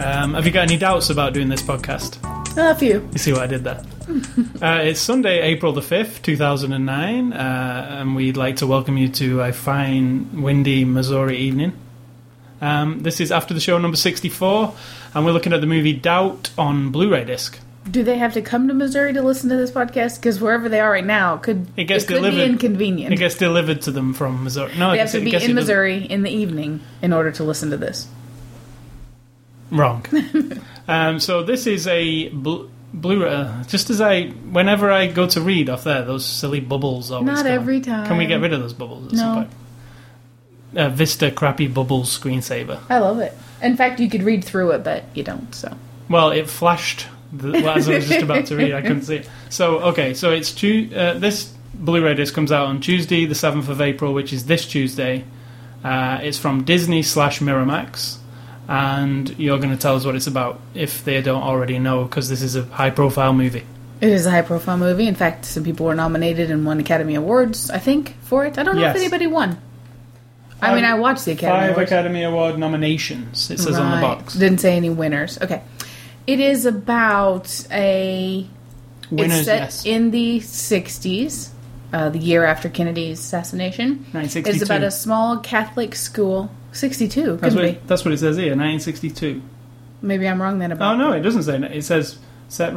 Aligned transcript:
Um, 0.00 0.34
have 0.34 0.44
you 0.44 0.50
got 0.52 0.68
any 0.68 0.76
doubts 0.76 1.08
about 1.08 1.34
doing 1.34 1.48
this 1.48 1.62
podcast? 1.62 2.18
A 2.58 2.74
few. 2.74 3.08
You 3.12 3.18
see 3.18 3.32
what 3.32 3.42
I 3.42 3.46
did 3.46 3.62
there? 3.62 3.80
uh, 4.60 4.80
it's 4.82 5.00
Sunday, 5.00 5.40
April 5.40 5.72
the 5.72 5.80
5th, 5.80 6.20
2009, 6.22 7.32
uh, 7.32 7.86
and 7.90 8.16
we'd 8.16 8.36
like 8.36 8.56
to 8.56 8.66
welcome 8.66 8.98
you 8.98 9.08
to 9.08 9.40
a 9.42 9.52
fine, 9.52 10.42
windy 10.42 10.84
Missouri 10.84 11.38
evening. 11.38 11.72
Um, 12.64 13.00
this 13.00 13.20
is 13.20 13.30
after 13.30 13.52
the 13.52 13.60
show 13.60 13.76
number 13.78 13.96
64, 13.96 14.74
and 15.14 15.24
we're 15.26 15.32
looking 15.32 15.52
at 15.52 15.60
the 15.60 15.66
movie 15.66 15.92
Doubt 15.92 16.50
on 16.56 16.90
Blu 16.90 17.10
ray 17.12 17.24
disc. 17.24 17.58
Do 17.90 18.02
they 18.02 18.16
have 18.16 18.32
to 18.32 18.40
come 18.40 18.68
to 18.68 18.74
Missouri 18.74 19.12
to 19.12 19.20
listen 19.20 19.50
to 19.50 19.56
this 19.56 19.70
podcast? 19.70 20.16
Because 20.18 20.40
wherever 20.40 20.70
they 20.70 20.80
are 20.80 20.90
right 20.90 21.04
now, 21.04 21.36
could 21.36 21.66
It 21.76 21.84
gets 21.84 22.04
could 22.06 22.14
delivered- 22.14 22.36
be 22.36 22.44
inconvenient. 22.44 23.12
It 23.12 23.18
gets 23.18 23.34
delivered 23.36 23.82
to 23.82 23.90
them 23.90 24.14
from 24.14 24.42
Missouri. 24.42 24.72
No, 24.78 24.92
they 24.92 24.98
have 24.98 25.10
to 25.10 25.18
it- 25.18 25.24
be 25.24 25.30
it 25.30 25.34
in 25.34 25.40
doesn't- 25.40 25.54
Missouri 25.56 25.98
in 26.06 26.22
the 26.22 26.30
evening 26.30 26.80
in 27.02 27.12
order 27.12 27.30
to 27.32 27.44
listen 27.44 27.70
to 27.70 27.76
this. 27.76 28.08
Wrong. 29.70 30.04
um, 30.88 31.20
so 31.20 31.42
this 31.42 31.66
is 31.66 31.86
a 31.86 32.28
bl- 32.30 32.64
Blu-ray. 32.94 33.28
Uh, 33.28 33.64
just 33.64 33.90
as 33.90 34.00
I, 34.00 34.26
whenever 34.28 34.90
I 34.90 35.08
go 35.08 35.26
to 35.26 35.40
read 35.40 35.68
off 35.68 35.82
there, 35.84 36.02
those 36.04 36.24
silly 36.24 36.60
bubbles 36.60 37.10
always. 37.10 37.26
Not 37.26 37.36
come. 37.44 37.46
every 37.48 37.80
time. 37.80 38.06
Can 38.06 38.16
we 38.16 38.26
get 38.26 38.40
rid 38.40 38.52
of 38.52 38.60
those 38.60 38.72
bubbles 38.72 39.12
at 39.12 39.18
some 39.18 39.34
point? 39.34 39.50
Uh, 40.76 40.88
Vista 40.88 41.30
crappy 41.30 41.66
bubbles 41.68 42.18
screensaver. 42.18 42.80
I 42.90 42.98
love 42.98 43.18
it. 43.20 43.32
In 43.62 43.76
fact, 43.76 44.00
you 44.00 44.08
could 44.10 44.22
read 44.22 44.44
through 44.44 44.72
it, 44.72 44.82
but 44.84 45.04
you 45.14 45.22
don't. 45.22 45.54
So 45.54 45.74
Well, 46.08 46.30
it 46.30 46.48
flashed 46.50 47.06
the, 47.32 47.52
well, 47.52 47.70
as 47.78 47.88
I 47.88 47.94
was 47.96 48.08
just 48.08 48.22
about 48.22 48.46
to 48.46 48.56
read. 48.56 48.72
I 48.74 48.82
couldn't 48.82 49.02
see 49.02 49.16
it. 49.16 49.30
So 49.50 49.78
okay, 49.90 50.14
so 50.14 50.32
it's 50.32 50.52
tu- 50.52 50.90
uh, 50.94 51.14
this 51.18 51.52
Blu-ray 51.74 52.14
disc 52.14 52.34
comes 52.34 52.52
out 52.52 52.66
on 52.66 52.80
Tuesday, 52.80 53.24
the 53.26 53.34
seventh 53.34 53.68
of 53.68 53.80
April, 53.80 54.14
which 54.14 54.32
is 54.32 54.46
this 54.46 54.66
Tuesday. 54.66 55.24
Uh, 55.82 56.18
it's 56.22 56.38
from 56.38 56.64
Disney 56.64 57.02
slash 57.02 57.40
Miramax, 57.40 58.16
and 58.68 59.36
you're 59.38 59.58
going 59.58 59.70
to 59.70 59.76
tell 59.76 59.96
us 59.96 60.04
what 60.04 60.14
it's 60.14 60.26
about 60.26 60.60
if 60.74 61.04
they 61.04 61.20
don't 61.20 61.42
already 61.42 61.78
know, 61.78 62.04
because 62.04 62.28
this 62.28 62.42
is 62.42 62.56
a 62.56 62.62
high-profile 62.64 63.32
movie. 63.32 63.64
it 64.00 64.08
is 64.10 64.24
a 64.26 64.30
high-profile 64.30 64.76
movie. 64.78 65.06
In 65.08 65.14
fact, 65.14 65.44
some 65.44 65.64
people 65.64 65.86
were 65.86 65.94
nominated 65.94 66.50
and 66.50 66.64
won 66.64 66.78
Academy 66.80 67.14
Awards. 67.16 67.70
I 67.70 67.78
think 67.78 68.14
for 68.22 68.44
it. 68.46 68.58
I 68.58 68.62
don't 68.62 68.76
know 68.76 68.82
Yes. 68.82 68.96
if 68.96 69.02
anybody 69.02 69.26
won. 69.26 69.58
I 70.62 70.74
mean, 70.74 70.84
I 70.84 70.94
watched 70.94 71.24
the 71.24 71.32
Academy 71.32 71.60
Five 71.68 71.70
Awards. 71.72 71.90
Academy 71.90 72.22
Award 72.22 72.58
nominations. 72.58 73.50
It 73.50 73.58
says 73.58 73.78
on 73.78 73.90
the 73.90 73.96
Right. 73.96 74.18
box. 74.18 74.34
Didn't 74.34 74.58
say 74.58 74.76
any 74.76 74.90
winners. 74.90 75.38
Okay. 75.42 75.62
It 76.26 76.40
is 76.40 76.64
about 76.64 77.66
a 77.70 78.46
Winners, 79.10 79.36
it's 79.38 79.44
set 79.44 79.58
yes. 79.60 79.84
in 79.84 80.10
the 80.10 80.40
60s, 80.40 81.50
uh, 81.92 82.08
the 82.08 82.18
year 82.18 82.44
after 82.46 82.68
Kennedy's 82.70 83.18
assassination. 83.20 84.06
1962. 84.12 84.50
It's 84.50 84.62
about 84.62 84.82
a 84.82 84.90
small 84.90 85.38
Catholic 85.38 85.94
school. 85.94 86.50
62, 86.72 87.36
That's 87.36 87.54
what, 87.54 87.62
be. 87.62 87.68
it, 87.68 87.86
that's 87.86 88.04
what 88.04 88.12
it 88.12 88.18
says 88.18 88.36
here. 88.36 88.46
1962. 88.56 89.42
Maybe 90.02 90.26
I'm 90.28 90.42
wrong 90.42 90.58
then 90.58 90.72
about 90.72 90.94
Oh 90.94 90.96
no, 90.98 91.12
it 91.12 91.20
doesn't 91.20 91.44
say. 91.44 91.58
that. 91.58 91.70
It 91.72 91.84
says 91.84 92.18
set 92.48 92.72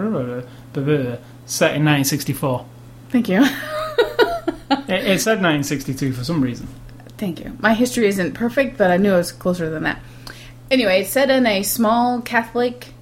set 1.46 1.76
in 1.76 1.84
1964. 1.86 2.66
Thank 3.10 3.30
you. 3.30 3.46
It, 4.70 5.06
it 5.06 5.22
said 5.22 5.42
1962 5.42 6.12
for 6.14 6.24
some 6.26 6.42
reason. 6.42 6.68
Thank 7.18 7.44
you. 7.44 7.58
My 7.60 7.74
history 7.74 8.08
isn't 8.08 8.34
perfect, 8.34 8.78
but 8.78 8.92
I 8.92 8.98
knew 8.98 9.14
it 9.14 9.18
was 9.18 9.32
closer 9.32 9.70
than 9.70 9.84
that. 9.84 10.00
Anyway, 10.70 11.02
it's 11.02 11.10
set 11.10 11.30
in 11.30 11.46
a 11.46 11.64
small 11.64 12.22
Catholic 12.22 12.94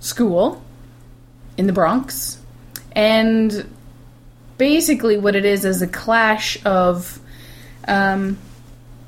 school 0.00 0.62
in 1.56 1.66
the 1.66 1.72
Bronx. 1.72 2.38
And 2.92 3.68
basically, 4.58 5.16
what 5.16 5.36
it 5.36 5.44
is 5.44 5.64
is 5.64 5.80
a 5.80 5.86
clash 5.86 6.58
of 6.66 7.18
um, 7.88 8.38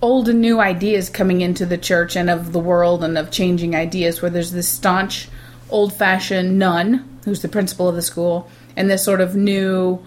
old 0.00 0.28
and 0.28 0.40
new 0.40 0.60
ideas 0.60 1.10
coming 1.10 1.40
into 1.40 1.66
the 1.66 1.78
church 1.78 2.16
and 2.16 2.30
of 2.30 2.52
the 2.52 2.58
world 2.58 3.04
and 3.04 3.18
of 3.18 3.30
changing 3.30 3.74
ideas, 3.74 4.22
where 4.22 4.30
there's 4.30 4.52
this 4.52 4.68
staunch, 4.68 5.28
old 5.68 5.92
fashioned 5.92 6.58
nun 6.58 7.08
who's 7.24 7.42
the 7.42 7.48
principal 7.48 7.88
of 7.88 7.94
the 7.94 8.02
school, 8.02 8.50
and 8.76 8.88
this 8.88 9.04
sort 9.04 9.20
of 9.20 9.36
new 9.36 10.04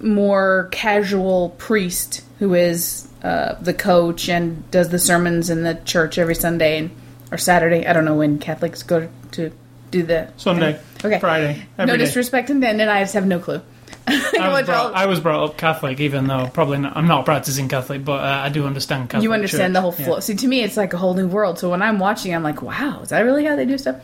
more 0.00 0.68
casual 0.72 1.50
priest 1.58 2.22
who 2.38 2.54
is 2.54 3.08
uh, 3.22 3.54
the 3.60 3.74
coach 3.74 4.28
and 4.28 4.68
does 4.70 4.88
the 4.90 4.98
sermons 4.98 5.50
in 5.50 5.62
the 5.64 5.74
church 5.84 6.18
every 6.18 6.34
Sunday 6.36 6.78
and, 6.78 6.90
or 7.32 7.38
Saturday. 7.38 7.86
I 7.86 7.92
don't 7.92 8.04
know 8.04 8.14
when 8.16 8.38
Catholics 8.38 8.82
go 8.84 9.08
to 9.32 9.52
do 9.90 10.02
the 10.02 10.28
Sunday, 10.36 10.78
Okay. 11.04 11.18
Friday, 11.18 11.66
no 11.78 11.86
day. 11.86 11.96
disrespect 11.96 12.50
intended. 12.50 12.88
I 12.88 13.02
just 13.02 13.14
have 13.14 13.26
no 13.26 13.38
clue. 13.38 13.60
I 14.06 14.48
was, 14.52 14.64
brought, 14.66 14.94
I 14.94 15.06
was 15.06 15.20
brought 15.20 15.50
up 15.50 15.56
Catholic, 15.58 16.00
even 16.00 16.26
though 16.26 16.46
probably 16.52 16.78
not, 16.78 16.96
I'm 16.96 17.06
not 17.06 17.24
practicing 17.26 17.68
Catholic, 17.68 18.04
but 18.04 18.20
uh, 18.24 18.40
I 18.44 18.48
do 18.48 18.64
understand 18.66 19.10
Catholic. 19.10 19.24
you 19.24 19.32
understand 19.34 19.70
Church. 19.70 19.74
the 19.74 19.80
whole 19.82 19.94
Yeah. 19.98 20.04
flow. 20.06 20.20
See, 20.20 20.34
to 20.36 20.46
me, 20.46 20.62
it's 20.62 20.76
like 20.78 20.92
a 20.94 20.96
whole 20.96 21.14
new 21.14 21.26
world. 21.26 21.58
So 21.58 21.70
when 21.70 21.82
I'm 21.82 21.98
watching, 21.98 22.34
I'm 22.34 22.42
like, 22.42 22.62
wow, 22.62 23.00
is 23.02 23.10
that 23.10 23.20
really 23.20 23.44
how 23.44 23.56
they 23.56 23.66
do 23.66 23.76
stuff? 23.76 23.96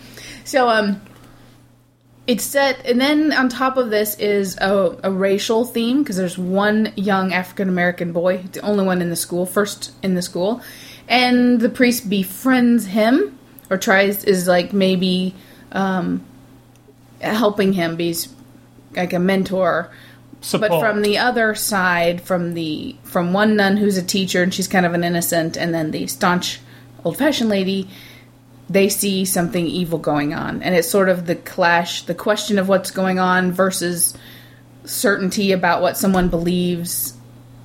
So, 0.44 0.68
um, 0.68 1.00
it's 2.26 2.44
set, 2.44 2.84
and 2.86 3.00
then 3.00 3.32
on 3.32 3.48
top 3.48 3.76
of 3.76 3.90
this 3.90 4.18
is 4.18 4.56
a, 4.58 4.98
a 5.02 5.10
racial 5.10 5.64
theme 5.64 6.02
because 6.02 6.16
there's 6.16 6.38
one 6.38 6.92
young 6.96 7.32
African 7.32 7.68
American 7.68 8.12
boy, 8.12 8.38
the 8.52 8.60
only 8.60 8.84
one 8.84 9.02
in 9.02 9.10
the 9.10 9.16
school, 9.16 9.44
first 9.44 9.92
in 10.02 10.14
the 10.14 10.22
school, 10.22 10.62
and 11.06 11.60
the 11.60 11.68
priest 11.68 12.08
befriends 12.08 12.86
him 12.86 13.38
or 13.68 13.76
tries 13.76 14.24
is 14.24 14.48
like 14.48 14.72
maybe 14.72 15.34
um, 15.72 16.24
helping 17.20 17.74
him. 17.74 17.96
Be 17.96 18.16
like 18.96 19.12
a 19.12 19.18
mentor, 19.18 19.90
Support. 20.40 20.70
but 20.70 20.80
from 20.80 21.02
the 21.02 21.18
other 21.18 21.54
side, 21.54 22.22
from 22.22 22.54
the 22.54 22.96
from 23.02 23.34
one 23.34 23.56
nun 23.56 23.76
who's 23.76 23.98
a 23.98 24.02
teacher 24.02 24.42
and 24.42 24.52
she's 24.52 24.68
kind 24.68 24.86
of 24.86 24.94
an 24.94 25.04
innocent, 25.04 25.58
and 25.58 25.74
then 25.74 25.90
the 25.90 26.06
staunch 26.06 26.60
old 27.04 27.18
fashioned 27.18 27.50
lady, 27.50 27.90
they 28.68 28.88
see 28.88 29.24
something 29.24 29.66
evil 29.66 29.98
going 29.98 30.34
on, 30.34 30.62
and 30.62 30.74
it's 30.74 30.88
sort 30.88 31.08
of 31.08 31.26
the 31.26 31.36
clash, 31.36 32.02
the 32.02 32.14
question 32.14 32.58
of 32.58 32.68
what's 32.68 32.90
going 32.90 33.18
on 33.18 33.52
versus 33.52 34.16
certainty 34.84 35.52
about 35.52 35.82
what 35.82 35.96
someone 35.96 36.28
believes, 36.28 37.14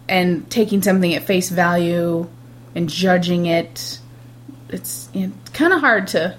and 0.08 0.50
taking 0.50 0.82
something 0.82 1.14
at 1.14 1.24
face 1.24 1.50
value 1.50 2.28
and 2.76 2.90
judging 2.90 3.46
it. 3.46 4.00
It's 4.70 5.10
you 5.14 5.28
know, 5.28 5.34
kind 5.54 5.74
of 5.74 5.80
hard 5.80 6.08
to 6.10 6.38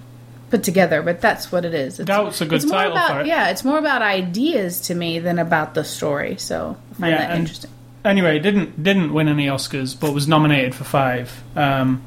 put 0.50 0.62
together, 0.62 1.02
but 1.02 1.20
that's 1.20 1.50
what 1.50 1.64
it 1.64 1.74
is. 1.74 1.98
It's, 1.98 2.06
Doubt's 2.06 2.40
a 2.40 2.46
good 2.46 2.56
it's 2.56 2.66
more 2.66 2.78
title 2.78 2.92
about, 2.92 3.10
for 3.10 3.20
it. 3.20 3.26
Yeah, 3.26 3.50
it's 3.50 3.64
more 3.64 3.78
about 3.78 4.02
ideas 4.02 4.80
to 4.82 4.94
me 4.94 5.18
than 5.20 5.38
about 5.38 5.74
the 5.74 5.84
story. 5.84 6.36
So 6.36 6.76
I 6.90 6.94
find 6.94 7.12
Yeah, 7.12 7.18
that 7.18 7.38
interesting. 7.38 7.70
Anyway, 8.04 8.38
didn't 8.38 8.82
didn't 8.82 9.12
win 9.12 9.28
any 9.28 9.46
Oscars, 9.46 9.98
but 9.98 10.12
was 10.12 10.26
nominated 10.26 10.74
for 10.74 10.84
five. 10.84 11.42
Um, 11.54 12.02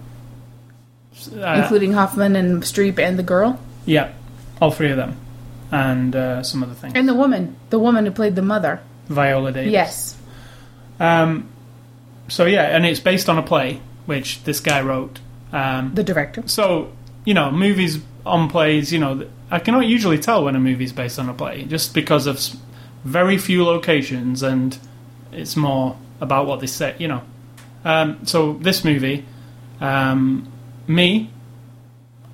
uh, 1.35 1.61
Including 1.61 1.93
Hoffman 1.93 2.35
and 2.35 2.63
Streep 2.63 2.99
and 2.99 3.17
the 3.17 3.23
girl 3.23 3.59
yeah, 3.85 4.13
all 4.61 4.71
three 4.71 4.91
of 4.91 4.97
them, 4.97 5.17
and 5.71 6.15
uh, 6.15 6.41
some 6.43 6.63
other 6.63 6.73
things. 6.73 6.93
and 6.95 7.07
the 7.07 7.13
woman, 7.13 7.55
the 7.69 7.79
woman 7.79 8.05
who 8.05 8.11
played 8.11 8.35
the 8.35 8.41
mother. 8.41 8.79
Viola 9.09 9.51
Davis. 9.51 9.71
Yes, 9.73 10.17
Um, 10.99 11.49
so 12.29 12.45
yeah, 12.45 12.63
and 12.75 12.85
it's 12.85 13.01
based 13.01 13.27
on 13.27 13.37
a 13.37 13.43
play 13.43 13.81
which 14.05 14.43
this 14.43 14.59
guy 14.61 14.81
wrote. 14.81 15.19
Um, 15.51 15.93
the 15.93 16.03
director. 16.03 16.43
so 16.47 16.91
you 17.25 17.33
know, 17.33 17.51
movies 17.51 17.99
on 18.25 18.49
plays. 18.49 18.93
You 18.93 18.99
know, 18.99 19.27
I 19.51 19.59
cannot 19.59 19.85
usually 19.85 20.17
tell 20.17 20.45
when 20.45 20.55
a 20.55 20.59
movie's 20.59 20.93
based 20.93 21.19
on 21.19 21.27
a 21.29 21.33
play 21.33 21.63
just 21.65 21.93
because 21.93 22.25
of 22.25 22.39
very 23.03 23.37
few 23.37 23.65
locations 23.65 24.41
and 24.43 24.77
it's 25.33 25.57
more 25.57 25.97
about 26.21 26.47
what 26.47 26.61
they 26.61 26.67
say. 26.67 26.95
You 26.99 27.09
know, 27.09 27.21
um, 27.83 28.25
so 28.25 28.53
this 28.53 28.85
movie, 28.85 29.25
um, 29.81 30.47
me, 30.87 31.29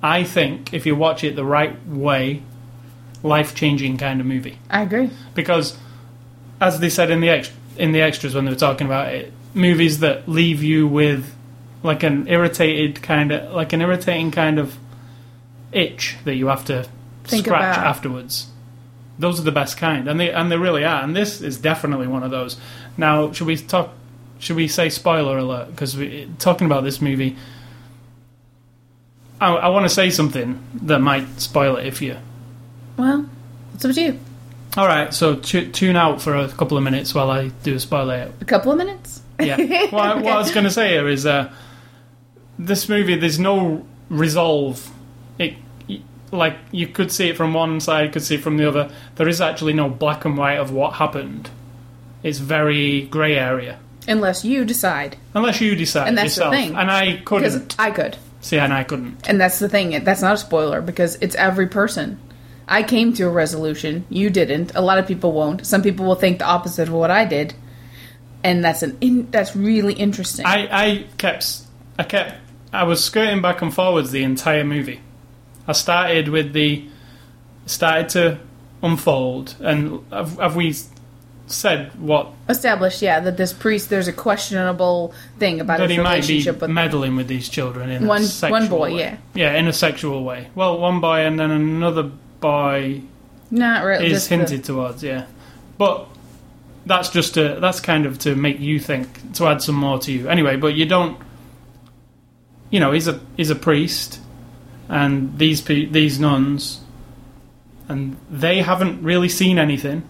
I 0.02 0.24
think 0.24 0.72
if 0.74 0.86
you 0.86 0.96
watch 0.96 1.22
it 1.24 1.36
the 1.36 1.44
right 1.44 1.76
way, 1.86 2.42
life 3.22 3.54
changing 3.54 3.98
kind 3.98 4.18
of 4.20 4.26
movie 4.26 4.58
I 4.70 4.80
agree. 4.82 5.10
because 5.34 5.76
as 6.60 6.80
they 6.80 6.88
said 6.88 7.10
in 7.10 7.20
the 7.20 7.28
ex- 7.28 7.52
in 7.76 7.92
the 7.92 8.00
extras 8.00 8.34
when 8.34 8.44
they 8.46 8.50
were 8.50 8.56
talking 8.56 8.86
about 8.86 9.12
it, 9.14 9.32
movies 9.54 10.00
that 10.00 10.26
leave 10.28 10.62
you 10.62 10.86
with 10.88 11.34
like 11.82 12.02
an 12.02 12.26
irritated 12.28 13.02
kind 13.02 13.30
of 13.32 13.52
like 13.52 13.72
an 13.72 13.80
irritating 13.82 14.30
kind 14.30 14.58
of 14.58 14.76
itch 15.72 16.16
that 16.24 16.34
you 16.34 16.46
have 16.48 16.64
to 16.66 16.86
Think 17.24 17.44
scratch 17.46 17.76
about. 17.76 17.86
afterwards. 17.86 18.48
Those 19.18 19.38
are 19.38 19.42
the 19.44 19.52
best 19.52 19.76
kind, 19.76 20.08
and 20.08 20.18
they 20.18 20.30
and 20.32 20.50
they 20.50 20.56
really 20.56 20.82
are. 20.84 21.02
And 21.02 21.14
this 21.14 21.42
is 21.42 21.58
definitely 21.58 22.06
one 22.06 22.22
of 22.22 22.30
those. 22.30 22.56
Now, 22.96 23.32
should 23.32 23.46
we 23.46 23.56
talk? 23.58 23.90
Should 24.38 24.56
we 24.56 24.66
say 24.66 24.88
spoiler 24.88 25.36
alert? 25.36 25.70
Because 25.70 25.94
we 25.96 26.28
talking 26.38 26.66
about 26.66 26.84
this 26.84 27.02
movie. 27.02 27.36
I, 29.40 29.52
I 29.54 29.68
want 29.68 29.84
to 29.84 29.88
say 29.88 30.10
something 30.10 30.62
that 30.82 31.00
might 31.00 31.40
spoil 31.40 31.76
it 31.76 31.86
if 31.86 32.02
you 32.02 32.16
Well, 32.96 33.26
it's 33.74 33.84
up 33.84 33.92
to 33.94 34.00
you. 34.00 34.18
all 34.76 34.86
right, 34.86 35.12
so 35.14 35.36
tu- 35.36 35.70
tune 35.70 35.96
out 35.96 36.20
for 36.20 36.34
a 36.36 36.48
couple 36.48 36.76
of 36.76 36.84
minutes 36.84 37.14
while 37.14 37.30
I 37.30 37.48
do 37.62 37.74
a 37.74 37.80
spoiler. 37.80 38.30
A 38.40 38.44
couple 38.44 38.72
of 38.72 38.78
minutes. 38.78 39.22
Yeah. 39.40 39.56
Well, 39.92 40.00
I- 40.02 40.14
what 40.20 40.32
I 40.34 40.38
was 40.38 40.50
going 40.52 40.64
to 40.64 40.70
say 40.70 40.90
here 40.90 41.08
is 41.08 41.24
uh, 41.26 41.50
this 42.58 42.88
movie, 42.88 43.16
there's 43.16 43.38
no 43.38 43.86
resolve. 44.10 44.90
It 45.38 45.54
like 46.32 46.56
you 46.70 46.86
could 46.86 47.10
see 47.10 47.28
it 47.28 47.36
from 47.36 47.54
one 47.54 47.80
side, 47.80 48.04
you 48.06 48.10
could 48.12 48.22
see 48.22 48.36
it 48.36 48.42
from 48.42 48.56
the 48.56 48.68
other. 48.68 48.90
There 49.16 49.26
is 49.28 49.40
actually 49.40 49.72
no 49.72 49.88
black 49.88 50.24
and 50.24 50.36
white 50.36 50.58
of 50.58 50.70
what 50.70 50.94
happened. 50.94 51.50
It's 52.22 52.38
very 52.38 53.02
grey 53.02 53.34
area. 53.36 53.78
Unless 54.06 54.44
you 54.44 54.64
decide. 54.64 55.16
Unless 55.34 55.60
you 55.60 55.74
decide 55.74 56.08
And 56.08 56.18
that's 56.18 56.36
the 56.36 56.50
thing. 56.50 56.76
And 56.76 56.90
I 56.90 57.16
couldn't. 57.24 57.74
I 57.78 57.90
could. 57.90 58.16
See, 58.40 58.58
and 58.58 58.72
I 58.72 58.84
couldn't. 58.84 59.28
And 59.28 59.40
that's 59.40 59.58
the 59.58 59.68
thing. 59.68 60.02
That's 60.04 60.22
not 60.22 60.34
a 60.34 60.38
spoiler 60.38 60.80
because 60.80 61.16
it's 61.16 61.34
every 61.34 61.66
person. 61.66 62.18
I 62.66 62.82
came 62.82 63.12
to 63.14 63.24
a 63.24 63.30
resolution. 63.30 64.06
You 64.08 64.30
didn't. 64.30 64.74
A 64.74 64.80
lot 64.80 64.98
of 64.98 65.06
people 65.06 65.32
won't. 65.32 65.66
Some 65.66 65.82
people 65.82 66.06
will 66.06 66.14
think 66.14 66.38
the 66.38 66.46
opposite 66.46 66.88
of 66.88 66.94
what 66.94 67.10
I 67.10 67.24
did. 67.24 67.54
And 68.42 68.64
that's 68.64 68.82
an 68.82 68.96
in, 69.00 69.30
that's 69.30 69.54
really 69.54 69.92
interesting. 69.92 70.46
I, 70.46 70.68
I 70.70 71.06
kept 71.18 71.62
I 71.98 72.04
kept 72.04 72.36
I 72.72 72.84
was 72.84 73.04
skirting 73.04 73.42
back 73.42 73.60
and 73.60 73.74
forwards 73.74 74.12
the 74.12 74.22
entire 74.22 74.64
movie. 74.64 75.00
I 75.66 75.72
started 75.72 76.28
with 76.28 76.52
the 76.52 76.88
started 77.66 78.08
to 78.10 78.38
unfold, 78.82 79.56
and 79.60 80.04
have, 80.10 80.38
have 80.38 80.56
we 80.56 80.74
said 81.50 81.90
what 82.00 82.28
Established, 82.48 83.02
yeah, 83.02 83.20
that 83.20 83.36
this 83.36 83.52
priest 83.52 83.90
there's 83.90 84.08
a 84.08 84.12
questionable 84.12 85.12
thing 85.38 85.60
about 85.60 85.78
that 85.78 85.90
his 85.90 85.96
he 85.98 86.02
might 86.02 86.20
be 86.26 86.28
relationship 86.34 86.60
with 86.60 86.70
meddling 86.70 87.16
with 87.16 87.26
these 87.28 87.48
children 87.48 87.90
in 87.90 88.06
One- 88.06 88.18
a 88.18 88.20
one 88.20 88.24
sexual 88.24 88.68
boy, 88.78 88.94
way. 88.94 88.98
yeah. 89.00 89.16
yeah, 89.34 89.54
in 89.54 89.66
a 89.66 89.72
sexual 89.72 90.22
way. 90.24 90.48
Well, 90.54 90.78
one 90.78 91.00
boy 91.00 91.20
and 91.26 91.38
then 91.40 91.50
another 91.50 92.04
boy 92.40 93.02
not 93.50 93.84
really 93.84 94.06
is 94.06 94.12
just 94.12 94.28
the- 94.28 94.36
hinted 94.36 94.64
towards, 94.64 95.02
yeah. 95.02 95.26
But 95.76 96.06
that's 96.86 97.08
just 97.10 97.34
to 97.34 97.58
that's 97.60 97.80
kind 97.80 98.06
of 98.06 98.18
to 98.20 98.34
make 98.34 98.60
you 98.60 98.78
think 98.78 99.34
to 99.34 99.46
add 99.46 99.60
some 99.62 99.74
more 99.74 99.98
to 100.00 100.12
you. 100.12 100.28
Anyway, 100.28 100.56
but 100.56 100.74
you 100.74 100.86
don't. 100.86 101.18
You 102.70 102.78
know, 102.80 102.92
he's 102.92 103.08
a 103.08 103.18
he's 103.36 103.50
a 103.50 103.56
priest, 103.56 104.20
and 104.88 105.36
these 105.38 105.60
pe- 105.60 105.86
these 105.86 106.20
nuns, 106.20 106.80
and 107.88 108.16
they 108.30 108.62
haven't 108.62 109.02
really 109.02 109.28
seen 109.28 109.58
anything. 109.58 110.04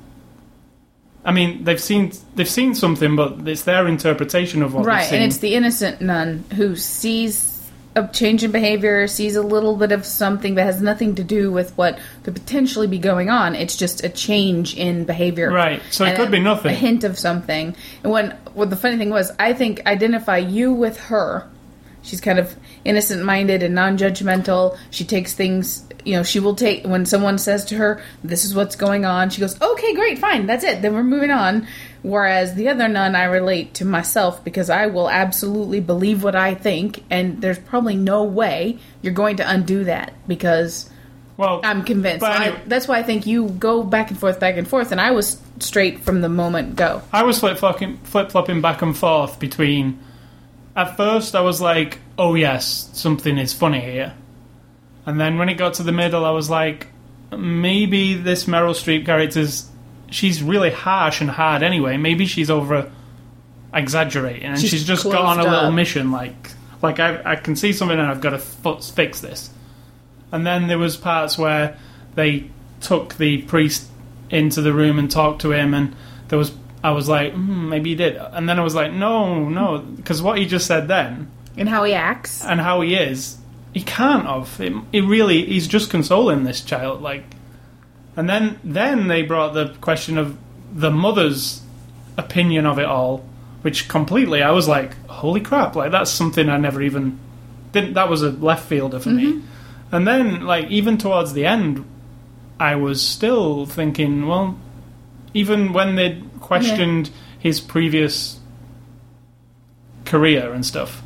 I 1.24 1.32
mean, 1.32 1.64
they've 1.64 1.80
seen 1.80 2.12
they've 2.34 2.48
seen 2.48 2.74
something, 2.74 3.14
but 3.16 3.46
it's 3.46 3.62
their 3.62 3.86
interpretation 3.86 4.62
of 4.62 4.74
what 4.74 4.86
right, 4.86 5.00
they've 5.00 5.08
seen. 5.10 5.22
and 5.22 5.26
it's 5.26 5.38
the 5.38 5.54
innocent 5.54 6.00
nun 6.00 6.44
who 6.56 6.76
sees 6.76 7.50
a 7.96 8.06
change 8.08 8.44
in 8.44 8.52
behavior, 8.52 9.06
sees 9.06 9.34
a 9.34 9.42
little 9.42 9.76
bit 9.76 9.92
of 9.92 10.06
something 10.06 10.54
that 10.54 10.64
has 10.64 10.80
nothing 10.80 11.16
to 11.16 11.24
do 11.24 11.50
with 11.50 11.76
what 11.76 11.98
could 12.22 12.34
potentially 12.34 12.86
be 12.86 12.98
going 12.98 13.28
on. 13.28 13.54
It's 13.54 13.76
just 13.76 14.04
a 14.04 14.08
change 14.08 14.76
in 14.76 15.04
behavior. 15.04 15.50
Right, 15.50 15.82
so 15.90 16.04
it 16.04 16.16
could 16.16 16.28
a- 16.28 16.30
be 16.30 16.40
nothing. 16.40 16.72
A 16.72 16.74
hint 16.74 17.04
of 17.04 17.18
something. 17.18 17.74
And 18.02 18.12
when 18.12 18.30
what 18.54 18.70
the 18.70 18.76
funny 18.76 18.96
thing 18.96 19.10
was, 19.10 19.32
I 19.38 19.52
think 19.52 19.84
identify 19.86 20.38
you 20.38 20.72
with 20.72 20.98
her. 21.00 21.48
She's 22.02 22.20
kind 22.20 22.38
of 22.38 22.56
innocent 22.84 23.24
minded 23.24 23.62
and 23.62 23.74
non 23.74 23.98
judgmental. 23.98 24.78
She 24.90 25.04
takes 25.04 25.34
things 25.34 25.84
you 26.04 26.14
know, 26.16 26.22
she 26.22 26.40
will 26.40 26.54
take 26.54 26.84
when 26.86 27.06
someone 27.06 27.38
says 27.38 27.64
to 27.66 27.76
her, 27.76 28.02
"This 28.24 28.44
is 28.44 28.54
what's 28.54 28.76
going 28.76 29.04
on." 29.04 29.30
She 29.30 29.40
goes, 29.40 29.60
"Okay, 29.60 29.94
great, 29.94 30.18
fine, 30.18 30.46
that's 30.46 30.64
it. 30.64 30.82
Then 30.82 30.94
we're 30.94 31.02
moving 31.04 31.30
on." 31.30 31.66
Whereas 32.02 32.54
the 32.54 32.68
other 32.68 32.88
nun, 32.88 33.14
I 33.14 33.24
relate 33.24 33.74
to 33.74 33.84
myself 33.84 34.42
because 34.42 34.70
I 34.70 34.86
will 34.86 35.10
absolutely 35.10 35.80
believe 35.80 36.22
what 36.24 36.34
I 36.34 36.54
think, 36.54 37.04
and 37.10 37.42
there's 37.42 37.58
probably 37.58 37.96
no 37.96 38.22
way 38.24 38.78
you're 39.02 39.12
going 39.12 39.36
to 39.36 39.48
undo 39.50 39.84
that 39.84 40.12
because 40.26 40.88
well, 41.36 41.60
I'm 41.62 41.84
convinced. 41.84 42.24
I- 42.24 42.56
that's 42.66 42.86
why 42.86 42.98
I 42.98 43.02
think 43.02 43.26
you 43.26 43.48
go 43.48 43.82
back 43.82 44.10
and 44.10 44.18
forth, 44.18 44.38
back 44.40 44.56
and 44.56 44.68
forth, 44.68 44.92
and 44.92 45.00
I 45.00 45.10
was 45.10 45.40
straight 45.58 46.00
from 46.00 46.20
the 46.20 46.28
moment 46.28 46.76
go. 46.76 47.02
I 47.12 47.22
was 47.22 47.38
flip 47.38 47.58
flopping, 47.58 47.98
flip 48.04 48.30
flopping 48.30 48.60
back 48.60 48.82
and 48.82 48.96
forth 48.96 49.38
between. 49.38 49.98
At 50.76 50.96
first, 50.96 51.34
I 51.34 51.40
was 51.40 51.60
like, 51.60 51.98
"Oh 52.16 52.34
yes, 52.34 52.90
something 52.92 53.36
is 53.38 53.52
funny 53.52 53.80
here," 53.80 54.12
and 55.10 55.20
then 55.20 55.38
when 55.38 55.48
it 55.48 55.54
got 55.54 55.74
to 55.74 55.82
the 55.82 55.92
middle, 55.92 56.24
I 56.24 56.30
was 56.30 56.48
like, 56.48 56.86
"Maybe 57.36 58.14
this 58.14 58.44
Meryl 58.44 58.74
Streep 58.74 59.04
character's 59.04 59.68
she's 60.10 60.42
really 60.42 60.70
harsh 60.70 61.20
and 61.20 61.30
hard 61.30 61.62
anyway. 61.62 61.96
Maybe 61.96 62.26
she's 62.26 62.50
over 62.50 62.90
exaggerating, 63.72 64.44
and 64.44 64.60
She's 64.60 64.70
she's, 64.70 64.84
just 64.84 65.04
got 65.04 65.14
on 65.16 65.38
a 65.38 65.42
closed 65.42 65.50
little 65.54 65.68
up. 65.68 65.74
mission. 65.74 66.10
Like, 66.10 66.50
like 66.82 66.98
I, 67.00 67.32
I 67.32 67.36
can 67.36 67.56
see 67.56 67.72
something, 67.72 67.98
and 67.98 68.08
I've 68.10 68.20
got 68.20 68.30
to 68.30 68.36
f- 68.66 68.84
fix 68.84 69.20
this." 69.20 69.50
And 70.32 70.46
then 70.46 70.68
there 70.68 70.78
was 70.78 70.96
parts 70.96 71.36
where 71.36 71.76
they 72.14 72.50
took 72.80 73.16
the 73.16 73.42
priest 73.42 73.88
into 74.30 74.62
the 74.62 74.72
room 74.72 74.98
and 74.98 75.10
talked 75.10 75.42
to 75.42 75.52
him, 75.52 75.74
and 75.74 75.94
there 76.28 76.38
was 76.38 76.52
I 76.82 76.92
was 76.92 77.08
like, 77.08 77.34
hmm, 77.34 77.68
maybe 77.68 77.90
he 77.90 77.96
did, 77.96 78.16
and 78.16 78.48
then 78.48 78.58
I 78.58 78.62
was 78.64 78.74
like, 78.74 78.90
no, 78.92 79.48
no, 79.48 79.78
because 79.78 80.22
what 80.22 80.38
he 80.38 80.46
just 80.46 80.66
said 80.66 80.88
then 80.88 81.30
And 81.58 81.68
how 81.68 81.84
he 81.84 81.92
acts. 81.92 82.42
and 82.42 82.58
how 82.58 82.80
he 82.80 82.94
is, 82.94 83.36
he 83.72 83.82
can't 83.82 84.26
have. 84.26 84.60
It, 84.60 84.72
it 84.92 85.02
really, 85.02 85.46
he's 85.46 85.68
just 85.68 85.90
consoling 85.90 86.44
this 86.44 86.60
child, 86.60 87.02
like. 87.02 87.24
And 88.16 88.28
then 88.28 88.58
then 88.64 89.08
they 89.08 89.22
brought 89.22 89.54
the 89.54 89.76
question 89.80 90.18
of 90.18 90.36
the 90.72 90.90
mother's 90.90 91.62
opinion 92.16 92.66
of 92.66 92.78
it 92.78 92.84
all, 92.84 93.24
which 93.62 93.88
completely 93.88 94.42
I 94.42 94.50
was 94.50 94.68
like, 94.68 94.94
holy 95.06 95.40
crap, 95.40 95.76
like 95.76 95.92
that's 95.92 96.10
something 96.10 96.48
I 96.48 96.58
never 96.58 96.82
even 96.82 97.18
didn't. 97.72 97.94
That 97.94 98.08
was 98.08 98.22
a 98.22 98.30
left 98.30 98.68
fielder 98.68 98.98
for 98.98 99.10
me. 99.10 99.34
Mm-hmm. 99.34 99.46
And 99.92 100.06
then 100.06 100.44
like 100.44 100.68
even 100.70 100.98
towards 100.98 101.32
the 101.32 101.46
end, 101.46 101.84
I 102.58 102.74
was 102.76 103.00
still 103.00 103.64
thinking, 103.66 104.26
well, 104.26 104.58
even 105.32 105.72
when 105.72 105.94
they 105.94 106.22
questioned 106.40 107.10
his 107.38 107.60
previous 107.60 108.40
career 110.04 110.52
and 110.52 110.66
stuff, 110.66 111.02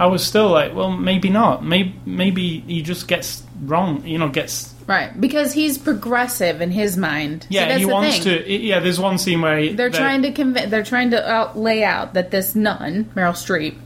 I 0.00 0.06
was 0.06 0.26
still 0.26 0.48
like, 0.48 0.74
well, 0.74 0.90
maybe 0.90 1.28
not. 1.28 1.64
Maybe 1.64 1.94
maybe 2.06 2.60
he 2.60 2.82
just 2.82 3.06
gets 3.06 3.42
wrong. 3.62 4.06
You 4.06 4.18
know, 4.18 4.28
gets 4.28 4.74
Right, 4.90 5.20
because 5.20 5.52
he's 5.52 5.78
progressive 5.78 6.60
in 6.60 6.72
his 6.72 6.96
mind. 6.96 7.46
Yeah. 7.48 7.68
that's 7.68 7.78
he 7.78 7.84
the 7.84 7.92
wants 7.92 8.18
thing. 8.24 8.42
to. 8.42 8.52
Yeah, 8.52 8.80
there's 8.80 8.98
one 8.98 9.18
scene 9.18 9.40
where 9.40 9.56
he, 9.56 9.72
They're 9.72 9.88
trying 9.88 10.22
to 10.22 10.32
convince. 10.32 10.68
They're 10.68 10.82
trying 10.82 11.10
to 11.10 11.30
out, 11.30 11.56
lay 11.56 11.84
out 11.84 12.14
that 12.14 12.32
this 12.32 12.56
nun, 12.56 13.04
Meryl 13.14 13.34
Streep, 13.34 13.76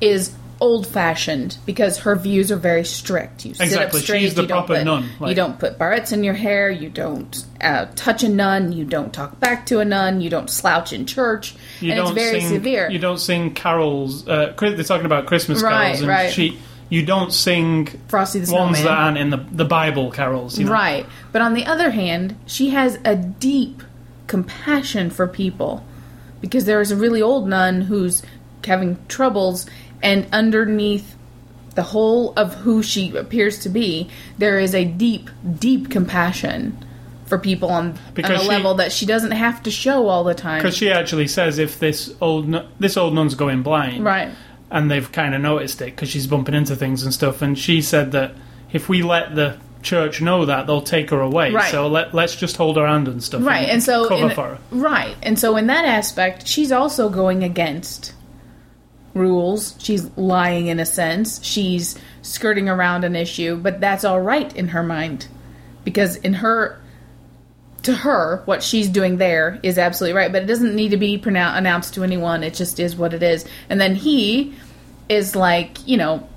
is 0.00 0.32
old-fashioned 0.60 1.58
because 1.66 1.98
her 1.98 2.14
views 2.16 2.52
are 2.52 2.56
very 2.56 2.84
strict. 2.84 3.44
You 3.44 3.54
sit 3.54 3.64
Exactly, 3.64 3.98
up 4.00 4.04
straight. 4.04 4.20
she's 4.20 4.34
the 4.34 4.42
you 4.42 4.48
don't 4.48 4.58
proper 4.66 4.74
put, 4.76 4.84
nun, 4.84 5.10
you 5.26 5.34
don't 5.34 5.58
put 5.58 5.78
barrettes 5.78 6.12
in 6.12 6.22
your 6.24 6.34
hair. 6.34 6.70
You 6.70 6.88
don't 6.90 7.44
uh, 7.60 7.86
touch 7.96 8.22
a 8.22 8.28
nun. 8.28 8.72
You 8.72 8.84
don't 8.84 9.12
talk 9.12 9.40
back 9.40 9.66
to 9.66 9.80
a 9.80 9.84
nun. 9.84 10.20
You 10.20 10.30
don't 10.30 10.50
slouch 10.50 10.92
in 10.92 11.06
church. 11.06 11.54
You 11.80 11.92
and 11.92 11.98
don't 11.98 12.16
it's 12.16 12.26
very 12.26 12.40
sing, 12.40 12.50
severe. 12.50 12.90
You 12.90 12.98
don't 12.98 13.18
sing 13.18 13.54
carols. 13.54 14.26
Uh, 14.28 14.54
they're 14.58 14.82
talking 14.84 15.06
about 15.06 15.26
Christmas 15.26 15.62
Right, 15.62 15.82
carols, 15.86 16.00
and 16.00 16.08
right. 16.08 16.32
she. 16.32 16.58
You 16.88 17.06
don't 17.06 17.32
sing 17.32 17.86
Frosty 18.08 18.40
the 18.40 18.52
ones 18.52 18.78
Snowman. 18.78 18.84
that 18.84 18.98
aren't 18.98 19.18
in 19.18 19.30
the 19.30 19.36
the 19.52 19.64
Bible 19.64 20.10
carols. 20.10 20.58
You 20.58 20.64
know? 20.66 20.72
Right. 20.72 21.06
But 21.30 21.40
on 21.40 21.54
the 21.54 21.64
other 21.64 21.90
hand, 21.90 22.36
she 22.46 22.70
has 22.70 22.98
a 23.04 23.14
deep 23.14 23.82
compassion 24.26 25.10
for 25.10 25.26
people 25.28 25.84
because 26.40 26.64
there 26.64 26.80
is 26.80 26.90
a 26.90 26.96
really 26.96 27.22
old 27.22 27.48
nun 27.48 27.82
who's 27.82 28.22
having 28.64 28.98
troubles, 29.08 29.66
and 30.02 30.26
underneath 30.32 31.16
the 31.74 31.82
whole 31.82 32.32
of 32.34 32.54
who 32.54 32.82
she 32.82 33.16
appears 33.16 33.58
to 33.60 33.68
be, 33.68 34.10
there 34.38 34.58
is 34.58 34.74
a 34.74 34.84
deep, 34.84 35.30
deep 35.58 35.88
compassion 35.90 36.76
for 37.26 37.38
people 37.38 37.68
on, 37.70 37.96
on 38.24 38.32
a 38.32 38.38
she- 38.40 38.48
level 38.48 38.74
that 38.74 38.90
she 38.92 39.06
doesn't 39.06 39.30
have 39.30 39.62
to 39.62 39.70
show 39.70 40.08
all 40.08 40.24
the 40.24 40.34
time. 40.34 40.58
Because 40.58 40.76
she 40.76 40.90
actually 40.90 41.28
says 41.28 41.58
if 41.58 41.78
this 41.78 42.12
old 42.20 42.52
this 42.80 42.96
old 42.96 43.14
nun's 43.14 43.36
going 43.36 43.62
blind, 43.62 44.04
Right. 44.04 44.30
and 44.70 44.90
they've 44.90 45.10
kind 45.12 45.34
of 45.34 45.40
noticed 45.40 45.80
it 45.80 45.86
because 45.94 46.08
she's 46.08 46.26
bumping 46.26 46.54
into 46.56 46.74
things 46.74 47.04
and 47.04 47.14
stuff. 47.14 47.40
And 47.40 47.56
she 47.56 47.82
said 47.82 48.12
that 48.12 48.32
if 48.72 48.88
we 48.88 49.02
let 49.02 49.36
the 49.36 49.58
church 49.82 50.20
know 50.20 50.44
that, 50.46 50.66
they'll 50.66 50.82
take 50.82 51.10
her 51.10 51.20
away. 51.20 51.52
Right. 51.52 51.70
So 51.70 51.86
let 51.86 52.12
let's 52.12 52.34
just 52.34 52.56
hold 52.56 52.76
her 52.76 52.86
hand 52.86 53.06
and 53.06 53.22
stuff. 53.22 53.44
Right, 53.44 53.68
and 53.68 53.80
so 53.82 54.08
cover 54.08 54.28
in, 54.28 54.34
for 54.34 54.48
her. 54.48 54.58
right, 54.72 55.16
and 55.22 55.38
so 55.38 55.56
in 55.56 55.68
that 55.68 55.84
aspect, 55.84 56.48
she's 56.48 56.72
also 56.72 57.08
going 57.08 57.44
against 57.44 58.12
rules. 59.14 59.74
She's 59.78 60.10
lying 60.16 60.68
in 60.68 60.80
a 60.80 60.86
sense. 60.86 61.42
She's 61.44 61.98
skirting 62.22 62.68
around 62.68 63.04
an 63.04 63.16
issue, 63.16 63.56
but 63.56 63.80
that's 63.80 64.04
all 64.04 64.20
right 64.20 64.54
in 64.54 64.68
her 64.68 64.82
mind 64.82 65.26
because 65.84 66.16
in 66.16 66.34
her 66.34 66.80
to 67.82 67.94
her 67.94 68.42
what 68.44 68.62
she's 68.62 68.88
doing 68.88 69.16
there 69.16 69.58
is 69.62 69.78
absolutely 69.78 70.16
right, 70.16 70.32
but 70.32 70.42
it 70.42 70.46
doesn't 70.46 70.74
need 70.74 70.90
to 70.90 70.96
be 70.96 71.18
pronou- 71.18 71.56
announced 71.56 71.94
to 71.94 72.04
anyone. 72.04 72.42
It 72.42 72.54
just 72.54 72.78
is 72.78 72.96
what 72.96 73.14
it 73.14 73.22
is. 73.22 73.46
And 73.68 73.80
then 73.80 73.94
he 73.94 74.54
is 75.08 75.34
like, 75.34 75.86
you 75.86 75.96
know, 75.96 76.28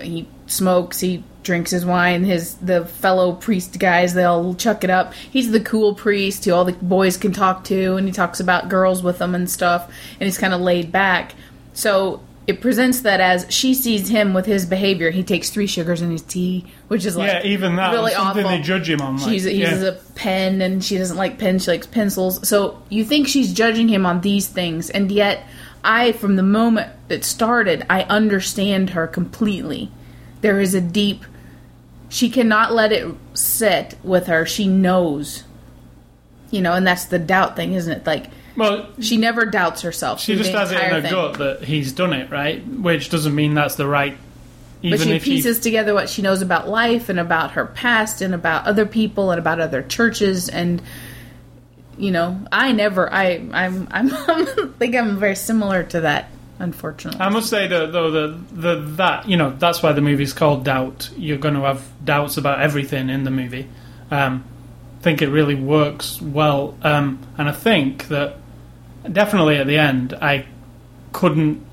he 0.00 0.28
smokes, 0.46 1.00
he 1.00 1.22
drinks 1.42 1.70
his 1.70 1.86
wine, 1.86 2.24
his 2.24 2.56
the 2.56 2.84
fellow 2.84 3.32
priest 3.32 3.78
guys, 3.78 4.14
they 4.14 4.24
all 4.24 4.54
chuck 4.54 4.82
it 4.82 4.90
up. 4.90 5.14
He's 5.14 5.52
the 5.52 5.60
cool 5.60 5.94
priest 5.94 6.44
who 6.44 6.52
all 6.52 6.64
the 6.64 6.72
boys 6.72 7.16
can 7.16 7.32
talk 7.32 7.64
to 7.64 7.94
and 7.96 8.06
he 8.06 8.12
talks 8.12 8.40
about 8.40 8.68
girls 8.68 9.02
with 9.02 9.18
them 9.18 9.34
and 9.34 9.48
stuff 9.48 9.90
and 10.18 10.26
he's 10.26 10.38
kind 10.38 10.52
of 10.52 10.60
laid 10.60 10.90
back. 10.90 11.34
So 11.76 12.22
it 12.46 12.60
presents 12.62 13.00
that 13.00 13.20
as 13.20 13.46
she 13.50 13.74
sees 13.74 14.08
him 14.08 14.32
with 14.32 14.46
his 14.46 14.64
behavior. 14.64 15.10
He 15.10 15.22
takes 15.22 15.50
three 15.50 15.66
sugars 15.66 16.00
in 16.00 16.10
his 16.10 16.22
tea, 16.22 16.64
which 16.88 17.04
is 17.04 17.16
like 17.16 17.44
yeah, 17.44 17.50
even 17.50 17.76
that 17.76 17.92
really 17.92 18.14
awful. 18.14 18.42
they 18.42 18.60
judge 18.62 18.88
him 18.88 19.02
on. 19.02 19.18
Like, 19.18 19.28
She's, 19.28 19.44
he 19.44 19.60
yeah. 19.60 19.70
uses 19.70 19.82
a 19.82 19.92
pen 20.14 20.62
and 20.62 20.82
she 20.82 20.96
doesn't 20.96 21.18
like 21.18 21.38
pens, 21.38 21.64
she 21.64 21.72
likes 21.72 21.86
pencils. 21.86 22.48
So 22.48 22.82
you 22.88 23.04
think 23.04 23.28
she's 23.28 23.52
judging 23.52 23.88
him 23.88 24.06
on 24.06 24.22
these 24.22 24.48
things, 24.48 24.88
and 24.88 25.12
yet 25.12 25.44
I, 25.84 26.12
from 26.12 26.36
the 26.36 26.42
moment 26.42 26.92
it 27.10 27.24
started, 27.24 27.84
I 27.90 28.04
understand 28.04 28.90
her 28.90 29.06
completely. 29.06 29.90
There 30.40 30.60
is 30.60 30.74
a 30.74 30.80
deep. 30.80 31.24
She 32.08 32.30
cannot 32.30 32.72
let 32.72 32.90
it 32.90 33.12
sit 33.34 33.96
with 34.02 34.28
her. 34.28 34.46
She 34.46 34.66
knows. 34.66 35.44
You 36.50 36.62
know, 36.62 36.72
and 36.72 36.86
that's 36.86 37.04
the 37.04 37.18
doubt 37.18 37.54
thing, 37.54 37.74
isn't 37.74 37.92
it? 37.92 38.06
Like, 38.06 38.26
well, 38.56 38.88
she 39.00 39.16
never 39.16 39.46
doubts 39.46 39.82
herself. 39.82 40.20
she 40.20 40.36
just 40.36 40.52
has 40.52 40.72
it 40.72 40.80
in 40.80 40.90
her 40.90 41.02
thing. 41.02 41.10
gut 41.10 41.38
that 41.38 41.64
he's 41.64 41.92
done 41.92 42.12
it 42.12 42.30
right, 42.30 42.66
which 42.66 43.10
doesn't 43.10 43.34
mean 43.34 43.54
that's 43.54 43.76
the 43.76 43.86
right. 43.86 44.16
But 44.82 45.00
she 45.00 45.18
pieces 45.18 45.56
she, 45.56 45.62
together 45.62 45.94
what 45.94 46.08
she 46.08 46.22
knows 46.22 46.42
about 46.42 46.68
life 46.68 47.08
and 47.08 47.18
about 47.18 47.52
her 47.52 47.66
past 47.66 48.20
and 48.20 48.34
about 48.34 48.66
other 48.66 48.86
people 48.86 49.30
and 49.30 49.38
about 49.38 49.58
other 49.58 49.82
churches 49.82 50.48
and 50.48 50.82
you 51.96 52.10
know 52.10 52.38
I 52.52 52.72
never 52.72 53.12
I 53.12 53.48
I'm 53.52 53.88
I'm 53.90 54.10
I 54.12 54.68
think 54.78 54.94
I'm 54.94 55.18
very 55.18 55.34
similar 55.34 55.82
to 55.84 56.02
that 56.02 56.28
unfortunately. 56.58 57.20
I 57.20 57.28
must 57.28 57.50
say 57.50 57.66
that 57.66 57.92
though 57.92 58.10
the 58.10 58.38
the 58.52 58.76
that 58.96 59.28
you 59.28 59.36
know 59.36 59.50
that's 59.50 59.82
why 59.82 59.92
the 59.92 60.00
movie's 60.00 60.32
called 60.32 60.64
Doubt. 60.64 61.10
You're 61.16 61.38
going 61.38 61.54
to 61.54 61.62
have 61.62 61.84
doubts 62.04 62.36
about 62.36 62.60
everything 62.60 63.08
in 63.08 63.24
the 63.24 63.30
movie. 63.30 63.68
Um, 64.10 64.44
I 64.98 65.02
think 65.02 65.22
it 65.22 65.28
really 65.28 65.54
works 65.54 66.20
well, 66.20 66.76
um, 66.82 67.20
and 67.38 67.48
I 67.48 67.52
think 67.52 68.08
that 68.08 68.38
definitely 69.12 69.56
at 69.56 69.66
the 69.66 69.78
end 69.78 70.14
I 70.20 70.46
couldn't. 71.12 71.64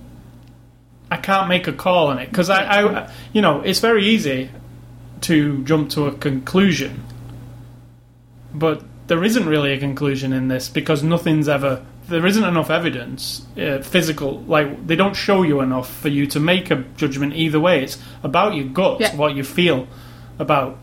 I 1.11 1.17
can't 1.17 1.47
make 1.47 1.67
a 1.67 1.73
call 1.73 2.07
on 2.07 2.17
it 2.19 2.29
because 2.29 2.49
I, 2.49 2.63
I, 2.81 3.11
you 3.33 3.41
know, 3.41 3.61
it's 3.61 3.79
very 3.79 4.07
easy 4.07 4.49
to 5.21 5.63
jump 5.63 5.89
to 5.91 6.07
a 6.07 6.11
conclusion, 6.11 7.03
but 8.53 8.83
there 9.07 9.23
isn't 9.23 9.45
really 9.45 9.73
a 9.73 9.79
conclusion 9.79 10.33
in 10.33 10.47
this 10.47 10.69
because 10.69 11.03
nothing's 11.03 11.47
ever. 11.47 11.85
There 12.07 12.25
isn't 12.25 12.43
enough 12.43 12.69
evidence, 12.69 13.45
uh, 13.57 13.81
physical. 13.81 14.41
Like 14.41 14.87
they 14.87 14.95
don't 14.95 15.15
show 15.15 15.43
you 15.43 15.61
enough 15.61 15.89
for 15.93 16.09
you 16.09 16.25
to 16.27 16.39
make 16.39 16.69
a 16.71 16.77
judgment 16.97 17.33
either 17.35 17.59
way. 17.59 17.83
It's 17.83 17.97
about 18.23 18.55
your 18.55 18.65
gut, 18.65 18.99
Yeah. 18.99 19.15
what 19.15 19.35
you 19.35 19.43
feel 19.43 19.87
about 20.39 20.77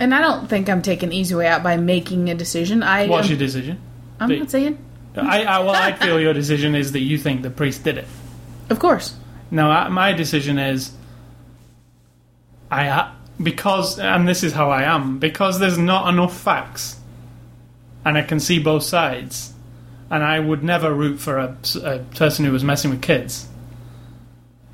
and 0.00 0.12
I 0.12 0.20
don't 0.20 0.48
think 0.48 0.68
I'm 0.68 0.82
taking 0.82 1.10
the 1.10 1.16
easy 1.16 1.36
way 1.36 1.46
out 1.46 1.62
by 1.62 1.76
making 1.76 2.28
a 2.28 2.34
decision. 2.34 2.82
I 2.82 3.06
what's 3.06 3.26
am- 3.26 3.30
your 3.30 3.38
decision. 3.38 3.78
I'm 4.18 4.28
the- 4.28 4.38
not 4.40 4.50
saying. 4.50 4.76
I, 5.16 5.44
I 5.44 5.58
well, 5.60 5.70
I 5.74 5.92
feel 5.92 6.20
your 6.20 6.32
decision 6.34 6.74
is 6.74 6.92
that 6.92 7.00
you 7.00 7.18
think 7.18 7.42
the 7.42 7.50
priest 7.50 7.84
did 7.84 7.98
it. 7.98 8.06
Of 8.70 8.78
course. 8.78 9.14
Now, 9.50 9.70
I, 9.70 9.88
my 9.88 10.12
decision 10.12 10.58
is, 10.58 10.92
I 12.70 12.86
ha- 12.88 13.14
because, 13.42 13.98
and 13.98 14.26
this 14.26 14.42
is 14.42 14.52
how 14.52 14.70
I 14.70 14.82
am, 14.84 15.18
because 15.18 15.58
there's 15.60 15.78
not 15.78 16.12
enough 16.12 16.36
facts, 16.36 16.98
and 18.04 18.16
I 18.18 18.22
can 18.22 18.40
see 18.40 18.58
both 18.58 18.82
sides, 18.82 19.52
and 20.10 20.22
I 20.22 20.40
would 20.40 20.64
never 20.64 20.92
root 20.92 21.18
for 21.20 21.38
a, 21.38 21.56
a 21.82 21.98
person 22.16 22.44
who 22.44 22.52
was 22.52 22.64
messing 22.64 22.90
with 22.90 23.02
kids. 23.02 23.46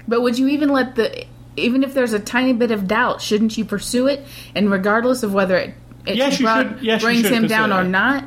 But 0.09 0.23
would 0.23 0.39
you 0.39 0.49
even 0.49 0.71
let 0.71 0.97
the 0.97 1.25
even 1.57 1.83
if 1.85 1.93
there's 1.95 2.13
a 2.13 2.21
tiny 2.21 2.53
bit 2.53 2.71
of 2.71 2.87
doubt, 2.89 3.21
shouldn't 3.21 3.59
you 3.59 3.65
pursue 3.65 4.07
it? 4.07 4.25
And 4.55 4.71
regardless 4.71 5.23
of 5.23 5.35
whether 5.35 5.57
it, 5.57 5.75
it 6.07 6.17
Yes, 6.17 6.41
brought- 6.41 6.67
should- 6.79 6.83
yes, 6.83 7.03
brings 7.03 7.23
should 7.23 7.33
him 7.33 7.47
down 7.49 7.71
it. 7.73 7.75
or 7.77 7.85
not, 7.85 8.25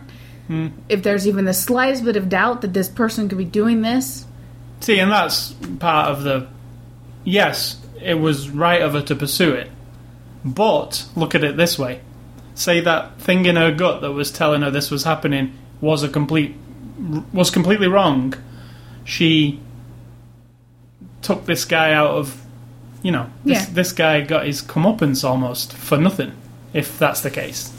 if 0.49 1.01
there's 1.03 1.27
even 1.27 1.45
the 1.45 1.53
slightest 1.53 2.03
bit 2.03 2.15
of 2.15 2.29
doubt 2.29 2.61
that 2.61 2.73
this 2.73 2.87
person 2.89 3.27
could 3.29 3.37
be 3.37 3.45
doing 3.45 3.81
this, 3.81 4.25
See, 4.81 4.99
and 4.99 5.09
that's 5.11 5.53
part 5.79 6.09
of 6.11 6.23
the. 6.23 6.47
Yes, 7.23 7.77
it 8.01 8.15
was 8.15 8.49
right 8.49 8.81
of 8.81 8.93
her 8.93 9.01
to 9.03 9.15
pursue 9.15 9.53
it, 9.53 9.71
but 10.43 11.05
look 11.15 11.33
at 11.35 11.43
it 11.43 11.55
this 11.55 11.79
way: 11.79 12.01
say 12.53 12.81
that 12.81 13.17
thing 13.19 13.45
in 13.45 13.55
her 13.55 13.71
gut 13.71 14.01
that 14.01 14.11
was 14.11 14.29
telling 14.31 14.61
her 14.61 14.69
this 14.69 14.91
was 14.91 15.05
happening 15.05 15.53
was 15.79 16.03
a 16.03 16.09
complete 16.09 16.53
was 17.31 17.49
completely 17.49 17.87
wrong. 17.87 18.33
She 19.05 19.59
took 21.21 21.45
this 21.45 21.63
guy 21.65 21.93
out 21.93 22.11
of, 22.11 22.41
you 23.01 23.11
know, 23.11 23.27
this, 23.45 23.59
Yeah. 23.67 23.73
this 23.73 23.91
guy 23.93 24.21
got 24.21 24.45
his 24.45 24.61
comeuppance 24.61 25.23
almost 25.27 25.73
for 25.73 25.97
nothing. 25.97 26.33
If 26.73 26.99
that's 26.99 27.21
the 27.21 27.29
case, 27.31 27.71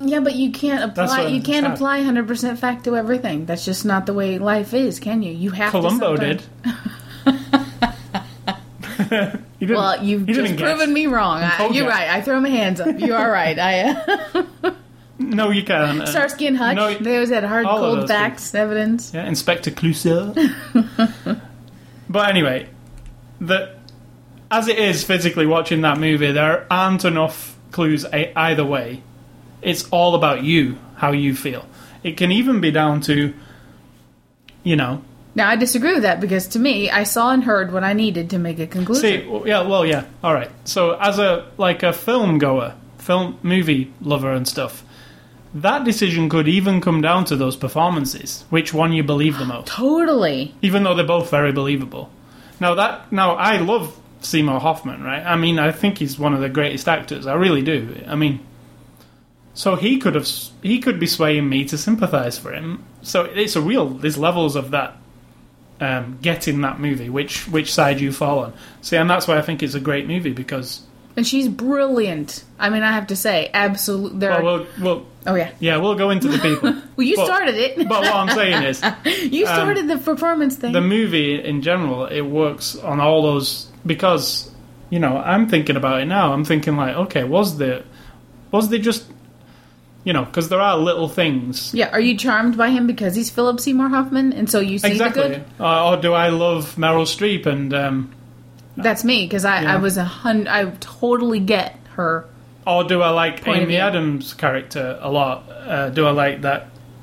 yeah, 0.00 0.20
but 0.20 0.34
you 0.36 0.52
can't 0.52 0.84
apply 0.90 1.26
you 1.26 1.42
can't 1.42 1.66
I'm- 1.66 1.74
apply 1.74 2.00
100% 2.02 2.58
fact 2.58 2.84
to 2.84 2.96
everything. 2.96 3.46
That's 3.46 3.64
just 3.64 3.84
not 3.84 4.06
the 4.06 4.14
way 4.14 4.38
life 4.38 4.74
is, 4.74 5.00
can 5.00 5.22
you? 5.22 5.32
You 5.32 5.50
have 5.50 5.70
Columbo 5.70 6.16
to 6.16 6.26
did. 6.26 6.42
didn't- 9.60 9.76
Well, 9.76 10.02
you've 10.04 10.26
didn't 10.26 10.44
just 10.44 10.56
guess. 10.56 10.70
proven 10.76 10.92
me 10.92 11.06
wrong. 11.06 11.42
I, 11.42 11.68
you're 11.68 11.88
right. 11.88 12.08
I 12.08 12.22
throw 12.22 12.40
my 12.40 12.48
hands 12.48 12.80
up. 12.80 12.98
You 12.98 13.14
are 13.14 13.30
right. 13.30 13.58
I 13.58 13.80
uh, 13.90 14.72
No, 15.18 15.50
you 15.50 15.64
can't. 15.64 16.06
Starsky 16.08 16.46
and 16.46 16.56
Hutch. 16.56 16.76
No, 16.76 16.94
they 16.94 17.14
always 17.14 17.30
had 17.30 17.44
hard, 17.44 17.66
cold 17.66 18.08
facts, 18.08 18.54
evidence. 18.54 19.12
Yeah, 19.12 19.26
Inspector 19.26 19.70
Clouseau. 19.72 21.40
but 22.08 22.28
anyway, 22.28 22.68
the 23.40 23.74
as 24.50 24.68
it 24.68 24.78
is 24.78 25.04
physically 25.04 25.46
watching 25.46 25.80
that 25.82 25.98
movie, 25.98 26.32
there 26.32 26.66
aren't 26.70 27.04
enough 27.04 27.56
clues 27.72 28.04
a- 28.04 28.38
either 28.38 28.64
way. 28.64 29.02
It's 29.62 29.88
all 29.90 30.14
about 30.14 30.42
you, 30.44 30.78
how 30.96 31.12
you 31.12 31.34
feel. 31.34 31.66
It 32.02 32.16
can 32.16 32.30
even 32.30 32.60
be 32.60 32.70
down 32.70 33.00
to, 33.02 33.34
you 34.62 34.76
know, 34.76 35.02
Now 35.34 35.48
I 35.48 35.56
disagree 35.56 35.94
with 35.94 36.02
that 36.02 36.20
because 36.20 36.48
to 36.48 36.58
me, 36.58 36.90
I 36.90 37.04
saw 37.04 37.32
and 37.32 37.44
heard 37.44 37.72
what 37.72 37.84
I 37.84 37.92
needed 37.92 38.30
to 38.30 38.38
make 38.38 38.58
a 38.58 38.66
conclusion. 38.66 39.02
see, 39.02 39.48
yeah, 39.48 39.62
well, 39.62 39.84
yeah, 39.84 40.04
all 40.22 40.34
right. 40.34 40.50
So 40.64 40.92
as 40.92 41.18
a 41.18 41.46
like 41.56 41.82
a 41.82 41.92
film 41.92 42.38
goer, 42.38 42.74
film 42.98 43.38
movie 43.42 43.92
lover 44.00 44.32
and 44.32 44.46
stuff, 44.46 44.84
that 45.54 45.84
decision 45.84 46.28
could 46.28 46.46
even 46.46 46.80
come 46.80 47.00
down 47.00 47.24
to 47.26 47.36
those 47.36 47.56
performances. 47.56 48.44
Which 48.50 48.72
one 48.74 48.92
you 48.92 49.02
believe 49.02 49.38
the 49.38 49.44
most? 49.44 49.66
totally. 49.68 50.54
even 50.62 50.82
though 50.82 50.94
they're 50.94 51.06
both 51.06 51.30
very 51.30 51.52
believable. 51.52 52.10
Now 52.60 52.74
that 52.74 53.10
now 53.12 53.34
I 53.34 53.58
love 53.58 53.98
Seymour 54.20 54.60
Hoffman, 54.60 55.02
right? 55.02 55.24
I 55.24 55.36
mean, 55.36 55.58
I 55.58 55.70
think 55.72 55.98
he's 55.98 56.18
one 56.18 56.34
of 56.34 56.40
the 56.40 56.48
greatest 56.48 56.88
actors. 56.88 57.26
I 57.26 57.34
really 57.34 57.62
do. 57.62 58.04
I 58.06 58.16
mean, 58.16 58.40
so 59.58 59.74
he 59.74 59.98
could 59.98 60.14
have 60.14 60.28
he 60.62 60.78
could 60.78 61.00
be 61.00 61.06
swaying 61.08 61.48
me 61.48 61.64
to 61.64 61.76
sympathise 61.76 62.38
for 62.38 62.52
him. 62.52 62.84
So 63.02 63.24
it's 63.24 63.56
a 63.56 63.60
real. 63.60 63.88
There's 63.88 64.16
levels 64.16 64.54
of 64.54 64.70
that. 64.70 64.96
Um, 65.80 66.18
getting 66.22 66.60
that 66.60 66.78
movie, 66.78 67.08
which 67.08 67.48
which 67.48 67.72
side 67.74 68.00
you 68.00 68.12
fall 68.12 68.38
on. 68.38 68.52
See, 68.82 68.96
and 68.96 69.10
that's 69.10 69.26
why 69.26 69.36
I 69.36 69.42
think 69.42 69.62
it's 69.64 69.74
a 69.74 69.80
great 69.80 70.06
movie 70.06 70.32
because 70.32 70.82
And 71.16 71.26
she's 71.26 71.48
brilliant. 71.48 72.44
I 72.56 72.70
mean, 72.70 72.84
I 72.84 72.92
have 72.92 73.08
to 73.08 73.16
say, 73.16 73.50
absolutely. 73.52 74.20
There. 74.20 74.30
well, 74.30 74.44
we'll, 74.58 74.66
we'll 74.80 75.06
oh 75.26 75.34
yeah. 75.34 75.50
yeah, 75.58 75.76
we'll 75.78 75.96
go 75.96 76.10
into 76.10 76.28
the 76.28 76.38
people. 76.38 76.74
Well, 76.96 77.06
you 77.06 77.16
But- 77.16 77.26
started 77.26 77.54
it. 77.56 77.76
but 77.88 78.02
what 78.02 78.14
I'm 78.14 78.30
saying 78.30 78.62
is, 78.62 78.82
you 79.32 79.44
started 79.46 79.88
the 79.88 79.98
performance 79.98 80.54
thing. 80.56 80.72
the 80.72 80.80
movie 80.80 81.34
in 81.42 81.62
general 81.62 82.06
it 82.06 82.22
works 82.22 82.76
on 82.76 82.98
all 83.00 83.22
those 83.22 83.66
because 83.86 84.50
you 84.90 84.98
know 84.98 85.16
i'm 85.18 85.48
thinking 85.48 85.76
about 85.76 86.00
it 86.00 86.06
now 86.06 86.32
i'm 86.32 86.44
thinking 86.44 86.76
like 86.76 86.96
okay 86.96 87.22
was 87.22 87.58
there 87.58 87.82
was 88.50 88.68
there 88.70 88.80
just 88.80 89.04
you 90.08 90.14
know 90.16 90.24
because 90.24 90.48
there 90.48 90.60
are 90.68 90.76
little 90.88 91.08
things 91.20 91.74
yeah. 91.74 91.90
Are 91.96 92.00
you 92.08 92.14
charmed 92.16 92.56
by 92.56 92.68
him 92.76 92.86
because 92.92 93.14
he's 93.18 93.28
Philip 93.36 93.60
Seymour 93.60 93.88
Hoffman, 93.90 94.32
and 94.38 94.48
so 94.52 94.58
you 94.70 94.78
see 94.78 94.96
the 94.96 95.10
good? 95.10 95.44
uh, 95.60 95.88
or 95.90 95.96
do 96.06 96.10
i 96.24 96.28
love 96.44 96.62
meryl 96.76 97.06
streep 97.16 97.44
and 97.52 97.74
um, 97.74 97.96
That's 98.86 99.04
me 99.04 99.18
because 99.26 99.44
I, 99.44 99.62
Yeah. 99.62 99.74
I 99.74 99.76
was 99.86 99.96
a 99.98 100.04
hun. 100.04 100.48
I 100.48 100.60
totally 100.80 101.40
get 101.56 101.76
her. 101.96 102.24
or 102.66 102.84
do 102.92 102.96
i 103.08 103.10
like 103.22 103.36
amy 103.48 103.76
adams 103.88 104.32
character 104.42 104.86
a 105.08 105.10
lot 105.18 105.36
uh, 105.50 105.88
do 105.96 106.06
i 106.10 106.12
like 106.24 106.36
that 106.48 106.60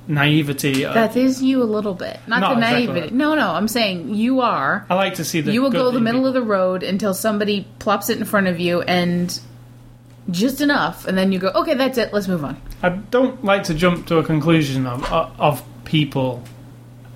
naivety 0.07 0.83
That 0.83 1.15
is 1.17 1.41
you 1.41 1.63
a 1.63 1.69
little 1.77 1.93
bit, 1.95 2.19
not, 2.27 2.39
Not 2.39 2.49
the 2.53 2.57
exactly 2.61 2.85
naivety. 2.87 3.07
that. 3.09 3.15
No, 3.23 3.33
no. 3.35 3.47
I'm 3.57 3.67
saying 3.67 4.13
you 4.15 4.41
are. 4.41 4.85
i 4.89 4.93
like 4.95 5.15
to 5.15 5.25
see 5.25 5.41
the 5.41 5.51
you 5.51 5.61
will 5.63 5.71
go 5.71 5.91
the 5.91 5.99
middle 5.99 6.21
people. 6.21 6.27
of 6.29 6.33
the 6.35 6.47
road 6.57 6.83
until 6.83 7.13
somebody 7.13 7.57
plops 7.79 8.09
it 8.09 8.17
in 8.19 8.25
front 8.25 8.47
of 8.47 8.59
you 8.59 8.81
and 8.81 9.27
just 10.29 10.61
enough, 10.61 11.05
and 11.05 11.17
then 11.17 11.31
you 11.31 11.39
go, 11.39 11.49
okay, 11.49 11.75
that's 11.75 11.97
it. 11.97 12.11
Let's 12.13 12.27
move 12.27 12.43
on. 12.43 12.59
I 12.81 12.89
don't 12.89 13.43
like 13.43 13.63
to 13.63 13.73
jump 13.73 14.07
to 14.07 14.17
a 14.17 14.23
conclusion 14.23 14.87
of 14.87 15.03
uh, 15.11 15.29
of 15.37 15.63
people 15.85 16.43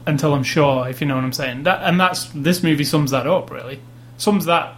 until 0.05 0.33
I'm 0.33 0.43
sure, 0.43 0.87
if 0.87 1.01
you 1.01 1.07
know 1.07 1.15
what 1.15 1.23
I'm 1.23 1.33
saying. 1.33 1.63
That 1.63 1.81
and 1.83 1.99
that's 1.99 2.25
this 2.35 2.63
movie 2.63 2.83
sums 2.83 3.11
that 3.11 3.27
up 3.27 3.51
really. 3.51 3.79
Sums 4.17 4.45
that 4.45 4.75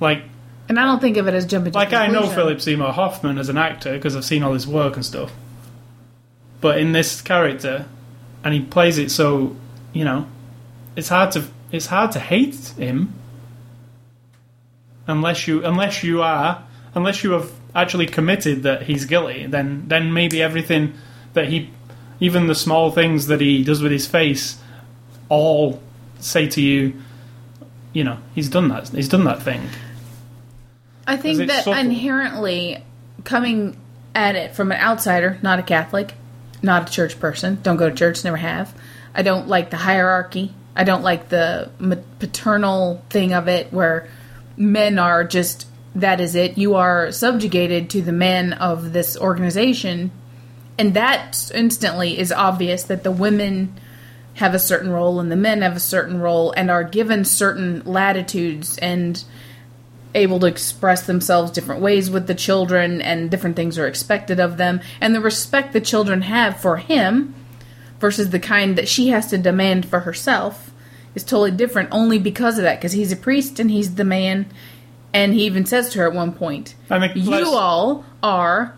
like 0.00 0.22
And 0.68 0.78
I 0.78 0.84
don't 0.84 1.00
think 1.00 1.16
of 1.16 1.28
it 1.28 1.34
as 1.34 1.46
jumping. 1.46 1.72
Like 1.72 1.92
I 1.92 2.08
know. 2.08 2.28
Philip 2.28 2.60
Seymour 2.60 2.92
Hoffman 2.92 3.38
as 3.38 3.48
an 3.48 3.56
actor 3.56 3.94
because 3.94 4.16
I've 4.16 4.24
seen 4.24 4.42
all 4.42 4.52
his 4.52 4.66
work 4.66 4.96
and 4.96 5.04
stuff. 5.04 5.32
But 6.60 6.78
in 6.78 6.92
this 6.92 7.20
character, 7.20 7.86
and 8.42 8.54
he 8.54 8.60
plays 8.60 8.98
it 8.98 9.10
so, 9.10 9.56
you 9.92 10.04
know, 10.04 10.26
it's 10.94 11.08
hard 11.08 11.32
to 11.32 11.44
it's 11.72 11.86
hard 11.86 12.12
to 12.12 12.20
hate 12.20 12.54
him 12.78 13.14
unless 15.06 15.46
you 15.46 15.64
unless 15.64 16.02
you 16.02 16.22
are 16.22 16.65
unless 16.96 17.22
you 17.22 17.32
have 17.32 17.52
actually 17.74 18.06
committed 18.06 18.64
that 18.64 18.82
he's 18.82 19.04
guilty. 19.04 19.46
Then 19.46 19.84
then 19.86 20.12
maybe 20.12 20.42
everything 20.42 20.94
that 21.34 21.48
he, 21.48 21.70
even 22.18 22.48
the 22.48 22.54
small 22.54 22.90
things 22.90 23.28
that 23.28 23.40
he 23.40 23.62
does 23.62 23.82
with 23.82 23.92
his 23.92 24.06
face, 24.06 24.58
all 25.28 25.80
say 26.18 26.48
to 26.48 26.60
you, 26.60 26.94
you 27.92 28.02
know, 28.02 28.18
he's 28.34 28.48
done 28.48 28.68
that. 28.68 28.88
He's 28.88 29.08
done 29.08 29.24
that 29.24 29.42
thing. 29.42 29.68
I 31.06 31.16
think 31.16 31.38
that 31.46 31.64
subtle. 31.64 31.78
inherently 31.78 32.82
coming 33.22 33.76
at 34.14 34.34
it 34.34 34.56
from 34.56 34.72
an 34.72 34.80
outsider, 34.80 35.38
not 35.42 35.58
a 35.58 35.62
Catholic, 35.62 36.14
not 36.62 36.88
a 36.88 36.92
church 36.92 37.20
person, 37.20 37.58
don't 37.62 37.76
go 37.76 37.90
to 37.90 37.94
church, 37.94 38.24
never 38.24 38.38
have. 38.38 38.74
I 39.14 39.22
don't 39.22 39.46
like 39.46 39.70
the 39.70 39.76
hierarchy. 39.76 40.52
I 40.74 40.84
don't 40.84 41.02
like 41.02 41.28
the 41.28 41.70
paternal 42.18 43.02
thing 43.08 43.32
of 43.32 43.48
it 43.48 43.72
where 43.72 44.08
men 44.56 44.98
are 44.98 45.24
just 45.24 45.66
that 45.96 46.20
is 46.20 46.34
it. 46.34 46.58
You 46.58 46.74
are 46.74 47.10
subjugated 47.10 47.88
to 47.90 48.02
the 48.02 48.12
men 48.12 48.52
of 48.52 48.92
this 48.92 49.16
organization. 49.16 50.10
And 50.78 50.92
that 50.94 51.50
instantly 51.54 52.18
is 52.18 52.30
obvious 52.30 52.84
that 52.84 53.02
the 53.02 53.10
women 53.10 53.80
have 54.34 54.52
a 54.52 54.58
certain 54.58 54.90
role 54.90 55.18
and 55.18 55.32
the 55.32 55.36
men 55.36 55.62
have 55.62 55.74
a 55.74 55.80
certain 55.80 56.20
role 56.20 56.52
and 56.52 56.70
are 56.70 56.84
given 56.84 57.24
certain 57.24 57.82
latitudes 57.86 58.76
and 58.78 59.24
able 60.14 60.38
to 60.40 60.46
express 60.46 61.06
themselves 61.06 61.50
different 61.50 61.80
ways 61.80 62.10
with 62.10 62.26
the 62.26 62.34
children 62.34 63.00
and 63.00 63.30
different 63.30 63.56
things 63.56 63.78
are 63.78 63.86
expected 63.86 64.38
of 64.38 64.58
them 64.58 64.80
and 65.00 65.14
the 65.14 65.20
respect 65.20 65.72
the 65.72 65.80
children 65.80 66.22
have 66.22 66.58
for 66.60 66.76
him 66.76 67.34
versus 67.98 68.30
the 68.30 68.38
kind 68.38 68.76
that 68.76 68.88
she 68.88 69.08
has 69.08 69.28
to 69.28 69.38
demand 69.38 69.86
for 69.86 70.00
herself 70.00 70.70
is 71.14 71.24
totally 71.24 71.50
different 71.50 71.88
only 71.90 72.18
because 72.18 72.58
of 72.58 72.64
that 72.64 72.78
because 72.78 72.92
he's 72.92 73.12
a 73.12 73.16
priest 73.16 73.58
and 73.58 73.70
he's 73.70 73.94
the 73.94 74.04
man 74.04 74.46
and 75.16 75.34
he 75.34 75.44
even 75.46 75.64
says 75.66 75.88
to 75.90 75.98
her 75.98 76.06
at 76.06 76.12
one 76.14 76.32
point 76.32 76.74
I 76.90 77.00
think 77.00 77.16
you 77.16 77.30
let's- 77.30 77.48
all 77.48 78.04
are 78.22 78.74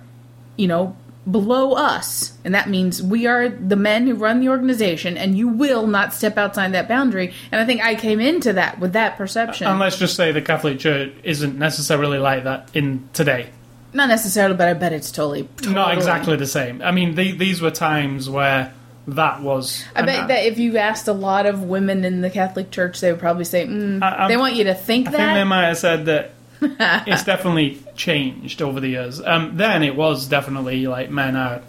you 0.56 0.68
know 0.68 0.96
below 1.30 1.72
us 1.72 2.32
and 2.42 2.54
that 2.54 2.70
means 2.70 3.02
we 3.02 3.26
are 3.26 3.50
the 3.50 3.76
men 3.76 4.06
who 4.06 4.14
run 4.14 4.40
the 4.40 4.48
organization 4.48 5.18
and 5.18 5.36
you 5.36 5.46
will 5.46 5.86
not 5.86 6.14
step 6.14 6.38
outside 6.38 6.72
that 6.72 6.88
boundary 6.88 7.34
and 7.52 7.60
i 7.60 7.66
think 7.66 7.82
i 7.82 7.94
came 7.94 8.18
into 8.18 8.54
that 8.54 8.78
with 8.80 8.94
that 8.94 9.18
perception 9.18 9.66
And 9.66 9.78
let's 9.78 9.98
just 9.98 10.16
say 10.16 10.32
the 10.32 10.40
Catholic 10.40 10.78
Church 10.78 11.12
isn't 11.24 11.58
necessarily 11.58 12.16
like 12.18 12.44
that 12.44 12.70
in 12.72 13.10
today. 13.12 13.50
not 13.92 14.08
necessarily 14.08 14.54
but 14.56 14.68
i 14.68 14.72
bet 14.72 14.94
it's 14.94 15.10
totally, 15.12 15.42
totally 15.56 15.74
Not 15.74 15.92
exactly 15.92 16.36
the 16.36 16.46
same. 16.46 16.80
I 16.80 16.92
mean, 16.92 17.14
the, 17.14 17.32
these 17.32 17.60
were 17.60 17.70
times 17.72 18.30
where 18.30 18.72
that 19.08 19.40
was. 19.42 19.84
I 19.96 20.02
bet 20.02 20.28
that 20.28 20.44
if 20.46 20.58
you 20.58 20.76
asked 20.78 21.08
a 21.08 21.12
lot 21.12 21.46
of 21.46 21.62
women 21.62 22.04
in 22.04 22.20
the 22.20 22.30
Catholic 22.30 22.70
Church, 22.70 23.00
they 23.00 23.10
would 23.10 23.20
probably 23.20 23.44
say, 23.44 23.66
mm, 23.66 24.02
I- 24.02 24.28
they 24.28 24.36
want 24.36 24.54
you 24.54 24.64
to 24.64 24.74
think 24.74 25.06
that. 25.10 25.14
I 25.14 25.16
think 25.18 25.34
they 25.34 25.44
might 25.44 25.66
have 25.66 25.78
said 25.78 26.06
that 26.06 26.30
it's 27.06 27.24
definitely 27.24 27.82
changed 27.96 28.60
over 28.62 28.80
the 28.80 28.88
years. 28.88 29.20
Um, 29.24 29.56
then 29.56 29.82
it 29.82 29.94
was 29.96 30.26
definitely 30.26 30.86
like 30.86 31.10
men 31.10 31.36
are 31.36 31.62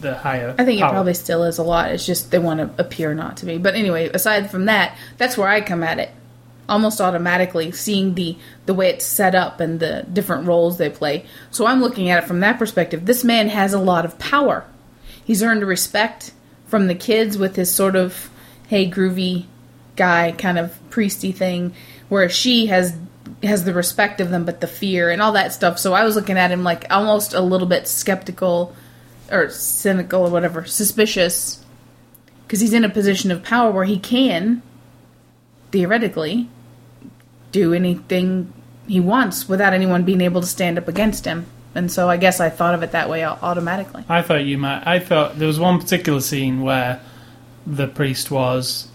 the 0.00 0.14
higher. 0.16 0.54
I 0.58 0.64
think 0.64 0.80
it 0.80 0.88
probably 0.88 1.14
still 1.14 1.42
is 1.44 1.58
a 1.58 1.62
lot. 1.62 1.90
It's 1.90 2.06
just 2.06 2.30
they 2.30 2.38
want 2.38 2.60
to 2.60 2.82
appear 2.82 3.14
not 3.14 3.38
to 3.38 3.46
be. 3.46 3.58
But 3.58 3.74
anyway, 3.74 4.08
aside 4.08 4.50
from 4.50 4.66
that, 4.66 4.96
that's 5.18 5.36
where 5.36 5.48
I 5.48 5.60
come 5.60 5.82
at 5.82 5.98
it. 5.98 6.10
Almost 6.68 7.00
automatically, 7.00 7.72
seeing 7.72 8.14
the 8.14 8.36
the 8.66 8.72
way 8.74 8.88
it's 8.90 9.04
set 9.04 9.34
up 9.34 9.60
and 9.60 9.80
the 9.80 10.06
different 10.10 10.46
roles 10.46 10.78
they 10.78 10.88
play. 10.88 11.26
So 11.50 11.66
I'm 11.66 11.80
looking 11.80 12.08
at 12.08 12.22
it 12.22 12.26
from 12.26 12.40
that 12.40 12.58
perspective. 12.58 13.04
This 13.04 13.24
man 13.24 13.48
has 13.48 13.72
a 13.74 13.78
lot 13.80 14.04
of 14.04 14.18
power. 14.18 14.64
He's 15.24 15.42
earned 15.42 15.62
respect 15.64 16.32
from 16.72 16.86
the 16.86 16.94
kids 16.94 17.36
with 17.36 17.54
his 17.54 17.70
sort 17.70 17.94
of 17.94 18.30
hey 18.68 18.90
groovy 18.90 19.44
guy 19.94 20.32
kind 20.32 20.58
of 20.58 20.74
priesty 20.88 21.30
thing, 21.30 21.74
whereas 22.08 22.32
she 22.34 22.64
has 22.64 22.96
has 23.42 23.64
the 23.64 23.74
respect 23.74 24.22
of 24.22 24.30
them 24.30 24.46
but 24.46 24.62
the 24.62 24.66
fear 24.66 25.10
and 25.10 25.20
all 25.20 25.32
that 25.32 25.52
stuff. 25.52 25.78
So 25.78 25.92
I 25.92 26.02
was 26.02 26.16
looking 26.16 26.38
at 26.38 26.50
him 26.50 26.64
like 26.64 26.86
almost 26.90 27.34
a 27.34 27.42
little 27.42 27.66
bit 27.66 27.86
skeptical 27.86 28.74
or 29.30 29.50
cynical 29.50 30.26
or 30.26 30.30
whatever, 30.30 30.64
suspicious, 30.64 31.62
because 32.46 32.60
he's 32.60 32.72
in 32.72 32.86
a 32.86 32.88
position 32.88 33.30
of 33.30 33.42
power 33.42 33.70
where 33.70 33.84
he 33.84 33.98
can, 33.98 34.62
theoretically, 35.72 36.48
do 37.50 37.74
anything 37.74 38.50
he 38.88 38.98
wants 38.98 39.46
without 39.46 39.74
anyone 39.74 40.04
being 40.04 40.22
able 40.22 40.40
to 40.40 40.46
stand 40.46 40.78
up 40.78 40.88
against 40.88 41.26
him. 41.26 41.44
And 41.74 41.90
so 41.90 42.08
I 42.08 42.16
guess 42.18 42.38
I 42.40 42.50
thought 42.50 42.74
of 42.74 42.82
it 42.82 42.92
that 42.92 43.08
way 43.08 43.24
automatically. 43.24 44.04
I 44.08 44.22
thought 44.22 44.44
you 44.44 44.58
might. 44.58 44.86
I 44.86 44.98
thought 44.98 45.38
there 45.38 45.46
was 45.48 45.58
one 45.58 45.80
particular 45.80 46.20
scene 46.20 46.62
where 46.62 47.00
the 47.66 47.86
priest 47.88 48.30
was 48.30 48.88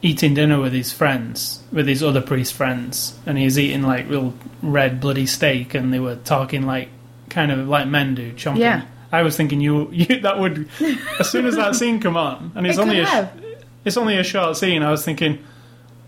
eating 0.00 0.34
dinner 0.34 0.60
with 0.60 0.72
his 0.72 0.92
friends, 0.92 1.62
with 1.70 1.86
his 1.86 2.02
other 2.02 2.20
priest 2.20 2.54
friends, 2.54 3.16
and 3.24 3.38
he 3.38 3.44
was 3.44 3.56
eating 3.58 3.82
like 3.82 4.08
real 4.08 4.34
red 4.62 5.00
bloody 5.00 5.26
steak, 5.26 5.74
and 5.74 5.92
they 5.92 6.00
were 6.00 6.16
talking 6.16 6.62
like 6.66 6.88
kind 7.30 7.52
of 7.52 7.68
like 7.68 7.86
men 7.86 8.14
do, 8.16 8.32
chomping. 8.32 8.58
Yeah. 8.58 8.82
I 9.12 9.22
was 9.22 9.36
thinking 9.36 9.60
you, 9.60 9.88
you 9.92 10.20
that 10.22 10.38
would 10.40 10.68
as 11.20 11.30
soon 11.30 11.46
as 11.46 11.54
that 11.56 11.76
scene 11.76 12.00
come 12.00 12.16
on, 12.16 12.50
and 12.56 12.66
it's 12.66 12.78
It 12.78 12.82
only 12.82 12.98
a, 13.00 13.06
have. 13.06 13.44
it's 13.84 13.96
only 13.96 14.16
a 14.18 14.24
short 14.24 14.56
scene. 14.56 14.82
I 14.82 14.90
was 14.90 15.04
thinking, 15.04 15.38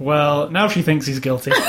well, 0.01 0.51
now 0.51 0.67
she 0.67 0.83
thinks 0.83 1.07
he's 1.07 1.21
guilty. 1.21 1.53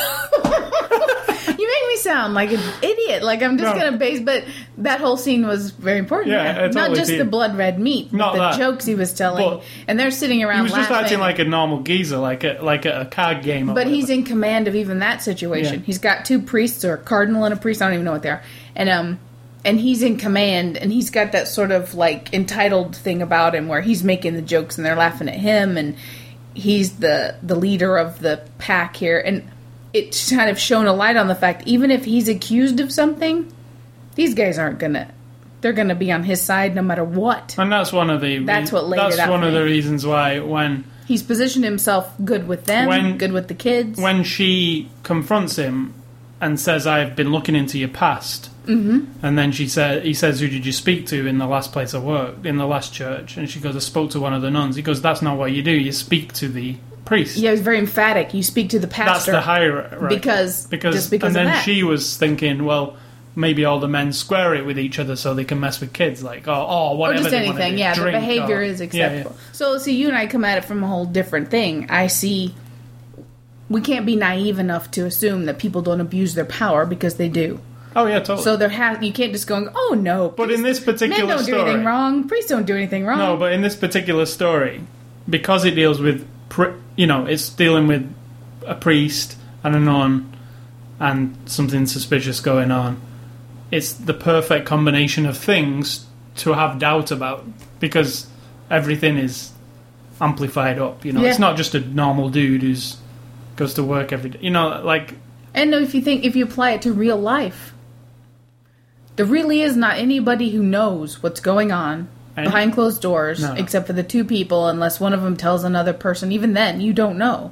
You 2.05 2.11
make 2.11 2.17
me 2.17 2.21
sound 2.21 2.33
like 2.33 2.51
an 2.51 2.73
idiot. 2.81 3.23
Like 3.23 3.41
I'm 3.43 3.57
just 3.57 3.75
No. 3.75 3.81
gonna 3.81 3.97
base, 3.97 4.19
but 4.19 4.43
that 4.79 4.99
whole 4.99 5.17
scene 5.17 5.47
was 5.47 5.71
very 5.71 5.99
important. 5.99 6.31
Yeah, 6.31 6.67
not 6.67 6.73
totally 6.73 6.97
just 6.99 7.17
the 7.17 7.25
blood 7.25 7.57
red 7.57 7.79
meat, 7.79 8.09
but 8.11 8.17
Not 8.17 8.33
the 8.33 8.39
that. 8.39 8.57
jokes 8.57 8.85
he 8.85 8.95
was 8.95 9.13
telling, 9.13 9.43
But 9.43 9.63
and 9.87 9.99
they're 9.99 10.11
sitting 10.11 10.43
around 10.43 10.57
he 10.57 10.63
was 10.63 10.73
just 10.73 10.91
acting 10.91 11.19
like 11.19 11.39
a 11.39 11.45
normal 11.45 11.81
geezer, 11.81 12.17
like 12.17 12.43
a 12.43 12.59
like 12.61 12.85
a, 12.85 13.07
card 13.11 13.43
game. 13.43 13.73
But 13.73 13.87
he's 13.87 14.09
in 14.09 14.23
command 14.23 14.67
of 14.67 14.75
even 14.75 14.99
that 14.99 15.21
situation. 15.21 15.79
Yeah. 15.79 15.85
He's 15.85 15.99
got 15.99 16.25
two 16.25 16.41
priests 16.41 16.83
or 16.85 16.93
a 16.93 16.97
cardinal 16.97 17.43
and 17.45 17.53
a 17.53 17.57
priest. 17.57 17.81
I 17.81 17.85
don't 17.85 17.95
even 17.95 18.05
know 18.05 18.11
what 18.13 18.23
they 18.23 18.29
are. 18.29 18.43
And 18.75 18.89
um, 18.89 19.19
and 19.63 19.79
he's 19.79 20.03
in 20.03 20.17
command, 20.17 20.77
and 20.77 20.91
he's 20.91 21.09
got 21.09 21.31
that 21.31 21.47
sort 21.47 21.71
of 21.71 21.95
like 21.95 22.33
entitled 22.33 22.95
thing 22.95 23.21
about 23.21 23.55
him 23.55 23.67
where 23.67 23.81
he's 23.81 24.03
making 24.03 24.35
the 24.35 24.41
jokes 24.41 24.77
and 24.77 24.85
they're 24.85 24.95
laughing 24.95 25.27
at 25.27 25.35
him, 25.35 25.77
and 25.77 25.95
he's 26.53 26.97
the 26.97 27.35
the 27.41 27.55
leader 27.55 27.97
of 27.97 28.19
the 28.19 28.41
pack 28.57 28.95
here. 28.95 29.19
And 29.19 29.49
it's 29.95 30.29
kind 30.29 30.49
of 30.49 30.59
shown 30.59 30.87
a 30.87 30.93
light 30.93 31.15
on 31.15 31.27
the 31.27 31.35
fact 31.35 31.63
even 31.65 31.89
if 31.89 32.03
he's 32.05 32.27
accused 32.27 32.79
of 32.81 32.91
something, 32.91 33.51
these 34.15 34.33
guys 34.33 34.59
aren't 34.59 34.77
gonna. 34.79 35.11
They're 35.61 35.73
gonna 35.73 35.95
be 35.95 36.11
on 36.11 36.23
his 36.23 36.41
side 36.41 36.75
no 36.75 36.81
matter 36.81 37.03
what. 37.03 37.55
And 37.57 37.71
that's 37.71 37.91
one 37.93 38.09
of 38.09 38.21
the. 38.21 38.39
That's 38.39 38.71
what 38.71 38.85
laid 38.87 38.99
That's 38.99 39.15
it 39.15 39.21
out 39.21 39.29
one 39.31 39.43
of 39.43 39.53
me. 39.53 39.59
the 39.59 39.63
reasons 39.63 40.05
why 40.05 40.39
when 40.39 40.83
He's 41.07 41.23
positioned 41.23 41.63
himself 41.63 42.11
good 42.23 42.47
with 42.47 42.65
them, 42.65 42.87
When- 42.87 43.17
good 43.17 43.31
with 43.31 43.47
the 43.47 43.53
kids. 43.53 43.99
when 43.99 44.23
she 44.23 44.89
confronts 45.03 45.55
him 45.55 45.93
and 46.41 46.59
says, 46.59 46.85
"I've 46.85 47.15
been 47.15 47.31
looking 47.31 47.55
into 47.55 47.79
your 47.79 47.89
past," 47.89 48.49
mm-hmm. 48.65 49.05
and 49.23 49.37
then 49.37 49.51
she 49.53 49.67
said, 49.67 50.03
"He 50.03 50.13
says, 50.13 50.39
who 50.41 50.49
did 50.49 50.65
you 50.65 50.71
speak 50.73 51.07
to 51.07 51.25
in 51.25 51.37
the 51.37 51.47
last 51.47 51.71
place 51.71 51.93
I 51.93 51.99
worked, 51.99 52.45
in 52.45 52.57
the 52.57 52.65
last 52.67 52.93
church?" 52.93 53.37
And 53.37 53.49
she 53.49 53.59
goes, 53.59 53.75
"I 53.75 53.79
spoke 53.79 54.11
to 54.11 54.19
one 54.19 54.33
of 54.33 54.41
the 54.41 54.51
nuns." 54.51 54.75
He 54.75 54.81
goes, 54.81 55.01
"That's 55.01 55.21
not 55.21 55.37
what 55.37 55.51
you 55.53 55.61
do. 55.63 55.71
You 55.71 55.91
speak 55.93 56.33
to 56.33 56.47
the 56.49 56.75
priest. 57.05 57.37
yeah, 57.37 57.51
he's 57.51 57.61
very 57.61 57.77
emphatic. 57.79 58.33
You 58.33 58.43
speak 58.43 58.69
to 58.69 58.79
the 58.79 58.87
That's 58.87 58.97
pastor. 58.97 59.31
the 59.31 59.41
hierarchy." 59.41 60.15
Because- 60.15 60.65
because 60.67 60.95
just 60.95 61.11
because 61.11 61.27
and 61.27 61.35
then 61.35 61.45
that. 61.45 61.63
she 61.63 61.83
was 61.83 62.17
thinking, 62.17 62.65
well. 62.65 62.97
Maybe 63.37 63.65
all 63.65 63.81
the 63.81 63.89
men 63.89 64.13
square 64.13 64.55
it 64.55 64.65
with 64.65 64.79
each 64.79 64.97
other 64.97 65.17
so 65.17 65.33
they 65.33 65.43
can 65.43 65.59
mess 65.59 65.81
with 65.81 65.91
kids, 65.91 66.23
like 66.23 66.47
oh, 66.47 66.53
oh 66.53 66.55
or 66.57 66.91
or 66.91 66.97
whatever. 66.97 67.17
just 67.23 67.31
they 67.31 67.45
anything. 67.45 67.73
do. 67.73 67.79
Yeah, 67.79 67.93
the 67.93 68.03
behavior 68.05 68.59
or- 68.59 68.61
is 68.61 68.79
acceptable. 68.79 69.35
yeah. 69.35 69.51
So, 69.51 69.77
see, 69.77 69.93
you 69.93 70.07
and 70.07 70.15
I 70.15 70.25
come 70.27 70.45
at 70.45 70.57
it 70.57 70.63
from 70.63 70.81
a 70.81 70.87
whole 70.87 71.03
different 71.03 71.51
thing. 71.51 71.87
I 71.89 72.07
see. 72.07 72.55
We 73.69 73.81
can't 73.81 74.05
be 74.05 74.15
naive 74.15 74.57
enough 74.57 74.89
to 74.91 75.05
assume 75.05 75.47
that 75.47 75.59
people 75.59 75.81
don't 75.81 75.99
abuse 75.99 76.33
their 76.33 76.45
power 76.45 76.85
because 76.85 77.15
they 77.15 77.27
do. 77.27 77.59
Oh 77.93 78.05
yeah, 78.05 78.19
totally. 78.19 78.41
So 78.43 78.55
there 78.55 78.69
has 78.69 79.03
you 79.03 79.11
can't 79.11 79.33
just 79.33 79.47
go, 79.47 79.69
oh 79.75 79.97
no. 79.99 80.29
But 80.29 80.49
in 80.49 80.63
this 80.63 80.79
particular 80.79 81.25
men 81.25 81.27
don't 81.27 81.37
do 81.39 81.43
story, 81.51 81.61
anything 81.61 81.83
wrong. 81.85 82.29
Priests 82.29 82.49
don't 82.49 82.65
do 82.65 82.75
anything 82.77 83.05
wrong. 83.05 83.17
No, 83.19 83.35
but 83.35 83.51
in 83.51 83.61
this 83.61 83.75
particular 83.75 84.25
story, 84.25 84.81
because 85.29 85.65
it 85.65 85.71
deals 85.71 85.99
with, 85.99 86.25
you 86.95 87.07
know, 87.07 87.25
it's 87.25 87.49
dealing 87.49 87.87
with 87.87 88.13
a 88.65 88.75
priest 88.75 89.37
and 89.63 89.75
a 89.75 89.79
nun 89.79 90.31
and 90.99 91.35
something 91.45 91.85
suspicious 91.85 92.39
going 92.39 92.71
on. 92.71 93.01
It's 93.71 93.93
the 93.93 94.13
perfect 94.13 94.65
combination 94.65 95.25
of 95.25 95.37
things 95.37 96.05
to 96.37 96.53
have 96.53 96.79
doubt 96.79 97.11
about 97.11 97.45
because 97.79 98.27
everything 98.69 99.17
is 99.17 99.51
amplified 100.21 100.79
up. 100.79 101.03
You 101.03 101.11
know, 101.13 101.21
Yeah. 101.21 101.29
it's 101.29 101.39
not 101.39 101.57
just 101.57 101.75
a 101.75 101.79
normal 101.79 102.29
dude 102.29 102.61
who's 102.61 102.97
goes 103.55 103.73
to 103.75 103.83
work 103.83 104.11
every 104.11 104.29
day. 104.31 104.39
You 104.41 104.51
know, 104.51 104.81
like 104.83 105.15
And 105.53 105.73
if 105.73 105.95
you 105.95 106.01
think 106.01 106.23
if 106.25 106.35
you 106.35 106.43
apply 106.43 106.71
it 106.71 106.81
to 106.83 106.93
real 106.93 107.17
life, 107.17 107.73
there 109.15 109.25
really 109.25 109.61
is 109.61 109.75
not 109.77 109.97
anybody 109.97 110.51
who 110.51 110.61
knows 110.61 111.23
what's 111.23 111.39
going 111.39 111.71
on 111.71 112.07
behind 112.35 112.73
closed 112.73 113.01
doors, 113.01 113.41
No. 113.41 113.53
except 113.53 113.87
for 113.87 113.93
the 113.93 114.03
two 114.03 114.23
people, 114.23 114.67
unless 114.67 114.99
one 114.99 115.13
of 115.13 115.21
them 115.21 115.37
tells 115.37 115.63
another 115.63 115.93
person. 115.93 116.31
Even 116.31 116.53
then, 116.53 116.81
you 116.81 116.93
don't 116.93 117.17
know. 117.17 117.51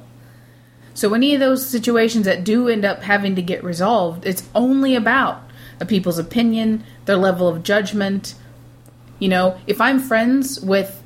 So 0.94 1.12
any 1.14 1.34
of 1.34 1.40
those 1.40 1.66
situations 1.66 2.26
that 2.26 2.44
do 2.44 2.68
end 2.68 2.84
up 2.84 3.02
having 3.02 3.34
to 3.36 3.42
get 3.42 3.64
resolved, 3.64 4.26
it's 4.26 4.48
only 4.54 4.94
about 4.94 5.42
a 5.80 5.84
people's 5.86 6.18
opinion, 6.18 6.84
their 7.06 7.16
level 7.16 7.48
of 7.48 7.62
judgment. 7.64 8.34
You 9.18 9.28
know, 9.28 9.58
if 9.66 9.80
I'm 9.80 9.98
friends 9.98 10.60
with 10.60 11.02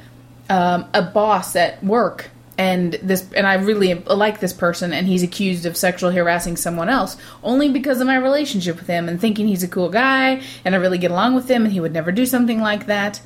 um, 0.50 0.86
a 0.92 1.02
boss 1.02 1.56
at 1.56 1.82
work 1.82 2.30
and 2.58 2.94
this 3.02 3.24
and 3.36 3.46
I 3.46 3.54
really 3.54 3.94
like 3.94 4.40
this 4.40 4.52
person 4.52 4.92
and 4.92 5.06
he's 5.06 5.22
accused 5.22 5.64
of 5.64 5.76
sexually 5.76 6.16
harassing 6.16 6.56
someone 6.56 6.88
else 6.88 7.16
only 7.42 7.68
because 7.70 8.00
of 8.00 8.06
my 8.06 8.16
relationship 8.16 8.78
with 8.78 8.88
him 8.88 9.08
and 9.08 9.20
thinking 9.20 9.46
he's 9.46 9.62
a 9.62 9.68
cool 9.68 9.90
guy 9.90 10.42
and 10.64 10.74
I 10.74 10.78
really 10.78 10.98
get 10.98 11.10
along 11.12 11.34
with 11.34 11.48
him 11.48 11.64
and 11.64 11.72
he 11.72 11.80
would 11.80 11.92
never 11.92 12.10
do 12.10 12.26
something 12.26 12.60
like 12.60 12.86
that. 12.86 13.20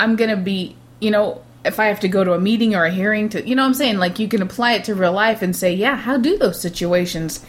I'm 0.00 0.16
going 0.16 0.30
to 0.30 0.36
be, 0.36 0.76
you 0.98 1.10
know, 1.10 1.42
if 1.62 1.78
I 1.78 1.86
have 1.86 2.00
to 2.00 2.08
go 2.08 2.24
to 2.24 2.32
a 2.32 2.40
meeting 2.40 2.74
or 2.74 2.86
a 2.86 2.90
hearing 2.90 3.28
to, 3.28 3.46
you 3.46 3.54
know 3.54 3.62
what 3.62 3.68
I'm 3.68 3.74
saying? 3.74 3.98
Like 3.98 4.18
you 4.18 4.28
can 4.28 4.40
apply 4.40 4.72
it 4.72 4.84
to 4.84 4.94
real 4.94 5.12
life 5.12 5.42
and 5.42 5.54
say, 5.54 5.74
yeah, 5.74 5.94
how 5.94 6.16
do 6.16 6.38
those 6.38 6.58
situations 6.58 7.44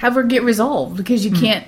ever 0.00 0.22
get 0.22 0.42
resolved? 0.42 0.96
Because 0.96 1.26
you 1.26 1.30
hmm. 1.30 1.40
can't, 1.40 1.66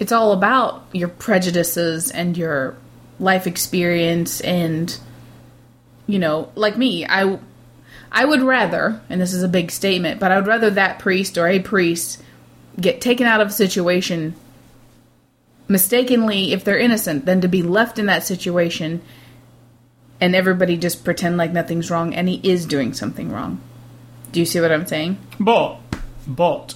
it's 0.00 0.10
all 0.10 0.32
about 0.32 0.84
your 0.92 1.08
prejudices 1.08 2.10
and 2.10 2.36
your 2.36 2.74
life 3.20 3.46
experience 3.46 4.40
and, 4.40 4.98
you 6.08 6.18
know, 6.18 6.50
like 6.56 6.76
me, 6.76 7.06
I, 7.06 7.38
I 8.10 8.24
would 8.24 8.42
rather, 8.42 9.00
and 9.08 9.20
this 9.20 9.32
is 9.32 9.44
a 9.44 9.48
big 9.48 9.70
statement, 9.70 10.18
but 10.18 10.32
I 10.32 10.36
would 10.36 10.48
rather 10.48 10.70
that 10.70 10.98
priest 10.98 11.38
or 11.38 11.46
a 11.46 11.60
priest 11.60 12.20
get 12.80 13.00
taken 13.00 13.28
out 13.28 13.40
of 13.40 13.48
a 13.48 13.52
situation 13.52 14.34
mistakenly 15.70 16.52
if 16.52 16.64
they're 16.64 16.78
innocent 16.78 17.24
than 17.24 17.40
to 17.40 17.48
be 17.48 17.62
left 17.62 17.98
in 17.98 18.06
that 18.06 18.24
situation 18.24 19.00
and 20.20 20.34
everybody 20.34 20.76
just 20.76 21.04
pretend 21.04 21.36
like 21.36 21.52
nothing's 21.52 21.90
wrong 21.90 22.12
and 22.12 22.28
he 22.28 22.40
is 22.42 22.66
doing 22.66 22.92
something 22.92 23.30
wrong. 23.30 23.60
Do 24.32 24.40
you 24.40 24.46
see 24.46 24.60
what 24.60 24.72
I'm 24.72 24.86
saying? 24.86 25.18
But, 25.38 25.78
but 26.26 26.74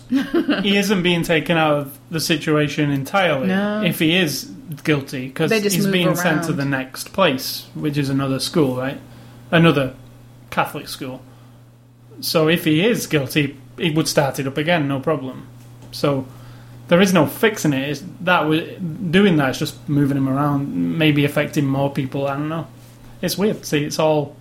he 0.63 0.77
isn't 0.77 1.03
being 1.03 1.25
taken 1.25 1.57
out 1.57 1.75
of 1.75 1.99
the 2.11 2.21
situation 2.21 2.91
entirely. 2.91 3.49
No. 3.49 3.83
If 3.83 3.99
he 3.99 4.17
is 4.17 4.45
guilty, 4.83 5.29
because 5.29 5.51
he's 5.51 5.87
being 5.87 6.15
sent 6.15 6.45
to 6.45 6.53
the 6.53 6.65
next 6.65 7.13
place, 7.13 7.67
which 7.75 7.99
is 7.99 8.09
another 8.09 8.39
school, 8.39 8.77
right? 8.77 9.01
Another 9.51 9.95
Catholic 10.51 10.89
school. 10.89 11.21
So 12.21 12.49
if 12.49 12.65
he 12.65 12.85
is 12.87 13.07
guilty, 13.07 13.59
he 13.77 13.91
would 13.91 14.09
start 14.09 14.39
it 14.39 14.47
up 14.47 14.57
again, 14.57 14.89
no 14.89 15.01
problem. 15.01 15.49
So 15.91 16.27
there 16.89 17.01
is 17.01 17.13
no 17.13 17.27
fixing 17.27 17.73
it. 17.73 17.89
It's 17.89 18.03
that 18.21 18.41
w- 18.43 18.79
doing 18.79 19.37
that 19.39 19.51
is 19.51 19.59
just 19.59 19.89
moving 19.89 20.17
him 20.17 20.29
around, 20.29 20.99
maybe 20.99 21.25
affecting 21.25 21.67
more 21.67 21.91
people. 21.93 22.27
I 22.27 22.35
don't 22.35 22.49
know. 22.49 22.67
It's 23.23 23.39
weird. 23.39 23.65
See, 23.65 23.85
it's 23.85 23.99
all 23.99 24.37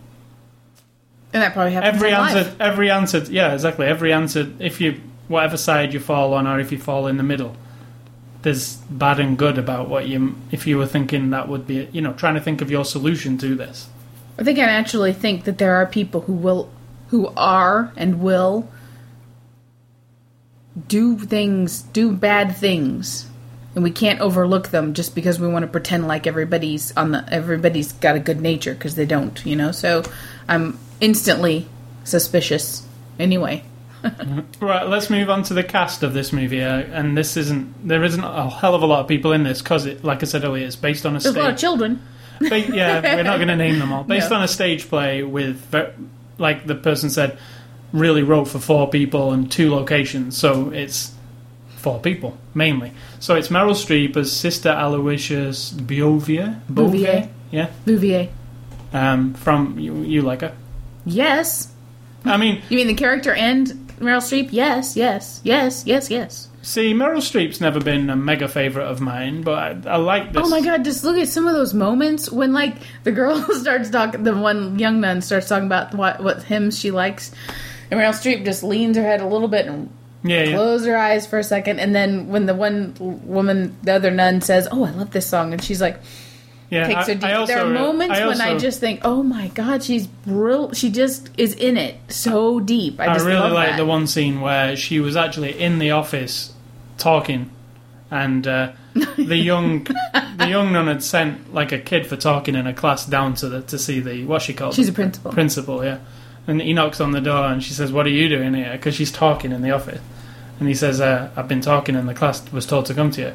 And 1.33 1.41
that 1.41 1.53
probably 1.53 1.73
happens 1.73 1.95
every 1.95 2.11
answer 2.11 2.35
life. 2.43 2.55
every 2.61 2.91
answer 2.91 3.19
yeah 3.29 3.53
exactly 3.53 3.87
every 3.87 4.11
answer 4.13 4.51
if 4.59 4.79
you 4.81 4.99
whatever 5.29 5.57
side 5.57 5.93
you 5.93 5.99
fall 5.99 6.33
on 6.33 6.45
or 6.45 6.59
if 6.59 6.71
you 6.71 6.77
fall 6.77 7.07
in 7.07 7.17
the 7.17 7.23
middle 7.23 7.55
there's 8.41 8.75
bad 8.89 9.19
and 9.19 9.37
good 9.37 9.57
about 9.57 9.87
what 9.89 10.05
you 10.07 10.35
if 10.51 10.67
you 10.67 10.77
were 10.77 10.85
thinking 10.85 11.29
that 11.31 11.47
would 11.47 11.65
be 11.65 11.87
you 11.93 12.01
know 12.01 12.13
trying 12.13 12.33
to 12.35 12.41
think 12.41 12.61
of 12.61 12.69
your 12.69 12.83
solution 12.85 13.37
to 13.37 13.55
this 13.55 13.87
I 14.37 14.43
think 14.43 14.59
I 14.59 14.63
actually 14.63 15.13
think 15.13 15.45
that 15.45 15.57
there 15.59 15.75
are 15.75 15.85
people 15.85 16.21
who 16.21 16.33
will, 16.33 16.67
who 17.09 17.31
are 17.37 17.91
and 17.95 18.19
will 18.19 18.67
do 20.87 21.17
things, 21.17 21.81
do 21.81 22.11
bad 22.11 22.55
things, 22.55 23.27
and 23.75 23.83
we 23.83 23.91
can't 23.91 24.19
overlook 24.19 24.69
them 24.69 24.93
just 24.93 25.15
because 25.15 25.39
we 25.39 25.47
want 25.47 25.63
to 25.63 25.67
pretend 25.67 26.07
like 26.07 26.25
everybody's 26.27 26.95
on 26.97 27.11
the 27.11 27.25
everybody's 27.31 27.91
got 27.93 28.15
a 28.15 28.19
good 28.19 28.41
nature 28.41 28.73
because 28.73 28.95
they 28.95 29.05
don't, 29.05 29.45
you 29.45 29.55
know. 29.55 29.71
So 29.71 30.03
I'm 30.47 30.79
instantly 31.01 31.67
suspicious. 32.03 32.85
Anyway, 33.19 33.63
right 34.59 34.87
let's 34.87 35.09
move 35.09 35.29
on 35.29 35.43
to 35.43 35.53
the 35.53 35.63
cast 35.63 36.03
of 36.03 36.13
this 36.13 36.33
movie 36.33 36.61
uh, 36.61 36.79
and 36.79 37.15
this 37.17 37.37
isn't 37.37 37.87
there 37.87 38.03
isn't 38.03 38.23
a 38.23 38.49
hell 38.49 38.75
of 38.75 38.81
a 38.81 38.85
lot 38.85 38.99
of 38.99 39.07
people 39.07 39.31
in 39.31 39.43
this 39.43 39.61
because 39.61 39.85
it 39.85 40.03
like 40.03 40.21
i 40.21 40.25
said 40.25 40.43
earlier 40.43 40.65
it's 40.65 40.75
based 40.75 41.05
on 41.05 41.15
a 41.15 41.19
there's 41.19 41.33
a 41.35 41.39
lot 41.39 41.51
of 41.51 41.57
stage 41.57 41.61
children. 41.61 42.01
Ba- 42.41 42.59
yeah 42.75 43.15
we're 43.15 43.23
not 43.23 43.37
going 43.37 43.47
to 43.47 43.55
name 43.55 43.79
them 43.79 43.93
all 43.93 44.03
based 44.15 44.29
No. 44.31 44.37
on 44.37 44.43
a 44.43 44.47
stage 44.47 44.89
play 44.89 45.23
with 45.23 45.73
like 46.37 46.65
the 46.65 46.75
person 46.75 47.09
said 47.11 47.37
really 47.93 48.23
wrote 48.23 48.45
for 48.49 48.59
four 48.59 48.89
people 48.89 49.31
and 49.31 49.49
two 49.51 49.71
locations 49.71 50.35
so 50.35 50.69
it's 50.71 51.13
four 51.77 51.99
people 51.99 52.35
mainly 52.53 52.91
so 53.19 53.35
it's 53.35 53.49
meryl 53.49 53.71
streep 53.75 54.17
as 54.17 54.31
sister 54.31 54.69
aloysius 54.69 55.71
Beauvier 55.71 56.59
Beauvier. 56.71 57.29
yeah 57.51 57.69
Beauvier. 57.85 58.29
um, 58.93 59.33
from 59.35 59.77
you, 59.79 59.95
you 60.01 60.21
like 60.21 60.41
her 60.41 60.53
Yes. 61.05 61.69
i 62.25 62.35
mean 62.37 62.61
You 62.69 62.77
mean 62.77 62.87
the 62.87 62.93
character 62.95 63.33
and 63.33 63.67
Meryl 63.99 64.17
Streep? 64.21 64.49
Yes, 64.51 64.97
yes, 64.97 65.39
yes, 65.43 65.83
yes, 65.85 66.09
yes. 66.09 66.47
see 66.61 66.93
meryl 66.93 67.17
streep's 67.21 67.61
never 67.61 67.79
been 67.79 68.09
a 68.09 68.15
mega 68.15 68.47
favorite 68.47 68.85
of 68.87 68.99
mine 69.01 69.43
but 69.43 69.85
i, 69.87 69.91
I 69.91 69.95
like 69.97 70.33
this 70.33 70.41
Oh 70.45 70.49
my 70.49 70.61
god, 70.61 70.83
just 70.83 71.03
look 71.03 71.17
at 71.17 71.27
some 71.27 71.47
of 71.47 71.53
those 71.53 71.73
moments 71.73 72.31
when 72.31 72.53
like 72.53 72.75
the 73.03 73.11
girl 73.11 73.37
starts 73.53 73.89
talking 73.91 74.23
the 74.23 74.35
one 74.35 74.79
young 74.79 74.99
nun 75.01 75.21
starts 75.21 75.47
talking 75.47 75.67
about 75.67 75.93
what 75.93 76.23
what 76.23 76.43
hymns 76.43 76.79
she 76.79 76.91
likes. 76.91 77.31
And 77.91 77.99
Meryl 77.99 78.09
Streep 78.13 78.45
just 78.45 78.63
leans 78.63 78.97
her 78.97 79.03
head 79.03 79.21
a 79.21 79.27
little 79.27 79.47
bit 79.47 79.65
and 79.67 79.89
yeah, 80.23 80.43
yeah. 80.43 80.55
closes 80.55 80.87
her 80.87 80.97
eyes 80.97 81.27
for 81.27 81.37
a 81.37 81.43
second 81.43 81.79
and 81.79 81.93
then 81.93 82.29
when 82.29 82.45
the 82.45 82.55
one 82.55 82.95
woman 82.99 83.75
the 83.83 83.93
other 83.93 84.09
nun 84.11 84.41
says, 84.41 84.67
"Oh, 84.71 84.83
I 84.85 84.91
love 84.91 85.11
this 85.11 85.27
song." 85.27 85.51
And 85.53 85.63
she's 85.63 85.81
like 85.81 85.99
yeah 86.69 86.87
takes 86.87 87.01
I- 87.09 87.13
her 87.13 87.13
deep. 87.15 87.23
I 87.25 87.33
also 87.33 87.53
there 87.53 87.65
are 87.65 87.69
re- 87.69 87.73
moments 87.77 88.19
when 88.19 88.41
I 88.41 88.57
just 88.57 88.79
think, 88.79 89.01
"Oh 89.03 89.21
my 89.21 89.49
god, 89.49 89.83
she's 89.83 90.07
brill 90.07 90.71
she 90.73 90.89
just 90.89 91.29
is 91.37 91.53
in 91.53 91.77
it 91.77 91.95
so 92.07 92.59
deep." 92.59 92.99
I 92.99 93.07
I 93.07 93.13
just 93.13 93.25
really 93.25 93.51
like 93.51 93.75
the 93.77 93.85
one 93.85 94.07
scene 94.07 94.39
where 94.41 94.75
she 94.75 94.99
was 94.99 95.15
actually 95.15 95.59
in 95.59 95.79
the 95.79 95.91
office 95.91 96.53
talking, 96.97 97.51
and 98.09 98.47
uh, 98.47 98.71
the 99.17 99.35
young 99.35 99.83
the 99.83 100.47
young 100.47 100.71
nun 100.71 100.87
had 100.87 101.03
sent 101.03 101.53
like 101.53 101.71
a 101.73 101.79
kid 101.79 102.07
for 102.07 102.15
talking 102.15 102.55
in 102.55 102.65
a 102.65 102.73
class 102.73 103.05
down 103.05 103.33
to 103.35 103.49
the 103.49 103.61
to 103.63 103.77
see 103.77 103.99
the 103.99 104.23
what 104.25 104.41
she 104.41 104.53
called 104.53 104.73
She's 104.73 104.87
a 104.89 104.93
principal. 104.93 105.31
principal, 105.33 105.83
yeah. 105.83 105.97
And 106.47 106.61
he 106.61 106.73
knocks 106.73 106.99
on 106.99 107.11
the 107.11 107.21
door 107.21 107.45
and 107.45 107.63
she 107.63 107.71
says, 107.73 107.91
"What 107.91 108.05
are 108.05 108.09
you 108.09 108.27
doing 108.27 108.53
here?" 108.53 108.71
Because 108.73 108.95
she's 108.95 109.11
talking 109.11 109.51
in 109.51 109.61
the 109.61 109.71
office, 109.71 110.01
and 110.59 110.67
he 110.67 110.73
says, 110.75 110.99
uh, 110.99 111.29
"I've 111.35 111.47
been 111.47 111.61
talking 111.61 111.95
and 111.95 112.07
the 112.09 112.13
class 112.13 112.43
was 112.51 112.65
told 112.65 112.85
to 112.87 112.93
come 112.93 113.11
to 113.11 113.21
you." 113.21 113.33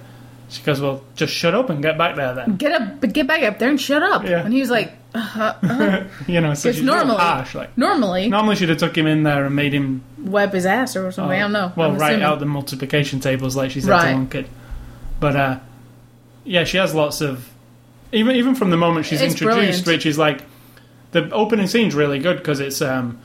She 0.50 0.62
goes, 0.62 0.80
"Well, 0.80 1.02
just 1.16 1.32
shut 1.32 1.54
up 1.54 1.70
and 1.70 1.82
get 1.82 1.96
back 1.98 2.16
there 2.16 2.34
then." 2.34 2.56
Get 2.56 2.72
up, 2.72 3.00
but 3.00 3.12
get 3.14 3.26
back 3.26 3.42
up 3.42 3.58
there 3.58 3.70
and 3.70 3.80
shut 3.80 4.02
up. 4.02 4.24
Yeah. 4.24 4.44
And 4.44 4.52
he 4.52 4.60
was 4.60 4.68
like, 4.70 4.92
uh, 5.14 6.04
you 6.26 6.40
know, 6.40 6.52
so 6.54 6.70
she's 6.72 6.82
normally- 6.82 7.16
harsh. 7.16 7.54
Like 7.54 7.76
normally 7.78 8.28
normally 8.28 8.56
she'd 8.56 8.68
have 8.68 8.78
took 8.78 8.96
him 8.96 9.06
in 9.06 9.22
there 9.22 9.46
and 9.46 9.56
made 9.56 9.72
him 9.72 10.02
wipe 10.22 10.52
his 10.52 10.66
ass 10.66 10.94
or 10.96 11.10
something. 11.10 11.36
I 11.38 11.40
don't 11.42 11.52
know. 11.52 11.72
Well, 11.76 11.90
I'm 11.92 11.98
write 11.98 12.10
assuming. 12.12 12.26
out 12.26 12.40
the 12.40 12.46
multiplication 12.46 13.20
tables 13.20 13.56
like 13.56 13.70
she 13.70 13.80
said 13.80 13.90
Right. 13.90 14.10
to 14.10 14.16
one 14.16 14.28
kid. 14.28 14.48
But 15.20 15.34
uh, 15.36 15.58
yeah, 16.44 16.64
she 16.64 16.76
has 16.76 16.94
lots 16.94 17.20
of 17.22 17.48
even 18.12 18.36
even 18.36 18.54
from 18.54 18.68
the 18.70 18.76
moment 18.76 19.06
she's 19.06 19.20
It's 19.22 19.32
introduced, 19.32 19.84
brilliant. 19.84 19.86
which 19.86 20.06
is 20.06 20.18
like 20.18 20.42
the 21.12 21.30
opening 21.30 21.66
scene's 21.66 21.94
really 21.94 22.18
good 22.18 22.38
because 22.38 22.60
it's 22.60 22.82
um, 22.82 23.20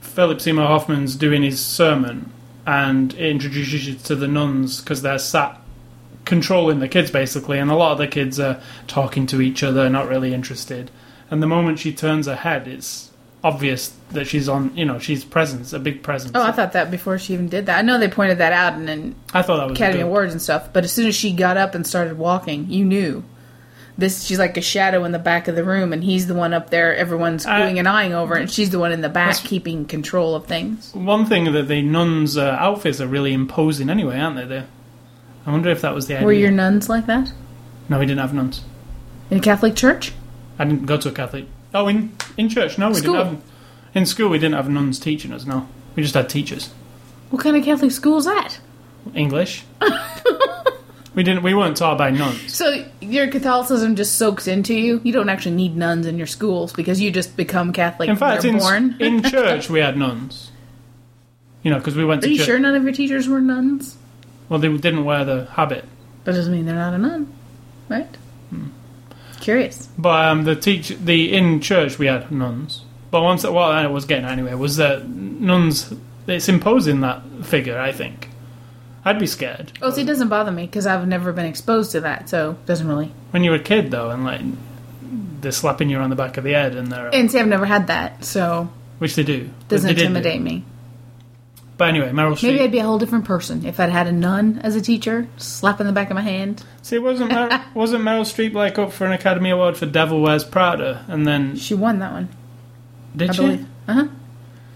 Philip 0.00 0.40
Seymour 0.40 0.66
Hoffman's 0.66 1.16
doing 1.16 1.42
his 1.42 1.64
sermon 1.64 2.32
and 2.66 3.12
it 3.14 3.30
introduces 3.30 3.86
you 3.86 3.94
to 3.94 4.14
the 4.14 4.28
nuns 4.28 4.80
because 4.80 5.02
they're 5.02 5.18
sat 5.18 5.60
controlling 6.24 6.78
the 6.78 6.88
kids 6.88 7.10
basically, 7.10 7.58
and 7.58 7.70
a 7.70 7.76
lot 7.76 7.92
of 7.92 7.98
the 7.98 8.06
kids 8.06 8.40
are 8.40 8.60
talking 8.86 9.26
to 9.26 9.40
each 9.40 9.62
other, 9.62 9.88
not 9.88 10.08
really 10.08 10.32
interested. 10.32 10.90
And 11.30 11.42
the 11.42 11.46
moment 11.46 11.78
she 11.78 11.92
turns 11.92 12.26
her 12.26 12.36
head, 12.36 12.68
it's 12.68 13.10
obvious 13.42 13.94
that 14.12 14.26
she's 14.26 14.48
on. 14.48 14.76
You 14.76 14.84
know, 14.84 14.98
she's 14.98 15.24
presence, 15.24 15.72
a 15.72 15.78
big 15.78 16.02
presence. 16.02 16.32
Oh, 16.34 16.42
I 16.42 16.52
thought 16.52 16.72
that 16.72 16.90
before 16.90 17.18
she 17.18 17.34
even 17.34 17.48
did 17.48 17.66
that. 17.66 17.78
I 17.78 17.82
know 17.82 17.98
they 17.98 18.08
pointed 18.08 18.38
that 18.38 18.52
out 18.52 18.74
in, 18.74 18.88
in 18.88 19.14
I 19.32 19.42
thought 19.42 19.58
that 19.58 19.68
was 19.68 19.78
Academy 19.78 20.00
good. 20.00 20.06
Awards 20.06 20.32
and 20.32 20.40
stuff, 20.40 20.72
but 20.72 20.84
as 20.84 20.92
soon 20.92 21.06
as 21.06 21.14
she 21.14 21.32
got 21.32 21.56
up 21.56 21.74
and 21.74 21.86
started 21.86 22.18
walking, 22.18 22.70
you 22.70 22.84
knew. 22.84 23.24
This 23.96 24.24
she's 24.24 24.38
like 24.40 24.56
a 24.56 24.60
shadow 24.60 25.04
in 25.04 25.12
the 25.12 25.18
back 25.20 25.46
of 25.46 25.54
the 25.54 25.62
room, 25.64 25.92
and 25.92 26.02
he's 26.02 26.26
the 26.26 26.34
one 26.34 26.52
up 26.52 26.70
there. 26.70 26.96
Everyone's 26.96 27.46
oohing 27.46 27.78
and 27.78 27.86
eyeing 27.86 28.12
over, 28.12 28.34
and 28.34 28.50
she's 28.50 28.70
the 28.70 28.78
one 28.80 28.90
in 28.90 29.02
the 29.02 29.08
back 29.08 29.36
keeping 29.36 29.84
control 29.84 30.34
of 30.34 30.46
things. 30.46 30.92
One 30.94 31.26
thing 31.26 31.52
that 31.52 31.68
the 31.68 31.80
nuns' 31.82 32.36
uh, 32.36 32.56
outfits 32.58 33.00
are 33.00 33.06
really 33.06 33.32
imposing 33.32 33.88
anyway, 33.88 34.18
aren't 34.18 34.36
they? 34.36 34.46
They're, 34.46 34.66
I 35.46 35.52
wonder 35.52 35.70
if 35.70 35.80
that 35.82 35.94
was 35.94 36.08
the 36.08 36.14
idea. 36.16 36.26
Were 36.26 36.32
your 36.32 36.50
nuns 36.50 36.88
like 36.88 37.06
that 37.06 37.30
No, 37.88 37.98
we 38.00 38.06
didn't 38.06 38.20
have 38.20 38.34
nuns. 38.34 38.62
in 39.30 39.38
a 39.38 39.40
Catholic 39.42 39.76
church? 39.76 40.12
I 40.58 40.64
didn't 40.64 40.86
go 40.86 40.96
to 40.96 41.08
a 41.10 41.12
Catholic. 41.12 41.46
Oh, 41.72 41.86
in 41.86 42.16
in 42.36 42.48
church, 42.48 42.78
no, 42.78 42.88
we 42.88 42.94
School. 42.94 43.12
didn't 43.14 43.26
have. 43.28 43.42
In 43.94 44.06
school, 44.06 44.28
we 44.28 44.38
didn't 44.40 44.56
have 44.56 44.68
nuns 44.68 44.98
teaching 44.98 45.32
us. 45.32 45.44
No, 45.46 45.68
we 45.94 46.02
just 46.02 46.14
had 46.14 46.28
teachers. 46.28 46.70
What 47.30 47.42
kind 47.42 47.56
of 47.56 47.64
Catholic 47.64 47.92
school 47.92 48.18
is 48.18 48.24
that? 48.24 48.58
English. 49.14 49.64
we 51.14 51.22
didn't. 51.22 51.42
We 51.42 51.54
weren't 51.54 51.76
taught 51.76 51.98
by 51.98 52.10
nuns. 52.10 52.54
So 52.54 52.84
your 53.00 53.28
Catholicism 53.28 53.96
just 53.96 54.16
soaks 54.16 54.46
into 54.48 54.74
you. 54.74 55.00
You 55.04 55.12
don't 55.12 55.28
actually 55.28 55.54
need 55.54 55.76
nuns 55.76 56.06
in 56.06 56.18
your 56.18 56.26
schools 56.26 56.72
because 56.72 57.00
you 57.00 57.10
just 57.10 57.36
become 57.36 57.72
Catholic 57.72 58.08
In 58.08 58.16
fact, 58.16 58.44
in 58.44 58.58
born. 58.58 58.96
in 59.00 59.22
church, 59.30 59.70
we 59.70 59.80
had 59.80 59.96
nuns. 59.96 60.50
You 61.62 61.70
know, 61.70 61.78
because 61.78 61.96
we 61.96 62.04
went 62.04 62.22
to 62.22 62.26
Are 62.26 62.28
to 62.28 62.32
you 62.32 62.38
church. 62.38 62.46
sure 62.46 62.58
none 62.58 62.74
of 62.74 62.82
your 62.82 62.92
teachers 62.92 63.28
were 63.28 63.40
nuns? 63.40 63.96
Well, 64.48 64.58
they 64.58 64.68
didn't 64.68 65.04
wear 65.04 65.24
the 65.24 65.46
habit. 65.46 65.84
That 66.24 66.32
doesn't 66.32 66.52
mean 66.52 66.66
they're 66.66 66.74
not 66.74 66.94
a 66.94 66.98
nun, 66.98 67.32
right? 67.88 68.14
Hmm. 68.50 68.66
Curious. 69.40 69.88
But 69.98 70.26
um, 70.26 70.44
the 70.44 70.56
teach 70.56 70.88
the 70.88 71.32
in 71.32 71.60
church 71.60 71.98
we 71.98 72.06
had 72.06 72.30
nuns. 72.30 72.84
But 73.10 73.22
once 73.22 73.44
what 73.44 73.72
I 73.72 73.86
was 73.86 74.04
getting 74.04 74.24
anyway 74.24 74.54
was 74.54 74.76
that 74.76 75.08
nuns. 75.08 75.92
It's 76.26 76.48
imposing 76.48 77.00
that 77.02 77.22
figure. 77.44 77.78
I 77.78 77.92
think. 77.92 78.28
I'd 79.04 79.18
be 79.18 79.26
scared. 79.26 79.72
Oh, 79.82 79.90
see, 79.90 80.02
it 80.02 80.06
doesn't 80.06 80.28
bother 80.28 80.50
me 80.50 80.64
because 80.66 80.86
I've 80.86 81.06
never 81.06 81.32
been 81.32 81.44
exposed 81.46 81.92
to 81.92 82.00
that, 82.02 82.28
so 82.28 82.52
it 82.52 82.66
doesn't 82.66 82.88
really. 82.88 83.12
When 83.32 83.44
you're 83.44 83.54
a 83.54 83.58
kid, 83.62 83.90
though, 83.90 84.10
and 84.10 84.24
like 84.24 84.40
they're 85.40 85.52
slapping 85.52 85.90
you 85.90 85.98
on 85.98 86.08
the 86.10 86.16
back 86.16 86.36
of 86.38 86.44
the 86.44 86.52
head, 86.52 86.74
and 86.74 86.90
they're 86.90 87.14
And 87.14 87.30
see, 87.30 87.38
I've 87.38 87.46
never 87.46 87.66
had 87.66 87.88
that, 87.88 88.24
so 88.24 88.70
which 88.98 89.14
they 89.16 89.22
do. 89.22 89.50
it 89.60 89.68
doesn't 89.68 89.86
They 89.88 89.92
did 89.94 90.00
do. 90.00 90.06
intimidate 90.06 90.40
me. 90.40 90.64
but 91.76 91.88
anyway, 91.90 92.10
Meryl 92.12 92.32
Streep. 92.32 92.44
Maybe 92.52 92.60
I'd 92.62 92.72
be 92.72 92.78
a 92.78 92.84
whole 92.84 92.98
different 92.98 93.24
person 93.26 93.66
if 93.66 93.78
I'd 93.78 93.90
had 93.90 94.06
a 94.06 94.12
nun 94.12 94.60
as 94.62 94.74
a 94.76 94.80
teacher, 94.80 95.26
slap 95.36 95.80
in 95.80 95.86
the 95.86 95.92
back 95.92 96.08
of 96.08 96.14
my 96.14 96.22
hand. 96.22 96.62
See, 96.82 96.98
wasn't 96.98 97.30
Mer- 97.30 97.62
wasn't 97.74 98.04
Meryl 98.04 98.22
Streep 98.22 98.54
like 98.54 98.78
up 98.78 98.92
for 98.92 99.04
an 99.04 99.12
Academy 99.12 99.50
Award 99.50 99.76
for 99.76 99.84
Devil 99.86 100.22
Wears 100.22 100.44
Prada, 100.44 101.04
and 101.08 101.26
then 101.26 101.56
She 101.56 101.74
won 101.74 101.98
that 101.98 102.12
one, 102.12 102.28
did 103.14 103.30
I 103.30 103.32
she? 103.34 103.66
Uh 103.86 103.92
huh. 103.92 104.06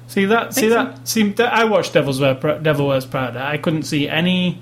See 0.08 0.24
that? 0.24 0.54
See 0.54 0.68
so. 0.68 0.74
that? 0.74 1.06
See, 1.06 1.30
that, 1.32 1.52
I 1.52 1.64
watched 1.64 1.92
Devil's 1.92 2.18
Wear 2.20 2.34
Devil 2.34 2.88
Wears 2.88 3.06
Prada. 3.06 3.44
I 3.44 3.58
couldn't 3.58 3.84
see 3.84 4.08
any. 4.08 4.60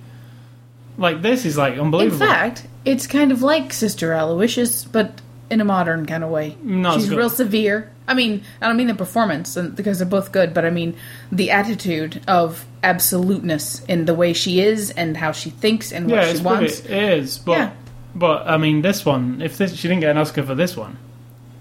Like 0.98 1.22
this 1.22 1.44
is 1.44 1.56
like 1.56 1.78
unbelievable. 1.78 2.22
In 2.22 2.28
fact, 2.28 2.66
it's 2.84 3.06
kind 3.06 3.32
of 3.32 3.42
like 3.42 3.72
Sister 3.72 4.12
Aloysius, 4.12 4.84
but 4.84 5.20
in 5.50 5.60
a 5.60 5.64
modern 5.64 6.06
kind 6.06 6.24
of 6.24 6.30
way. 6.30 6.56
Not 6.62 7.00
She's 7.00 7.08
good. 7.08 7.18
real 7.18 7.30
severe. 7.30 7.90
I 8.08 8.14
mean, 8.14 8.42
I 8.60 8.66
don't 8.66 8.76
mean 8.76 8.86
the 8.86 8.94
performance 8.94 9.56
because 9.56 9.98
they're 9.98 10.08
both 10.08 10.32
good, 10.32 10.54
but 10.54 10.64
I 10.64 10.70
mean 10.70 10.96
the 11.30 11.50
attitude 11.50 12.22
of 12.28 12.64
absoluteness 12.82 13.84
in 13.84 14.04
the 14.04 14.14
way 14.14 14.32
she 14.32 14.60
is 14.60 14.90
and 14.90 15.16
how 15.16 15.32
she 15.32 15.50
thinks 15.50 15.92
and 15.92 16.10
what 16.10 16.22
yeah, 16.22 16.32
she 16.32 16.42
wants. 16.42 16.80
pretty, 16.80 16.94
it 16.94 17.18
is. 17.18 17.38
But 17.38 17.58
Yeah. 17.58 17.72
but 18.14 18.46
I 18.48 18.56
mean, 18.56 18.82
this 18.82 19.04
one. 19.04 19.42
If 19.42 19.58
this, 19.58 19.74
she 19.74 19.88
didn't 19.88 20.00
get 20.00 20.10
an 20.10 20.18
Oscar 20.18 20.42
for 20.42 20.54
this 20.54 20.76
one, 20.76 20.98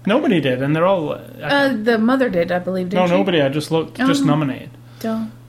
nobody 0.06 0.40
did, 0.40 0.62
and 0.62 0.74
they're 0.74 0.86
all. 0.86 1.12
Uh, 1.12 1.74
the 1.74 1.98
mother 1.98 2.30
did, 2.30 2.50
I 2.52 2.58
believe. 2.58 2.88
Didn't 2.90 3.02
no, 3.04 3.06
she? 3.08 3.12
nobody. 3.18 3.42
I 3.42 3.48
just 3.48 3.70
looked, 3.70 3.96
just 3.98 4.22
Oh. 4.22 4.26
nominated. 4.26 4.70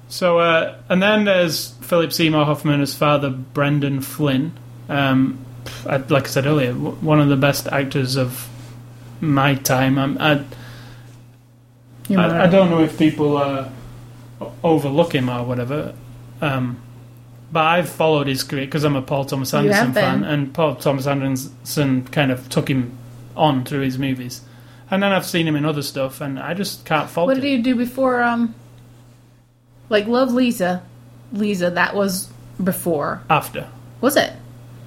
So, 0.09 0.39
uh, 0.39 0.75
and 0.89 1.01
then 1.01 1.25
there's 1.25 1.69
Philip 1.81 2.13
Seymour 2.13 2.45
Hoffman 2.45 2.79
as 2.81 2.93
Father 2.95 3.29
Brendan 3.29 4.01
Flynn. 4.01 4.53
Um, 4.87 5.39
I, 5.85 5.97
like 5.97 6.23
I 6.25 6.27
said 6.27 6.45
earlier, 6.45 6.71
w- 6.71 6.95
one 7.01 7.19
of 7.19 7.27
the 7.27 7.35
best 7.35 7.67
actors 7.67 8.15
of 8.15 8.47
my 9.19 9.55
time. 9.55 9.97
I'm, 9.97 10.17
I, 10.19 10.43
I, 12.09 12.43
I 12.43 12.47
don't 12.47 12.69
know 12.69 12.81
if 12.83 12.97
people 12.97 13.35
uh, 13.37 13.69
overlook 14.63 15.13
him 15.13 15.29
or 15.29 15.43
whatever. 15.43 15.93
Um, 16.41 16.79
but 17.51 17.65
I've 17.65 17.89
followed 17.89 18.27
his 18.27 18.43
career 18.43 18.65
because 18.65 18.83
I'm 18.83 18.95
a 18.95 19.01
Paul 19.01 19.25
Thomas 19.25 19.53
Anderson 19.53 19.93
fan, 19.93 20.23
and 20.23 20.53
Paul 20.53 20.75
Thomas 20.75 21.07
Anderson 21.07 22.05
kind 22.05 22.31
of 22.31 22.47
took 22.49 22.69
him 22.69 22.97
on 23.35 23.63
through 23.65 23.81
his 23.81 23.97
movies. 23.97 24.41
And 24.89 25.03
then 25.03 25.11
I've 25.11 25.25
seen 25.25 25.47
him 25.47 25.55
in 25.55 25.65
other 25.65 25.81
stuff, 25.81 26.21
and 26.21 26.39
I 26.39 26.53
just 26.53 26.85
can't 26.85 27.09
fault 27.09 27.27
What 27.27 27.33
did 27.35 27.43
he 27.43 27.57
do 27.61 27.75
before? 27.75 28.21
Um, 28.23 28.55
like 29.89 30.07
Love 30.07 30.31
Liza, 30.33 30.81
Liza. 31.33 31.71
That 31.71 31.95
was 31.95 32.29
before. 32.63 33.21
After, 33.29 33.67
Was 34.01 34.15
it? 34.15 34.33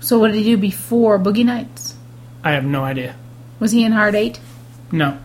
So 0.00 0.18
what 0.18 0.28
did 0.32 0.36
he 0.38 0.44
do 0.44 0.56
before 0.56 1.18
Boogie 1.18 1.44
Nights? 1.44 1.96
I 2.42 2.52
have 2.52 2.64
no 2.64 2.82
idea. 2.82 3.16
Was 3.58 3.72
he 3.72 3.84
in 3.84 3.92
Hard 3.92 4.14
Eight? 4.14 4.40
No, 4.90 5.18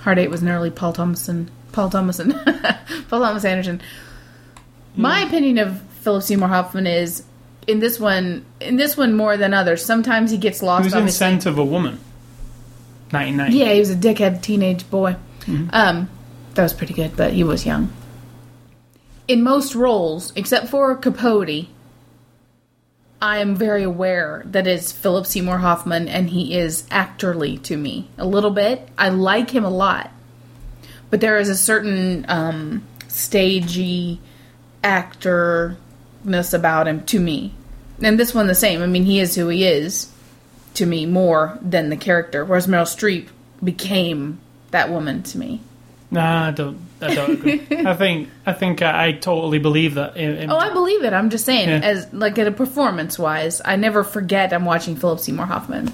Hard 0.00 0.18
Eight 0.18 0.28
was 0.30 0.42
nearly 0.42 0.70
Paul 0.70 0.92
Thomason. 0.92 1.50
Paul 1.72 1.88
Thomason. 1.90 2.32
Paul 3.08 3.20
Thomas 3.20 3.44
Anderson. 3.44 3.80
My 4.96 5.20
opinion 5.20 5.58
of 5.58 5.80
Philip 6.02 6.22
Seymour 6.22 6.48
Hoffman 6.48 6.86
is 6.86 7.24
in 7.66 7.80
this 7.80 7.98
one. 7.98 8.44
In 8.60 8.76
this 8.76 8.96
one 8.96 9.14
more 9.14 9.36
than 9.38 9.54
others. 9.54 9.82
Sometimes 9.84 10.30
he 10.30 10.36
gets 10.36 10.60
he 10.60 10.66
lost. 10.66 10.84
was 10.84 10.94
in. 10.94 11.08
Scent 11.08 11.46
of 11.46 11.56
a 11.58 11.64
Woman, 11.64 11.98
1990. 13.14 13.56
Yeah, 13.56 13.72
he 13.72 13.80
was 13.80 13.90
a 13.90 13.96
dickhead 13.96 14.42
teenage 14.42 14.88
boy. 14.90 15.16
Mm-hmm. 15.40 15.68
Um, 15.72 16.10
that 16.54 16.62
was 16.62 16.72
pretty 16.72 16.94
good, 16.94 17.16
but 17.16 17.32
he 17.32 17.44
was 17.44 17.64
young. 17.64 17.92
In 19.26 19.42
most 19.42 19.74
roles, 19.74 20.32
except 20.36 20.68
for 20.68 20.94
Capote, 20.96 21.68
I 23.20 23.38
am 23.38 23.56
very 23.56 23.82
aware 23.82 24.42
that 24.46 24.66
it's 24.66 24.92
Philip 24.92 25.26
Seymour 25.26 25.58
Hoffman, 25.58 26.08
and 26.08 26.28
he 26.28 26.56
is 26.58 26.82
actorly 26.90 27.62
to 27.62 27.76
me 27.76 28.10
a 28.18 28.26
little 28.26 28.50
bit. 28.50 28.86
I 28.98 29.08
like 29.08 29.50
him 29.50 29.64
a 29.64 29.70
lot, 29.70 30.10
but 31.08 31.20
there 31.20 31.38
is 31.38 31.48
a 31.48 31.56
certain 31.56 32.26
um, 32.28 32.86
stagey 33.08 34.20
actorness 34.82 36.52
about 36.52 36.86
him 36.86 37.02
to 37.06 37.18
me, 37.18 37.54
and 38.02 38.20
this 38.20 38.34
one 38.34 38.46
the 38.46 38.54
same. 38.54 38.82
I 38.82 38.86
mean, 38.86 39.04
he 39.04 39.20
is 39.20 39.34
who 39.34 39.48
he 39.48 39.64
is 39.64 40.13
to 40.74 40.86
me 40.86 41.06
more 41.06 41.58
than 41.62 41.88
the 41.88 41.96
character, 41.96 42.44
whereas 42.44 42.66
Meryl 42.66 42.82
Streep 42.84 43.28
became 43.62 44.38
that 44.70 44.90
woman 44.90 45.22
to 45.24 45.38
me. 45.38 45.60
Nah, 46.10 46.48
I 46.48 46.50
don't. 46.52 46.78
I 47.00 47.14
don't 47.14 47.30
agree. 47.32 47.66
I 47.70 47.94
think. 47.94 48.28
I 48.46 48.52
think 48.52 48.82
I, 48.82 49.08
I 49.08 49.12
totally 49.12 49.58
believe 49.58 49.94
that. 49.94 50.12
Oh, 50.50 50.56
I 50.56 50.72
believe 50.72 51.02
it. 51.04 51.12
I'm 51.12 51.30
just 51.30 51.44
saying, 51.44 51.68
Yeah. 51.68 51.80
as 51.82 52.12
like 52.12 52.38
at 52.38 52.46
a 52.46 52.52
performance 52.52 53.18
wise, 53.18 53.60
I 53.64 53.76
never 53.76 54.04
forget 54.04 54.52
I'm 54.52 54.64
watching 54.64 54.96
Philip 54.96 55.18
Seymour 55.20 55.46
Hoffman. 55.46 55.92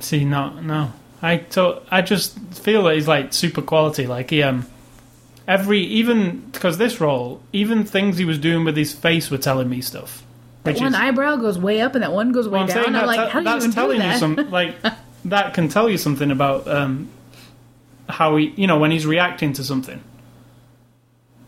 see, 0.00 0.24
no, 0.24 0.50
no. 0.60 0.92
I 1.22 1.38
to, 1.38 1.80
I 1.90 2.02
just 2.02 2.38
feel 2.54 2.84
that 2.84 2.94
he's 2.96 3.08
like 3.08 3.32
super 3.32 3.62
quality. 3.62 4.06
Like 4.06 4.28
he 4.30 4.42
um, 4.42 4.66
every 5.48 5.80
even 5.80 6.40
because 6.52 6.76
this 6.76 7.00
role, 7.00 7.40
even 7.52 7.84
things 7.84 8.18
he 8.18 8.24
was 8.26 8.38
doing 8.38 8.64
with 8.64 8.76
his 8.76 8.92
face 8.92 9.30
were 9.30 9.38
telling 9.38 9.70
me 9.70 9.80
stuff. 9.80 10.22
That 10.64 10.72
Which 10.74 10.80
one 10.80 10.94
is, 10.94 11.00
eyebrow 11.00 11.36
goes 11.36 11.58
way 11.58 11.80
up 11.82 11.94
and 11.94 12.02
that 12.02 12.12
one 12.12 12.32
goes 12.32 12.46
way 12.48 12.52
well, 12.52 12.62
I'm 12.62 12.68
down. 12.68 12.86
I'm 12.86 12.92
that, 12.94 13.06
like, 13.06 13.16
that- 13.18 13.30
how 13.30 13.40
do 13.40 13.50
you 13.50 13.56
even 13.56 13.70
telling 13.70 13.98
do 13.98 14.02
that? 14.02 14.12
you 14.14 14.18
some 14.18 14.34
like 14.50 14.74
that 15.26 15.54
can 15.54 15.68
tell 15.68 15.88
you 15.90 15.98
something 15.98 16.30
about 16.30 16.66
um, 16.68 17.08
how 18.08 18.36
he, 18.36 18.52
you 18.56 18.66
know, 18.66 18.78
when 18.78 18.90
he's 18.90 19.06
reacting 19.06 19.52
to 19.54 19.64
something. 19.64 20.02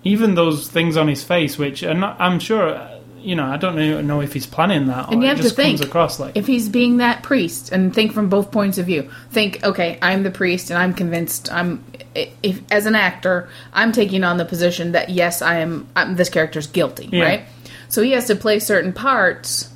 Even 0.04 0.34
those 0.34 0.68
things 0.68 0.96
on 0.96 1.08
his 1.08 1.24
face, 1.24 1.58
which 1.58 1.82
are 1.82 1.92
not, 1.94 2.20
I'm 2.20 2.38
sure, 2.38 2.68
uh, 2.74 3.00
you 3.18 3.34
know, 3.34 3.44
I 3.44 3.56
don't 3.56 4.06
know, 4.06 4.20
if 4.20 4.32
he's 4.32 4.46
planning 4.46 4.86
that 4.86 5.08
or 5.08 5.12
And 5.14 5.22
you 5.22 5.28
have 5.28 5.40
to 5.40 5.50
think, 5.50 5.80
across 5.82 6.20
like 6.20 6.36
if 6.36 6.46
he's 6.46 6.68
being 6.68 6.98
that 6.98 7.24
priest 7.24 7.72
and 7.72 7.92
think 7.92 8.12
from 8.12 8.28
both 8.28 8.52
points 8.52 8.78
of 8.78 8.86
view 8.86 9.10
think 9.30 9.64
okay 9.64 9.98
i'm 10.00 10.22
the 10.22 10.30
priest 10.30 10.70
and 10.70 10.78
i'm 10.78 10.94
convinced 10.94 11.50
i'm 11.52 11.82
if 12.14 12.60
as 12.70 12.86
an 12.86 12.94
actor 12.94 13.48
i'm 13.72 13.90
taking 13.90 14.22
on 14.22 14.36
the 14.36 14.44
position 14.44 14.92
that 14.92 15.08
yes 15.10 15.42
i 15.42 15.56
am 15.56 15.88
I'm, 15.96 16.14
this 16.14 16.28
character's 16.28 16.68
guilty 16.68 17.08
Yeah. 17.10 17.24
right 17.24 17.42
so 17.88 18.02
he 18.02 18.12
has 18.12 18.26
to 18.26 18.36
play 18.36 18.58
certain 18.58 18.92
parts 18.92 19.72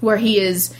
where 0.00 0.16
he 0.16 0.38
is 0.38 0.74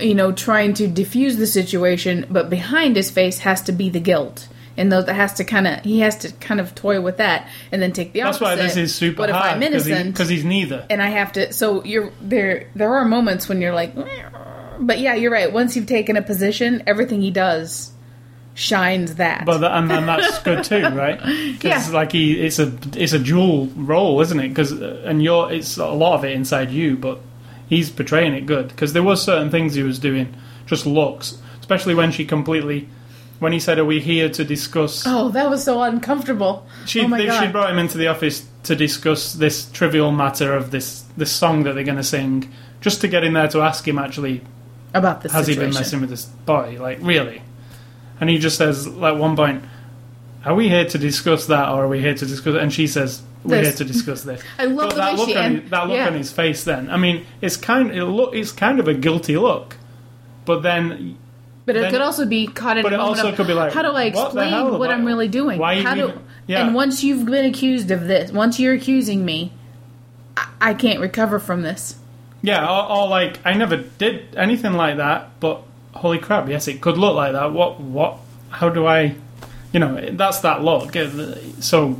you 0.00 0.14
know 0.14 0.32
trying 0.32 0.74
to 0.74 0.86
diffuse 0.86 1.36
the 1.36 1.46
situation 1.46 2.26
but 2.30 2.50
behind 2.50 2.96
his 2.96 3.10
face 3.10 3.38
has 3.40 3.62
to 3.62 3.72
be 3.72 3.88
the 3.88 4.00
guilt 4.00 4.48
and 4.76 4.92
though 4.92 5.02
that 5.02 5.14
has 5.14 5.34
to 5.34 5.44
kind 5.44 5.66
of 5.66 5.80
he 5.80 6.00
has 6.00 6.18
to 6.18 6.32
kind 6.34 6.60
of 6.60 6.74
toy 6.74 7.00
with 7.00 7.16
that 7.16 7.48
and 7.72 7.80
then 7.80 7.92
take 7.92 8.12
the 8.12 8.22
opposite. 8.22 8.40
That's 8.40 8.52
opposite 8.52 8.62
why 8.62 8.68
this 8.68 8.76
is 8.76 8.94
super 8.94 9.22
what 9.22 9.30
if 9.30 9.36
i'm 9.36 9.62
innocent 9.62 10.12
because 10.12 10.28
he's 10.28 10.44
neither. 10.44 10.86
and 10.90 11.02
I 11.02 11.08
have 11.08 11.32
to. 11.32 11.52
So 11.52 11.84
you're 11.84 12.12
there. 12.20 12.70
There 12.74 12.94
are 12.94 13.04
moments 13.04 13.48
when 13.48 13.60
you're 13.60 13.74
like, 13.74 13.94
but 14.78 14.98
yeah, 14.98 15.14
you're 15.14 15.30
right. 15.30 15.52
Once 15.52 15.76
you've 15.76 15.86
taken 15.86 16.16
a 16.16 16.22
position, 16.22 16.82
everything 16.86 17.22
he 17.22 17.30
does 17.30 17.92
shines 18.56 19.16
that. 19.16 19.44
But 19.44 19.58
that, 19.58 19.72
and, 19.76 19.92
and 19.92 20.08
that's 20.08 20.40
good 20.40 20.64
too, 20.64 20.82
right? 20.96 21.18
Because 21.52 21.88
Yeah. 21.88 21.94
like 21.94 22.10
he, 22.12 22.40
it's 22.40 22.58
a 22.58 22.72
it's 22.96 23.12
a 23.12 23.18
dual 23.20 23.66
role, 23.76 24.20
isn't 24.22 24.40
it? 24.40 24.48
Because 24.48 24.72
uh, 24.72 25.02
and 25.04 25.22
you're 25.22 25.52
it's 25.52 25.76
a 25.76 25.86
lot 25.86 26.14
of 26.14 26.24
it 26.24 26.32
inside 26.32 26.70
you, 26.70 26.96
but 26.96 27.20
he's 27.68 27.90
portraying 27.90 28.32
it 28.34 28.46
good. 28.46 28.68
Because 28.68 28.92
there 28.94 29.02
was 29.02 29.22
certain 29.22 29.50
things 29.50 29.74
he 29.74 29.82
was 29.84 29.98
doing, 29.98 30.34
just 30.66 30.86
looks, 30.86 31.38
especially 31.60 31.94
when 31.94 32.10
she 32.10 32.24
completely. 32.24 32.88
When 33.38 33.52
he 33.52 33.60
said, 33.60 33.78
"Are 33.78 33.84
we 33.84 34.00
here 34.00 34.30
to 34.30 34.44
discuss?" 34.44 35.04
oh, 35.06 35.28
that 35.28 35.50
was 35.50 35.62
so 35.62 35.82
uncomfortable. 35.82 36.66
she 36.86 37.02
oh 37.02 37.08
they- 37.10 37.28
she 37.38 37.46
brought 37.48 37.70
him 37.70 37.78
into 37.78 37.98
the 37.98 38.06
office 38.06 38.46
to 38.62 38.74
discuss 38.74 39.34
this 39.34 39.70
trivial 39.72 40.10
matter 40.10 40.54
of 40.54 40.70
this 40.70 41.04
this 41.18 41.30
song 41.32 41.64
that 41.64 41.74
they're 41.74 41.84
going 41.84 41.98
to 41.98 42.02
sing, 42.02 42.50
just 42.80 43.02
to 43.02 43.08
get 43.08 43.24
in 43.24 43.34
there 43.34 43.48
to 43.48 43.60
ask 43.60 43.86
him 43.86 43.98
actually 43.98 44.40
about 44.94 45.20
this 45.20 45.32
has 45.32 45.44
situation. 45.44 45.60
he 45.64 45.66
been 45.68 45.74
messing 45.78 46.00
with 46.00 46.08
this 46.08 46.24
boy? 46.24 46.78
Like, 46.80 46.98
really? 47.02 47.42
And 48.20 48.30
he 48.30 48.38
just 48.38 48.56
says, 48.58 48.86
like, 48.88 49.18
one 49.18 49.36
point, 49.36 49.64
are 50.44 50.54
we 50.54 50.68
here 50.68 50.84
to 50.86 50.98
discuss 50.98 51.46
that, 51.46 51.68
or 51.68 51.84
are 51.84 51.88
we 51.88 52.00
here 52.00 52.14
to 52.14 52.26
discuss? 52.26 52.54
It? 52.54 52.62
And 52.62 52.72
she 52.72 52.86
says, 52.86 53.22
we're 53.44 53.58
This. 53.62 53.68
here 53.78 53.86
to 53.86 53.92
discuss 53.92 54.22
this. 54.22 54.42
I 54.58 54.64
love 54.64 54.90
But 54.90 54.96
that 54.96 55.14
look 55.16 55.36
on 55.36 55.56
his, 55.60 55.70
that 55.70 55.86
look 55.88 55.96
yeah. 55.96 56.06
on 56.06 56.14
his 56.14 56.32
face. 56.32 56.64
Then, 56.64 56.90
I 56.90 56.96
mean, 56.96 57.26
it's 57.40 57.56
kind, 57.56 57.90
it 57.92 58.04
look, 58.04 58.34
it's 58.34 58.52
kind 58.52 58.80
of 58.80 58.88
a 58.88 58.94
guilty 58.94 59.36
look, 59.36 59.76
but 60.44 60.62
then, 60.62 61.18
But 61.66 61.76
it 61.76 61.80
then- 61.80 61.90
could 61.92 62.00
also 62.00 62.24
be 62.26 62.46
caught 62.46 62.76
in 62.78 62.82
but 62.84 62.92
a 62.92 62.96
it 62.96 63.00
also 63.00 63.28
of, 63.30 63.36
could 63.36 63.46
be 63.46 63.52
like, 63.54 63.72
how 63.72 63.82
do 63.82 63.90
I 63.92 64.04
explain 64.04 64.50
hell? 64.50 64.78
what 64.78 64.90
I'm 64.90 65.04
really 65.04 65.28
doing? 65.28 65.58
why 65.58 65.74
you 65.74 65.82
how 65.82 65.94
do, 65.94 66.08
even- 66.08 66.22
yeah. 66.46 66.64
And 66.66 66.74
once 66.74 67.02
you've 67.04 67.26
been 67.26 67.44
accused 67.44 67.90
of 67.90 68.06
this, 68.06 68.30
once 68.32 68.58
you're 68.60 68.74
accusing 68.74 69.24
me, 69.24 69.52
I, 70.36 70.48
I 70.60 70.74
can't 70.74 71.00
recover 71.00 71.38
from 71.40 71.62
this. 71.62 71.96
yeah, 72.42 72.64
or, 72.64 72.90
or 72.90 73.08
like, 73.08 73.38
I 73.44 73.54
never 73.54 73.76
did 73.76 74.34
anything 74.36 74.72
like 74.74 74.96
that, 74.98 75.38
but 75.40 75.62
holy 75.96 76.18
crap, 76.18 76.48
yes, 76.48 76.68
it 76.68 76.80
could 76.80 76.98
look 76.98 77.14
like 77.14 77.32
that. 77.32 77.52
What, 77.52 77.80
what? 77.80 78.18
How 78.50 78.68
do 78.68 78.86
I? 78.86 79.14
You 79.72 79.80
know, 79.80 80.10
that's 80.12 80.40
that 80.40 80.62
look. 80.62 80.94
So, 81.60 81.96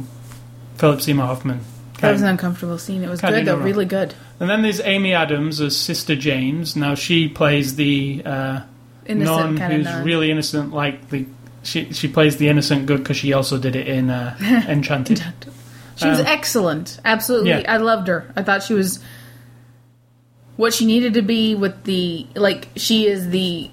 Philip 0.76 1.00
Seymour 1.00 1.26
Hoffman. 1.26 1.60
That 2.00 2.12
was 2.12 2.22
an 2.22 2.28
uncomfortable 2.28 2.78
scene. 2.78 3.02
It 3.02 3.08
was 3.08 3.20
good 3.20 3.44
though, 3.46 3.56
really 3.56 3.86
good. 3.86 4.14
And 4.38 4.50
then 4.50 4.62
there's 4.62 4.80
Amy 4.80 5.14
Adams 5.14 5.60
as 5.62 5.76
Sister 5.76 6.14
James. 6.14 6.76
Now 6.76 6.94
she 6.94 7.26
plays 7.28 7.76
the 7.76 8.22
uh, 8.24 8.60
Innocent 9.06 9.58
nun 9.58 9.70
who's 9.70 9.84
nun. 9.84 10.04
really 10.04 10.30
innocent. 10.30 10.72
Like 10.74 11.08
the 11.08 11.24
she 11.62 11.92
she 11.94 12.06
plays 12.08 12.36
the 12.36 12.48
innocent 12.48 12.84
good 12.86 12.98
because 12.98 13.16
she 13.16 13.32
also 13.32 13.56
did 13.58 13.74
it 13.76 13.88
in 13.88 14.10
uh, 14.10 14.36
Enchanted. 14.68 15.22
She 15.96 16.06
was 16.06 16.20
Um, 16.20 16.26
excellent. 16.26 17.00
Absolutely. 17.04 17.50
yeah. 17.50 17.62
I 17.66 17.78
loved 17.78 18.08
her. 18.08 18.30
I 18.36 18.42
thought 18.42 18.62
she 18.62 18.74
was 18.74 19.02
what 20.56 20.74
she 20.74 20.84
needed 20.86 21.14
to 21.14 21.22
be 21.22 21.54
with 21.54 21.84
the 21.84 22.26
like 22.34 22.68
she 22.76 23.06
is 23.06 23.30
the 23.30 23.70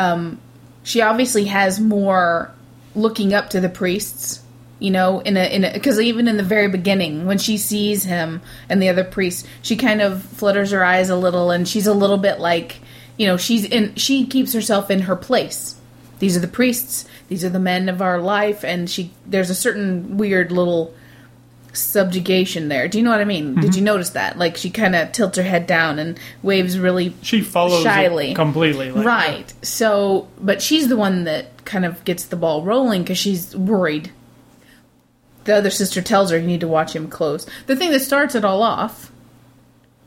um 0.00 0.38
she 0.82 1.02
obviously 1.02 1.44
has 1.44 1.78
more 1.78 2.50
looking 2.94 3.34
up 3.34 3.50
to 3.50 3.60
the 3.60 3.68
priests 3.68 4.40
You 4.80 4.90
know, 4.90 5.20
in 5.20 5.36
a 5.36 5.44
in 5.44 5.64
a 5.64 5.72
because 5.74 6.00
even 6.00 6.26
in 6.26 6.38
the 6.38 6.42
very 6.42 6.68
beginning, 6.68 7.26
when 7.26 7.36
she 7.36 7.58
sees 7.58 8.04
him 8.04 8.40
and 8.66 8.80
the 8.80 8.88
other 8.88 9.04
priest, 9.04 9.46
she 9.60 9.76
kind 9.76 10.00
of 10.00 10.22
flutters 10.22 10.70
her 10.70 10.82
eyes 10.82 11.10
a 11.10 11.16
little, 11.16 11.50
and 11.50 11.68
she's 11.68 11.86
a 11.86 11.92
little 11.92 12.16
bit 12.16 12.40
like, 12.40 12.80
you 13.18 13.26
know, 13.26 13.36
she's 13.36 13.66
in. 13.66 13.94
She 13.96 14.26
keeps 14.26 14.54
herself 14.54 14.90
in 14.90 15.00
her 15.00 15.16
place. 15.16 15.76
These 16.18 16.34
are 16.34 16.40
the 16.40 16.48
priests. 16.48 17.04
These 17.28 17.44
are 17.44 17.52
the 17.52 17.60
men 17.60 17.90
of 17.90 18.00
our 18.00 18.22
life, 18.22 18.64
and 18.64 18.88
she. 18.88 19.12
There's 19.26 19.50
a 19.50 19.54
certain 19.54 20.16
weird 20.16 20.50
little 20.50 20.94
subjugation 21.72 22.68
there. 22.68 22.88
Do 22.88 22.98
you 22.98 23.04
know 23.04 23.10
what 23.10 23.20
I 23.20 23.24
mean? 23.24 23.54
Did 23.54 23.64
mm-hmm. 23.64 23.78
you 23.78 23.82
notice 23.82 24.10
that? 24.10 24.38
Like 24.38 24.56
she 24.56 24.70
kind 24.70 24.94
of 24.94 25.12
tilts 25.12 25.36
her 25.36 25.42
head 25.42 25.66
down 25.66 25.98
and 25.98 26.18
waves 26.42 26.78
really 26.78 27.14
She 27.22 27.42
follows 27.42 27.82
Shyly. 27.82 28.32
it 28.32 28.34
completely. 28.34 28.90
Like, 28.90 29.06
right. 29.06 29.54
So, 29.62 30.28
but 30.40 30.62
she's 30.62 30.88
the 30.88 30.96
one 30.96 31.24
that 31.24 31.64
kind 31.64 31.84
of 31.84 32.04
gets 32.04 32.24
the 32.24 32.36
ball 32.36 32.62
rolling 32.62 33.02
because 33.02 33.18
she's 33.18 33.54
worried. 33.56 34.10
The 35.44 35.56
other 35.56 35.70
sister 35.70 36.02
tells 36.02 36.30
her 36.30 36.38
you 36.38 36.46
need 36.46 36.60
to 36.60 36.68
watch 36.68 36.94
him 36.94 37.08
close. 37.08 37.46
The 37.66 37.76
thing 37.76 37.90
that 37.92 38.00
starts 38.00 38.34
it 38.34 38.44
all 38.44 38.62
off 38.62 39.10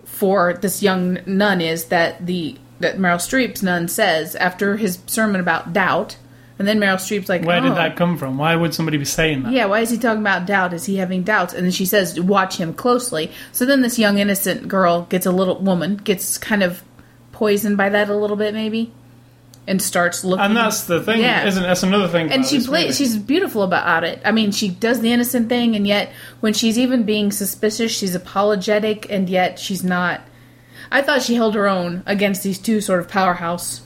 for 0.03 0.53
this 0.53 0.83
young 0.83 1.19
nun 1.25 1.59
is 1.59 1.85
that 1.85 2.25
the 2.25 2.57
that 2.79 2.97
Meryl 2.97 3.15
Streep's 3.15 3.63
nun 3.63 3.87
says 3.87 4.35
after 4.35 4.77
his 4.77 4.99
sermon 5.07 5.39
about 5.39 5.73
doubt, 5.73 6.17
and 6.65 6.79
then 6.79 6.79
Meryl 6.79 6.95
Streep's 6.95 7.27
like, 7.27 7.43
Where 7.43 7.59
"Oh, 7.59 7.63
did 7.63 7.75
that 7.75 7.95
come 7.97 8.17
from? 8.17 8.37
Why 8.37 8.55
would 8.55 8.73
somebody 8.73 8.97
be 8.97 9.05
saying 9.05 9.43
that? 9.43 9.51
yeah, 9.51 9.65
why 9.65 9.81
is 9.81 9.89
he 9.89 9.97
talking 9.97 10.21
about 10.21 10.45
doubt? 10.45 10.71
Is 10.73 10.85
he 10.85 10.95
having 10.95 11.23
doubts? 11.23 11.53
And 11.53 11.65
then 11.65 11.71
she 11.71 11.85
says, 11.85 12.19
watch 12.19 12.55
him 12.57 12.73
closely. 12.73 13.31
So 13.51 13.65
then 13.65 13.81
this 13.81 13.99
young 13.99 14.17
innocent 14.17 14.67
girl 14.67 15.03
gets 15.09 15.25
a 15.25 15.31
little 15.31 15.59
woman, 15.59 15.97
gets 15.97 16.37
kind 16.37 16.63
of 16.63 16.81
poisoned 17.33 17.75
by 17.75 17.89
that 17.89 18.09
a 18.09 18.15
little 18.15 18.37
bit, 18.37 18.53
maybe, 18.53 18.91
and 19.67 19.81
starts 19.81 20.23
looking. 20.23 20.45
And 20.45 20.55
that's 20.57 20.83
the 20.85 21.01
thing, 21.03 21.19
Yeah. 21.21 21.45
isn't 21.45 21.63
it? 21.63 21.67
That's 21.67 21.83
another 21.83 22.07
thing. 22.07 22.31
and 22.31 22.45
she 22.45 22.59
plays. 22.61 22.97
She's 22.97 23.17
beautiful 23.17 23.63
about 23.63 24.03
it. 24.05 24.21
I 24.23 24.31
mean, 24.31 24.51
she 24.51 24.69
does 24.69 25.01
the 25.01 25.11
innocent 25.11 25.49
thing, 25.49 25.75
and 25.75 25.85
yet 25.85 26.11
when 26.39 26.53
she's 26.53 26.79
even 26.79 27.03
being 27.03 27.31
suspicious, 27.31 27.91
she's 27.91 28.15
apologetic, 28.15 29.05
and 29.11 29.29
yet 29.29 29.59
she's 29.59 29.83
not. 29.83 30.21
I 30.91 31.01
thought 31.01 31.21
she 31.23 31.35
held 31.35 31.55
her 31.55 31.67
own 31.67 32.03
against 32.05 32.43
these 32.43 32.57
two 32.57 32.79
sort 32.81 32.99
of 33.01 33.09
powerhouse 33.09 33.81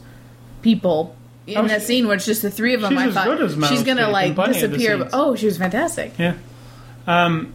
people. 0.62 1.16
In 1.48 1.58
Oh, 1.58 1.68
that 1.68 1.82
she- 1.82 1.88
scene 1.88 2.08
where 2.08 2.16
it's 2.18 2.26
just 2.26 2.42
the 2.42 2.52
three 2.52 2.74
of 2.74 2.82
them, 2.82 2.92
she's 2.92 3.00
I 3.00 3.08
as 3.08 3.14
thought 3.14 3.26
good 3.28 3.42
as 3.42 3.56
Meryl 3.56 3.70
she's 3.70 3.84
gonna 3.84 4.10
like 4.10 4.36
plenty 4.36 4.62
of 4.62 4.70
the 4.72 4.78
disappear. 4.78 4.98
scenes. 5.00 5.10
Oh, 5.14 5.36
she 5.36 5.46
was 5.46 5.58
fantastic. 5.58 6.12
Yeah. 6.20 6.34
Um, 7.08 7.54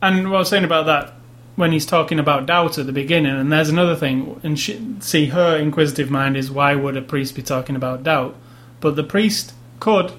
and 0.00 0.30
what 0.30 0.36
I 0.36 0.38
was 0.40 0.48
saying 0.48 0.64
about 0.64 0.86
that, 0.86 1.12
when 1.56 1.72
he's 1.72 1.84
talking 1.84 2.18
about 2.18 2.46
doubt 2.46 2.78
at 2.78 2.86
the 2.86 2.92
beginning, 2.92 3.34
and 3.36 3.52
there's 3.52 3.68
another 3.68 3.94
thing, 3.96 4.40
and 4.42 4.58
she, 4.58 4.80
see, 5.00 5.26
her 5.26 5.56
inquisitive 5.56 6.10
mind 6.10 6.36
is 6.36 6.50
why 6.50 6.74
would 6.74 6.96
a 6.96 7.02
priest 7.02 7.34
be 7.34 7.42
talking 7.42 7.76
about 7.76 8.02
doubt? 8.04 8.36
But 8.80 8.96
the 8.96 9.04
priest 9.04 9.52
could 9.80 10.12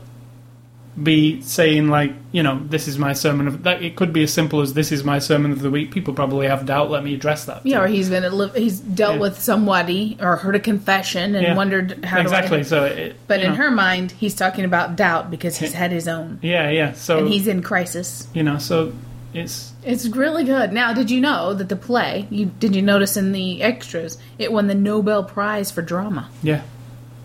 be 1.02 1.42
saying, 1.42 1.88
like, 1.90 2.14
you 2.32 2.44
know, 2.44 2.62
this 2.70 2.88
is 2.88 3.00
my 3.00 3.14
sermon 3.14 3.48
of 3.48 3.64
that. 3.64 3.82
It 3.82 3.96
could 3.96 4.14
be 4.14 4.22
as 4.24 4.32
simple 4.32 4.62
as 4.62 4.74
this 4.76 4.92
is 4.92 5.04
my 5.04 5.18
sermon 5.20 5.52
of 5.52 5.62
the 5.62 5.72
week. 5.72 5.92
People 5.92 6.14
probably 6.14 6.48
have 6.48 6.66
doubt. 6.68 6.92
Let 6.92 7.04
me 7.04 7.14
address 7.16 7.46
that. 7.46 7.66
Yeah, 7.66 7.82
or 7.82 7.88
he's 7.88 8.10
been 8.10 8.24
he's 8.56 8.80
dealt 8.80 9.16
Yeah. 9.16 9.20
with 9.22 9.42
somebody 9.42 10.18
or 10.22 10.36
heard 10.36 10.56
a 10.56 10.60
confession 10.60 11.34
and 11.36 11.44
Yeah. 11.44 11.56
wondered 11.56 12.06
how 12.06 12.20
exactly. 12.22 12.64
So, 12.64 12.86
it, 12.86 13.16
but 13.28 13.40
in 13.40 13.52
know, 13.52 13.56
her 13.56 13.72
mind, 13.72 14.12
he's 14.12 14.36
talking 14.36 14.66
about 14.66 14.96
doubt 14.96 15.32
because 15.32 15.58
he's 15.58 15.74
had 15.74 15.92
his 15.92 16.08
own 16.08 16.38
yeah, 16.44 16.70
yeah. 16.70 16.94
So 16.94 17.18
and 17.20 17.28
he's 17.28 17.48
in 17.48 17.64
crisis. 17.64 18.28
you 18.34 18.44
know, 18.44 18.60
so 18.60 18.94
it's 19.34 19.72
It's 19.84 20.06
really 20.08 20.44
good. 20.44 20.72
Now, 20.72 20.94
did 20.94 21.10
you 21.10 21.20
know 21.22 21.56
that 21.56 21.70
the 21.70 21.76
play? 21.76 22.28
You 22.30 22.46
did 22.60 22.76
you 22.76 22.84
notice 22.84 23.18
in 23.18 23.32
the 23.32 23.64
extras 23.64 24.20
it 24.38 24.52
won 24.52 24.68
the 24.68 24.76
Nobel 24.76 25.24
Prize 25.24 25.72
for 25.72 25.82
drama? 25.82 26.30
yeah. 26.44 26.62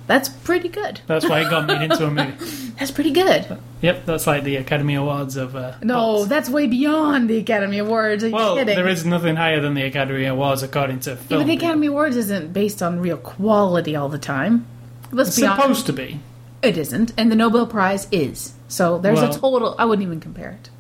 That's 0.08 0.28
pretty 0.28 0.68
good. 0.70 1.00
That's 1.06 1.28
why 1.28 1.42
it 1.42 1.50
got 1.50 1.66
made 1.68 1.82
into 1.82 2.04
a 2.06 2.10
movie. 2.10 2.32
That's 2.78 2.90
pretty 2.90 3.10
good. 3.12 3.58
Yep, 3.82 4.06
that's 4.06 4.26
like 4.26 4.42
the 4.44 4.56
Academy 4.56 4.94
Awards 4.94 5.36
of. 5.36 5.54
Uh, 5.54 5.74
No, 5.82 6.18
arts. 6.18 6.28
that's 6.28 6.48
way 6.48 6.66
beyond 6.66 7.28
the 7.30 7.36
Academy 7.38 7.78
Awards. 7.78 8.22
Are 8.24 8.28
you 8.28 8.34
Well, 8.34 8.56
kidding? 8.56 8.74
there 8.76 8.88
is 8.88 9.04
nothing 9.04 9.34
higher 9.36 9.60
than 9.60 9.74
the 9.74 9.82
Academy 9.82 10.24
Awards 10.26 10.62
according 10.64 11.00
to 11.00 11.10
Yeah, 11.10 11.16
film. 11.16 11.40
but 11.42 11.46
the 11.48 11.54
Academy 11.56 11.86
Awards 11.88 12.16
isn't 12.16 12.52
based 12.52 12.82
on 12.82 13.00
real 13.00 13.16
quality 13.16 13.94
all 13.96 14.08
the 14.08 14.18
time. 14.18 14.66
Let's 15.12 15.30
It's 15.30 15.40
be 15.40 15.46
honest. 15.46 15.60
supposed 15.62 15.86
to 15.86 15.92
be. 15.92 16.20
It 16.62 16.76
isn't, 16.78 17.12
and 17.16 17.30
the 17.30 17.36
Nobel 17.36 17.66
Prize 17.66 18.06
is. 18.10 18.52
So 18.68 18.98
there's 18.98 19.20
Well- 19.20 19.30
a 19.30 19.38
total. 19.38 19.74
I 19.78 19.84
wouldn't 19.84 20.06
even 20.06 20.20
compare 20.20 20.50
it. 20.60 20.70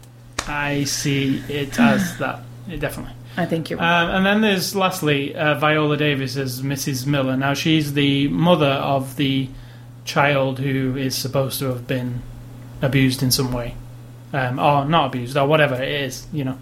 I 0.48 0.84
see 0.84 1.42
it 1.48 1.78
as 1.78 2.16
that. 2.18 2.40
Definitely. 2.78 3.14
I 3.38 3.46
think 3.46 3.70
you're 3.70 3.78
right. 3.78 4.02
Um, 4.02 4.10
and 4.16 4.26
then 4.26 4.40
there's 4.40 4.74
lastly 4.74 5.34
uh, 5.34 5.54
Viola 5.58 5.96
Davis 5.96 6.36
as 6.36 6.60
Mrs. 6.62 7.06
Miller. 7.06 7.36
Now 7.36 7.54
she's 7.54 7.92
the 7.92 8.28
mother 8.28 8.66
of 8.66 9.16
the 9.16 9.48
child 10.04 10.58
who 10.58 10.96
is 10.96 11.14
supposed 11.14 11.58
to 11.60 11.66
have 11.66 11.86
been 11.86 12.20
abused 12.82 13.22
in 13.22 13.30
some 13.30 13.52
way, 13.52 13.76
um, 14.32 14.58
or 14.58 14.84
not 14.84 15.06
abused, 15.06 15.36
or 15.36 15.46
whatever 15.46 15.76
it 15.80 15.88
is. 15.88 16.26
You 16.32 16.44
know, 16.44 16.58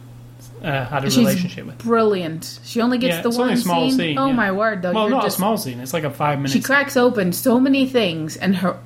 uh, 0.63 0.85
had 0.85 1.05
a 1.05 1.11
She's 1.11 1.19
relationship 1.19 1.67
with. 1.67 1.79
brilliant. 1.79 2.61
She 2.65 2.81
only 2.81 2.99
gets 2.99 3.17
Yeah, 3.17 3.23
the 3.23 3.29
it's 3.29 3.39
one 3.39 3.49
only 3.49 3.59
a 3.61 3.63
small 3.63 3.91
scene, 3.91 4.19
oh 4.19 4.27
yeah. 4.27 4.33
my 4.33 4.53
word! 4.53 4.83
Though 4.83 4.93
Well, 4.93 5.05
you're 5.05 5.11
not 5.13 5.23
just 5.23 5.37
a 5.37 5.39
small 5.39 5.57
scene. 5.57 5.81
It's 5.81 5.95
like 5.95 6.05
a 6.05 6.11
five 6.11 6.39
minute. 6.39 6.53
she 6.53 6.61
cracks 6.61 6.97
open 6.97 7.33
so 7.33 7.59
many 7.59 7.87
things, 7.87 8.37
and 8.37 8.57
her. 8.57 8.79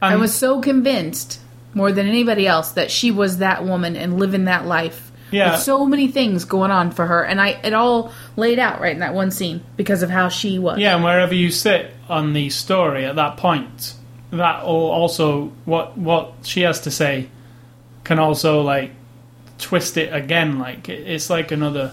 I 0.00 0.14
was 0.14 0.32
so 0.32 0.60
convinced 0.60 1.40
more 1.74 1.90
than 1.90 2.06
anybody 2.06 2.46
else 2.46 2.70
that 2.72 2.90
she 2.90 3.10
was 3.10 3.38
that 3.38 3.64
woman 3.64 3.96
and 3.96 4.18
living 4.20 4.44
that 4.44 4.64
life. 4.64 5.07
Yeah. 5.30 5.52
With 5.52 5.60
so 5.62 5.84
many 5.86 6.08
things 6.08 6.44
going 6.44 6.70
on 6.70 6.90
for 6.90 7.06
her, 7.06 7.22
and 7.22 7.40
I 7.40 7.50
it 7.62 7.74
all 7.74 8.12
laid 8.36 8.58
out 8.58 8.80
right 8.80 8.92
in 8.92 9.00
that 9.00 9.14
one 9.14 9.30
scene 9.30 9.62
because 9.76 10.02
of 10.02 10.10
how 10.10 10.28
she 10.28 10.58
was. 10.58 10.78
Yeah, 10.78 10.94
and 10.94 11.04
wherever 11.04 11.34
you 11.34 11.50
sit 11.50 11.90
on 12.08 12.32
the 12.32 12.50
story 12.50 13.04
at 13.04 13.16
that 13.16 13.36
point, 13.36 13.94
that 14.30 14.64
will 14.64 14.90
also 14.90 15.52
what 15.64 15.98
what 15.98 16.32
she 16.44 16.62
has 16.62 16.80
to 16.82 16.90
say 16.90 17.28
can 18.04 18.18
also 18.18 18.62
like 18.62 18.92
twist 19.58 19.96
it 19.96 20.12
again. 20.14 20.58
Like 20.58 20.88
it's 20.88 21.28
like 21.28 21.50
another 21.52 21.92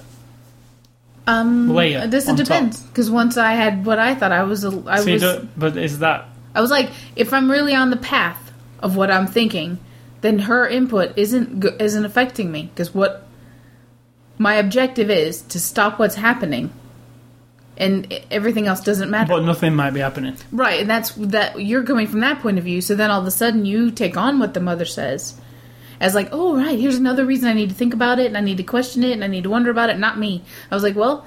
Um, 1.28 1.74
layer. 1.74 2.08
This 2.08 2.30
it 2.30 2.38
depends 2.38 2.82
because 2.82 3.10
once 3.10 3.36
I 3.38 3.54
had 3.54 3.86
what 3.86 4.00
I 4.00 4.16
thought 4.16 4.32
I 4.32 4.44
was, 4.44 4.64
a, 4.64 4.84
I. 4.88 5.02
See, 5.02 5.14
was, 5.14 5.46
but 5.58 5.76
is 5.76 6.00
that 6.00 6.26
I 6.54 6.62
was 6.62 6.72
like, 6.72 6.90
if 7.16 7.34
I'm 7.34 7.52
really 7.52 7.76
on 7.76 7.90
the 7.90 7.98
path 7.98 8.54
of 8.80 8.96
what 8.96 9.12
I'm 9.12 9.28
thinking, 9.28 9.80
then 10.22 10.40
her 10.40 10.68
input 10.68 11.18
isn't 11.18 11.66
isn't 11.82 12.06
affecting 12.06 12.52
me 12.52 12.70
because 12.74 12.94
what 12.96 13.25
my 14.38 14.56
objective 14.56 15.10
is 15.10 15.42
to 15.44 15.60
stop 15.60 16.00
what's 16.00 16.16
happening, 16.16 16.72
and 17.78 18.12
everything 18.32 18.68
else 18.68 18.82
doesn't 18.82 19.10
matter. 19.10 19.34
but 19.34 19.44
nothing 19.44 19.76
might 19.76 19.92
be 19.92 20.00
happening? 20.00 20.36
right, 20.52 20.82
and 20.82 20.90
that's 20.90 21.12
that 21.12 21.62
you're 21.62 21.84
coming 21.84 22.08
from 22.08 22.22
that 22.22 22.40
point 22.42 22.58
of 22.58 22.64
view. 22.64 22.82
So 22.82 22.96
then 22.96 23.12
all 23.12 23.22
of 23.22 23.28
a 23.28 23.32
sudden 23.32 23.66
you 23.66 23.92
take 23.92 24.18
on 24.18 24.40
what 24.40 24.54
the 24.54 24.60
mother 24.62 24.86
says. 24.86 25.40
As 26.00 26.14
like, 26.14 26.30
oh 26.34 26.58
right, 26.58 26.78
here's 26.78 26.98
another 26.98 27.26
reason 27.26 27.48
I 27.50 27.54
need 27.54 27.70
to 27.70 27.76
think 27.76 27.94
about 27.94 28.20
it, 28.20 28.26
and 28.28 28.38
I 28.38 28.42
need 28.42 28.58
to 28.58 28.64
question 28.64 29.04
it, 29.04 29.14
and 29.14 29.24
I 29.24 29.28
need 29.28 29.44
to 29.44 29.50
wonder 29.50 29.72
about 29.72 29.90
it. 29.90 29.98
Not 29.98 30.20
me. 30.20 30.44
I 30.70 30.76
was 30.76 30.84
like, 30.84 30.96
well, 30.96 31.26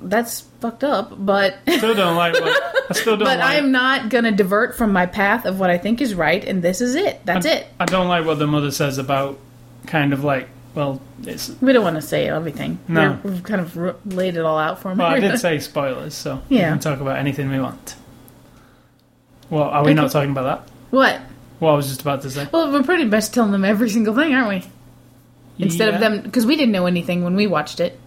that's 0.00 0.42
fucked 0.60 0.84
up, 0.84 1.12
but 1.16 1.56
Still 1.68 1.94
don't 1.94 2.16
like. 2.16 2.34
What, 2.34 2.90
I 2.90 2.94
still 2.94 3.16
don't 3.16 3.26
but 3.26 3.38
like. 3.38 3.56
I'm 3.56 3.72
not 3.72 4.08
gonna 4.08 4.30
divert 4.32 4.76
from 4.76 4.92
my 4.92 5.06
path 5.06 5.44
of 5.44 5.58
what 5.58 5.70
I 5.70 5.78
think 5.78 6.00
is 6.00 6.14
right, 6.14 6.44
and 6.44 6.62
this 6.62 6.80
is 6.80 6.94
it. 6.94 7.20
That's 7.24 7.46
it. 7.46 7.66
I 7.80 7.86
don't 7.86 8.06
like 8.06 8.24
what 8.24 8.38
the 8.38 8.46
mother 8.46 8.70
says 8.70 8.98
about 8.98 9.38
kind 9.86 10.12
of 10.12 10.22
like. 10.22 10.48
Well, 10.76 11.00
it's. 11.24 11.48
We 11.60 11.72
don't 11.72 11.82
want 11.82 11.96
to 11.96 12.02
say 12.02 12.28
everything. 12.28 12.78
No. 12.86 13.18
We're, 13.24 13.30
we've 13.32 13.42
kind 13.42 13.60
of 13.62 13.76
r- 13.78 13.96
laid 14.04 14.36
it 14.36 14.42
all 14.44 14.58
out 14.58 14.78
for 14.78 14.94
me. 14.94 14.98
Well, 15.02 15.10
I 15.12 15.18
did 15.18 15.38
say 15.40 15.58
spoilers, 15.58 16.14
so 16.14 16.40
yeah. 16.50 16.66
we 16.68 16.72
can 16.74 16.78
talk 16.80 17.00
about 17.00 17.16
anything 17.18 17.48
we 17.50 17.58
want. 17.58 17.96
Well, 19.50 19.62
are 19.64 19.84
we 19.84 19.94
not 19.94 20.10
talking 20.12 20.30
about 20.30 20.42
that? 20.66 20.72
what? 20.90 21.20
What 21.58 21.70
I 21.70 21.74
was 21.74 21.88
just 21.88 22.02
about 22.02 22.20
to 22.22 22.30
say. 22.30 22.46
Well, 22.52 22.70
we're 22.70 22.82
pretty 22.82 23.04
much 23.04 23.30
telling 23.30 23.50
them 23.52 23.64
every 23.64 23.88
single 23.88 24.14
thing, 24.14 24.34
aren't 24.34 24.48
we? 24.48 24.70
Instead 25.64 25.88
Yeah. 25.88 25.94
of 25.94 26.00
them, 26.00 26.20
because 26.20 26.44
we 26.44 26.54
didn't 26.56 26.72
know 26.72 26.84
anything 26.84 27.24
when 27.24 27.34
we 27.34 27.46
watched 27.46 27.80
it, 27.80 27.98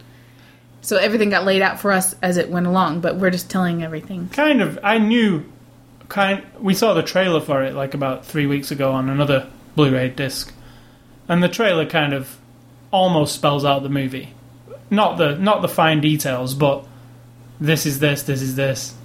so 0.82 0.98
everything 0.98 1.32
got 1.32 1.46
laid 1.46 1.64
out 1.64 1.80
for 1.80 1.92
us 1.92 2.16
as 2.22 2.38
it 2.38 2.50
went 2.50 2.68
along. 2.68 3.00
But 3.02 3.16
we're 3.16 3.32
just 3.32 3.50
telling 3.50 3.82
everything. 3.84 4.30
kind 4.30 4.62
of 4.62 4.78
i 4.84 5.00
knew 5.00 5.44
kind 6.10 6.44
we 6.60 6.76
saw 6.76 6.94
the 6.94 7.02
trailer 7.04 7.42
for 7.42 7.64
it 7.64 7.74
like 7.74 7.96
about 7.96 8.26
three 8.26 8.46
weeks 8.46 8.70
ago 8.72 8.92
on 8.92 9.10
another 9.10 9.48
blu-ray 9.76 10.10
disc 10.10 10.52
and 11.28 11.42
the 11.44 11.48
trailer 11.50 11.86
kind 11.86 12.14
of 12.14 12.38
almost 12.92 13.36
spells 13.36 13.64
out 13.66 13.84
the 13.84 13.90
movie 13.90 14.34
not 14.90 15.18
the 15.18 15.36
not 15.38 15.62
the 15.62 15.68
fine 15.68 16.02
details 16.02 16.54
but 16.54 16.86
this 17.60 17.86
is 17.86 18.00
this 18.00 18.24
this 18.24 18.42
is 18.42 18.56
this 18.56 18.96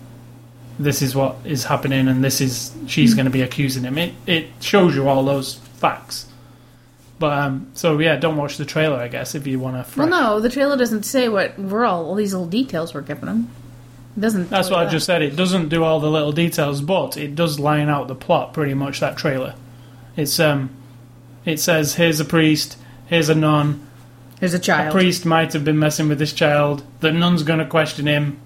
this 0.79 1.03
is 1.03 1.15
what 1.15 1.37
is 1.45 1.65
happening 1.65 2.09
and 2.09 2.25
this 2.25 2.41
is 2.41 2.73
she's 2.87 3.15
going 3.15 3.27
to 3.27 3.31
be 3.31 3.43
accusing 3.43 3.85
him 3.85 3.99
it, 3.99 4.15
it 4.27 4.47
shows 4.61 4.95
you 4.95 5.07
all 5.09 5.25
those 5.25 5.55
facts 5.57 6.27
but 7.19 7.33
um 7.39 7.69
so 7.75 7.99
yeah 7.99 8.17
don't 8.17 8.37
watch 8.37 8.57
the 8.57 8.65
trailer 8.65 8.97
i 8.97 9.07
guess 9.09 9.35
if 9.35 9.47
you 9.47 9.59
want 9.59 9.77
to 9.87 9.99
Well, 9.99 10.09
no, 10.09 10.41
the 10.41 10.49
trailer 10.49 10.77
doesn't 10.77 11.05
say 11.05 11.29
what 11.29 11.59
we're 11.59 11.85
all 11.85 12.07
all 12.07 12.15
these 12.15 12.33
little 12.33 12.49
details 12.49 12.93
we're 12.95 13.03
giving 13.03 13.27
them. 13.27 13.51
It 14.17 14.21
doesn't. 14.21 14.49
That's 14.49 14.71
what 14.71 14.81
you 14.81 14.87
I 14.87 14.91
just 14.91 15.07
said. 15.07 15.23
It 15.23 15.35
doesn't 15.35 15.69
do 15.71 15.83
all 15.83 15.99
the 15.99 16.11
little 16.11 16.31
details, 16.33 16.81
but 16.81 17.17
it 17.17 17.35
does 17.35 17.59
line 17.59 17.89
out 17.89 18.07
the 18.07 18.15
plot 18.15 18.53
pretty 18.53 18.73
much. 18.75 19.01
That 19.01 19.17
trailer, 19.17 19.55
it's 20.17 20.39
um, 20.39 20.71
it 21.45 21.59
says 21.59 21.95
here's 21.97 22.21
a 22.21 22.25
priest, 22.25 22.77
here's 23.15 23.29
a 23.29 23.35
nun. 23.35 23.81
that. 24.35 24.41
There's 24.41 24.55
a 24.55 24.59
A 24.59 24.61
priest 24.93 25.25
might 25.25 25.53
have 25.55 25.65
been 25.65 25.79
messing 25.79 26.09
with 26.09 26.19
this 26.19 26.33
child. 26.33 26.83
The 27.01 27.13
nun's 27.13 27.43
going 27.45 27.61
to 27.61 27.67
question 27.67 28.07
him. 28.07 28.39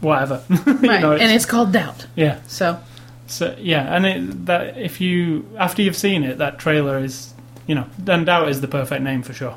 Whatever, 0.00 0.42
right, 0.66 1.00
know, 1.02 1.12
and 1.12 1.30
it's 1.30 1.44
called 1.44 1.72
doubt. 1.72 2.06
yeah. 2.16 2.40
So 2.46 2.78
So 3.26 3.54
yeah, 3.60 3.94
and 3.94 4.06
it, 4.06 4.46
that 4.46 4.78
if 4.78 4.98
you 5.00 5.46
after 5.58 5.82
you've 5.82 5.96
seen 5.96 6.22
it, 6.24 6.38
that 6.38 6.58
trailer 6.58 6.98
is 6.98 7.34
you 7.66 7.74
know, 7.74 7.86
then 7.98 8.24
doubt 8.24 8.48
is 8.48 8.60
the 8.62 8.68
perfect 8.68 9.02
name 9.02 9.22
for 9.22 9.34
sure. 9.34 9.56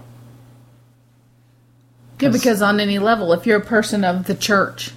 Yeah, 2.19 2.30
'Cause- 2.30 2.39
because 2.39 2.61
on 2.61 2.80
any 2.80 2.99
level, 2.99 3.34
if 3.34 3.45
you're 3.45 3.57
a 3.57 3.65
person 3.65 4.03
of 4.03 4.26
the 4.26 4.36
church, 4.36 4.91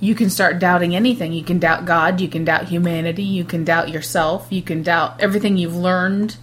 you 0.00 0.14
can 0.14 0.30
start 0.30 0.58
doubting 0.58 0.96
anything. 0.96 1.32
You 1.32 1.44
can 1.44 1.58
doubt 1.58 1.84
God, 1.84 2.20
you 2.20 2.28
can 2.28 2.44
doubt 2.44 2.68
humanity, 2.68 3.22
you 3.22 3.44
can 3.44 3.64
doubt 3.64 3.90
yourself, 3.90 4.46
you 4.50 4.62
can 4.62 4.82
doubt 4.82 5.20
everything 5.20 5.56
you've 5.58 5.76
learned 5.76 6.36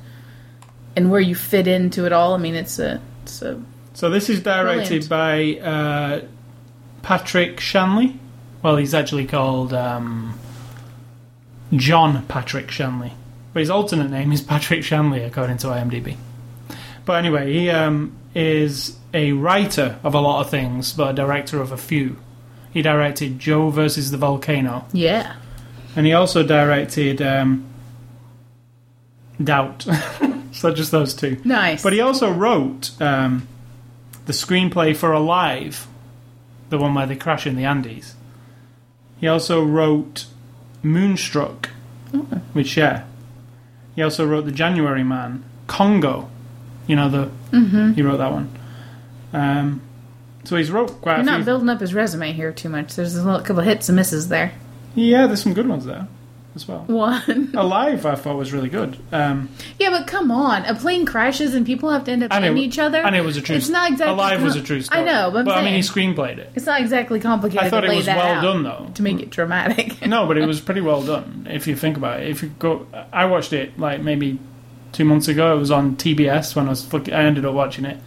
and 0.98 1.12
where 1.12 1.22
you 1.22 1.36
fit 1.36 1.68
into 1.68 2.08
it 2.08 2.12
all. 2.12 2.34
I 2.34 2.38
mean, 2.38 2.56
it's 2.56 2.80
a 2.80 3.00
it's 3.22 3.42
a 3.44 3.64
So 3.94 4.10
this 4.10 4.30
is 4.30 4.42
directed 4.42 5.08
by 5.08 5.60
uh, 5.60 6.22
Patrick 7.04 7.60
Shanley. 7.60 8.20
Well, 8.64 8.78
he's 8.78 8.96
actually 8.96 9.28
called 9.28 9.74
um, 9.74 10.38
John 11.74 12.26
Patrick 12.26 12.72
Shanley, 12.72 13.14
but 13.54 13.60
his 13.60 13.70
alternate 13.70 14.10
name 14.10 14.32
is 14.32 14.42
Patrick 14.42 14.84
Shanley, 14.84 15.22
according 15.22 15.60
to 15.60 15.68
IMDb. 15.68 16.18
But 17.06 17.20
anyway, 17.20 17.54
he 17.54 17.70
um, 17.70 18.18
is 18.34 18.98
a 19.14 19.34
writer 19.34 20.00
of 20.04 20.16
a 20.16 20.20
lot 20.20 20.42
of 20.42 20.50
things, 20.50 20.94
but 20.94 21.12
a 21.12 21.14
director 21.14 21.62
of 21.62 21.72
a 21.72 21.78
few. 21.78 22.18
He 22.74 22.82
directed 22.82 23.38
Joe 23.38 23.70
versus 23.70 24.10
the 24.10 24.18
Volcano, 24.18 24.86
yeah. 24.94 25.36
and 25.96 26.08
he 26.08 26.14
also 26.14 26.44
directed 26.44 27.22
um, 27.22 27.66
Doubt. 29.42 29.86
so 30.58 30.74
just 30.74 30.92
those 30.92 31.14
two. 31.14 31.40
Nice. 31.44 31.84
But 31.84 31.94
he 31.94 32.02
also 32.02 32.32
wrote 32.32 33.00
um, 33.00 33.48
the 34.26 34.34
screenplay 34.34 34.96
for 34.96 35.12
Alive, 35.12 35.88
the 36.70 36.80
one 36.80 36.96
where 36.96 37.06
they 37.06 37.16
crash 37.16 37.46
in 37.46 37.56
the 37.56 37.64
Andes. 37.64 38.16
He 39.20 39.28
also 39.28 39.64
wrote 39.64 40.26
Moonstruck 40.82 41.70
with 42.54 42.68
Cher. 42.68 43.06
He 43.96 44.02
also 44.02 44.26
wrote 44.26 44.46
The 44.46 44.52
January 44.52 45.04
Man, 45.04 45.44
Congo. 45.68 46.30
You 46.88 46.96
know 46.96 47.10
the 47.10 47.32
mm-hmm. 47.52 47.94
he 47.94 48.02
wrote 48.02 48.18
that 48.18 48.32
one. 48.32 48.58
Um, 49.34 49.82
so 50.44 50.56
he's 50.56 50.72
wrote 50.72 51.02
quite 51.02 51.18
You're 51.18 51.26
not 51.26 51.38
few. 51.38 51.46
building 51.46 51.70
up 51.70 51.82
his 51.82 51.94
resume 51.94 52.32
here 52.32 52.52
too 52.52 52.70
much. 52.70 52.96
There's 52.96 53.18
a 53.18 53.24
couple 53.40 53.60
of 53.60 53.66
hits 53.66 53.90
and 53.90 53.96
misses 53.96 54.30
there. 54.30 54.54
yeah, 54.96 55.28
there's 55.28 55.44
some 55.44 55.54
good 55.54 55.68
ones 55.68 55.86
there 55.86 56.08
as 56.58 56.68
well. 56.68 56.84
One. 56.88 57.52
Alive, 57.56 58.06
I 58.06 58.16
thought 58.16 58.36
was 58.36 58.52
really 58.52 58.68
good. 58.68 58.98
Um, 59.14 59.50
Yeah, 59.80 59.92
but 59.92 60.08
come 60.08 60.30
on. 60.30 60.66
A 60.66 60.76
plane 60.76 61.06
crashes 61.06 61.54
and 61.54 61.66
people 61.66 61.90
have 61.90 62.04
to 62.06 62.12
end 62.12 62.24
up 62.24 62.34
and 62.34 62.44
hitting 62.44 62.58
it, 62.58 62.66
each 62.66 62.78
other. 62.80 62.98
and 62.98 63.16
it 63.16 63.24
was 63.24 63.38
a 63.38 63.42
true. 63.42 63.56
It's 63.56 63.70
not 63.70 63.90
exactly 63.92 64.14
Alive 64.14 64.44
was 64.44 64.56
a 64.58 64.62
true 64.62 64.82
story. 64.82 65.02
I 65.02 65.06
know, 65.06 65.32
but 65.32 65.48
I'm 65.48 65.60
I 65.60 65.62
mean, 65.62 65.76
he 65.76 65.80
screenplayed 65.80 66.40
it. 66.40 66.52
It's 66.56 66.66
not 66.66 66.82
exactly 66.82 67.22
complicated 67.22 67.64
I 67.66 67.70
thought 67.70 67.86
it 67.86 67.96
was 67.96 68.08
well 68.08 68.42
done 68.42 68.64
though. 68.64 68.92
to 68.96 69.02
make 69.02 69.22
it 69.22 69.30
dramatic. 69.30 69.96
No, 70.08 70.26
but 70.28 70.38
it 70.38 70.46
was 70.46 70.60
pretty 70.68 70.82
well 70.82 71.04
done. 71.04 71.48
If 71.50 71.68
you 71.68 71.76
think 71.76 71.96
about 71.96 72.22
it, 72.22 72.30
if 72.30 72.42
you 72.42 72.50
go, 72.60 72.88
I 73.14 73.26
watched 73.26 73.54
it 73.54 73.78
like 73.80 74.02
maybe 74.02 74.40
two 74.92 75.06
months 75.06 75.28
ago. 75.28 75.56
It 75.56 75.60
was 75.60 75.72
on 75.72 75.96
TBS 75.96 76.56
when 76.56 76.66
I 76.66 76.70
was. 76.70 76.94
I 76.94 77.24
ended 77.24 77.46
up 77.46 77.54
watching 77.54 77.86
it. 77.86 78.00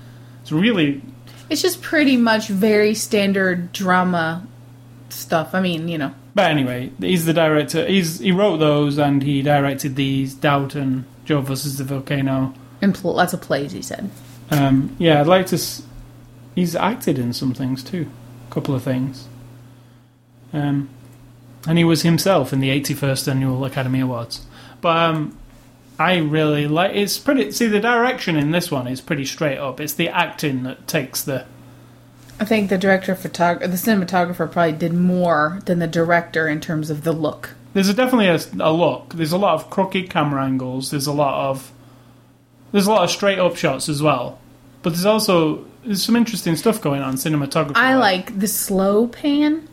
It's 0.43 0.51
really 0.51 1.01
It's 1.49 1.63
just 1.63 1.83
pretty 1.83 2.17
much 2.17 2.49
very 2.49 2.95
standard 2.95 3.73
drama 3.73 4.47
stuff. 5.11 5.55
I 5.55 5.61
mean, 5.61 5.89
you 5.89 5.99
know. 5.99 6.15
But 6.35 6.51
anyway, 6.51 6.93
he's 7.01 7.27
the 7.27 7.33
director. 7.33 7.87
He's 7.87 8.21
he 8.21 8.33
wrote 8.33 8.59
those 8.59 8.99
and 8.99 9.23
he 9.23 9.43
directed 9.43 9.97
these 9.97 10.35
Doubt 10.35 10.75
and 10.75 11.05
Joe 11.25 11.41
versus 11.41 11.79
the 11.79 11.85
Volcano. 11.85 12.55
And 12.81 12.95
pl- 12.95 13.15
lots 13.15 13.33
of 13.33 13.41
plays, 13.41 13.73
he 13.73 13.83
said. 13.83 14.11
Um, 14.51 14.95
yeah, 14.99 15.21
I'd 15.21 15.27
like 15.27 15.47
to. 15.47 15.57
S- 15.57 15.83
he's 16.55 16.77
acted 16.77 17.19
in 17.19 17.33
some 17.33 17.53
things 17.55 17.83
too, 17.83 18.09
a 18.49 18.53
couple 18.55 18.75
of 18.75 18.83
things. 18.83 19.29
Um, 20.53 20.89
and 21.67 21.79
he 21.79 21.85
was 21.85 22.03
himself 22.03 22.53
in 22.53 22.61
the 22.61 22.71
81st 22.81 23.29
annual 23.29 23.65
Academy 23.65 24.01
Awards. 24.01 24.47
But 24.81 24.97
um, 24.97 25.39
I 25.99 26.17
really 26.17 26.67
like. 26.67 26.95
It's 26.95 27.19
pretty. 27.19 27.51
See, 27.53 27.67
the 27.67 27.81
direction 27.81 28.37
in 28.37 28.51
this 28.53 28.71
one 28.71 28.87
is 28.87 29.01
pretty 29.01 29.25
straight 29.25 29.59
up. 29.59 29.81
It's 29.81 29.95
the 29.95 30.09
acting 30.09 30.63
that 30.63 30.87
takes 30.87 31.23
the. 31.23 31.45
I 32.41 32.45
think 32.47 32.71
the 32.71 32.79
director 32.79 33.13
of 33.13 33.19
photog- 33.19 33.61
the 33.61 33.69
cinematographer 33.69 34.51
probably 34.51 34.73
did 34.73 34.95
more 34.95 35.61
than 35.67 35.79
the 35.79 35.87
director 35.87 36.49
in 36.49 36.61
terms 36.61 36.89
of 36.89 37.05
the 37.05 37.13
look. 37.13 37.51
There's 37.75 37.89
a, 37.89 37.95
definitely 37.95 38.29
a, 38.29 38.41
a 38.67 38.73
look. 38.73 39.15
There's 39.15 39.33
a 39.33 39.39
lot 39.39 39.55
of 39.55 39.71
crooked 39.71 40.11
camera 40.11 40.45
angles. 40.45 40.91
There's 40.91 41.07
a 41.07 41.13
lot 41.13 41.51
of 41.51 41.71
there's 42.73 42.87
a 42.87 42.91
lot 42.91 43.05
of 43.05 43.11
straight 43.11 43.39
up 43.39 43.57
shots 43.57 43.89
as 43.89 44.03
well. 44.03 44.39
But 44.83 44.91
there's 44.91 45.07
also 45.07 45.67
there's 45.85 46.03
some 46.03 46.17
interesting 46.17 46.57
stuff 46.57 46.81
going 46.81 47.03
on 47.03 47.15
cinematography. 47.15 47.77
I 47.77 47.95
like 47.97 48.39
the 48.39 48.49
slow 48.49 49.07
pan. 49.07 49.69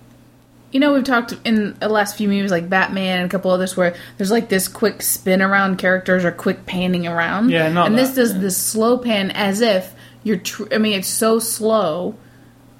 You 0.71 0.81
know, 0.81 0.93
we've 0.93 1.03
talked 1.03 1.33
in 1.45 1.75
the 1.79 1.87
last 1.87 2.17
few 2.17 2.27
movies 2.27 2.51
like 2.51 2.69
Batman 2.69 3.19
and 3.19 3.25
a 3.25 3.29
couple 3.29 3.51
others 3.51 3.77
where 3.77 3.95
there's 4.17 4.31
like 4.31 4.49
this 4.49 4.67
quick 4.67 5.01
spin 5.01 5.41
around 5.41 5.77
characters 5.77 6.25
or 6.25 6.31
quick 6.31 6.65
panning 6.65 7.07
around. 7.07 7.49
Yeah, 7.49 7.71
not 7.71 7.87
And 7.87 7.97
this 7.97 8.09
that, 8.09 8.15
does 8.15 8.33
yeah. 8.33 8.39
this 8.41 8.57
slow 8.57 8.97
pan 8.97 9.31
as 9.31 9.61
if 9.61 9.93
you're. 10.23 10.37
Tr- 10.37 10.73
I 10.73 10.77
mean, 10.77 10.99
it's 10.99 11.07
so 11.07 11.39
slow, 11.39 12.15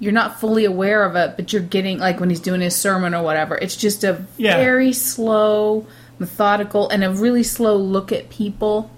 you're 0.00 0.12
not 0.12 0.38
fully 0.40 0.64
aware 0.64 1.04
of 1.04 1.16
it, 1.16 1.34
but 1.36 1.52
you're 1.52 1.62
getting 1.62 1.98
like 1.98 2.20
when 2.20 2.30
he's 2.30 2.40
doing 2.40 2.60
his 2.60 2.76
sermon 2.76 3.14
or 3.14 3.22
whatever. 3.22 3.56
It's 3.56 3.76
just 3.76 4.04
a 4.04 4.24
Yeah. 4.36 4.56
very 4.56 4.92
slow, 4.92 5.86
methodical, 6.18 6.88
and 6.88 7.02
a 7.04 7.10
really 7.10 7.42
slow 7.42 7.76
look 7.76 8.12
at 8.12 8.30
people 8.30 8.90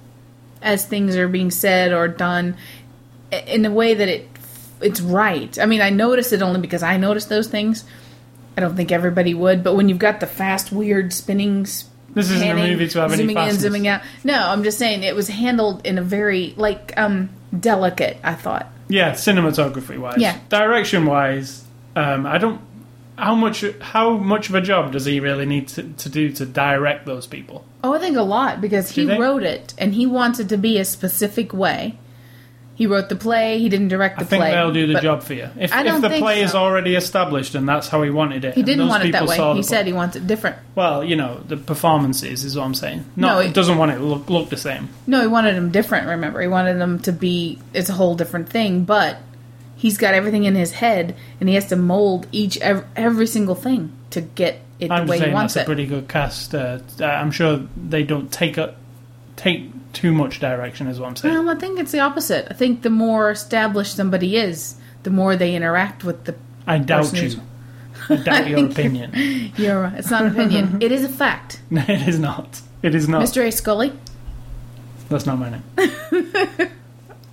as 0.63 0.85
things 0.85 1.17
are 1.17 1.29
being 1.29 1.51
said 1.51 1.93
or 1.93 2.07
done 2.09 2.55
in 3.47 3.65
a 3.65 3.71
way 3.71 3.95
that 3.95 4.09
it 4.09 4.29
it's 4.83 5.01
right. 5.01 5.59
I 5.59 5.67
mean, 5.67 5.81
I 5.83 5.91
notice 5.91 6.33
it 6.33 6.41
only 6.43 6.61
because 6.61 6.83
I 6.83 6.97
notice 6.97 7.27
those 7.27 7.49
things. 7.49 7.85
I 8.57 8.61
don't 8.63 8.77
think 8.77 8.91
everybody 8.91 9.35
would, 9.35 9.63
but 9.63 9.75
when 9.75 9.89
you've 9.89 9.99
got 9.99 10.21
the 10.21 10.27
fast, 10.27 10.73
weird 10.73 11.13
spinning, 11.13 11.63
This 12.15 12.31
isn't 12.31 12.43
a 12.49 12.55
movie 12.55 12.89
to 12.89 13.01
have 13.01 13.13
any 13.13 13.23
zooming 13.23 13.37
in, 13.49 13.55
zooming 13.55 13.89
out. 13.89 14.01
No, 14.25 14.35
I'm 14.39 14.65
just 14.65 14.79
saying 14.79 15.03
it 15.03 15.15
was 15.15 15.29
handled 15.29 15.87
in 15.87 15.97
a 15.99 16.03
very 16.03 16.55
like 16.57 16.93
um 16.97 17.31
delicate. 17.59 18.17
I 18.25 18.35
thought. 18.35 18.71
Yeah, 18.91 19.13
cinematography 19.13 19.99
wise. 19.99 20.19
Yeah. 20.19 20.39
Direction 20.49 21.07
wise, 21.07 21.65
um, 21.97 22.27
I 22.27 22.39
don't. 22.39 22.61
How 23.17 23.35
much 23.35 23.65
how 23.81 24.17
much 24.17 24.49
of 24.49 24.55
a 24.55 24.63
job 24.63 24.93
does 24.93 25.05
he 25.05 25.21
really 25.21 25.45
need 25.45 25.69
to, 25.69 25.83
to 25.83 26.09
do 26.09 26.33
to 26.33 26.47
direct 26.47 27.05
those 27.05 27.27
people? 27.27 27.65
Oh, 27.85 27.93
I 27.95 27.99
think 27.99 28.17
a 28.17 28.23
lot 28.23 28.61
because 28.63 28.93
Do 28.95 29.03
he 29.03 29.07
they? 29.07 29.19
wrote 29.19 29.43
it 29.43 29.75
and 29.77 29.95
he 29.95 30.07
wants 30.07 30.41
it 30.41 30.49
to 30.49 30.57
be 30.57 30.79
a 30.79 30.85
specific 30.87 31.53
way. 31.53 31.99
He 32.81 32.87
wrote 32.87 33.11
the 33.11 33.15
play. 33.15 33.59
He 33.59 33.69
didn't 33.69 33.89
direct 33.89 34.19
the 34.19 34.25
play. 34.25 34.39
I 34.39 34.41
think 34.41 34.41
play. 34.41 34.51
they'll 34.53 34.73
do 34.73 34.87
the 34.87 34.95
but 34.95 35.03
job 35.03 35.23
for 35.23 35.35
you. 35.35 35.51
If, 35.59 35.71
I 35.71 35.81
if 35.81 35.85
don't 35.85 36.01
the 36.01 36.09
think 36.09 36.23
play 36.23 36.41
is 36.41 36.55
already 36.55 36.95
established 36.95 37.55
and 37.55 37.69
that's 37.69 37.89
how 37.89 38.03
he 38.03 38.09
wanted 38.09 38.43
it, 38.47 38.55
He 38.55 38.63
didn't 38.63 38.89
want 38.89 39.05
it 39.05 39.13
that 39.13 39.27
way. 39.27 39.37
He 39.55 39.63
said 39.63 39.87
he 39.87 39.93
wants 39.93 40.17
it 40.17 40.27
different. 40.27 40.57
Well, 40.75 41.05
you 41.05 41.15
know, 41.15 41.43
the 41.47 41.59
performances 41.59 42.43
is 42.43 42.57
what 42.57 42.65
I'm 42.65 42.73
saying. 42.73 43.05
No, 43.17 43.35
No, 43.35 43.39
it 43.41 43.53
doesn't 43.53 43.77
want 43.77 43.91
it 43.91 43.97
to 43.97 44.03
look, 44.03 44.31
look 44.31 44.49
the 44.49 44.57
same. 44.57 44.89
No, 45.07 45.21
he 45.21 45.27
wanted 45.27 45.57
them 45.57 45.71
different. 45.71 46.09
Remember, 46.09 46.41
he 46.41 46.49
wanted 46.49 46.79
them 46.79 47.01
to 47.01 47.13
be. 47.13 47.59
It's 47.75 47.91
a 47.91 47.93
whole 47.93 48.15
different 48.15 48.49
thing, 48.49 48.85
but 48.85 49.19
he's 49.77 49.99
got 49.99 50.15
everything 50.15 50.45
in 50.45 50.55
his 50.55 50.73
head, 50.73 51.15
and 51.39 51.51
he 51.51 51.57
has 51.57 51.67
to 51.67 51.77
mold 51.77 52.29
each 52.33 52.57
every, 52.63 52.87
every 52.97 53.27
single 53.27 53.57
thing 53.57 53.93
to 54.09 54.23
get 54.23 54.59
it 54.79 54.91
I'm 54.91 55.07
the 55.07 55.11
way 55.11 55.21
he 55.21 55.31
wants 55.31 55.53
that's 55.53 55.65
it. 55.65 55.71
a 55.71 55.75
pretty 55.75 55.85
good 55.85 56.09
cast. 56.09 56.55
Uh, 56.55 56.79
I'm 57.01 57.31
sure 57.31 57.61
they 57.77 58.05
don't 58.05 58.33
take 58.33 58.57
a, 58.57 58.75
take 59.37 59.71
too 59.93 60.13
much 60.13 60.41
direction, 60.41 60.87
is 60.87 60.99
what 61.01 61.09
I'm 61.09 61.17
saying. 61.17 61.35
Well, 61.35 61.49
I 61.51 61.55
think 61.59 61.79
it's 61.79 61.93
the 61.93 62.01
opposite. 62.01 62.47
I 62.51 62.55
think 62.55 62.83
the 62.83 62.91
more 62.91 63.31
established 63.31 63.97
somebody 63.97 64.37
is, 64.37 64.77
the 65.03 65.11
more 65.11 65.37
they 65.37 65.55
interact 65.55 66.05
with 66.05 66.25
the. 66.25 66.35
I 66.67 66.79
doubt 66.79 67.13
you. 67.13 67.21
who's- 67.23 67.37
I 68.09 68.17
doubt 68.17 68.49
your 68.49 68.65
opinion. 68.67 69.13
You're 69.57 69.83
right. 69.83 69.95
It's 69.99 70.11
not 70.11 70.23
an 70.25 70.33
opinion. 70.33 70.79
it 70.83 70.91
is 70.93 71.05
a 71.05 71.09
fact. 71.09 71.61
No, 71.71 71.83
it 71.87 72.09
is 72.09 72.19
not. 72.19 72.61
It 72.83 72.95
is 72.95 73.09
not. 73.09 73.23
Mr. 73.23 73.47
A. 73.47 73.53
Scully. 73.53 73.93
That's 75.09 75.27
not 75.27 75.39
my 75.39 75.51
name. 75.51 76.71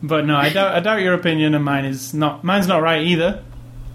but 0.04 0.26
no, 0.26 0.36
I 0.36 0.50
doubt. 0.50 0.76
I 0.76 0.80
doubt 0.80 1.02
your 1.02 1.14
opinion, 1.14 1.54
and 1.56 1.64
mine 1.64 1.86
is 1.86 2.14
not. 2.14 2.44
Mine's 2.44 2.68
not 2.68 2.82
right 2.82 3.02
either. 3.04 3.44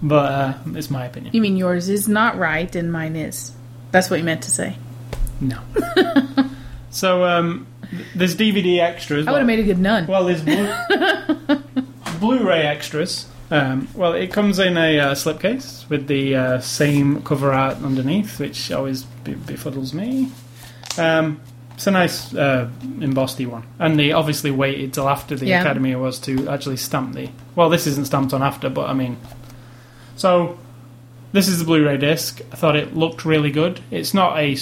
But 0.01 0.31
uh, 0.31 0.53
it's 0.75 0.89
my 0.89 1.05
opinion. 1.05 1.33
You 1.33 1.39
mean 1.41 1.55
yours 1.55 1.87
is 1.87 2.09
not 2.09 2.37
right 2.37 2.73
and 2.75 2.91
mine 2.91 3.15
is? 3.15 3.53
That's 3.91 4.09
what 4.09 4.19
you 4.19 4.25
meant 4.25 4.43
to 4.43 4.51
say. 4.51 4.75
No. 5.39 5.59
so 6.89 7.23
um, 7.23 7.65
there's 8.15 8.35
DVD 8.35 8.79
extras. 8.79 9.27
I 9.27 9.31
would 9.31 9.39
have 9.39 9.47
made 9.47 9.59
a 9.59 9.63
good 9.63 9.79
nun. 9.79 10.07
Well, 10.07 10.25
there's 10.25 10.41
Blu- 10.43 11.63
Blu-ray 12.19 12.61
extras. 12.65 13.27
Um, 13.51 13.87
well, 13.95 14.13
it 14.13 14.31
comes 14.31 14.59
in 14.59 14.77
a 14.77 14.99
uh, 14.99 15.11
slipcase 15.13 15.87
with 15.89 16.07
the 16.07 16.35
uh, 16.35 16.59
same 16.59 17.21
cover 17.23 17.51
art 17.53 17.77
underneath, 17.83 18.39
which 18.39 18.71
always 18.71 19.03
be- 19.03 19.33
befuddles 19.35 19.93
me. 19.93 20.31
Um, 20.97 21.39
it's 21.75 21.87
a 21.87 21.91
nice 21.91 22.33
uh, 22.33 22.69
embossed 23.01 23.39
one, 23.45 23.63
and 23.79 23.99
they 23.99 24.11
obviously 24.11 24.51
waited 24.51 24.93
till 24.93 25.09
after 25.09 25.35
the 25.35 25.47
Yeah. 25.47 25.61
Academy 25.61 25.91
Awards 25.91 26.19
to 26.19 26.47
actually 26.49 26.77
stamp 26.77 27.13
the. 27.15 27.29
Well, 27.55 27.69
this 27.69 27.85
isn't 27.87 28.05
stamped 28.05 28.33
on 28.33 28.41
after, 28.41 28.69
but 28.69 28.89
I 28.89 28.93
mean, 28.93 29.17
so 30.15 30.57
this 31.31 31.47
is 31.47 31.59
the 31.59 31.65
Blu-ray 31.65 31.97
disc. 31.97 32.41
I 32.51 32.55
thought 32.55 32.75
it 32.75 32.95
looked 32.95 33.25
really 33.25 33.51
good. 33.51 33.81
It's 33.91 34.13
not 34.13 34.37
a 34.39 34.55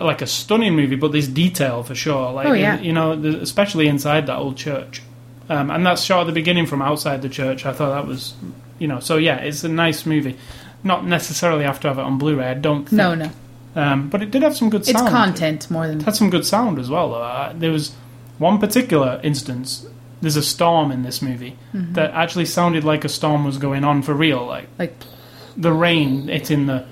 like 0.00 0.22
a 0.22 0.26
stunning 0.26 0.74
movie, 0.74 0.96
but 0.96 1.12
there's 1.12 1.28
detail 1.28 1.82
for 1.82 1.94
sure. 1.94 2.32
Like 2.32 2.46
Oh, 2.46 2.52
yeah. 2.52 2.80
you 2.80 2.92
know, 2.92 3.16
the, 3.16 3.40
especially 3.40 3.86
inside 3.88 4.26
that 4.26 4.36
old 4.38 4.56
church. 4.56 5.02
Um, 5.48 5.70
and 5.70 5.84
that's 5.84 6.02
shot 6.02 6.20
at 6.22 6.26
the 6.26 6.32
beginning 6.32 6.66
from 6.66 6.80
outside 6.80 7.22
the 7.22 7.28
church. 7.28 7.66
I 7.66 7.72
thought 7.72 7.90
that 7.90 8.06
was, 8.06 8.34
you 8.78 8.86
know, 8.88 9.00
so 9.00 9.16
yeah, 9.16 9.36
it's 9.36 9.64
a 9.64 9.68
nice 9.68 10.06
movie. 10.06 10.36
Not 10.84 11.04
necessarily 11.04 11.64
have 11.64 11.80
to 11.80 11.88
have 11.88 11.98
it 11.98 12.02
on 12.02 12.18
Blu-ray. 12.18 12.46
I 12.46 12.54
don't. 12.54 12.84
Think. 12.84 12.92
No, 12.92 13.14
no. 13.14 13.30
Um, 13.76 14.08
but 14.08 14.22
it 14.22 14.30
did 14.30 14.42
have 14.42 14.56
some 14.56 14.70
good 14.70 14.80
It's 14.82 14.92
sound. 14.92 15.06
It's 15.08 15.14
content 15.14 15.70
more 15.70 15.86
than 15.86 16.00
It 16.00 16.04
had 16.04 16.16
some 16.16 16.30
good 16.30 16.46
sound 16.46 16.78
as 16.78 16.88
well. 16.88 17.10
Though. 17.10 17.22
Uh, 17.22 17.52
there 17.52 17.70
was 17.70 17.92
one 18.38 18.58
particular 18.58 19.20
instance. 19.22 19.86
There's 20.22 20.36
a 20.36 20.42
storm 20.42 20.90
in 20.90 21.02
this 21.02 21.20
movie 21.22 21.56
Mm-hmm. 21.74 21.94
that 21.94 22.10
actually 22.12 22.46
sounded 22.46 22.84
like 22.84 23.04
a 23.04 23.08
storm 23.08 23.44
was 23.44 23.58
going 23.58 23.84
on 23.84 24.02
for 24.02 24.14
real. 24.14 24.44
Like 24.46 24.68
like 24.78 24.94
the 25.56 25.72
rain 25.72 26.28
hitting 26.28 26.66
the 26.66 26.86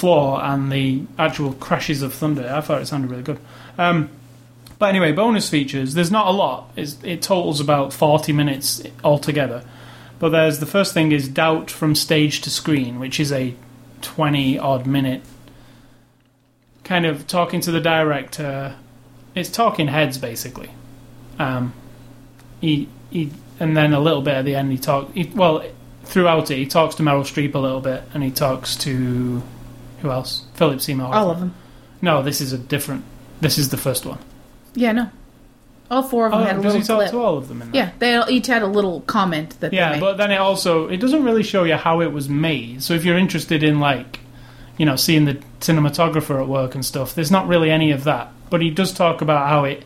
floor 0.00 0.42
and 0.42 0.72
the 0.72 1.02
actual 1.18 1.52
crashes 1.52 2.02
of 2.02 2.14
thunder. 2.14 2.50
I 2.50 2.60
thought 2.62 2.80
it 2.80 2.86
sounded 2.86 3.10
really 3.10 3.22
good. 3.22 3.38
Um, 3.76 4.08
but 4.78 4.88
anyway, 4.88 5.12
bonus 5.12 5.50
features. 5.50 5.92
There's 5.92 6.10
not 6.10 6.26
a 6.26 6.30
lot. 6.30 6.70
It's, 6.74 6.96
it 7.04 7.20
totals 7.20 7.60
about 7.60 7.92
40 7.92 8.32
minutes 8.32 8.82
altogether. 9.04 9.62
But 10.18 10.30
there's 10.30 10.58
the 10.58 10.66
first 10.66 10.94
thing 10.94 11.12
is 11.12 11.28
doubt 11.28 11.70
from 11.70 11.94
stage 11.94 12.40
to 12.42 12.50
screen, 12.50 12.98
which 12.98 13.20
is 13.20 13.30
a 13.30 13.54
20 14.00 14.58
odd 14.58 14.86
minute 14.86 15.22
kind 16.90 17.06
of 17.06 17.26
talking 17.26 17.60
to 17.60 17.70
the 17.70 17.80
director. 17.80 18.74
It's 19.34 19.50
talking 19.50 19.88
heads 19.88 20.18
basically. 20.18 20.70
Um, 21.38 21.72
he 22.60 22.88
he 23.10 23.30
and 23.60 23.76
then 23.76 23.92
a 23.92 24.00
little 24.00 24.22
bit 24.22 24.34
at 24.34 24.44
the 24.44 24.56
end 24.56 24.72
he 24.72 24.78
talk. 24.78 25.12
He, 25.14 25.30
well, 25.34 25.64
throughout 26.04 26.50
it 26.50 26.56
he 26.56 26.66
talks 26.66 26.96
to 26.96 27.02
Meryl 27.02 27.22
Streep 27.22 27.54
a 27.54 27.58
little 27.58 27.80
bit, 27.80 28.02
and 28.12 28.22
he 28.22 28.30
talks 28.30 28.76
to 28.76 29.42
who 30.02 30.10
else? 30.10 30.44
Philip 30.54 30.80
Seymour. 30.80 31.06
Hoffman. 31.06 31.22
all 31.22 31.30
of 31.30 31.40
them. 31.40 31.54
No, 32.02 32.22
this 32.22 32.40
is 32.40 32.52
a 32.52 32.58
different. 32.58 33.04
This 33.40 33.58
is 33.58 33.68
the 33.70 33.76
first 33.76 34.04
one. 34.06 34.18
Yeah, 34.74 34.92
no. 34.92 35.10
All 35.90 36.02
four 36.04 36.26
of 36.26 36.32
them 36.32 36.42
Oh, 36.42 36.44
had 36.44 36.52
a 36.58 36.62
does 36.62 36.64
little 36.74 36.80
he 36.80 36.86
talk 36.86 36.98
clip. 36.98 37.10
to 37.10 37.18
all 37.18 37.36
of 37.36 37.48
them 37.48 37.62
in 37.62 37.70
that? 37.72 37.76
Yeah, 37.76 37.90
they 37.98 38.14
all- 38.14 38.30
each 38.30 38.46
had 38.46 38.62
a 38.62 38.66
little 38.66 39.00
comment 39.02 39.58
that 39.60 39.72
they 39.72 39.76
Yeah, 39.78 39.92
made. 39.92 40.00
but 40.00 40.16
then 40.18 40.30
it 40.30 40.36
also 40.36 40.86
it 40.88 40.98
doesn't 40.98 41.24
really 41.24 41.42
show 41.42 41.64
you 41.64 41.74
how 41.74 42.00
it 42.00 42.12
was 42.12 42.28
made. 42.28 42.82
So 42.82 42.94
if 42.94 43.04
you're 43.04 43.18
interested 43.18 43.62
in 43.64 43.80
like, 43.80 44.20
you 44.78 44.86
know, 44.86 44.94
seeing 44.96 45.24
the 45.24 45.38
cinematographer 45.60 46.40
at 46.40 46.46
work 46.48 46.74
and 46.76 46.84
stuff, 46.84 47.14
there's 47.14 47.30
not 47.32 47.48
really 47.48 47.70
any 47.70 47.90
of 47.90 48.04
that. 48.04 48.30
But 48.50 48.62
he 48.62 48.70
does 48.70 48.92
talk 48.92 49.20
about 49.20 49.48
how 49.48 49.64
it 49.64 49.84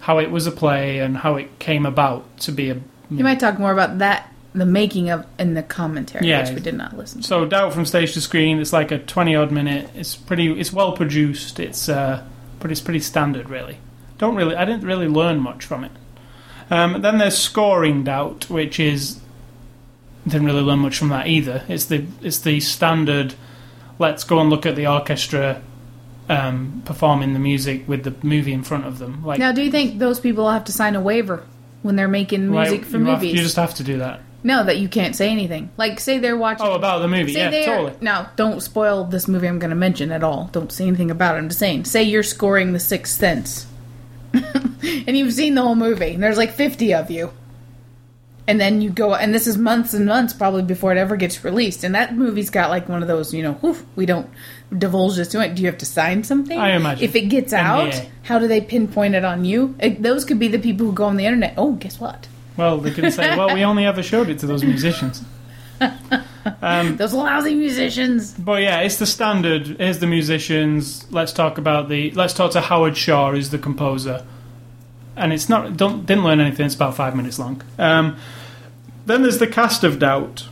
how 0.00 0.18
it 0.18 0.30
was 0.30 0.46
a 0.46 0.52
play 0.52 0.98
and 1.00 1.16
how 1.16 1.36
it 1.36 1.58
came 1.58 1.86
about 1.86 2.24
to 2.40 2.52
be 2.52 2.70
a. 2.70 2.74
you 3.10 3.22
might 3.24 3.38
talk 3.40 3.58
more 3.58 3.72
about 3.72 3.98
that, 3.98 4.31
the 4.54 4.66
making 4.66 5.08
of, 5.10 5.24
and 5.38 5.56
the 5.56 5.62
commentary, 5.62 6.26
Yeah. 6.26 6.42
which 6.42 6.54
we 6.54 6.60
did 6.60 6.74
not 6.74 6.96
listen 6.96 7.22
to. 7.22 7.26
So 7.26 7.44
doubt 7.46 7.72
from 7.72 7.86
stage 7.86 8.12
to 8.14 8.20
screen. 8.20 8.58
It's 8.58 8.72
like 8.72 8.90
a 8.90 8.98
twenty 8.98 9.34
odd 9.34 9.50
minute. 9.52 9.90
It's 9.94 10.14
pretty. 10.16 10.52
It's 10.58 10.72
well 10.72 10.92
produced. 10.92 11.58
It's 11.60 11.88
uh, 11.88 12.22
but 12.60 12.70
it's 12.70 12.80
pretty 12.80 13.00
standard 13.00 13.48
really. 13.50 13.78
Don't 14.18 14.34
really. 14.36 14.54
I 14.54 14.64
didn't 14.64 14.84
really 14.84 15.08
learn 15.08 15.40
much 15.40 15.64
from 15.64 15.84
it. 15.84 15.92
Um, 16.70 17.02
then 17.02 17.18
there's 17.18 17.36
scoring 17.36 18.04
doubt, 18.04 18.48
which 18.50 18.78
is 18.80 19.20
didn't 20.26 20.46
really 20.46 20.60
learn 20.62 20.78
much 20.78 20.96
from 20.98 21.08
that 21.08 21.26
either. 21.26 21.64
It's 21.68 21.86
the 21.86 22.04
it's 22.22 22.38
the 22.40 22.60
standard. 22.60 23.34
Let's 23.98 24.24
go 24.24 24.38
and 24.40 24.50
look 24.50 24.64
at 24.66 24.76
the 24.76 24.86
orchestra 24.86 25.62
um, 26.28 26.82
performing 26.84 27.32
the 27.34 27.38
music 27.38 27.86
with 27.88 28.04
the 28.04 28.14
movie 28.26 28.52
in 28.52 28.62
front 28.62 28.86
of 28.86 28.98
them. 28.98 29.24
Like, 29.24 29.38
Now, 29.38 29.52
do 29.52 29.62
you 29.62 29.70
think 29.70 29.98
those 29.98 30.18
people 30.20 30.48
have 30.50 30.64
to 30.64 30.72
sign 30.72 30.96
a 30.96 31.00
waiver 31.00 31.44
when 31.82 31.96
they're 31.96 32.08
making 32.08 32.50
music 32.50 32.80
like, 32.82 32.84
for 32.90 32.98
you, 32.98 33.04
have- 33.06 33.14
movies? 33.20 33.34
you 33.34 33.42
just 33.42 33.56
have 33.56 33.74
to 33.74 33.84
do 33.84 33.98
that. 33.98 34.20
No, 34.44 34.64
that 34.64 34.78
you 34.78 34.88
can't 34.88 35.14
say 35.14 35.30
anything. 35.30 35.70
Like, 35.76 36.00
say 36.00 36.18
they're 36.18 36.36
watching. 36.36 36.66
Oh, 36.66 36.72
about 36.72 36.98
the 36.98 37.08
movie, 37.08 37.32
yeah, 37.32 37.50
totally. 37.64 37.94
now. 38.00 38.30
Don't 38.36 38.60
spoil 38.60 39.04
this 39.04 39.28
movie. 39.28 39.46
I'm 39.46 39.60
going 39.60 39.70
to 39.70 39.76
mention 39.76 40.10
at 40.10 40.24
all. 40.24 40.48
Don't 40.52 40.72
say 40.72 40.86
anything 40.86 41.10
about 41.10 41.36
it. 41.36 41.38
I'm 41.38 41.48
just 41.48 41.60
saying. 41.60 41.84
Say 41.84 42.02
you're 42.02 42.24
scoring 42.24 42.72
The 42.72 42.80
Sixth 42.80 43.16
Sense, 43.16 43.66
and 44.34 45.16
you've 45.16 45.32
seen 45.32 45.54
the 45.54 45.62
whole 45.62 45.76
movie, 45.76 46.14
and 46.14 46.22
there's 46.22 46.38
like 46.38 46.52
50 46.52 46.92
of 46.94 47.10
you, 47.10 47.32
and 48.48 48.60
then 48.60 48.80
you 48.80 48.90
go, 48.90 49.14
and 49.14 49.32
this 49.32 49.46
is 49.46 49.56
months 49.56 49.94
and 49.94 50.06
months 50.06 50.32
probably 50.32 50.62
before 50.62 50.90
it 50.90 50.98
ever 50.98 51.16
gets 51.16 51.44
released, 51.44 51.84
and 51.84 51.94
that 51.94 52.16
movie's 52.16 52.50
got 52.50 52.70
like 52.70 52.88
one 52.88 53.00
of 53.00 53.08
those, 53.08 53.32
you 53.32 53.42
know, 53.44 53.52
whew, 53.54 53.76
we 53.94 54.06
don't 54.06 54.28
divulge 54.76 55.16
this 55.16 55.28
to 55.28 55.40
it. 55.40 55.54
Do 55.54 55.62
you 55.62 55.68
have 55.68 55.78
to 55.78 55.86
sign 55.86 56.24
something? 56.24 56.58
I 56.58 56.74
imagine. 56.74 57.04
If 57.04 57.14
it 57.14 57.28
gets 57.28 57.52
out, 57.52 57.94
how 58.24 58.40
do 58.40 58.48
they 58.48 58.60
pinpoint 58.60 59.14
it 59.14 59.24
on 59.24 59.44
you? 59.44 59.76
It, 59.78 60.02
those 60.02 60.24
could 60.24 60.40
be 60.40 60.48
the 60.48 60.58
people 60.58 60.86
who 60.86 60.92
go 60.92 61.04
on 61.04 61.16
the 61.16 61.26
internet. 61.26 61.54
Oh, 61.56 61.72
guess 61.74 62.00
what? 62.00 62.26
Well, 62.56 62.78
they 62.78 62.90
can 62.90 63.10
say, 63.10 63.36
well, 63.36 63.54
we 63.54 63.64
only 63.70 63.84
ever 63.86 64.02
showed 64.02 64.28
it 64.28 64.38
to 64.40 64.46
those 64.46 64.64
musicians. 64.64 65.22
Those 66.60 67.12
lousy 67.12 67.54
musicians. 67.54 68.32
But 68.34 68.62
yeah, 68.62 68.80
it's 68.80 68.96
the 68.98 69.06
standard. 69.06 69.66
Here's 69.66 69.98
the 69.98 70.06
musicians. 70.06 71.10
Let's 71.12 71.32
talk 71.32 71.58
about 71.58 71.88
the. 71.88 72.10
Let's 72.12 72.34
talk 72.34 72.52
to 72.52 72.60
Howard 72.60 72.96
Shore, 72.96 73.32
who's 73.32 73.50
the 73.50 73.58
composer. 73.58 74.24
And 75.16 75.32
it's 75.32 75.48
not. 75.48 75.76
Don't 75.76 76.06
didn't 76.06 76.22
learn 76.24 76.40
anything. 76.40 76.66
It's 76.66 76.74
about 76.74 76.94
five 76.94 77.16
minutes 77.16 77.38
long. 77.38 77.62
Um, 77.78 78.16
then 79.06 79.22
there's 79.22 79.38
the 79.38 79.46
cast 79.48 79.82
of 79.82 79.98
Doubt, 79.98 80.46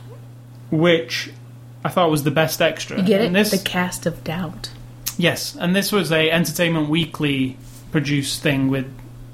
which 0.69 1.31
I 1.85 1.89
thought 1.89 2.11
was 2.11 2.23
the 2.23 2.31
best 2.31 2.61
extra. 2.61 2.97
You 2.99 3.03
get 3.05 3.21
it? 3.21 3.27
And 3.27 3.35
this, 3.35 3.51
the 3.51 3.57
cast 3.69 4.05
of 4.05 4.23
doubt. 4.25 4.69
yes, 5.17 5.55
and 5.55 5.73
this 5.75 5.91
was 5.93 6.11
a 6.11 6.29
Entertainment 6.29 6.89
Weekly 6.89 7.57
produced 7.91 8.41
thing 8.41 8.69
with 8.69 8.91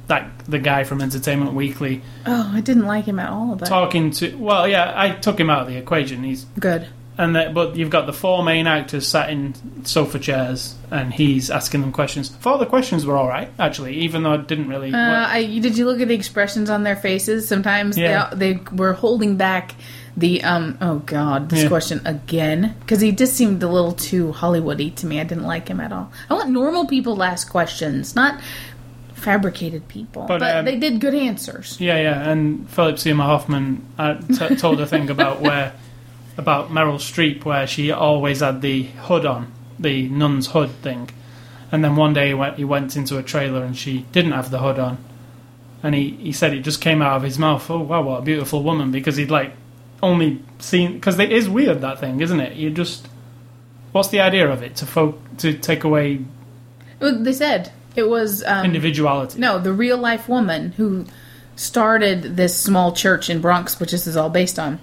that 0.07 0.29
the 0.47 0.59
guy 0.59 0.83
from 0.83 1.01
Entertainment 1.01 1.53
Weekly 1.53 2.01
Oh, 2.25 2.51
I 2.53 2.61
didn't 2.61 2.85
like 2.85 3.05
him 3.05 3.19
at 3.19 3.29
all. 3.29 3.55
But 3.55 3.67
talking 3.67 4.11
to. 4.11 4.35
Well, 4.37 4.67
yeah, 4.67 4.93
I 4.95 5.11
took 5.11 5.39
him 5.39 5.49
out 5.49 5.61
of 5.63 5.67
the 5.67 5.75
equation. 5.77 6.23
He's 6.23 6.45
good. 6.59 6.87
And 7.19 7.35
that, 7.35 7.55
but 7.55 7.75
you've 7.75 7.89
got 7.89 8.05
the 8.05 8.13
four 8.13 8.43
main 8.43 8.67
actors 8.67 9.07
sat 9.07 9.31
in 9.31 9.55
sofa 9.85 10.19
chairs, 10.19 10.75
and 10.91 11.11
he's 11.11 11.49
asking 11.49 11.81
them 11.81 11.91
questions. 11.91 12.29
Thought 12.29 12.59
the 12.59 12.67
questions 12.67 13.07
were 13.07 13.17
all 13.17 13.27
right, 13.27 13.49
actually, 13.57 13.95
even 14.01 14.21
though 14.21 14.33
I 14.33 14.37
didn't 14.37 14.67
really. 14.69 14.93
Uh, 14.93 14.97
I, 15.27 15.41
did 15.59 15.79
you 15.79 15.85
look 15.85 15.99
at 15.99 16.09
the 16.09 16.13
expressions 16.13 16.69
on 16.69 16.83
their 16.83 16.95
faces? 16.95 17.47
Sometimes 17.47 17.97
Yeah. 17.97 18.29
they, 18.33 18.53
they 18.53 18.59
were 18.71 18.93
holding 18.93 19.35
back 19.35 19.73
the 20.15 20.43
um. 20.43 20.77
Oh 20.79 20.99
God, 20.99 21.49
this 21.49 21.63
Yeah. 21.63 21.69
question 21.69 22.01
again 22.05 22.75
because 22.81 23.01
he 23.01 23.11
just 23.11 23.33
seemed 23.35 23.63
a 23.63 23.67
little 23.67 23.93
too 23.93 24.31
Hollywoody 24.31 24.93
to 24.97 25.07
me. 25.07 25.19
I 25.19 25.23
didn't 25.23 25.45
like 25.45 25.67
him 25.69 25.79
at 25.79 25.91
all. 25.91 26.11
I 26.29 26.35
want 26.35 26.51
normal 26.51 26.85
people 26.85 27.15
to 27.17 27.23
ask 27.23 27.49
questions, 27.49 28.15
not 28.15 28.39
fabricated 29.17 29.87
people. 29.87 30.25
But, 30.27 30.39
But, 30.39 30.55
um, 30.57 30.65
they 30.65 30.77
did 30.77 30.99
good 31.01 31.15
answers. 31.15 31.79
yeah, 31.79 31.99
yeah, 32.01 32.29
and 32.29 32.69
Philip 32.69 32.99
Seymour 32.99 33.25
Hoffman 33.25 33.85
uh, 33.97 34.15
t- 34.15 34.55
told 34.55 34.79
a 34.79 34.85
thing 34.87 35.09
about 35.09 35.41
where 35.47 35.73
about 36.37 36.69
Meryl 36.69 36.97
Streep, 36.99 37.43
where 37.45 37.65
she 37.65 37.91
always 37.91 38.41
had 38.41 38.61
the 38.61 38.83
hood 38.83 39.25
on, 39.25 39.51
the 39.79 40.07
nun's 40.09 40.47
hood 40.47 40.69
thing, 40.83 41.09
and 41.71 41.83
then 41.83 41.95
one 41.95 42.13
day 42.13 42.27
he 42.29 42.33
went, 42.33 42.57
he 42.57 42.63
went 42.63 42.95
into 42.95 43.17
a 43.17 43.23
trailer 43.23 43.63
and 43.63 43.75
she 43.75 44.05
didn't 44.11 44.33
have 44.33 44.51
the 44.51 44.59
hood 44.59 44.77
on, 44.77 44.97
and 45.81 45.95
he, 45.95 46.11
he 46.11 46.31
said 46.31 46.53
it 46.53 46.61
just 46.61 46.79
came 46.79 47.01
out 47.01 47.17
of 47.17 47.23
his 47.23 47.39
mouth. 47.39 47.69
Oh 47.71 47.79
wow, 47.79 48.01
what 48.03 48.19
a 48.19 48.21
beautiful 48.21 48.61
woman! 48.63 48.91
Because 48.91 49.15
he'd 49.17 49.31
like 49.31 49.53
only 50.03 50.43
seen 50.59 50.93
because 50.93 51.17
it 51.17 51.31
is 51.31 51.49
weird 51.49 51.81
that 51.81 51.99
thing, 51.99 52.21
isn't 52.21 52.39
it? 52.39 52.55
You 52.55 52.69
just 52.69 53.07
what's 53.93 54.09
the 54.09 54.19
idea 54.21 54.47
of 54.47 54.61
it 54.61 54.75
to 54.75 54.85
fo- 54.85 55.17
to 55.39 55.57
take 55.57 55.83
away 55.83 56.19
Well, 56.99 57.17
They 57.23 57.33
said 57.33 57.71
it 57.97 58.07
was 58.07 58.43
um, 58.43 58.65
individuality? 58.65 59.39
No, 59.39 59.59
the 59.59 59.73
real 59.73 59.97
life 59.97 60.29
woman 60.29 60.71
who 60.73 61.05
started 61.55 62.37
this 62.37 62.55
small 62.55 62.91
church 62.93 63.29
in 63.29 63.41
Bronx, 63.41 63.79
which 63.79 63.91
this 63.91 64.07
is 64.07 64.15
all 64.15 64.29
based 64.29 64.59
on. 64.59 64.79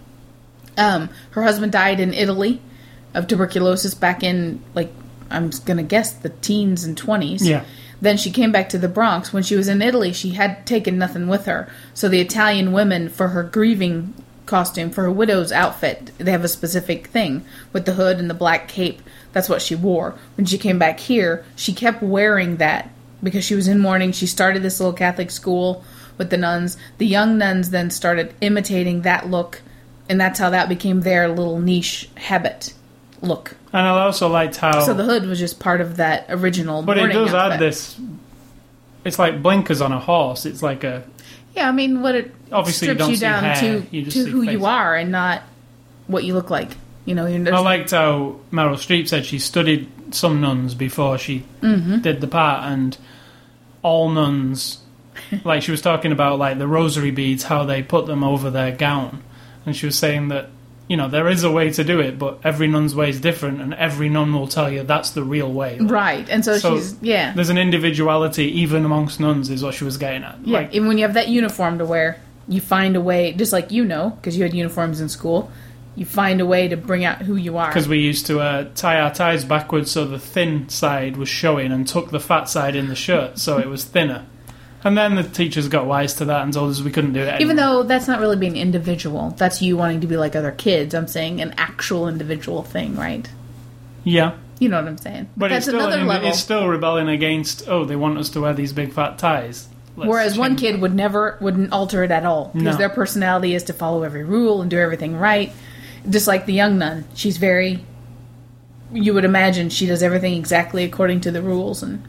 Um, 0.76 1.08
her 1.30 1.44
husband 1.44 1.72
died 1.72 2.00
in 2.00 2.12
Italy 2.12 2.60
of 3.14 3.28
tuberculosis 3.28 3.94
back 3.94 4.22
in 4.22 4.60
like 4.74 4.90
I'm 5.30 5.50
gonna 5.64 5.84
guess 5.84 6.12
the 6.12 6.30
teens 6.30 6.84
and 6.84 6.96
twenties. 6.96 7.46
Yeah. 7.46 7.64
Then 8.00 8.16
she 8.16 8.30
came 8.30 8.52
back 8.52 8.68
to 8.70 8.78
the 8.78 8.88
Bronx. 8.88 9.32
When 9.32 9.44
she 9.44 9.56
was 9.56 9.68
in 9.68 9.80
Italy, 9.80 10.12
she 10.12 10.30
had 10.30 10.66
taken 10.66 10.98
nothing 10.98 11.28
with 11.28 11.46
her. 11.46 11.70
So 11.94 12.08
the 12.08 12.20
Italian 12.20 12.72
women, 12.72 13.08
for 13.08 13.28
her 13.28 13.44
grieving 13.44 14.12
costume, 14.46 14.90
for 14.90 15.02
her 15.04 15.10
widow's 15.10 15.52
outfit, 15.52 16.10
they 16.18 16.32
have 16.32 16.44
a 16.44 16.48
specific 16.48 17.06
thing 17.06 17.44
with 17.72 17.86
the 17.86 17.94
hood 17.94 18.18
and 18.18 18.28
the 18.28 18.34
black 18.34 18.68
cape. 18.68 19.00
That's 19.32 19.48
what 19.48 19.62
she 19.62 19.74
wore. 19.74 20.16
When 20.36 20.44
she 20.44 20.58
came 20.58 20.78
back 20.78 21.00
here, 21.00 21.46
she 21.56 21.72
kept 21.72 22.02
wearing 22.02 22.56
that 22.56 22.90
because 23.24 23.44
she 23.44 23.56
was 23.56 23.66
in 23.66 23.80
mourning. 23.80 24.12
She 24.12 24.26
started 24.28 24.62
this 24.62 24.78
little 24.78 24.92
Catholic 24.92 25.32
school 25.32 25.82
with 26.18 26.30
the 26.30 26.36
nuns. 26.36 26.76
The 26.98 27.06
young 27.06 27.36
nuns 27.38 27.70
then 27.70 27.90
started 27.90 28.32
imitating 28.40 29.02
that 29.02 29.28
look, 29.28 29.62
and 30.08 30.20
that's 30.20 30.38
how 30.38 30.50
that 30.50 30.68
became 30.68 31.00
their 31.00 31.26
little 31.28 31.58
niche 31.58 32.08
habit 32.16 32.72
look. 33.20 33.56
And 33.72 33.84
I 33.88 33.90
also 34.04 34.28
liked 34.28 34.56
how 34.58 34.80
So 34.84 34.94
the 34.94 35.02
hood 35.04 35.26
was 35.26 35.40
just 35.40 35.58
part 35.58 35.80
of 35.80 35.96
that 35.96 36.26
original. 36.28 36.82
But 36.82 36.98
it 36.98 37.08
does 37.08 37.34
add 37.34 37.58
this. 37.58 37.98
It's 39.04 39.18
like 39.18 39.42
blinkers 39.42 39.80
on 39.80 39.90
a 39.92 39.98
horse. 39.98 40.46
It's 40.46 40.62
like 40.62 40.84
a. 40.84 41.02
Yeah, 41.56 41.68
I 41.68 41.72
mean, 41.72 42.02
what 42.02 42.14
it 42.14 42.34
Obviously 42.52 42.88
you 42.88 42.94
strips 42.94 42.98
don't 42.98 43.10
you 43.12 43.16
down 43.18 43.44
hair, 43.44 43.80
to 43.80 43.86
you 43.96 44.10
to 44.10 44.24
who 44.26 44.44
face. 44.44 44.52
you 44.52 44.64
are 44.66 44.94
and 44.96 45.10
not 45.12 45.42
what 46.06 46.24
you 46.24 46.34
look 46.34 46.50
like. 46.50 46.70
You 47.04 47.14
know, 47.14 47.26
you're 47.26 47.54
I 47.54 47.58
liked 47.58 47.90
how 47.90 48.36
Meryl 48.50 48.74
Streep 48.76 49.08
said 49.08 49.26
she 49.26 49.38
studied 49.38 49.88
some 50.14 50.40
nuns 50.40 50.74
before 50.74 51.18
she 51.18 51.44
Mm-hmm. 51.60 51.98
did 52.00 52.20
the 52.20 52.26
part, 52.28 52.64
and 52.70 52.96
all 53.84 54.08
nuns, 54.08 54.78
like 55.44 55.62
she 55.62 55.70
was 55.70 55.80
talking 55.80 56.10
about, 56.10 56.40
like 56.40 56.58
the 56.58 56.66
rosary 56.66 57.12
beads, 57.12 57.44
how 57.44 57.64
they 57.64 57.82
put 57.84 58.06
them 58.06 58.24
over 58.24 58.50
their 58.50 58.72
gown, 58.72 59.22
and 59.64 59.76
she 59.76 59.86
was 59.86 59.96
saying 59.96 60.28
that 60.28 60.48
you 60.88 60.96
know 60.96 61.08
there 61.08 61.28
is 61.28 61.44
a 61.44 61.50
way 61.50 61.70
to 61.70 61.84
do 61.84 62.00
it, 62.00 62.18
but 62.18 62.40
every 62.44 62.66
nun's 62.66 62.94
way 62.94 63.10
is 63.10 63.20
different, 63.20 63.60
and 63.60 63.72
every 63.74 64.08
nun 64.08 64.32
will 64.32 64.48
tell 64.48 64.70
you 64.70 64.82
that's 64.82 65.10
the 65.10 65.22
real 65.22 65.52
way. 65.52 65.78
Like, 65.78 65.90
right, 65.90 66.28
and 66.28 66.44
so, 66.44 66.58
So 66.58 66.76
she's 66.76 66.96
yeah, 67.00 67.32
There's 67.34 67.50
an 67.50 67.58
individuality 67.58 68.46
even 68.62 68.84
amongst 68.84 69.20
nuns, 69.20 69.50
is 69.50 69.62
what 69.62 69.74
she 69.74 69.84
was 69.84 69.96
getting 69.98 70.24
at. 70.24 70.38
yeah. 70.44 70.58
Like, 70.58 70.74
Even 70.74 70.88
when 70.88 70.98
you 70.98 71.04
have 71.04 71.14
that 71.14 71.28
uniform 71.28 71.78
to 71.78 71.84
wear, 71.84 72.18
you 72.48 72.60
find 72.60 72.96
a 72.96 73.00
way. 73.00 73.32
Just 73.32 73.52
like 73.52 73.70
you 73.70 73.84
know, 73.84 74.10
because 74.10 74.36
you 74.36 74.42
had 74.42 74.52
uniforms 74.54 75.00
in 75.00 75.08
school, 75.08 75.50
you 75.96 76.04
find 76.04 76.40
a 76.40 76.46
way 76.46 76.68
to 76.68 76.76
bring 76.76 77.04
out 77.04 77.18
who 77.22 77.36
you 77.36 77.56
are. 77.56 77.68
Because 77.68 77.86
we 77.88 77.98
used 77.98 78.26
to 78.26 78.40
uh, 78.40 78.68
tie 78.74 78.98
our 79.00 79.14
ties 79.14 79.44
backwards 79.44 79.90
so 79.90 80.04
the 80.06 80.18
thin 80.18 80.68
side 80.68 81.16
was 81.16 81.28
showing 81.28 81.70
and 81.72 81.86
tuck 81.86 82.10
the 82.10 82.20
fat 82.20 82.48
side 82.48 82.74
in 82.76 82.88
the 82.88 82.96
shirt 82.96 83.38
so 83.38 83.58
it 83.58 83.68
was 83.68 83.84
thinner. 83.84 84.26
And 84.82 84.98
then 84.98 85.14
the 85.14 85.22
teachers 85.22 85.68
got 85.68 85.86
wise 85.86 86.12
to 86.14 86.26
that 86.26 86.42
and 86.42 86.52
told 86.52 86.70
us 86.70 86.82
we 86.82 86.90
couldn't 86.90 87.14
do 87.14 87.20
it. 87.20 87.40
Even 87.40 87.56
though 87.56 87.84
that's 87.84 88.06
not 88.06 88.20
really 88.20 88.36
being 88.36 88.56
individual, 88.58 89.30
that's 89.38 89.62
you 89.62 89.76
wanting 89.78 90.00
to 90.02 90.06
be 90.06 90.16
like 90.18 90.36
other 90.36 90.50
kids. 90.52 90.94
I'm 90.94 91.06
saying 91.08 91.40
an 91.40 91.54
actual 91.56 92.06
individual 92.08 92.62
thing, 92.62 92.94
right? 92.96 93.26
yeah, 94.02 94.34
You 94.58 94.68
know 94.68 94.76
what 94.78 94.88
I'm 94.88 94.98
saying? 94.98 95.30
but 95.36 95.48
that's 95.48 95.66
it's 95.66 95.74
still 95.74 95.86
another 95.86 96.02
an- 96.02 96.06
level. 96.08 96.28
it's 96.28 96.38
still 96.38 96.68
rebelling 96.68 97.08
against. 97.08 97.66
Oh, 97.68 97.84
they 97.86 97.96
want 97.96 98.18
us 98.18 98.28
to 98.30 98.40
wear 98.42 98.52
these 98.52 98.72
big 98.74 98.92
fat 98.92 99.16
ties. 99.18 99.68
Let's 99.96 100.08
Whereas 100.10 100.36
one 100.36 100.56
kid 100.56 100.80
would 100.80 100.92
never 100.94 101.38
wouldn't 101.40 101.72
alter 101.72 102.02
it 102.04 102.10
at 102.10 102.26
all 102.26 102.50
because 102.52 102.74
No. 102.74 102.76
their 102.76 102.88
personality 102.90 103.54
is 103.54 103.62
to 103.64 103.72
follow 103.72 104.02
every 104.02 104.24
rule 104.24 104.60
and 104.60 104.70
do 104.70 104.76
everything 104.78 105.16
right. 105.16 105.52
Just 106.08 106.26
like 106.26 106.46
the 106.46 106.52
young 106.52 106.78
nun, 106.78 107.04
she's 107.14 107.36
very. 107.36 107.84
You 108.92 109.14
would 109.14 109.24
imagine 109.24 109.70
she 109.70 109.86
does 109.86 110.02
everything 110.02 110.34
exactly 110.34 110.84
according 110.84 111.20
to 111.22 111.30
the 111.30 111.42
rules, 111.42 111.82
and 111.82 112.02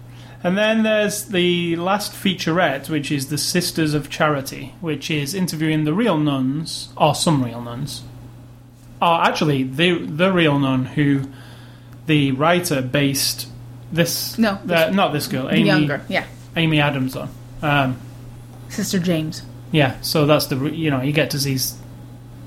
And 0.44 0.58
then 0.58 0.84
there's 0.84 1.26
the 1.26 1.76
last 1.78 2.12
featurette, 2.12 2.90
which 2.90 3.12
is 3.12 3.30
the 3.30 3.38
Sisters 3.38 3.94
of 3.94 4.10
Charity, 4.10 4.74
which 4.82 5.10
is 5.10 5.34
interviewing 5.34 5.86
the 5.86 5.94
real 5.94 6.18
nuns, 6.18 6.90
or 6.98 7.16
some 7.16 7.44
real 7.44 7.62
nuns, 7.62 8.04
or 9.02 9.22
actually 9.24 9.64
the 9.64 10.06
the 10.06 10.32
real 10.32 10.60
nun 10.60 10.86
who 10.86 11.24
the 12.06 12.32
writer 12.34 12.82
based 12.82 13.48
this 13.92 14.38
No, 14.38 14.60
uh, 14.70 14.92
not 14.94 15.14
this 15.14 15.28
girl 15.28 15.50
Amy 15.50 15.68
younger, 15.68 16.02
yeah, 16.10 16.26
Amy 16.56 16.80
Adams 16.80 17.16
on. 17.16 17.30
Um, 17.62 17.98
Sister 18.70 19.00
James. 19.00 19.42
yeah, 19.72 20.00
so 20.02 20.26
that's 20.26 20.48
the 20.48 20.58
you 20.70 20.92
know 20.92 21.02
you 21.02 21.14
get 21.14 21.32
to 21.32 21.40
see. 21.40 21.58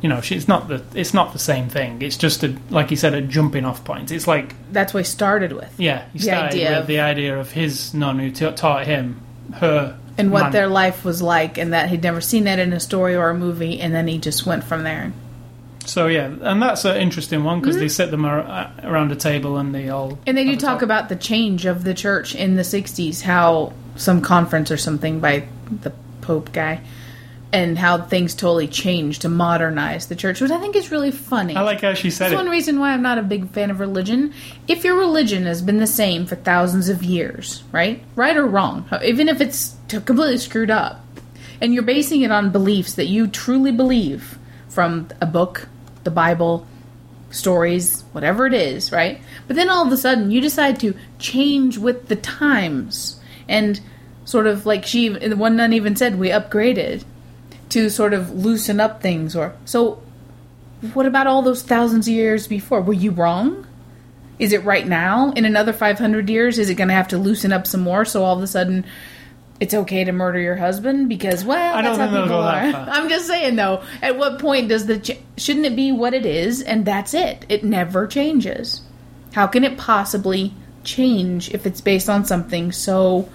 You 0.00 0.08
know, 0.08 0.20
it's 0.22 0.46
not 0.48 0.68
the 0.68 0.82
it's 0.94 1.12
not 1.12 1.32
the 1.32 1.38
same 1.38 1.68
thing. 1.68 2.02
It's 2.02 2.16
just 2.16 2.44
a 2.44 2.54
like 2.70 2.90
you 2.90 2.96
said 2.96 3.14
a 3.14 3.20
jumping 3.20 3.64
off 3.64 3.84
point. 3.84 4.12
It's 4.12 4.26
like 4.28 4.54
That's 4.72 4.94
what 4.94 5.00
he 5.00 5.04
started 5.04 5.52
with, 5.52 5.72
yeah, 5.78 6.04
he 6.12 6.18
The 6.18 6.24
started 6.24 6.46
idea 6.48 6.70
with 6.70 6.78
of- 6.80 6.86
the 6.86 7.00
idea 7.00 7.38
of 7.38 7.50
his 7.50 7.92
nun 7.94 8.18
who 8.20 8.30
ta 8.30 8.50
taught 8.52 8.86
him 8.86 9.20
her 9.54 9.96
and 10.16 10.30
what 10.30 10.42
man- 10.44 10.52
their 10.52 10.66
life 10.68 11.04
was 11.04 11.20
like, 11.22 11.58
and 11.58 11.72
that 11.72 11.88
he'd 11.88 12.02
never 12.02 12.20
seen 12.20 12.44
that 12.44 12.58
in 12.58 12.72
a 12.72 12.80
story 12.80 13.16
or 13.16 13.30
a 13.30 13.34
movie, 13.34 13.80
and 13.80 13.94
then 13.94 14.06
he 14.08 14.18
just 14.18 14.46
went 14.46 14.62
from 14.64 14.82
there. 14.84 15.12
So 15.86 16.06
yeah, 16.06 16.26
and 16.42 16.60
that's 16.62 16.84
an 16.84 16.96
interesting 16.98 17.44
one 17.44 17.60
because 17.60 17.78
they 17.78 17.88
sit 17.88 18.10
them 18.10 18.24
ar- 18.24 18.70
around 18.84 19.10
a 19.10 19.16
table 19.16 19.56
and 19.56 19.74
they 19.74 19.88
all 19.88 20.10
Mm-hmm. 20.10 20.22
And 20.26 20.36
they 20.38 20.44
do 20.44 20.52
a 20.52 20.56
talk 20.56 20.82
about 20.82 21.08
the 21.08 21.16
change 21.16 21.64
of 21.66 21.82
the 21.84 21.94
church 21.94 22.34
in 22.34 22.56
the 22.56 22.62
60s, 22.62 23.22
how 23.22 23.72
some 23.96 24.20
conference 24.20 24.70
or 24.70 24.76
something 24.76 25.18
by 25.20 25.48
the 25.82 25.92
Pope 26.20 26.52
guy, 26.52 26.80
and 27.52 27.78
how 27.78 28.02
things 28.02 28.34
totally 28.34 28.68
changed 28.68 29.22
to 29.22 29.28
modernize 29.28 30.08
the 30.08 30.16
church, 30.16 30.40
which 30.40 30.50
I 30.50 30.60
think 30.60 30.76
is 30.76 30.90
really 30.90 31.10
funny. 31.10 31.56
I 31.56 31.62
like 31.62 31.80
how 31.80 31.94
she 31.94 32.10
said 32.10 32.26
That's 32.26 32.34
it. 32.34 32.44
one 32.44 32.50
reason 32.50 32.78
why 32.78 32.92
I'm 32.92 33.02
not 33.02 33.16
a 33.16 33.22
big 33.22 33.48
fan 33.50 33.70
of 33.70 33.80
religion. 33.80 34.34
If 34.66 34.84
your 34.84 34.96
religion 34.96 35.44
has 35.46 35.62
been 35.62 35.78
the 35.78 35.86
same 35.86 36.26
for 36.26 36.36
thousands 36.36 36.90
of 36.90 37.02
years, 37.02 37.62
right? 37.72 38.02
Right 38.16 38.36
or 38.36 38.46
wrong, 38.46 38.86
even 39.02 39.28
if 39.28 39.40
it's 39.40 39.76
completely 39.88 40.36
screwed 40.36 40.70
up, 40.70 41.04
and 41.60 41.72
you're 41.72 41.82
basing 41.82 42.22
it 42.22 42.30
on 42.30 42.50
beliefs 42.50 42.94
that 42.94 43.06
you 43.06 43.26
truly 43.26 43.72
believe 43.72 44.38
from 44.68 45.08
a 45.20 45.26
book, 45.26 45.68
the 46.04 46.10
Bible, 46.10 46.66
stories, 47.30 48.02
whatever 48.12 48.46
it 48.46 48.54
is, 48.54 48.92
right? 48.92 49.20
But 49.46 49.56
then 49.56 49.68
all 49.68 49.86
of 49.86 49.92
a 49.92 49.96
sudden 49.96 50.30
you 50.30 50.40
decide 50.40 50.78
to 50.80 50.94
change 51.18 51.78
with 51.78 52.08
the 52.08 52.16
times 52.16 53.20
and 53.48 53.80
sort 54.24 54.46
of 54.46 54.66
like 54.66 54.84
she 54.84 55.08
the 55.08 55.36
one 55.36 55.56
nun 55.56 55.72
even 55.72 55.96
said 55.96 56.18
we 56.18 56.28
upgraded 56.28 57.04
to 57.70 57.90
sort 57.90 58.14
of 58.14 58.32
loosen 58.32 58.80
up 58.80 59.02
things 59.02 59.36
or 59.36 59.54
so 59.64 60.00
what 60.92 61.06
about 61.06 61.26
all 61.26 61.42
those 61.42 61.62
thousands 61.62 62.06
of 62.06 62.14
years 62.14 62.46
before? 62.46 62.80
Were 62.80 62.92
you 62.92 63.10
wrong? 63.10 63.66
Is 64.38 64.52
it 64.52 64.64
right 64.64 64.86
now? 64.86 65.32
In 65.32 65.44
another 65.44 65.72
500 65.72 66.30
years, 66.30 66.58
is 66.58 66.70
it 66.70 66.76
going 66.76 66.88
to 66.88 66.94
have 66.94 67.08
to 67.08 67.18
loosen 67.18 67.52
up 67.52 67.66
some 67.66 67.80
more 67.80 68.04
so 68.04 68.22
all 68.22 68.36
of 68.36 68.42
a 68.42 68.46
sudden 68.46 68.84
it's 69.58 69.74
okay 69.74 70.04
to 70.04 70.12
murder 70.12 70.38
your 70.38 70.54
husband? 70.54 71.08
Because, 71.08 71.44
well, 71.44 71.74
I 71.74 71.82
don't 71.82 71.98
that's 71.98 72.10
how 72.12 72.22
people 72.22 72.42
that 72.42 72.74
are. 72.74 72.84
far. 72.86 72.88
I'm 72.94 73.08
just 73.08 73.26
saying, 73.26 73.56
though, 73.56 73.82
at 74.00 74.16
what 74.16 74.38
point 74.38 74.68
does 74.68 74.86
the. 74.86 75.00
Ch- 75.00 75.18
shouldn't 75.36 75.66
it 75.66 75.74
be 75.74 75.90
what 75.90 76.14
it 76.14 76.24
is 76.24 76.62
and 76.62 76.84
that's 76.84 77.14
it? 77.14 77.44
It 77.48 77.64
never 77.64 78.06
changes. 78.06 78.82
How 79.32 79.48
can 79.48 79.64
it 79.64 79.76
possibly 79.76 80.54
change 80.84 81.52
if 81.52 81.66
it's 81.66 81.80
based 81.80 82.08
on 82.08 82.24
something 82.24 82.70
so 82.70 83.28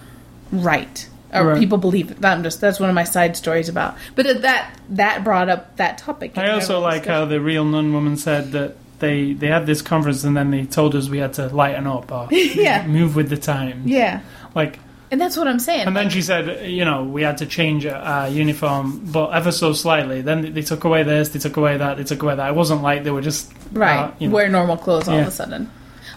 right? 0.51 1.09
Or 1.34 1.45
Right. 1.47 1.59
people 1.59 1.77
believe 1.77 2.11
it. 2.11 2.23
I'm 2.23 2.43
just 2.43 2.61
that's 2.61 2.79
one 2.79 2.89
of 2.89 2.95
my 2.95 3.03
side 3.05 3.36
stories 3.38 3.69
about. 3.69 3.95
But 4.15 4.41
that 4.43 4.77
that 4.91 5.23
brought 5.23 5.49
up 5.49 5.75
that 5.77 5.97
topic. 5.97 6.38
I 6.38 6.51
also 6.51 6.79
like 6.79 7.05
how 7.05 7.25
the 7.25 7.39
real 7.41 7.65
nun 7.65 7.91
woman 7.93 8.17
said 8.17 8.51
that 8.51 8.75
they 8.99 9.34
they 9.34 9.47
had 9.47 9.65
this 9.65 9.81
conference 9.81 10.23
and 10.23 10.36
then 10.38 10.51
they 10.51 10.65
told 10.65 10.95
us 10.95 11.09
we 11.09 11.17
had 11.17 11.34
to 11.34 11.47
lighten 11.47 11.88
up 11.88 12.11
or 12.11 12.27
Yeah. 12.31 12.86
move 12.88 13.15
with 13.15 13.29
the 13.29 13.38
times. 13.38 13.86
Yeah. 13.88 14.21
Like, 14.55 14.79
And 15.11 15.19
that's 15.19 15.36
what 15.36 15.47
I'm 15.47 15.59
saying. 15.59 15.88
and 15.88 15.95
then 15.95 16.09
she 16.09 16.21
said, 16.21 16.69
you 16.69 16.86
know, 16.86 17.03
we 17.03 17.21
had 17.23 17.38
to 17.39 17.45
change 17.45 17.86
our 17.86 18.29
uniform, 18.29 19.01
but 19.11 19.29
ever 19.31 19.51
so 19.51 19.73
slightly. 19.73 20.21
Then 20.21 20.53
they 20.53 20.61
took 20.61 20.84
away 20.86 21.03
this, 21.03 21.29
they 21.29 21.39
took 21.39 21.57
away 21.57 21.77
that, 21.77 21.97
they 21.97 22.03
took 22.03 22.21
away 22.23 22.36
that. 22.36 22.49
It 22.49 22.55
wasn't 22.55 22.81
like 22.84 23.03
they 23.03 23.11
were 23.11 23.21
just 23.21 23.51
right. 23.73 23.97
uh, 23.97 24.11
you 24.19 24.27
know. 24.29 24.34
Wear 24.36 24.49
normal 24.49 24.77
clothes 24.77 25.07
all 25.07 25.19
of 25.19 25.27
a 25.27 25.31
sudden. 25.31 25.69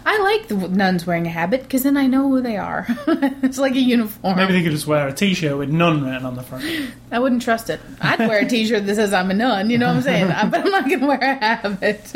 I 0.09 0.19
like 0.21 0.47
the 0.47 0.55
nuns 0.69 1.05
wearing 1.05 1.27
a 1.27 1.29
habit 1.29 1.63
because 1.63 1.83
then 1.83 1.97
I 1.97 2.07
know 2.07 2.29
who 2.29 2.41
they 2.41 2.55
are. 2.55 2.85
it's 3.43 3.57
like 3.57 3.73
a 3.75 3.79
uniform. 3.79 4.37
Maybe 4.37 4.53
they 4.53 4.63
could 4.63 4.71
just 4.71 4.87
wear 4.87 5.05
a 5.09 5.11
T-shirt 5.13 5.57
with 5.57 5.69
nun 5.69 6.01
written 6.05 6.25
on 6.25 6.35
the 6.35 6.43
front. 6.43 6.63
I 7.11 7.19
wouldn't 7.19 7.41
trust 7.41 7.69
it. 7.69 7.81
I'd 7.99 8.19
wear 8.19 8.39
a 8.39 8.47
T-shirt 8.47 8.85
that 8.85 8.95
says 8.95 9.11
I'm 9.11 9.29
a 9.31 9.33
nun. 9.33 9.69
You 9.69 9.77
know 9.77 9.87
what 9.87 9.97
I'm 9.97 10.01
saying? 10.03 10.27
But 10.49 10.61
I'm 10.61 10.71
not 10.71 10.85
going 10.87 11.01
to 11.01 11.07
wear 11.07 11.19
a 11.21 11.35
habit. 11.45 12.13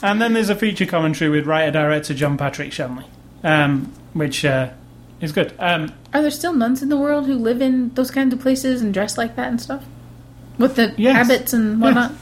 And 0.00 0.22
then 0.22 0.32
there's 0.32 0.48
a 0.48 0.54
feature 0.54 0.86
commentary 0.86 1.28
with 1.28 1.44
writer-director 1.44 2.14
John 2.14 2.36
Patrick 2.38 2.72
Shanley, 2.72 3.06
um, 3.42 3.92
which 4.12 4.44
uh, 4.44 4.70
is 5.20 5.32
good. 5.32 5.54
Um, 5.58 5.92
Are 6.12 6.22
there 6.22 6.30
still 6.30 6.52
nuns 6.52 6.82
in 6.82 6.88
the 6.88 6.96
world 6.96 7.26
who 7.26 7.34
live 7.34 7.60
in 7.60 7.92
those 7.94 8.12
kinds 8.12 8.32
of 8.32 8.38
places 8.38 8.80
and 8.80 8.94
dress 8.94 9.18
like 9.18 9.34
that 9.34 9.48
and 9.48 9.60
stuff? 9.60 9.84
With 10.56 10.76
the 10.76 10.94
Yes. 10.96 11.16
habits 11.16 11.52
and 11.52 11.80
whatnot? 11.80 12.12
yes, 12.12 12.20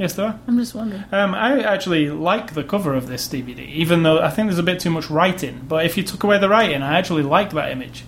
there 0.00 0.26
are. 0.28 0.38
I'm 0.48 0.56
just 0.58 0.74
wondering. 0.74 1.04
Um, 1.12 1.34
I 1.34 1.60
actually 1.62 2.08
like 2.10 2.54
the 2.54 2.64
cover 2.64 2.94
of 2.94 3.06
this 3.06 3.28
DVD, 3.28 3.60
even 3.68 4.02
though 4.02 4.18
I 4.20 4.30
think 4.30 4.48
there's 4.48 4.58
a 4.58 4.62
bit 4.62 4.80
too 4.80 4.88
much 4.90 5.10
writing. 5.10 5.64
But 5.68 5.84
if 5.84 5.96
you 5.98 6.02
took 6.02 6.24
away 6.24 6.38
the 6.38 6.48
writing, 6.48 6.82
I 6.82 6.98
actually 6.98 7.22
liked 7.22 7.52
that 7.52 7.70
image. 7.70 8.04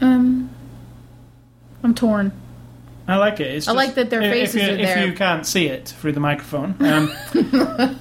Um, 0.00 0.50
I'm 1.82 1.94
torn. 1.94 2.32
I 3.08 3.16
like 3.16 3.38
it. 3.40 3.54
It's 3.54 3.68
I 3.68 3.70
just- 3.72 3.76
like 3.76 3.94
that 3.96 4.10
their 4.10 4.20
faces 4.20 4.54
if 4.56 4.62
you, 4.62 4.74
are 4.74 4.76
there. 4.76 4.98
If 4.98 5.06
you 5.06 5.12
can't 5.14 5.46
see 5.46 5.66
it 5.66 5.88
through 6.00 6.12
the 6.12 6.20
microphone, 6.20 6.74
um, 6.80 7.10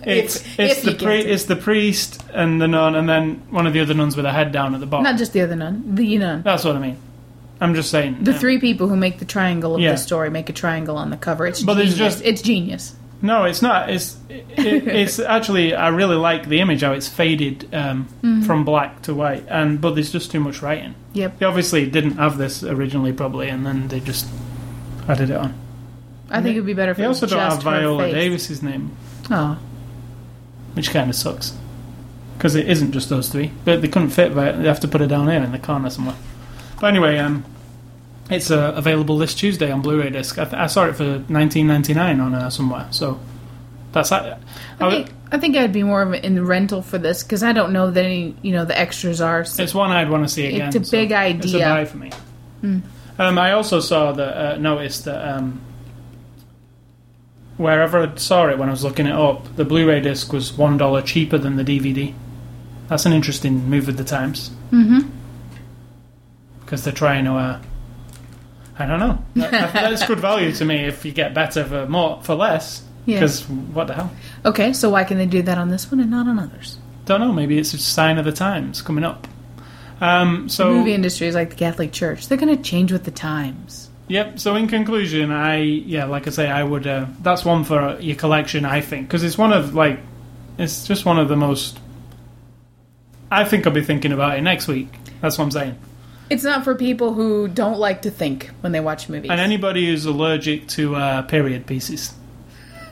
it's 0.04 0.36
If- 0.38 0.60
it's 0.60 0.78
if 0.80 0.84
the 0.84 1.04
pri- 1.06 1.16
it. 1.20 1.30
it's 1.30 1.46
the 1.46 1.56
priest 1.56 2.24
and 2.34 2.60
the 2.62 2.68
nun, 2.68 2.96
and 2.96 3.08
then 3.08 3.36
one 3.50 3.68
of 3.68 3.74
the 3.74 3.80
other 3.82 3.94
nuns 3.94 4.16
with 4.16 4.26
her 4.26 4.32
head 4.32 4.52
down 4.52 4.74
at 4.74 4.80
the 4.80 4.86
bottom. 4.88 5.04
Not 5.04 5.18
just 5.18 5.34
the 5.34 5.42
other 5.42 5.56
nun, 5.56 5.96
the 5.96 6.18
nun. 6.18 6.42
That's 6.44 6.64
what 6.64 6.76
I 6.76 6.80
mean. 6.80 6.98
I'm 7.66 7.76
just 7.76 7.90
saying. 7.92 8.24
The 8.24 8.34
um, 8.34 8.38
three 8.40 8.60
people 8.60 8.88
who 8.88 8.96
make 8.96 9.20
the 9.20 9.26
triangle 9.26 9.76
of 9.76 9.82
Yeah. 9.82 9.92
the 9.92 9.98
story 9.98 10.30
make 10.30 10.50
a 10.50 10.54
triangle 10.54 10.98
on 10.98 11.10
the 11.10 11.18
cover. 11.18 11.46
It's 11.48 11.62
But 11.64 11.76
genius. 11.78 11.96
just- 11.98 12.22
it's 12.24 12.42
genius. 12.42 12.96
No, 13.22 13.46
it's 13.46 13.62
not. 13.62 13.90
It's 13.90 14.18
it, 14.30 14.46
it's 14.58 15.20
actually 15.20 15.74
I 15.74 15.88
really 15.88 16.16
like 16.18 16.48
the 16.48 16.60
image 16.60 16.82
how 16.82 16.92
it's 16.92 17.08
faded 17.08 17.68
um, 17.74 18.08
Mm-hmm. 18.22 18.44
from 18.44 18.66
black 18.66 19.02
to 19.04 19.16
white, 19.16 19.46
and 19.50 19.80
but 19.82 19.96
there's 19.96 20.12
just 20.12 20.32
too 20.32 20.40
much 20.40 20.62
writing. 20.62 20.94
Yep. 21.14 21.40
They 21.40 21.46
obviously 21.46 21.90
didn't 21.90 22.18
have 22.18 22.38
this 22.38 22.62
originally, 22.64 23.14
probably, 23.14 23.48
and 23.50 23.66
then 23.66 23.88
they 23.88 24.00
just 24.02 24.28
added 25.08 25.30
it 25.32 25.38
on. 25.38 25.54
I 26.30 26.42
think 26.42 26.56
it 26.56 26.60
would 26.60 26.66
be 26.68 26.74
better 26.74 26.92
if 26.92 26.98
They 26.98 27.06
also 27.06 27.26
don't 27.26 27.40
have 27.40 27.64
Viola. 27.64 28.12
Davis's 28.12 28.62
name, 28.62 28.92
Oh, 29.32 29.58
which 30.74 30.92
kind 30.92 31.10
of 31.10 31.16
sucks 31.16 31.54
because 32.38 32.54
it 32.56 32.68
isn't 32.68 32.92
just 32.92 33.10
those 33.10 33.30
three. 33.30 33.52
But 33.64 33.82
they 33.82 33.88
couldn't 33.88 34.10
fit. 34.10 34.34
Vi- 34.34 34.52
They 34.52 34.68
have 34.68 34.82
to 34.82 34.88
put 34.90 35.02
it 35.02 35.08
down 35.08 35.30
here 35.30 35.42
in 35.42 35.52
the 35.52 35.60
corner 35.60 35.90
somewhere. 35.90 36.16
But 36.82 36.88
anyway, 36.88 37.18
um, 37.18 37.46
it's 38.30 38.50
uh, 38.52 38.74
available 38.76 39.18
this 39.18 39.36
Tuesday 39.36 39.72
on 39.72 39.82
Blu-ray 39.82 40.10
disc. 40.10 40.38
I, 40.40 40.46
th- 40.46 40.56
I 40.56 40.68
saw 40.68 40.86
it 40.86 40.94
for 40.96 41.04
19.99 41.20 42.22
on 42.22 42.34
uh, 42.34 42.50
somewhere, 42.50 42.88
so 42.92 43.20
that's. 43.92 44.12
I, 44.12 44.38
I 44.80 44.90
think 44.90 45.10
I 45.32 45.38
think 45.38 45.56
I'd 45.56 45.74
be 45.74 45.84
more 45.84 46.02
of 46.02 46.14
in 46.14 46.36
the 46.36 46.44
rental 46.44 46.82
for 46.82 46.98
this 46.98 47.24
because 47.24 47.44
I 47.44 47.54
don't 47.54 47.72
know 47.74 47.92
that 47.92 48.04
any 48.04 48.36
you 48.42 48.52
know 48.52 48.66
the 48.66 48.78
extras 48.78 49.22
are. 49.22 49.46
So 49.46 49.62
It's 49.64 49.74
one 49.76 49.92
I'd 49.92 50.10
want 50.10 50.24
to 50.24 50.30
see 50.34 50.48
again. 50.48 50.70
It's 50.76 50.90
a 50.90 50.92
big 50.92 51.12
idea. 51.12 51.44
It's 51.44 51.54
a 51.54 51.60
buy 51.60 51.86
for 51.86 51.98
me. 51.98 52.12
Um, 53.18 53.38
I 53.38 53.52
also 53.54 53.80
saw 53.80 54.12
that 54.12 54.38
uh, 54.38 54.58
noticed 54.58 55.06
that 55.06 55.36
um, 55.38 55.62
wherever 57.58 58.00
I 58.12 58.16
saw 58.16 58.48
it 58.50 58.58
when 58.58 58.68
I 58.70 58.72
was 58.72 58.84
looking 58.84 59.06
it 59.06 59.14
up, 59.14 59.56
the 59.56 59.64
Blu-ray 59.66 60.02
disc 60.02 60.34
was 60.34 60.52
one 60.54 60.78
dollar 60.78 61.02
cheaper 61.02 61.38
than 61.38 61.56
the 61.58 61.64
DVD. 61.64 62.14
That's 62.88 63.06
an 63.06 63.14
interesting 63.14 63.70
move 63.70 63.88
of 63.88 63.98
the 63.98 64.04
times. 64.04 64.52
Because 66.62 66.84
they're 66.84 66.94
trying 66.94 67.26
to. 67.26 67.34
Uh, 67.34 67.62
I 68.78 68.86
don't 68.86 69.00
know. 69.00 69.18
That- 69.36 69.52
that- 69.52 69.74
that's 69.74 70.06
good 70.06 70.20
value 70.20 70.52
to 70.54 70.66
me 70.66 70.86
if 70.86 71.06
you 71.06 71.12
get 71.12 71.34
better 71.34 71.64
for 71.64 71.86
more 71.88 72.22
for 72.24 72.36
less. 72.36 72.84
Yeah. 73.06 73.18
Because 73.20 73.48
what 73.48 73.88
the 73.88 73.94
hell? 73.94 74.12
Okay, 74.46 74.74
so 74.74 74.90
why 74.90 75.04
can 75.04 75.18
they 75.18 75.28
do 75.28 75.42
that 75.44 75.58
on 75.58 75.70
this 75.70 75.92
one 75.92 76.00
and 76.00 76.10
not 76.10 76.28
on 76.28 76.40
others? 76.40 76.78
Don't 77.06 77.20
know. 77.20 77.32
Maybe 77.32 77.58
it's 77.60 77.74
a 77.74 77.78
sign 77.78 78.18
of 78.18 78.26
the 78.26 78.32
times 78.32 78.82
coming 78.82 79.04
up. 79.04 79.28
Um, 80.02 80.50
so 80.50 80.70
the 80.74 80.80
movie 80.80 80.94
industry 80.94 81.28
is 81.28 81.36
like 81.36 81.52
the 81.52 81.56
Catholic 81.56 81.92
Church; 81.92 82.28
they're 82.28 82.38
going 82.38 82.56
to 82.56 82.62
change 82.62 82.92
with 82.92 83.04
the 83.04 83.12
times. 83.12 83.90
Yep. 84.08 84.40
So 84.40 84.56
in 84.56 84.68
conclusion, 84.68 85.32
I 85.32 85.58
yeah, 85.58 86.06
like 86.06 86.26
I 86.28 86.32
say, 86.32 86.50
I 86.50 86.64
would. 86.64 86.86
Uh, 86.88 87.06
that's 87.22 87.46
one 87.46 87.64
for 87.64 87.98
your 88.02 88.16
collection, 88.16 88.66
I 88.66 88.82
think, 88.82 89.08
because 89.08 89.24
it's 89.24 89.38
one 89.38 89.54
of 89.54 89.74
like, 89.76 90.00
it's 90.58 90.88
just 90.88 91.06
one 91.06 91.20
of 91.20 91.30
the 91.30 91.36
most. 91.38 91.80
I 93.32 93.44
think 93.46 93.66
I'll 93.68 93.74
be 93.74 93.84
thinking 93.84 94.12
about 94.12 94.38
it 94.38 94.42
next 94.42 94.68
week. 94.68 94.90
That's 95.22 95.38
what 95.38 95.46
I'm 95.46 95.52
saying. 95.52 95.78
It's 96.30 96.44
not 96.44 96.64
for 96.64 96.76
people 96.76 97.14
who 97.14 97.48
don't 97.48 97.78
like 97.78 98.02
to 98.04 98.12
think 98.12 98.50
when 98.62 98.72
they 98.72 98.80
watch 98.80 99.10
movies. 99.10 99.30
And 99.32 99.40
anybody 99.40 99.86
who's 99.88 100.06
allergic 100.06 100.68
to 100.70 100.96
uh, 100.96 101.22
period 101.24 101.68
pieces. 101.68 102.14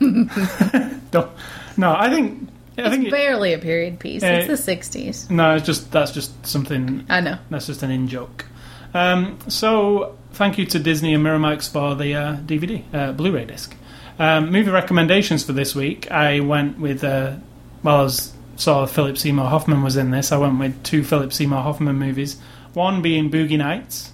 Don't- 0.00 1.30
no, 1.76 1.94
I 1.96 2.10
think. 2.10 2.48
I 2.78 2.82
it's 2.82 2.90
think. 2.90 3.06
It, 3.06 3.10
barely 3.10 3.52
a 3.52 3.58
period 3.58 3.98
piece. 3.98 4.22
Uh, 4.22 4.44
it's 4.48 4.64
the 4.64 4.76
60s. 4.76 5.30
no, 5.30 5.54
it's 5.56 5.66
just 5.66 5.90
that's 5.90 6.12
just 6.12 6.46
something 6.46 7.04
I 7.08 7.20
know. 7.20 7.38
That's 7.50 7.66
just 7.66 7.82
an 7.82 7.90
in 7.90 8.08
joke. 8.08 8.44
Um, 8.92 9.38
so, 9.48 10.16
thank 10.32 10.56
you 10.58 10.66
to 10.66 10.78
Disney 10.78 11.14
and 11.14 11.24
Miramax 11.24 11.70
for 11.70 11.96
the 11.96 12.14
uh, 12.14 12.36
DVD, 12.36 12.82
uh, 12.94 13.12
Blu-ray 13.12 13.44
disc. 13.46 13.74
Um, 14.20 14.52
movie 14.52 14.70
recommendations 14.70 15.42
for 15.42 15.52
this 15.52 15.74
week. 15.74 16.08
I 16.12 16.38
went 16.38 16.78
with, 16.78 17.02
uh, 17.02 17.34
well, 17.82 17.96
I 17.96 18.02
was, 18.02 18.32
saw 18.54 18.86
Philip 18.86 19.18
Seymour 19.18 19.46
Hoffman 19.48 19.82
was 19.82 19.96
in 19.96 20.12
this. 20.12 20.30
I 20.30 20.36
went 20.38 20.60
with 20.60 20.80
two 20.84 21.02
Philip 21.02 21.32
Seymour 21.32 21.60
Hoffman 21.62 21.96
movies. 21.96 22.36
One 22.74 23.02
being 23.02 23.30
Boogie 23.30 23.58
Nights, 23.58 24.12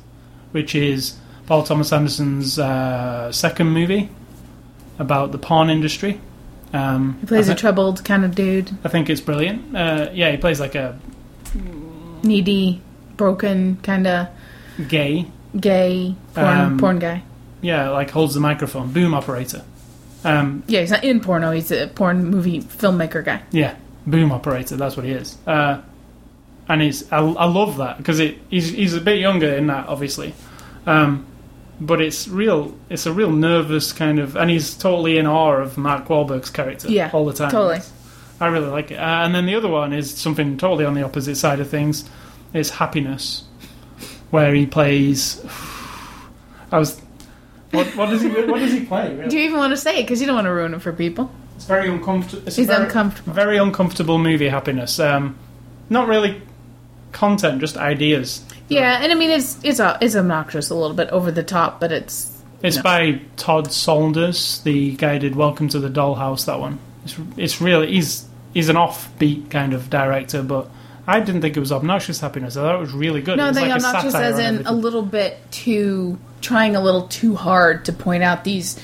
which 0.52 0.74
is 0.74 1.16
Paul 1.46 1.62
Thomas 1.64 1.92
Anderson's 1.92 2.58
uh, 2.58 3.32
second 3.32 3.68
movie 3.68 4.08
about 4.98 5.32
the 5.32 5.38
porn 5.38 5.70
industry. 5.70 6.20
Um, 6.72 7.16
He 7.20 7.26
plays 7.26 7.48
a 7.48 7.54
troubled 7.54 8.04
kind 8.04 8.24
of 8.24 8.34
dude, 8.34 8.70
I 8.84 8.88
think 8.88 9.11
it's 9.11 9.20
brilliant. 9.20 9.74
Uh, 9.76 10.11
yeah, 10.12 10.30
he 10.30 10.36
plays 10.36 10.61
like 10.61 10.74
a 10.76 10.98
needy, 12.22 12.80
broken, 13.16 13.76
kind 13.82 14.06
of 14.06 14.28
gay 14.88 15.26
gay 15.58 16.14
porn, 16.34 16.58
Um, 16.58 16.78
porn 16.78 16.98
guy. 16.98 17.22
Yeah, 17.61 17.88
like 17.90 18.11
holds 18.11 18.34
the 18.34 18.40
microphone, 18.40 18.92
boom 18.92 19.14
operator. 19.14 19.62
Um, 20.24 20.62
Yeah, 20.66 20.80
he's 20.80 20.90
not 20.90 21.02
in 21.02 21.20
porno. 21.20 21.50
He's 21.50 21.72
a 21.72 21.88
porn 21.88 22.24
movie 22.26 22.61
filmmaker 22.61 23.24
guy. 23.24 23.42
yeah, 23.50 23.74
boom 24.06 24.30
operator. 24.32 24.76
That's 24.76 24.96
what 24.96 25.06
he 25.06 25.12
is. 25.12 25.36
Uh, 25.46 25.80
and 26.71 26.83
it's 26.83 27.11
I, 27.12 27.18
I 27.18 27.47
love 27.47 27.79
that 27.79 27.99
because 27.99 28.21
it 28.21 28.39
he's 28.49 28.71
he's 28.71 28.95
a 28.95 29.01
bit 29.01 29.18
younger 29.18 29.53
in 29.53 29.66
that, 29.66 29.89
obviously, 29.89 30.33
um, 30.87 31.27
but 31.81 32.01
it's 32.01 32.29
real. 32.29 32.79
It's 32.89 33.07
a 33.07 33.12
real 33.12 33.33
nervous 33.33 33.93
kind 33.93 34.21
of, 34.21 34.37
and 34.37 34.49
he's 34.49 34.75
totally 34.77 35.18
in 35.18 35.27
awe 35.27 35.55
of 35.57 35.77
Mark 35.77 36.07
Wahlberg's 36.07 36.49
character 36.51 36.89
Yeah, 36.89 37.11
all 37.12 37.27
the 37.27 37.33
time. 37.33 37.51
totally. 37.51 37.81
I 38.41 38.47
really 38.47 38.68
like 38.68 38.93
it. 38.93 38.99
Uh, 38.99 39.03
and 39.25 39.35
then 39.35 39.47
the 39.47 39.57
other 39.57 39.68
one 39.68 39.93
is 39.93 40.16
something 40.16 40.57
totally 40.59 40.85
on 40.85 40.95
the 40.95 41.03
opposite 41.03 41.35
side 41.37 41.59
of 41.59 41.68
things. 41.68 42.09
It's 42.55 42.71
Happiness, 42.71 43.45
where 44.31 44.55
he 44.55 44.64
plays. 44.64 45.45
I 46.73 46.79
was. 46.79 47.01
What, 47.73 47.87
what 47.97 48.11
does 48.11 48.23
he? 48.23 48.29
What 48.29 48.61
does 48.61 48.73
he 48.73 48.85
play? 48.87 49.12
Really? 49.14 49.29
Do 49.29 49.39
you 49.39 49.45
even 49.47 49.59
want 49.59 49.73
to 49.73 49.77
say 49.77 49.99
it? 49.99 50.03
Because 50.05 50.21
you 50.21 50.27
don't 50.29 50.37
want 50.37 50.47
to 50.47 50.53
ruin 50.53 50.75
it 50.75 50.83
for 50.83 50.93
people. 50.93 51.33
It's 51.57 51.64
very 51.66 51.91
uncomfortable. 51.91 52.45
It's 52.47 52.57
He's 52.57 52.66
very, 52.68 52.85
uncomfortable. 52.85 53.33
Very 53.33 53.59
uncomfortable 53.59 54.18
movie. 54.18 54.49
Happiness. 54.49 55.01
Um, 55.01 55.37
not 55.89 56.07
really 56.07 56.41
content, 57.12 57.61
just 57.61 57.76
ideas. 57.76 58.42
Yeah, 58.68 59.02
and 59.02 59.11
I 59.12 59.14
mean 59.14 59.30
it's 59.30 59.58
it's 59.62 59.80
uh, 59.80 59.98
it's 60.00 60.14
obnoxious 60.16 60.70
a 60.70 60.74
little 60.74 60.96
bit 60.96 61.08
over 61.08 61.30
the 61.30 61.42
top, 61.42 61.80
but 61.80 61.92
it's 61.92 62.42
It's 62.62 62.76
No. 62.76 62.82
by 62.82 63.20
Todd 63.36 63.68
Solondz, 63.68 64.62
the 64.62 64.94
guy 64.96 65.14
who 65.14 65.18
did 65.20 65.36
Welcome 65.36 65.68
to 65.68 65.78
the 65.78 65.88
Dollhouse. 65.90 66.46
That 66.46 66.61
one. 66.61 66.78
It's 67.04 67.16
it's 67.36 67.61
really 67.61 67.92
he's 67.92 68.26
he's 68.54 68.68
an 68.68 68.76
offbeat 68.76 69.50
kind 69.50 69.72
of 69.72 69.90
director, 69.90 70.42
but 70.42 70.68
I 71.06 71.20
didn't 71.20 71.40
think 71.40 71.56
it 71.56 71.61
was 71.61 71.72
obnoxious 71.72 72.20
happiness. 72.20 72.56
I 72.56 72.62
thought 72.62 72.76
it 72.76 72.80
was 72.80 72.92
really 72.92 73.22
good. 73.22 73.38
no, 73.38 73.48
I 73.48 73.52
think 73.52 73.68
like 73.68 73.82
obnoxious 73.82 74.14
as 74.14 74.38
in 74.38 74.66
a 74.66 74.72
little 74.72 75.02
bit 75.02 75.38
too 75.50 76.18
trying 76.40 76.76
a 76.76 76.80
little 76.80 77.08
too 77.08 77.34
hard 77.34 77.84
to 77.86 77.92
point 77.92 78.22
out 78.22 78.44
these 78.44 78.78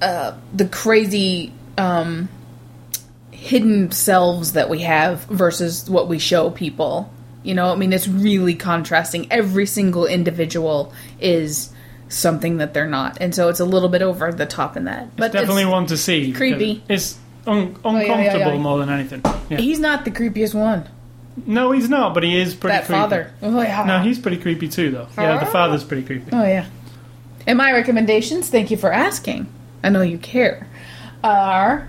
uh, 0.00 0.36
the 0.52 0.66
crazy 0.66 1.52
um, 1.78 2.28
hidden 3.42 3.90
selves 3.90 4.52
that 4.52 4.70
we 4.70 4.80
have 4.82 5.24
versus 5.24 5.90
what 5.90 6.08
we 6.08 6.18
show 6.18 6.50
people. 6.50 7.12
You 7.42 7.54
know, 7.54 7.72
I 7.72 7.74
mean, 7.74 7.92
it's 7.92 8.06
really 8.06 8.54
contrasting. 8.54 9.26
Every 9.32 9.66
single 9.66 10.06
individual 10.06 10.92
is 11.20 11.70
something 12.08 12.58
that 12.58 12.72
they're 12.72 12.86
not, 12.88 13.18
and 13.20 13.34
so 13.34 13.48
it's 13.48 13.58
a 13.58 13.64
little 13.64 13.88
bit 13.88 14.00
over 14.02 14.30
the 14.32 14.46
top 14.46 14.76
in 14.76 14.84
that. 14.84 15.16
But 15.16 15.26
It's 15.26 15.34
definitely 15.34 15.64
one 15.66 15.86
to 15.86 15.96
see. 15.96 16.32
creepy. 16.32 16.82
Oh, 16.88 16.92
It's 16.94 17.18
un- 17.46 17.76
oh, 17.84 17.96
yeah, 17.96 18.02
yeah, 18.02 18.12
uncomfortable 18.14 18.52
yeah. 18.56 18.58
more 18.62 18.78
than 18.78 18.90
anything. 18.90 19.22
Yeah. 19.48 19.56
he's 19.58 19.80
not 19.80 20.04
the 20.04 20.10
creepiest 20.12 20.54
one. 20.54 20.88
No, 21.46 21.72
he's 21.72 21.88
not, 21.88 22.12
but 22.14 22.22
he 22.22 22.38
is 22.38 22.54
pretty 22.54 22.76
that 22.76 22.84
creepy. 22.86 23.00
father. 23.00 23.32
Oh 23.42 23.60
yeah. 23.62 23.84
No, 23.86 23.98
he's 24.00 24.18
pretty 24.18 24.36
creepy 24.36 24.68
too, 24.68 24.90
though. 24.90 25.08
Yeah, 25.18 25.38
the 25.38 25.46
father's 25.46 25.82
pretty 25.82 26.04
creepy. 26.04 26.30
Oh 26.32 26.44
yeah. 26.44 26.66
And 27.46 27.58
my 27.58 27.72
recommendations, 27.72 28.50
thank 28.50 28.70
you 28.70 28.76
for 28.76 28.92
asking. 28.92 29.48
I 29.82 29.88
know 29.88 30.02
you 30.02 30.18
care. 30.18 30.68
Are 31.24 31.88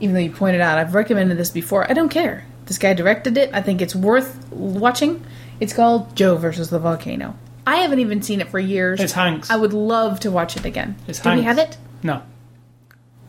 even 0.00 0.14
though 0.14 0.20
you 0.20 0.30
pointed 0.30 0.60
out 0.60 0.78
I've 0.78 0.94
recommended 0.94 1.38
this 1.38 1.50
before, 1.50 1.88
I 1.88 1.94
don't 1.94 2.08
care. 2.08 2.44
This 2.66 2.78
guy 2.78 2.94
directed 2.94 3.36
it. 3.36 3.50
I 3.52 3.62
think 3.62 3.80
it's 3.80 3.94
worth 3.94 4.50
watching. 4.50 5.24
It's 5.60 5.72
called 5.72 6.16
Joe 6.16 6.36
versus 6.36 6.70
the 6.70 6.78
Volcano. 6.78 7.36
I 7.66 7.76
haven't 7.76 8.00
even 8.00 8.22
seen 8.22 8.40
it 8.40 8.48
for 8.48 8.58
years. 8.58 9.00
It's 9.00 9.12
Hanks. 9.12 9.50
I 9.50 9.56
would 9.56 9.72
love 9.72 10.20
to 10.20 10.30
watch 10.30 10.56
it 10.56 10.64
again. 10.64 10.96
It's 11.06 11.20
Do 11.20 11.32
we 11.32 11.42
have 11.42 11.58
it? 11.58 11.76
No. 12.02 12.22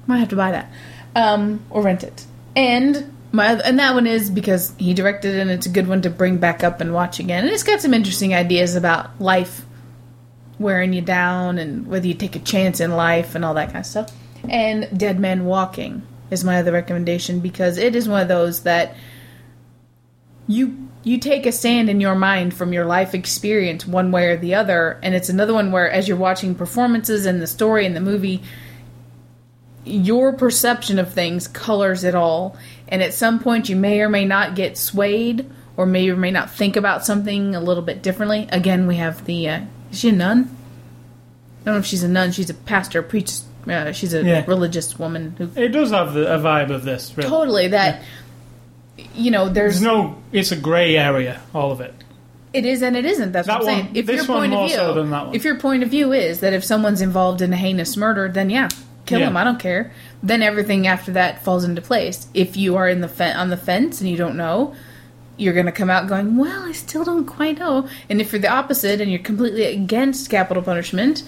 Might 0.08 0.20
have 0.20 0.30
to 0.30 0.36
buy 0.36 0.52
that, 0.52 0.72
um, 1.16 1.64
or 1.70 1.82
rent 1.82 2.04
it. 2.04 2.26
And 2.56 3.16
my 3.32 3.54
and 3.54 3.80
that 3.80 3.94
one 3.94 4.08
is 4.08 4.30
because 4.30 4.74
he 4.78 4.94
directed 4.94 5.36
it, 5.36 5.40
and 5.40 5.52
it's 5.52 5.66
a 5.66 5.70
good 5.70 5.88
one 5.88 6.02
to 6.02 6.10
bring 6.10 6.38
back 6.38 6.64
up 6.64 6.82
and 6.82 6.94
watch 6.94 7.20
again. 7.20 7.44
And 7.44 7.54
it's 7.54 7.64
got 7.64 7.82
some 7.82 7.94
interesting 7.94 8.34
ideas 8.34 8.76
about 8.76 9.20
life 9.20 9.66
wearing 10.60 10.94
you 10.94 11.02
down, 11.02 11.58
and 11.58 11.88
whether 11.88 12.08
you 12.08 12.14
take 12.14 12.36
a 12.36 12.40
chance 12.40 12.80
in 12.80 12.92
life, 12.92 13.36
and 13.36 13.46
all 13.46 13.54
that 13.56 13.68
kind 13.68 13.80
of 13.80 13.86
stuff. 13.86 14.12
And 14.50 14.88
Dead 14.98 15.20
Man 15.20 15.46
Walking 15.46 16.04
is 16.32 16.44
my 16.44 16.58
other 16.58 16.72
recommendation 16.72 17.40
because 17.40 17.78
it 17.78 17.96
is 17.96 18.10
one 18.10 18.22
of 18.22 18.28
those 18.28 18.64
that 18.64 18.96
you 20.48 20.88
you 21.04 21.18
take 21.18 21.46
a 21.46 21.52
stand 21.52 21.90
in 21.90 22.02
your 22.02 22.16
mind 22.16 22.54
from 22.54 22.74
your 22.74 22.86
life 22.86 23.14
experience 23.14 23.86
one 23.86 24.12
way 24.12 24.28
or 24.28 24.38
the 24.38 24.56
other 24.56 25.00
and 25.04 25.14
it's 25.14 25.30
another 25.30 25.54
one 25.54 25.72
where 25.72 25.90
as 25.90 26.08
you're 26.08 26.18
watching 26.18 26.56
performances 26.56 27.26
and 27.26 27.42
the 27.42 27.48
story 27.48 27.86
and 27.86 27.96
the 27.96 28.02
movie 28.02 28.42
your 29.84 30.34
perception 30.34 31.00
of 31.00 31.14
things 31.14 31.48
colors 31.48 32.04
it 32.04 32.16
all. 32.16 32.58
And 32.88 33.02
at 33.02 33.14
some 33.14 33.40
point 33.40 33.70
you 33.70 33.76
may 33.76 34.02
or 34.02 34.10
may 34.10 34.26
not 34.26 34.56
get 34.56 34.78
swayed 34.78 35.50
or 35.78 35.86
may 35.86 36.10
or 36.10 36.16
may 36.16 36.32
not 36.32 36.52
think 36.52 36.76
about 36.76 37.06
something 37.06 37.56
a 37.56 37.60
little 37.60 37.84
bit 37.84 38.02
differently. 38.02 38.48
Again 38.52 38.88
we 38.88 38.98
have 38.98 39.26
the 39.26 39.50
uh, 39.50 39.62
is 39.92 40.00
she 40.00 40.10
a 40.10 40.12
nun? 40.12 40.56
I 41.62 41.66
don't 41.66 41.76
know 41.76 41.80
if 41.80 41.86
she's 41.86 42.04
a 42.04 42.08
nun. 42.08 42.32
She's 42.32 42.50
a 42.50 42.56
pastor 42.56 43.02
preaches 43.02 43.46
uh, 43.68 43.92
she's 43.92 44.14
a 44.14 44.24
Yeah. 44.24 44.44
religious 44.48 44.98
woman 44.98 45.36
who 45.38 45.50
It 45.56 45.70
does 45.70 45.92
have 45.92 46.14
the, 46.14 46.34
a 46.34 46.38
vibe 46.40 46.72
of 46.72 46.84
this, 46.84 47.14
really. 47.16 47.30
totally 47.30 47.68
that 47.70 48.02
you 49.16 49.32
know 49.32 49.46
there's 49.50 49.80
There's 49.80 49.82
no. 49.82 50.18
It's 50.32 50.52
a 50.52 50.56
grey 50.56 50.98
area, 50.98 51.42
all 51.54 51.72
of 51.72 51.82
it. 51.82 51.94
It 52.54 52.66
is 52.66 52.82
and 52.82 52.98
it 52.98 53.06
isn't. 53.06 53.32
That's 53.32 53.48
That 53.48 53.60
what 53.62 53.70
I'm 53.70 53.76
one- 53.76 53.84
saying. 53.94 53.96
If 53.96 54.10
your 54.10 54.26
point 54.26 54.54
of 54.54 54.68
view, 54.68 54.76
so 54.76 54.94
than 54.94 55.10
that 55.12 55.28
one. 55.28 55.36
if 55.36 55.44
your 55.44 55.58
point 55.58 55.84
of 55.84 55.90
view 55.90 56.12
is 56.14 56.42
that 56.42 56.54
if 56.54 56.64
someone's 56.64 57.02
involved 57.02 57.42
in 57.42 57.54
a 57.54 57.56
heinous 57.58 57.96
murder, 57.96 58.28
then 58.30 58.50
yeah, 58.50 58.68
kill 59.06 59.20
Yeah. 59.20 59.28
him. 59.28 59.38
I 59.38 59.44
don't 59.44 59.60
care. 59.60 59.92
Then 60.22 60.44
everything 60.44 60.86
after 60.86 61.12
that 61.14 61.44
falls 61.44 61.64
into 61.64 61.82
place. 61.82 62.28
If 62.34 62.58
you 62.58 62.76
are 62.76 62.88
in 62.90 63.02
the 63.02 63.08
fe- 63.08 63.32
on 63.34 63.50
the 63.50 63.58
fence 63.58 64.02
and 64.02 64.10
you 64.10 64.18
don't 64.18 64.36
know, 64.36 64.76
you're 65.38 65.54
going 65.54 65.66
to 65.66 65.72
come 65.72 65.90
out 65.90 66.08
going, 66.08 66.38
"Well, 66.38 66.64
I 66.68 66.74
still 66.74 67.04
don't 67.06 67.26
quite 67.26 67.58
know." 67.58 67.88
And 68.10 68.20
if 68.22 68.32
you're 68.34 68.42
the 68.42 68.52
opposite 68.52 69.00
and 69.02 69.10
you're 69.10 69.22
completely 69.22 69.64
against 69.66 70.30
capital 70.30 70.62
punishment, 70.62 71.24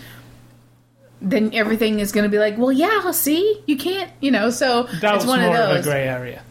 then 1.21 1.53
everything 1.53 1.99
is 1.99 2.11
going 2.11 2.23
to 2.23 2.29
be 2.29 2.39
like, 2.39 2.57
"Well, 2.57 2.71
yeah, 2.71 3.11
see, 3.11 3.61
you 3.65 3.77
can't," 3.77 4.11
you 4.19 4.31
know. 4.31 4.49
So 4.49 4.87
Doubt's 4.99 5.23
it's 5.23 5.25
one 5.25 5.41
more 5.41 5.55
of 5.55 5.71
of, 5.71 5.77
a 5.77 5.81
grey 5.81 6.07
area. 6.07 6.43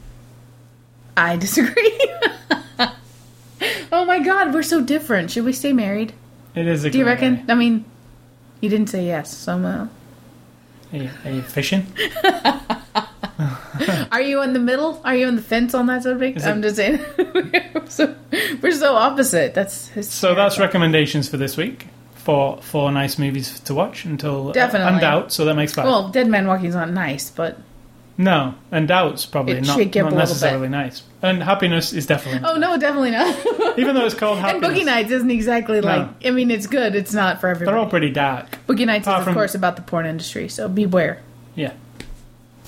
I 1.17 1.37
disagree. 1.37 2.09
oh 3.93 4.05
my 4.05 4.19
god, 4.21 4.55
we're 4.55 4.63
so 4.63 4.81
different. 4.81 5.31
Should 5.31 5.45
we 5.45 5.53
stay 5.53 5.73
married? 5.73 6.13
It 6.55 6.67
is 6.67 6.85
a. 6.85 6.91
Do 6.91 6.99
you 6.99 7.07
reckon? 7.07 7.35
area. 7.35 7.47
I 7.49 7.55
mean, 7.55 7.85
you 8.61 8.69
didn't 8.69 8.89
say 8.89 9.07
yes, 9.07 9.37
so 9.37 9.59
uh, 9.59 9.89
Are 10.93 10.97
you, 10.97 11.11
are 11.25 11.31
you 11.31 11.43
fishing? 11.43 11.87
Are 14.13 14.21
you 14.21 14.43
in 14.43 14.53
the 14.53 14.59
middle? 14.59 15.01
Are 15.05 15.17
you 15.17 15.27
on 15.27 15.37
the 15.37 15.43
fence 15.43 15.75
on 15.75 15.87
that 15.87 16.03
subject? 16.03 16.37
Is 16.37 16.47
I'm 16.47 16.63
just 16.63 16.77
saying. 16.77 17.01
we're, 17.19 17.87
so, 17.89 18.15
we're 18.61 18.73
so 18.73 18.95
opposite. 18.95 19.55
That's 19.55 19.91
So 20.07 20.35
that's 20.35 20.59
recommendations 20.59 21.29
for 21.29 21.39
this 21.39 21.57
week. 21.57 21.87
For 22.25 22.59
four 22.63 22.93
nice 22.93 23.19
movies 23.19 23.59
to 23.61 23.75
watch 23.75 24.05
until 24.05 24.51
uh, 24.51 24.53
Definitely. 24.53 24.93
and 24.93 25.01
doubt. 25.01 25.33
So 25.33 25.45
that 25.47 25.55
makes 25.55 25.73
five. 25.73 25.85
well, 25.87 26.09
Dead 26.09 26.29
Man 26.29 26.47
Walking's 26.47 26.75
not 26.75 26.91
nice, 26.91 27.31
but 27.31 27.59
no, 28.19 28.55
and 28.71 28.87
doubt's 28.87 29.27
probably 29.27 29.61
not, 29.61 29.77
shake 29.77 29.95
you 29.97 30.03
not 30.03 30.13
a 30.13 30.15
little 30.15 30.19
necessarily 30.19 30.69
nice. 30.69 31.03
And 31.23 31.43
happiness 31.43 31.93
is 31.93 32.07
definitely. 32.07 32.49
oh 32.49 32.57
no, 32.59 32.77
definitely 32.79 33.11
not. 33.11 33.79
Even 33.79 33.95
though 33.97 34.05
it's 34.07 34.15
called 34.15 34.39
happy 34.39 34.57
and 34.57 34.65
happiness, 34.65 34.83
Boogie 34.83 34.87
Nights 34.87 35.11
isn't 35.11 35.31
exactly 35.31 35.81
like. 35.81 36.09
I 36.25 36.31
mean, 36.31 36.51
it's 36.51 36.67
good. 36.67 36.95
It's 36.95 37.13
not 37.13 37.41
for 37.41 37.49
everybody. 37.49 37.73
they're 37.75 37.83
all 37.83 37.91
pretty 37.91 38.11
dark. 38.11 38.59
Boogie 38.69 38.87
Nights 38.87 39.03
is, 39.05 39.09
apart 39.09 39.21
of 39.21 39.25
from- 39.25 39.35
course, 39.35 39.55
about 39.55 39.77
the 39.77 39.83
porn 39.83 40.07
industry, 40.07 40.49
so 40.49 40.69
beware. 40.69 41.21
Yeah, 41.57 41.73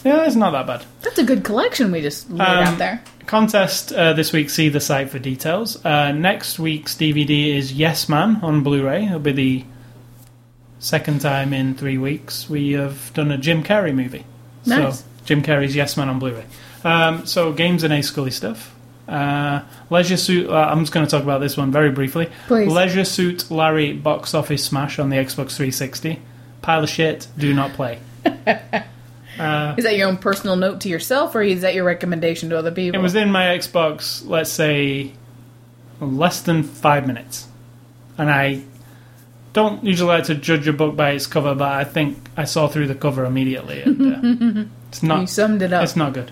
yeah, 0.04 0.24
it's 0.26 0.36
not 0.36 0.50
that 0.52 0.66
bad. 0.66 0.84
That's 1.02 1.18
a 1.18 1.24
good 1.24 1.44
collection 1.44 1.90
we 1.92 2.00
just 2.02 2.30
laid 2.30 2.40
Um, 2.46 2.64
out 2.66 2.78
there. 2.78 3.02
Contest 3.26 3.92
uh, 3.92 4.12
this 4.12 4.32
week. 4.32 4.50
See 4.50 4.68
the 4.68 4.80
site 4.80 5.08
for 5.10 5.18
details. 5.18 5.82
Uh, 5.84 6.12
next 6.12 6.58
week's 6.58 6.94
DVD 6.94 7.54
is 7.56 7.72
Yes 7.72 8.08
Man 8.08 8.38
on 8.42 8.62
Blu-ray. 8.62 9.06
It'll 9.06 9.18
be 9.18 9.32
the 9.32 9.64
second 10.78 11.20
time 11.22 11.52
in 11.54 11.74
three 11.74 11.96
weeks, 11.98 12.48
we 12.50 12.72
have 12.72 13.12
done 13.14 13.30
a 13.32 13.38
Jim 13.38 13.62
Carrey 13.62 13.94
movie. 13.94 14.24
Nice. 14.66 15.00
So 15.00 15.04
Jim 15.24 15.42
Carrey's 15.42 15.74
Yes 15.74 15.96
Man 15.96 16.08
on 16.10 16.18
Blu-ray. 16.18 16.44
Um, 16.84 17.24
so 17.26 17.52
games 17.52 17.82
and 17.82 17.92
A 17.94 18.02
Scully 18.02 18.30
stuff. 18.30 18.74
Uh, 19.08 19.62
Leisure 19.90 20.16
Suit. 20.18 20.48
Uh, 20.50 20.54
I'm 20.54 20.80
just 20.80 20.92
going 20.92 21.06
to 21.06 21.10
talk 21.10 21.22
about 21.22 21.40
this 21.40 21.56
one 21.56 21.70
very 21.72 21.90
briefly. 21.90 22.28
Please. 22.46 22.70
Leisure 22.70 23.04
Suit 23.04 23.50
Larry 23.50 23.92
box 23.94 24.34
office 24.34 24.62
smash 24.64 24.98
on 24.98 25.08
the 25.08 25.16
Xbox 25.16 25.56
360. 25.56 26.20
Pile 26.62 26.82
of 26.84 26.88
shit. 26.90 27.26
Do 27.38 27.52
not 27.54 27.72
play. 27.72 28.00
uh, 29.38 29.74
Is 29.76 29.84
that 29.84 29.96
your 29.96 30.08
own 30.08 30.16
personal 30.16 30.56
note 30.56 30.80
to 30.82 30.88
yourself, 30.88 31.34
or 31.34 31.42
is 31.42 31.62
that 31.62 31.74
your 31.74 31.84
recommendation 31.84 32.50
to 32.50 32.58
other 32.58 32.70
people? 32.70 32.98
it 32.98 33.02
was 33.02 33.14
in 33.14 33.30
my 33.30 33.44
Xbox. 33.44 34.26
Let's 34.26 34.50
say 34.50 35.12
less 36.00 36.40
than 36.42 36.62
five 36.62 37.06
minutes, 37.06 37.46
and 38.18 38.30
I 38.30 38.62
don't 39.52 39.84
usually 39.84 40.08
like 40.08 40.24
to 40.24 40.34
judge 40.34 40.66
a 40.68 40.72
book 40.72 40.96
by 40.96 41.10
its 41.12 41.26
cover, 41.26 41.54
but 41.54 41.72
I 41.72 41.84
think 41.84 42.18
I 42.36 42.44
saw 42.44 42.66
through 42.68 42.88
the 42.88 42.94
cover 42.94 43.24
immediately. 43.24 43.82
And, 43.82 44.66
uh, 44.66 44.68
it's 44.88 45.02
not. 45.02 45.20
you 45.22 45.26
summed 45.26 45.62
it 45.62 45.72
up. 45.72 45.84
It's 45.84 45.96
not 45.96 46.12
good. 46.12 46.30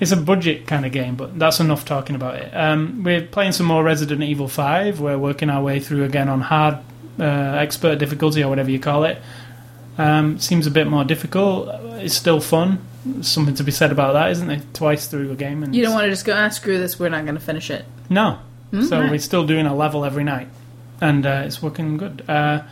It's 0.00 0.12
a 0.12 0.16
budget 0.16 0.66
kind 0.66 0.86
of 0.86 0.92
game, 0.92 1.16
but 1.16 1.38
that's 1.38 1.58
enough 1.58 1.84
talking 1.84 2.14
about 2.14 2.36
it. 2.36 2.50
Um, 2.54 3.02
we're 3.02 3.22
playing 3.22 3.52
some 3.52 3.66
more 3.66 3.82
Resident 3.82 4.22
Evil 4.22 4.46
5. 4.46 5.00
We're 5.00 5.18
working 5.18 5.50
our 5.50 5.60
way 5.62 5.80
through 5.80 6.04
again 6.04 6.28
on 6.28 6.40
hard 6.40 6.78
uh, 7.18 7.24
expert 7.24 7.98
difficulty 7.98 8.44
or 8.44 8.48
whatever 8.48 8.70
you 8.70 8.78
call 8.78 9.02
it. 9.04 9.18
Um, 9.96 10.38
seems 10.38 10.68
a 10.68 10.70
bit 10.70 10.86
more 10.86 11.02
difficult. 11.02 11.68
It's 12.00 12.14
still 12.14 12.40
fun. 12.40 12.84
There's 13.04 13.28
something 13.28 13.54
to 13.56 13.64
be 13.64 13.72
said 13.72 13.92
about 13.92 14.12
that, 14.14 14.30
isn't 14.32 14.48
there? 14.48 14.62
Twice 14.72 15.06
through 15.06 15.30
a 15.30 15.36
game. 15.36 15.62
And 15.62 15.74
You 15.74 15.82
don't 15.82 15.94
want 15.94 16.04
to 16.04 16.10
just 16.10 16.24
go, 16.24 16.34
ah, 16.34 16.48
screw 16.48 16.78
this, 16.78 16.98
we're 16.98 17.08
not 17.08 17.24
going 17.24 17.36
to 17.36 17.40
finish 17.40 17.70
it. 17.70 17.84
No. 18.10 18.38
so 18.72 19.00
right. 19.00 19.10
we're 19.10 19.18
still 19.18 19.46
doing 19.46 19.66
a 19.66 19.74
level 19.74 20.04
every 20.04 20.24
night. 20.24 20.48
And 21.00 21.24
uh, 21.24 21.42
it's 21.44 21.62
working 21.62 21.96
good. 21.96 22.28
Uh, 22.28 22.62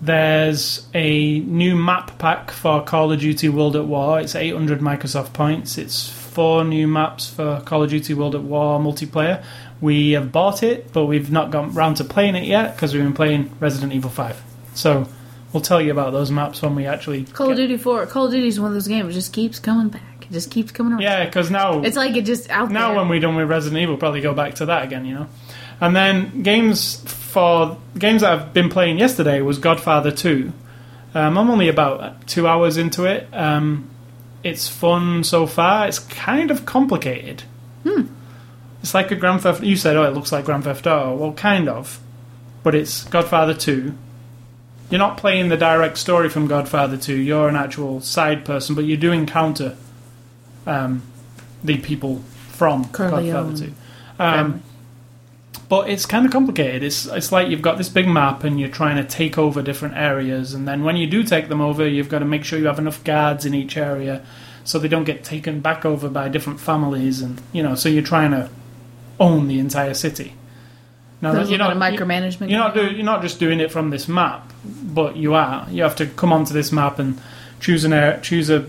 there's 0.00 0.86
a 0.94 1.40
new 1.40 1.76
map 1.76 2.18
pack 2.18 2.50
for 2.50 2.82
Call 2.82 3.12
of 3.12 3.20
Duty 3.20 3.48
World 3.50 3.76
at 3.76 3.84
War. 3.84 4.20
It's 4.20 4.34
800 4.34 4.80
Microsoft 4.80 5.34
points. 5.34 5.76
It's 5.76 6.08
four 6.08 6.64
new 6.64 6.88
maps 6.88 7.28
for 7.28 7.60
Call 7.66 7.82
of 7.82 7.90
Duty 7.90 8.14
World 8.14 8.34
at 8.34 8.42
War 8.42 8.80
multiplayer. 8.80 9.44
We 9.80 10.12
have 10.12 10.32
bought 10.32 10.62
it, 10.62 10.92
but 10.92 11.06
we've 11.06 11.30
not 11.30 11.50
gone 11.50 11.74
round 11.74 11.98
to 11.98 12.04
playing 12.04 12.34
it 12.34 12.44
yet 12.44 12.74
because 12.74 12.94
we've 12.94 13.02
been 13.02 13.14
playing 13.14 13.50
Resident 13.60 13.92
Evil 13.92 14.10
5. 14.10 14.42
So 14.74 15.06
we'll 15.52 15.60
tell 15.62 15.80
you 15.80 15.90
about 15.90 16.12
those 16.12 16.30
maps 16.30 16.62
when 16.62 16.74
we 16.74 16.86
actually. 16.86 17.24
Call 17.24 17.50
of 17.50 17.56
Duty 17.56 17.76
4, 17.76 18.06
Call 18.06 18.26
of 18.26 18.32
Duty 18.32 18.48
is 18.48 18.58
one 18.60 18.68
of 18.68 18.74
those 18.74 18.88
games, 18.88 19.10
it 19.10 19.18
just 19.18 19.32
keeps 19.32 19.58
coming 19.58 19.88
back. 19.88 20.02
It 20.22 20.32
just 20.32 20.50
keeps 20.50 20.70
coming 20.72 20.92
around. 20.92 21.02
Yeah, 21.02 21.24
because 21.24 21.50
now 21.50 21.82
It's 21.82 21.96
like 21.96 22.16
it 22.16 22.24
just 22.24 22.48
out 22.50 22.70
now 22.70 22.88
there. 22.88 22.98
when 22.98 23.08
we're 23.08 23.20
done 23.20 23.36
with 23.36 23.48
Resident 23.48 23.82
Evil, 23.82 23.96
probably 23.96 24.20
go 24.20 24.32
back 24.34 24.54
to 24.56 24.66
that 24.66 24.84
again, 24.84 25.04
you 25.04 25.14
know. 25.14 25.26
And 25.80 25.96
then 25.96 26.42
games 26.42 26.96
for 27.10 27.78
games 27.98 28.20
that 28.22 28.32
I've 28.32 28.52
been 28.52 28.68
playing 28.68 28.98
yesterday 28.98 29.40
was 29.40 29.58
Godfather 29.58 30.10
Two. 30.10 30.52
Um, 31.14 31.36
I'm 31.38 31.50
only 31.50 31.68
about 31.68 32.26
two 32.28 32.46
hours 32.46 32.76
into 32.76 33.04
it. 33.04 33.26
Um, 33.32 33.88
it's 34.44 34.68
fun 34.68 35.24
so 35.24 35.46
far. 35.46 35.88
It's 35.88 35.98
kind 35.98 36.50
of 36.50 36.64
complicated. 36.66 37.42
Hmm. 37.82 38.02
It's 38.82 38.94
like 38.94 39.10
a 39.10 39.16
Grand 39.16 39.40
Theft. 39.40 39.62
You 39.62 39.74
said, 39.74 39.96
"Oh, 39.96 40.04
it 40.04 40.12
looks 40.14 40.32
like 40.32 40.44
Grand 40.44 40.64
Theft 40.64 40.86
Auto." 40.86 41.14
Well, 41.16 41.32
kind 41.32 41.68
of, 41.68 41.98
but 42.62 42.74
it's 42.74 43.04
Godfather 43.04 43.54
Two. 43.54 43.94
You're 44.90 44.98
not 44.98 45.16
playing 45.16 45.48
the 45.48 45.56
direct 45.56 45.98
story 45.98 46.28
from 46.28 46.46
Godfather 46.46 46.96
Two. 46.96 47.16
You're 47.16 47.48
an 47.48 47.56
actual 47.56 48.00
side 48.00 48.44
person, 48.44 48.74
but 48.74 48.84
you 48.84 48.96
do 48.96 49.12
encounter 49.12 49.76
um, 50.66 51.02
the 51.62 51.78
people 51.78 52.22
from 52.48 52.86
Corleone 52.86 53.32
Godfather 53.32 53.66
Two. 53.66 53.74
Um, 54.18 54.62
but 55.68 55.88
it's 55.88 56.04
kind 56.04 56.26
of 56.26 56.32
complicated. 56.32 56.82
It's 56.82 57.06
it's 57.06 57.30
like 57.30 57.48
you've 57.48 57.62
got 57.62 57.78
this 57.78 57.88
big 57.88 58.08
map 58.08 58.42
and 58.42 58.58
you're 58.58 58.68
trying 58.68 58.96
to 58.96 59.04
take 59.04 59.38
over 59.38 59.62
different 59.62 59.96
areas, 59.96 60.52
and 60.52 60.66
then 60.66 60.82
when 60.82 60.96
you 60.96 61.06
do 61.06 61.22
take 61.22 61.48
them 61.48 61.60
over, 61.60 61.86
you've 61.86 62.08
got 62.08 62.18
to 62.18 62.24
make 62.24 62.44
sure 62.44 62.58
you 62.58 62.66
have 62.66 62.80
enough 62.80 63.02
guards 63.04 63.46
in 63.46 63.54
each 63.54 63.76
area 63.76 64.24
so 64.64 64.78
they 64.78 64.88
don't 64.88 65.04
get 65.04 65.24
taken 65.24 65.60
back 65.60 65.84
over 65.84 66.08
by 66.08 66.28
different 66.28 66.60
families, 66.60 67.22
and 67.22 67.40
you 67.52 67.62
know, 67.62 67.76
so 67.76 67.88
you're 67.88 68.02
trying 68.02 68.32
to 68.32 68.50
own 69.20 69.46
the 69.46 69.58
entire 69.58 69.94
city. 69.94 70.34
Now 71.20 71.32
There's 71.32 71.50
you're 71.50 71.58
not 71.58 71.76
micromanagement. 71.76 72.50
you're 72.50 72.58
not 72.58 72.74
do, 72.74 72.86
you're 72.86 73.04
not 73.04 73.22
just 73.22 73.38
doing 73.38 73.60
it 73.60 73.70
from 73.70 73.90
this 73.90 74.08
map, 74.08 74.49
but 74.64 75.16
you 75.16 75.34
are. 75.34 75.66
You 75.70 75.82
have 75.82 75.96
to 75.96 76.06
come 76.06 76.32
onto 76.32 76.52
this 76.52 76.72
map 76.72 76.98
and 76.98 77.20
choose 77.60 77.84
an 77.84 77.92
area, 77.92 78.20
choose 78.20 78.50
a 78.50 78.66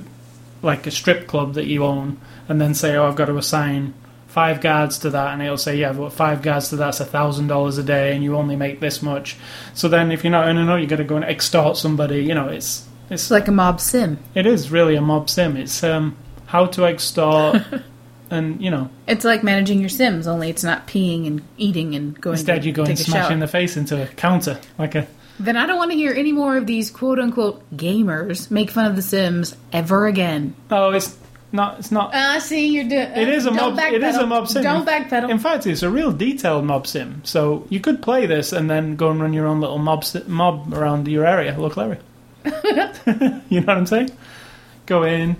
like 0.61 0.85
a 0.85 0.91
strip 0.91 1.27
club 1.27 1.55
that 1.55 1.65
you 1.65 1.83
own, 1.83 2.19
and 2.47 2.61
then 2.61 2.73
say, 2.73 2.95
"Oh, 2.95 3.07
I've 3.07 3.15
got 3.15 3.25
to 3.25 3.37
assign 3.37 3.93
five 4.27 4.61
guards 4.61 4.99
to 4.99 5.09
that," 5.09 5.33
and 5.33 5.41
it'll 5.41 5.57
say, 5.57 5.77
"Yeah, 5.77 5.93
but 5.93 6.13
five 6.13 6.41
guards 6.41 6.69
to 6.69 6.75
that's 6.75 6.99
a 6.99 7.05
thousand 7.05 7.47
dollars 7.47 7.77
a 7.77 7.83
day, 7.83 8.13
and 8.13 8.23
you 8.23 8.35
only 8.35 8.55
make 8.55 8.79
this 8.79 9.01
much." 9.01 9.37
So 9.73 9.87
then, 9.87 10.11
if 10.11 10.23
you're 10.23 10.31
not 10.31 10.47
earning 10.47 10.63
enough, 10.63 10.79
you 10.79 10.87
got 10.87 10.97
to 10.97 11.03
go 11.03 11.15
and 11.15 11.25
extort 11.25 11.77
somebody. 11.77 12.23
You 12.23 12.35
know, 12.35 12.47
it's 12.47 12.87
it's 13.09 13.31
like 13.31 13.47
a 13.47 13.51
mob 13.51 13.81
sim. 13.81 14.19
it 14.35 14.45
is 14.45 14.71
really 14.71 14.95
a 14.95 15.01
mob 15.01 15.29
sim. 15.29 15.57
It's 15.57 15.83
um, 15.83 16.15
how 16.45 16.67
to 16.67 16.85
extort, 16.85 17.61
and 18.29 18.61
you 18.61 18.69
know, 18.69 18.89
It's 19.07 19.25
like 19.25 19.43
managing 19.43 19.79
your 19.79 19.89
Sims, 19.89 20.27
only 20.27 20.49
it's 20.49 20.63
not 20.63 20.87
peeing 20.87 21.27
and 21.27 21.41
eating 21.57 21.95
and 21.95 22.19
going 22.19 22.35
instead 22.35 22.61
to 22.61 22.67
you 22.67 22.73
go 22.73 22.83
and 22.83 22.97
smash 22.97 23.31
in 23.31 23.39
the 23.39 23.47
face 23.47 23.77
into 23.77 24.01
a 24.01 24.07
counter 24.07 24.59
like 24.77 24.95
a 24.95 25.07
Then 25.43 25.57
I 25.57 25.65
don't 25.65 25.77
want 25.77 25.91
to 25.91 25.97
hear 25.97 26.13
any 26.13 26.31
more 26.31 26.55
of 26.57 26.67
these 26.67 26.91
quote 26.91 27.19
unquote 27.19 27.61
gamers 27.75 28.51
make 28.51 28.69
fun 28.69 28.85
of 28.85 28.95
the 28.95 29.01
Sims 29.01 29.55
ever 29.73 30.05
again. 30.07 30.53
oh, 30.69 30.91
it's 30.91 31.17
not 31.51 31.79
it's 31.79 31.91
not 31.91 32.11
Ah, 32.13 32.39
see, 32.39 32.67
you're 32.67 32.87
doing. 32.87 33.11
It 33.15 33.27
is 33.27 33.45
a 33.45 33.51
mob. 33.51 33.77
It 33.77 34.03
is 34.03 34.15
a 34.15 34.25
mob 34.25 34.47
sim. 34.47 34.63
Don't 34.63 34.87
backpedal. 34.87 35.29
In 35.29 35.39
fact, 35.39 35.67
it's 35.67 35.83
a 35.83 35.89
real 35.89 36.11
detailed 36.11 36.63
mob 36.65 36.85
sim. 36.87 37.21
So 37.25 37.65
you 37.69 37.79
could 37.79 38.01
play 38.01 38.25
this 38.25 38.53
and 38.53 38.69
then 38.69 38.95
go 38.95 39.09
and 39.09 39.19
run 39.21 39.33
your 39.33 39.47
own 39.47 39.59
little 39.59 39.79
mob 39.79 40.03
si- 40.05 40.23
mob 40.27 40.73
around 40.73 41.07
your 41.07 41.25
area. 41.25 41.57
Look, 41.59 41.75
Larry. 41.75 41.97
you 42.45 43.59
know 43.61 43.65
what 43.65 43.77
I'm 43.77 43.85
saying? 43.85 44.11
Go 44.85 45.03
in, 45.03 45.35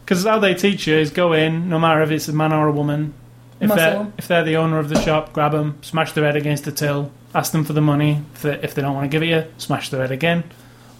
because 0.00 0.24
how 0.24 0.38
they 0.38 0.54
teach 0.54 0.86
you 0.86 0.96
is 0.96 1.10
go 1.10 1.32
in, 1.32 1.68
no 1.68 1.78
matter 1.78 2.00
if 2.02 2.10
it's 2.10 2.28
a 2.28 2.32
man 2.32 2.52
or 2.52 2.68
a 2.68 2.72
woman. 2.72 3.12
If 3.60 3.68
Muscle 3.68 3.76
they're 3.76 3.96
'em. 4.00 4.12
if 4.18 4.28
they're 4.28 4.44
the 4.44 4.56
owner 4.56 4.78
of 4.78 4.88
the 4.88 5.00
shop, 5.00 5.32
grab 5.32 5.52
them, 5.52 5.78
smash 5.82 6.12
their 6.12 6.24
head 6.24 6.36
against 6.36 6.64
the 6.64 6.72
till, 6.72 7.10
ask 7.34 7.52
them 7.52 7.64
for 7.64 7.72
the 7.72 7.80
money. 7.80 8.22
If 8.34 8.42
they, 8.42 8.54
if 8.62 8.74
they 8.74 8.82
don't 8.82 8.94
want 8.94 9.04
to 9.04 9.08
give 9.14 9.22
it 9.22 9.28
you, 9.28 9.44
smash 9.58 9.88
their 9.88 10.00
head 10.02 10.10
again. 10.12 10.44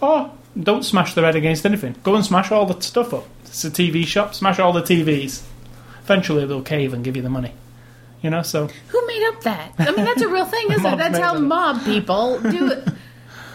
Or 0.01 0.31
don't 0.59 0.83
smash 0.83 1.13
their 1.13 1.25
head 1.25 1.35
against 1.35 1.65
anything. 1.65 1.95
Go 2.03 2.15
and 2.15 2.25
smash 2.25 2.51
all 2.51 2.65
the 2.65 2.79
stuff 2.81 3.13
up. 3.13 3.25
It's 3.45 3.63
a 3.63 3.69
TV 3.69 4.05
shop. 4.05 4.33
Smash 4.33 4.59
all 4.59 4.73
the 4.73 4.81
TVs. 4.81 5.43
Eventually, 6.03 6.45
they'll 6.45 6.61
cave 6.61 6.93
and 6.93 7.03
give 7.03 7.15
you 7.15 7.21
the 7.21 7.29
money. 7.29 7.53
You 8.21 8.31
know, 8.31 8.41
so 8.41 8.67
Who 8.87 9.07
made 9.07 9.23
up 9.27 9.41
that? 9.43 9.73
I 9.77 9.91
mean, 9.91 10.03
that's 10.05 10.21
a 10.23 10.27
real 10.27 10.45
thing, 10.45 10.65
isn't 10.71 10.79
it? 10.85 10.89
Mob 10.89 10.97
That's 10.97 11.13
made 11.13 11.21
how 11.21 11.35
it. 11.35 11.39
mob 11.41 11.83
people 11.83 12.39
do 12.41 12.71
it. 12.71 12.87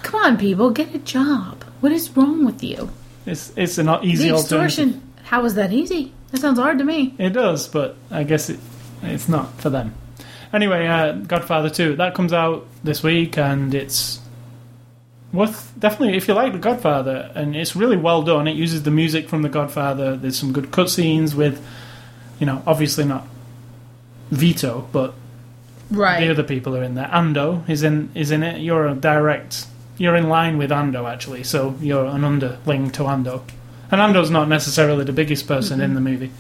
Come 0.05 0.21
on, 0.23 0.37
people, 0.37 0.71
get 0.71 0.95
a 0.95 0.99
job. 0.99 1.65
What 1.81 1.91
is 1.93 2.17
wrong 2.17 2.45
with 2.45 2.63
you? 2.63 2.91
it's 3.27 3.53
it's 3.57 3.79
an 3.79 3.89
easy 4.03 4.29
the 4.29 4.35
alternative. 4.37 4.65
extortion. 4.89 5.03
How 5.25 5.45
is 5.45 5.55
that 5.55 5.73
easy? 5.73 6.13
That 6.31 6.41
sounds 6.41 6.59
hard 6.59 6.79
to 6.79 6.85
me. 6.85 7.15
It 7.19 7.31
does, 7.31 7.67
but 7.69 7.97
I 8.11 8.23
guess 8.25 8.49
it 8.51 8.59
it's 9.03 9.29
not 9.29 9.61
for 9.61 9.71
them. 9.71 9.95
Anyway, 10.53 10.87
uh, 10.87 11.13
Godfather 11.13 11.71
Two 11.71 11.97
that 11.97 12.15
comes 12.15 12.33
out 12.33 12.67
this 12.85 13.03
week, 13.03 13.39
and 13.39 13.75
it's 13.75 14.21
worth 15.33 15.73
definitely 15.79 16.17
if 16.17 16.29
you 16.29 16.35
like 16.35 16.53
the 16.53 16.59
Godfather, 16.59 17.31
and 17.35 17.57
it's 17.57 17.75
really 17.75 17.97
well 17.97 18.23
done. 18.23 18.47
It 18.47 18.57
uses 18.57 18.83
the 18.83 18.91
music 18.91 19.29
from 19.29 19.43
the 19.43 19.49
Godfather. 19.49 20.17
There's 20.17 20.39
some 20.39 20.53
good 20.53 20.71
cutscenes 20.71 21.35
with, 21.35 21.65
you 22.39 22.47
know, 22.47 22.63
obviously 22.67 23.05
not 23.05 23.27
Vito, 24.31 24.89
but 24.93 25.15
Right. 25.91 26.21
the 26.21 26.31
other 26.31 26.43
people 26.43 26.77
are 26.77 26.83
in 26.83 26.95
there. 26.95 27.09
Ando 27.13 27.69
is 27.69 27.83
in 27.83 28.11
is 28.15 28.31
in 28.31 28.43
it. 28.43 28.61
You're 28.61 28.87
a 28.89 28.95
direct. 28.95 29.67
You're 29.99 30.17
in 30.17 30.29
line 30.29 30.57
with 30.59 30.71
Ando 30.71 31.11
actually, 31.11 31.45
so 31.45 31.75
you're 31.81 32.07
an 32.07 32.25
underling 32.25 32.91
to 32.93 33.03
Ando. 33.05 33.43
And 33.91 34.01
Ando's 34.01 34.31
not 34.31 34.49
necessarily 34.49 35.05
the 35.05 35.13
biggest 35.13 35.47
person 35.47 35.81
in 35.83 35.95
the 35.95 36.01
movie, 36.01 36.31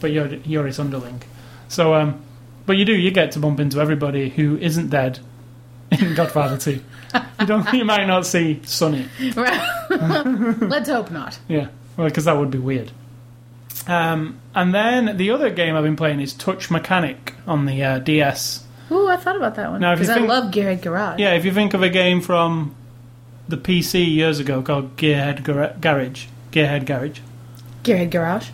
but 0.00 0.12
you're 0.12 0.26
you're 0.44 0.66
his 0.66 0.78
underling. 0.78 1.22
So, 1.70 1.94
um, 1.94 2.20
but 2.66 2.76
you 2.76 2.84
do 2.84 2.92
you 2.92 3.10
get 3.10 3.32
to 3.32 3.38
bump 3.38 3.58
into 3.60 3.80
everybody 3.80 4.28
who 4.28 4.58
isn't 4.58 4.90
dead 4.90 5.20
in 5.90 6.14
Godfather 6.20 6.58
Two. 6.58 6.80
You 7.40 7.46
don't. 7.46 7.72
You 7.72 7.84
might 7.84 8.06
not 8.06 8.26
see 8.26 8.60
Sonny. 8.64 9.06
Let's 9.90 10.88
hope 10.88 11.10
not. 11.10 11.38
Yeah, 11.48 11.68
well, 11.96 12.08
because 12.08 12.24
that 12.26 12.36
would 12.36 12.50
be 12.50 12.58
weird. 12.58 12.92
Um, 13.86 14.38
and 14.54 14.74
then 14.74 15.16
the 15.16 15.30
other 15.30 15.50
game 15.50 15.74
I've 15.74 15.84
been 15.84 15.96
playing 15.96 16.20
is 16.20 16.32
Touch 16.34 16.70
Mechanic 16.70 17.34
on 17.46 17.66
the 17.66 17.82
uh, 17.82 17.98
DS. 17.98 18.64
Ooh, 18.90 19.08
I 19.08 19.16
thought 19.16 19.36
about 19.36 19.54
that 19.54 19.70
one. 19.70 19.80
Because 19.80 20.10
I 20.10 20.18
love 20.18 20.52
Gearhead 20.52 20.82
Garage. 20.82 21.18
Yeah, 21.18 21.34
if 21.34 21.44
you 21.44 21.52
think 21.52 21.74
of 21.74 21.82
a 21.82 21.88
game 21.88 22.20
from 22.20 22.74
the 23.48 23.56
PC 23.56 24.06
years 24.14 24.38
ago 24.38 24.62
called 24.62 24.96
Gearhead 24.96 25.42
Gar- 25.42 25.74
Garage, 25.80 26.26
Gearhead 26.52 26.84
Garage, 26.86 27.20
Gearhead 27.84 28.10
Garage. 28.10 28.50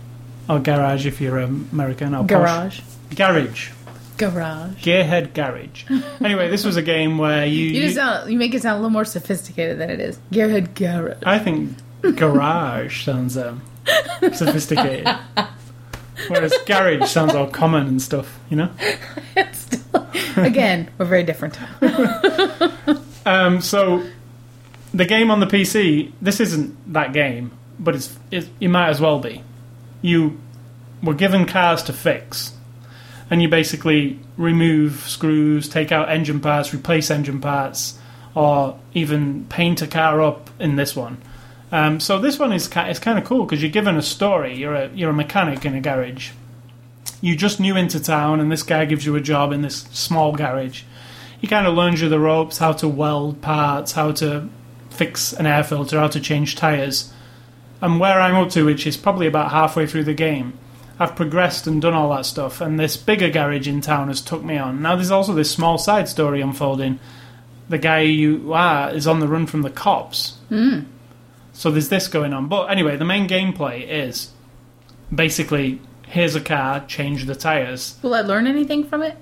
or 0.48 0.58
Garage 0.60 1.06
if 1.06 1.20
you're 1.20 1.38
American, 1.38 2.14
or 2.14 2.26
posh. 2.26 2.82
Garage. 3.14 3.70
Garage. 4.18 4.82
Gearhead 4.82 5.34
Garage. 5.34 5.84
anyway, 6.20 6.48
this 6.48 6.64
was 6.64 6.76
a 6.76 6.82
game 6.82 7.18
where 7.18 7.44
you. 7.46 7.64
You, 7.66 7.70
you- 7.74 7.82
just 7.82 7.96
sound, 7.96 8.30
you 8.32 8.38
make 8.38 8.54
it 8.54 8.62
sound 8.62 8.74
a 8.74 8.80
little 8.80 8.90
more 8.90 9.04
sophisticated 9.04 9.78
than 9.78 9.90
it 9.90 10.00
is. 10.00 10.18
Gearhead 10.32 10.74
Garage. 10.74 11.22
I 11.24 11.38
think 11.38 11.76
garage 12.16 13.04
sounds 13.04 13.36
um, 13.36 13.60
sophisticated, 14.32 15.06
whereas 16.28 16.54
garage 16.66 17.08
sounds 17.10 17.34
all 17.34 17.48
common 17.48 17.86
and 17.86 18.00
stuff. 18.02 18.38
You 18.50 18.56
know. 18.56 18.70
It's 19.38 19.58
still, 19.58 20.06
again, 20.36 20.88
we're 20.98 21.04
very 21.04 21.22
different. 21.24 21.58
Um, 23.26 23.60
so 23.60 24.04
the 24.94 25.04
game 25.04 25.32
on 25.32 25.40
the 25.40 25.46
PC. 25.46 26.12
This 26.22 26.38
isn't 26.38 26.92
that 26.92 27.12
game, 27.12 27.50
but 27.78 27.96
it's 27.96 28.16
it, 28.30 28.48
it 28.60 28.68
might 28.68 28.88
as 28.88 29.00
well 29.00 29.18
be. 29.18 29.42
You 30.00 30.38
were 31.02 31.12
given 31.14 31.44
cars 31.44 31.82
to 31.84 31.92
fix, 31.92 32.52
and 33.30 33.42
you 33.42 33.48
basically 33.48 34.18
remove 34.36 35.00
screws, 35.08 35.68
take 35.68 35.90
out 35.90 36.08
engine 36.08 36.40
parts, 36.40 36.72
replace 36.72 37.10
engine 37.10 37.40
parts, 37.40 37.98
or 38.34 38.78
even 38.94 39.46
paint 39.46 39.82
a 39.82 39.86
car 39.86 40.20
up 40.20 40.50
in 40.60 40.76
this 40.76 40.94
one. 40.94 41.18
Um, 41.72 41.98
so 41.98 42.18
this 42.18 42.38
one 42.38 42.52
is 42.52 42.70
it's 42.74 42.98
kind 42.98 43.18
of 43.18 43.24
cool 43.24 43.44
because 43.44 43.62
you're 43.62 43.72
given 43.72 43.96
a 43.96 44.02
story. 44.02 44.56
You're 44.56 44.74
a 44.74 44.88
you're 44.94 45.10
a 45.10 45.14
mechanic 45.14 45.64
in 45.64 45.74
a 45.74 45.80
garage. 45.80 46.30
You 47.20 47.34
just 47.34 47.58
new 47.58 47.76
into 47.76 47.98
town, 47.98 48.40
and 48.40 48.52
this 48.52 48.62
guy 48.62 48.84
gives 48.84 49.04
you 49.04 49.16
a 49.16 49.20
job 49.20 49.52
in 49.52 49.62
this 49.62 49.82
small 49.90 50.32
garage. 50.32 50.82
He 51.40 51.46
kind 51.46 51.66
of 51.66 51.74
learns 51.74 52.00
you 52.00 52.08
the 52.08 52.20
ropes, 52.20 52.58
how 52.58 52.72
to 52.74 52.88
weld 52.88 53.42
parts, 53.42 53.92
how 53.92 54.12
to 54.12 54.48
fix 54.90 55.32
an 55.32 55.46
air 55.46 55.64
filter, 55.64 55.98
how 55.98 56.08
to 56.08 56.20
change 56.20 56.56
tires. 56.56 57.12
And 57.80 58.00
where 58.00 58.20
I'm 58.20 58.36
up 58.36 58.50
to, 58.50 58.64
which 58.64 58.86
is 58.86 58.96
probably 58.96 59.26
about 59.26 59.50
halfway 59.50 59.86
through 59.86 60.04
the 60.04 60.14
game, 60.14 60.58
I've 60.98 61.16
progressed 61.16 61.66
and 61.66 61.82
done 61.82 61.94
all 61.94 62.10
that 62.16 62.26
stuff. 62.26 62.60
And 62.60 62.78
this 62.78 62.96
bigger 62.96 63.30
garage 63.30 63.68
in 63.68 63.80
town 63.80 64.08
has 64.08 64.20
took 64.20 64.42
me 64.42 64.56
on. 64.56 64.80
Now 64.80 64.96
there's 64.96 65.10
also 65.10 65.34
this 65.34 65.50
small 65.50 65.78
side 65.78 66.08
story 66.08 66.40
unfolding. 66.40 66.98
The 67.68 67.78
guy 67.78 68.00
you 68.00 68.52
are 68.52 68.90
is 68.90 69.06
on 69.06 69.20
the 69.20 69.28
run 69.28 69.46
from 69.46 69.62
the 69.62 69.70
cops. 69.70 70.38
Hmm. 70.48 70.80
So 71.52 71.70
there's 71.70 71.88
this 71.88 72.08
going 72.08 72.32
on. 72.32 72.48
But 72.48 72.66
anyway, 72.66 72.96
the 72.96 73.04
main 73.04 73.28
gameplay 73.28 73.86
is 73.88 74.30
basically 75.14 75.80
here's 76.06 76.34
a 76.34 76.40
car, 76.40 76.84
change 76.86 77.26
the 77.26 77.34
tires. 77.34 77.98
Will 78.02 78.14
I 78.14 78.20
learn 78.20 78.46
anything 78.46 78.84
from 78.84 79.02
it? 79.02 79.16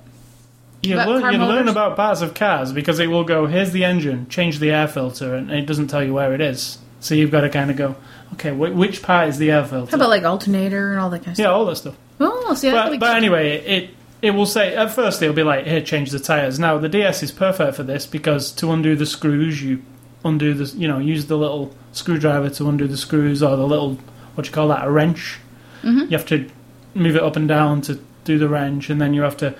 You 0.82 0.94
About 0.94 1.08
learn, 1.08 1.32
you 1.32 1.38
learn 1.38 1.68
about 1.68 1.96
parts 1.96 2.20
of 2.20 2.34
cars 2.34 2.72
because 2.72 2.98
it 2.98 3.06
will 3.06 3.24
go, 3.24 3.46
here's 3.46 3.72
the 3.72 3.84
engine, 3.84 4.28
change 4.28 4.58
the 4.58 4.70
air 4.70 4.86
filter, 4.86 5.34
and 5.34 5.50
it 5.50 5.64
doesn't 5.64 5.88
tell 5.88 6.04
you 6.04 6.12
where 6.12 6.34
it 6.34 6.42
is. 6.42 6.78
So 7.00 7.14
you've 7.14 7.30
got 7.30 7.40
to 7.40 7.48
kind 7.48 7.70
of 7.70 7.76
go, 7.76 7.96
okay, 8.34 8.50
wh- 8.50 8.76
which 8.76 9.02
part 9.02 9.28
is 9.28 9.38
the 9.38 9.50
air 9.50 9.64
filter? 9.64 9.90
How 9.90 9.96
about 9.96 10.10
like 10.10 10.22
alternator 10.24 10.92
and 10.92 11.00
all 11.00 11.10
that 11.10 11.18
kind 11.24 11.28
of 11.28 11.34
stuff? 11.36 11.38
yeah, 11.38 11.46
stuff? 11.46 11.54
all 11.56 11.64
that 11.66 11.76
stuff. 11.76 11.96
Oh, 12.20 12.54
see, 12.54 12.70
that 12.70 12.84
But, 12.86 12.92
be 12.92 12.98
but 12.98 13.16
anyway, 13.16 13.58
it 13.64 13.90
it 14.22 14.30
will 14.30 14.46
say 14.46 14.74
at 14.74 14.90
first 14.92 15.20
it'll 15.22 15.34
be 15.34 15.42
like 15.42 15.66
here 15.66 15.80
change 15.80 16.10
the 16.10 16.18
tires. 16.20 16.58
Now 16.58 16.78
the 16.78 16.88
DS 16.88 17.22
is 17.22 17.32
perfect 17.32 17.76
for 17.76 17.82
this 17.82 18.06
because 18.06 18.52
to 18.52 18.70
undo 18.72 18.94
the 18.96 19.06
screws 19.06 19.62
you 19.62 19.82
undo 20.24 20.54
the 20.54 20.64
you 20.78 20.88
know 20.88 20.98
use 20.98 21.26
the 21.26 21.36
little 21.36 21.74
screwdriver 21.92 22.48
to 22.50 22.68
undo 22.68 22.86
the 22.86 22.96
screws 22.96 23.42
or 23.42 23.56
the 23.56 23.66
little 23.66 23.98
what 24.34 24.44
do 24.44 24.48
you 24.48 24.54
call 24.54 24.68
that 24.68 24.86
a 24.86 24.90
wrench. 24.90 25.38
Mhm. 25.82 26.10
You 26.10 26.16
have 26.16 26.26
to 26.26 26.48
move 26.94 27.16
it 27.16 27.22
up 27.22 27.36
and 27.36 27.46
down 27.48 27.80
to 27.82 27.98
do 28.24 28.38
the 28.38 28.48
wrench, 28.48 28.88
and 28.88 29.00
then 29.00 29.12
you 29.14 29.22
have 29.22 29.36
to 29.38 29.54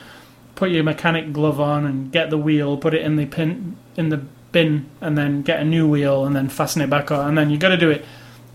put 0.54 0.70
your 0.70 0.84
mechanic 0.84 1.32
glove 1.32 1.60
on 1.60 1.84
and 1.84 2.10
get 2.12 2.30
the 2.30 2.38
wheel, 2.38 2.76
put 2.76 2.94
it 2.94 3.02
in 3.02 3.16
the 3.16 3.26
pin 3.26 3.76
in 3.96 4.08
the 4.08 4.20
bin, 4.52 4.86
and 5.00 5.18
then 5.18 5.42
get 5.42 5.58
a 5.60 5.64
new 5.64 5.86
wheel 5.88 6.24
and 6.24 6.34
then 6.34 6.48
fasten 6.48 6.80
it 6.80 6.88
back 6.88 7.10
on, 7.10 7.28
and 7.28 7.36
then 7.36 7.50
you 7.50 7.58
got 7.58 7.70
to 7.70 7.76
do 7.76 7.90
it 7.90 8.04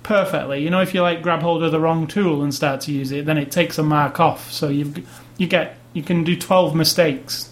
perfectly. 0.04 0.64
You 0.64 0.70
know, 0.70 0.82
if 0.82 0.94
you 0.94 1.02
like 1.02 1.22
grab 1.22 1.42
hold 1.42 1.64
of 1.64 1.72
the 1.72 1.80
wrong 1.80 2.08
tool 2.08 2.42
and 2.44 2.54
start 2.54 2.82
to 2.82 2.92
use 2.92 3.12
it, 3.12 3.26
then 3.26 3.38
it 3.38 3.52
takes 3.52 3.78
a 3.78 3.84
mark 3.84 4.20
off. 4.20 4.52
So 4.52 4.70
you 4.70 4.94
you 5.38 5.48
get 5.48 5.78
you 5.94 6.04
can 6.04 6.24
do 6.24 6.36
twelve 6.36 6.76
mistakes 6.76 7.50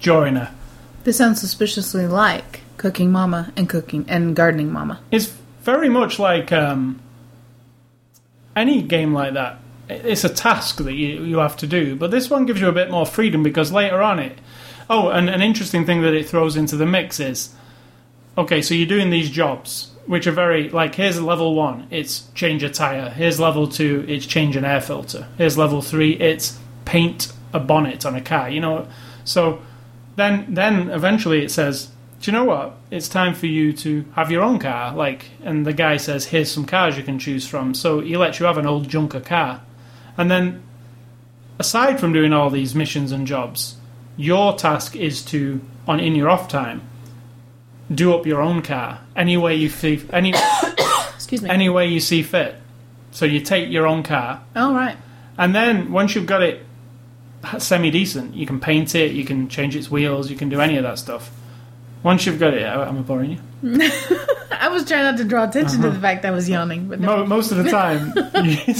during 0.00 0.36
a. 0.36 0.54
This 1.04 1.18
sounds 1.18 1.40
suspiciously 1.40 2.06
like 2.06 2.60
Cooking 2.76 3.12
Mama 3.12 3.52
and 3.56 3.68
Cooking 3.68 4.04
and 4.08 4.34
Gardening 4.34 4.72
Mama. 4.72 5.00
It's 5.10 5.26
very 5.62 5.88
much 5.88 6.18
like 6.18 6.52
um, 6.52 7.00
any 8.56 8.82
game 8.82 9.12
like 9.12 9.34
that. 9.34 9.58
It's 9.88 10.24
a 10.24 10.30
task 10.30 10.78
that 10.78 10.94
you, 10.94 11.22
you 11.24 11.38
have 11.38 11.58
to 11.58 11.66
do, 11.66 11.94
but 11.94 12.10
this 12.10 12.30
one 12.30 12.46
gives 12.46 12.60
you 12.60 12.68
a 12.68 12.72
bit 12.72 12.90
more 12.90 13.04
freedom 13.04 13.42
because 13.42 13.70
later 13.70 14.02
on 14.02 14.18
it. 14.18 14.38
Oh, 14.88 15.08
and 15.08 15.28
an 15.28 15.42
interesting 15.42 15.84
thing 15.84 16.02
that 16.02 16.14
it 16.14 16.28
throws 16.28 16.56
into 16.56 16.76
the 16.76 16.86
mix 16.86 17.20
is, 17.20 17.54
okay, 18.36 18.62
so 18.62 18.74
you're 18.74 18.88
doing 18.88 19.10
these 19.10 19.30
jobs, 19.30 19.90
which 20.06 20.26
are 20.26 20.32
very 20.32 20.68
like 20.68 20.94
here's 20.94 21.20
level 21.20 21.54
one, 21.54 21.86
it's 21.90 22.28
change 22.34 22.62
a 22.62 22.70
tire. 22.70 23.10
Here's 23.10 23.40
level 23.40 23.66
two, 23.66 24.04
it's 24.08 24.26
change 24.26 24.56
an 24.56 24.64
air 24.64 24.80
filter. 24.80 25.26
Here's 25.38 25.56
level 25.56 25.82
three, 25.82 26.12
it's 26.12 26.58
paint 26.84 27.32
a 27.52 27.60
bonnet 27.60 28.04
on 28.04 28.14
a 28.14 28.20
car. 28.20 28.50
You 28.50 28.60
know, 28.60 28.88
so 29.24 29.60
then 30.16 30.46
then 30.48 30.90
eventually 30.90 31.44
it 31.44 31.50
says, 31.50 31.90
do 32.20 32.30
you 32.30 32.36
know 32.36 32.44
what? 32.44 32.76
It's 32.90 33.08
time 33.08 33.34
for 33.34 33.46
you 33.46 33.72
to 33.74 34.04
have 34.14 34.30
your 34.30 34.42
own 34.42 34.58
car. 34.58 34.94
Like, 34.94 35.26
and 35.42 35.66
the 35.66 35.72
guy 35.72 35.96
says, 35.96 36.26
here's 36.26 36.50
some 36.50 36.64
cars 36.64 36.96
you 36.96 37.02
can 37.02 37.18
choose 37.18 37.46
from. 37.46 37.74
So 37.74 38.00
he 38.00 38.16
lets 38.16 38.40
you 38.40 38.46
have 38.46 38.58
an 38.58 38.66
old 38.66 38.88
junker 38.88 39.20
car, 39.20 39.62
and 40.16 40.30
then 40.30 40.62
aside 41.58 42.00
from 42.00 42.12
doing 42.12 42.32
all 42.32 42.50
these 42.50 42.74
missions 42.74 43.12
and 43.12 43.26
jobs, 43.26 43.76
your 44.16 44.54
task 44.56 44.96
is 44.96 45.22
to 45.26 45.60
on 45.86 46.00
in 46.00 46.14
your 46.14 46.30
off 46.30 46.48
time 46.48 46.82
do 47.92 48.14
up 48.14 48.26
your 48.26 48.40
own 48.40 48.62
car 48.62 49.00
any 49.16 49.36
way 49.36 49.54
you 49.56 49.68
see 49.68 50.00
any 50.12 50.32
Excuse 51.14 51.42
me. 51.42 51.50
any 51.50 51.68
way 51.68 51.86
you 51.88 52.00
see 52.00 52.22
fit. 52.22 52.54
So 53.12 53.24
you 53.26 53.40
take 53.40 53.70
your 53.70 53.86
own 53.86 54.02
car, 54.02 54.42
All 54.56 54.74
right. 54.74 54.96
and 55.38 55.54
then 55.54 55.92
once 55.92 56.14
you've 56.14 56.26
got 56.26 56.42
it 56.42 56.64
semi 57.58 57.90
decent, 57.90 58.34
you 58.34 58.44
can 58.46 58.58
paint 58.58 58.94
it, 58.94 59.12
you 59.12 59.24
can 59.24 59.48
change 59.48 59.76
its 59.76 59.90
wheels, 59.90 60.30
you 60.30 60.36
can 60.36 60.48
do 60.48 60.60
any 60.60 60.76
of 60.78 60.82
that 60.82 60.98
stuff. 60.98 61.30
Once 62.02 62.26
you've 62.26 62.40
got 62.40 62.52
it, 62.54 62.64
I'm 62.66 62.98
I 62.98 63.00
boring 63.02 63.30
you? 63.32 63.38
I 64.50 64.68
was 64.68 64.84
trying 64.84 65.04
not 65.04 65.16
to 65.18 65.24
draw 65.24 65.44
attention 65.44 65.78
Uh-huh. 65.80 65.88
to 65.88 65.94
the 65.94 66.00
fact 66.00 66.22
that 66.22 66.28
I 66.28 66.30
was 66.32 66.48
yawning, 66.48 66.88
but 66.88 67.00
no. 67.00 67.24
Most 67.24 67.52
of 67.52 67.58
the 67.62 67.70
time, 67.70 68.12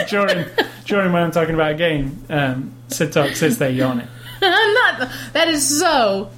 during 0.08 0.46
during 0.86 1.12
when 1.12 1.22
I'm 1.22 1.30
talking 1.30 1.54
about 1.54 1.72
a 1.72 1.74
game, 1.74 2.24
um, 2.28 2.72
Sid 2.88 3.12
Talk 3.12 3.30
sits 3.36 3.56
there 3.56 3.70
yawning. 3.70 4.08
I'm 4.42 4.74
not. 4.74 5.10
That 5.32 5.48
is 5.48 5.78
so 5.80 6.30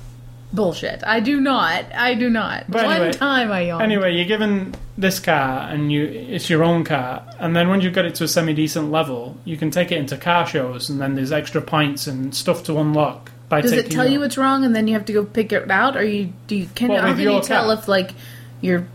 bullshit. 0.52 1.02
I 1.06 1.20
do 1.20 1.40
not. 1.40 1.84
I 1.94 2.14
do 2.14 2.28
not. 2.30 2.64
But 2.68 2.84
One 2.84 2.96
anyway- 2.96 3.12
time 3.12 3.50
I 3.52 3.62
yawned. 3.62 3.82
Anyway, 3.82 4.14
you're 4.16 4.26
given 4.26 4.74
this 4.98 5.18
car, 5.20 5.68
and 5.70 5.90
you 5.90 6.04
it's 6.04 6.50
your 6.50 6.62
own 6.64 6.84
car, 6.84 7.22
and 7.38 7.56
then 7.56 7.68
when 7.68 7.80
you've 7.80 7.94
got 7.94 8.04
it 8.04 8.14
to 8.16 8.24
a 8.24 8.28
semi 8.28 8.52
decent 8.54 8.90
level, 8.90 9.36
you 9.44 9.56
can 9.56 9.70
take 9.70 9.90
it 9.90 9.98
into 9.98 10.16
car 10.16 10.46
shows, 10.46 10.90
and 10.90 11.00
then 11.00 11.14
there's 11.14 11.32
extra 11.32 11.60
points 11.62 12.06
and 12.06 12.34
stuff 12.34 12.64
to 12.64 12.78
unlock 12.78 13.30
by 13.48 13.60
Does 13.60 13.70
taking. 13.72 13.86
it 13.86 13.94
tell 13.94 14.06
you 14.06 14.20
what's 14.20 14.36
wrong, 14.38 14.64
and 14.64 14.74
then 14.76 14.86
you 14.88 14.94
have 14.94 15.06
to 15.06 15.12
go 15.12 15.24
pick 15.24 15.52
it 15.52 15.70
out, 15.70 15.96
or 15.96 16.04
you 16.04 16.32
do? 16.46 16.56
You, 16.56 16.68
can 16.74 16.90
how 16.90 17.12
can 17.12 17.20
your 17.20 17.32
you 17.34 17.42
tell 17.42 17.64
car? 17.66 17.74
if 17.74 17.88
like 17.88 18.12
you're? 18.60 18.86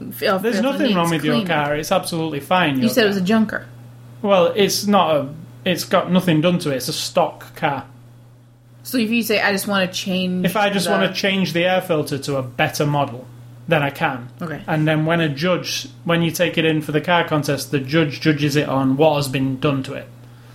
If, 0.00 0.18
There's 0.20 0.62
nothing 0.62 0.94
wrong 0.96 1.10
with 1.10 1.24
your 1.24 1.44
car. 1.44 1.76
It's 1.76 1.92
absolutely 1.92 2.40
fine. 2.40 2.76
You 2.76 2.82
your 2.82 2.90
said 2.90 3.04
it 3.04 3.08
was 3.08 3.16
a 3.18 3.20
junker. 3.22 3.66
Well, 4.22 4.46
it's 4.56 4.86
not 4.86 5.16
a. 5.16 5.28
It's 5.64 5.84
got 5.84 6.10
nothing 6.10 6.40
done 6.40 6.58
to 6.60 6.70
it. 6.72 6.76
It's 6.76 6.88
a 6.88 6.92
stock 6.92 7.54
car. 7.54 7.84
So 8.82 8.98
if 8.98 9.10
you 9.10 9.22
say 9.22 9.40
I 9.40 9.52
just 9.52 9.66
want 9.68 9.90
to 9.90 9.96
change, 9.96 10.44
If 10.46 10.56
I 10.56 10.70
just 10.70 10.86
the- 10.86 10.92
want 10.92 11.08
to 11.14 11.18
change 11.20 11.52
the 11.52 11.64
air 11.64 11.80
filter 11.80 12.18
to 12.18 12.36
a 12.36 12.42
better 12.42 12.86
model, 12.86 13.26
then 13.68 13.82
I 13.82 13.90
can. 13.90 14.28
Okay. 14.40 14.62
And 14.66 14.88
then 14.88 15.06
when 15.06 15.20
a 15.20 15.28
judge, 15.28 15.88
when 16.04 16.22
you 16.22 16.30
take 16.30 16.58
it 16.58 16.64
in 16.64 16.80
for 16.82 16.92
the 16.92 17.00
car 17.00 17.24
contest, 17.24 17.70
the 17.70 17.78
judge 17.78 18.20
judges 18.20 18.56
it 18.56 18.68
on 18.68 18.96
what 18.96 19.16
has 19.16 19.28
been 19.28 19.60
done 19.60 19.82
to 19.84 19.94
it. 19.94 20.08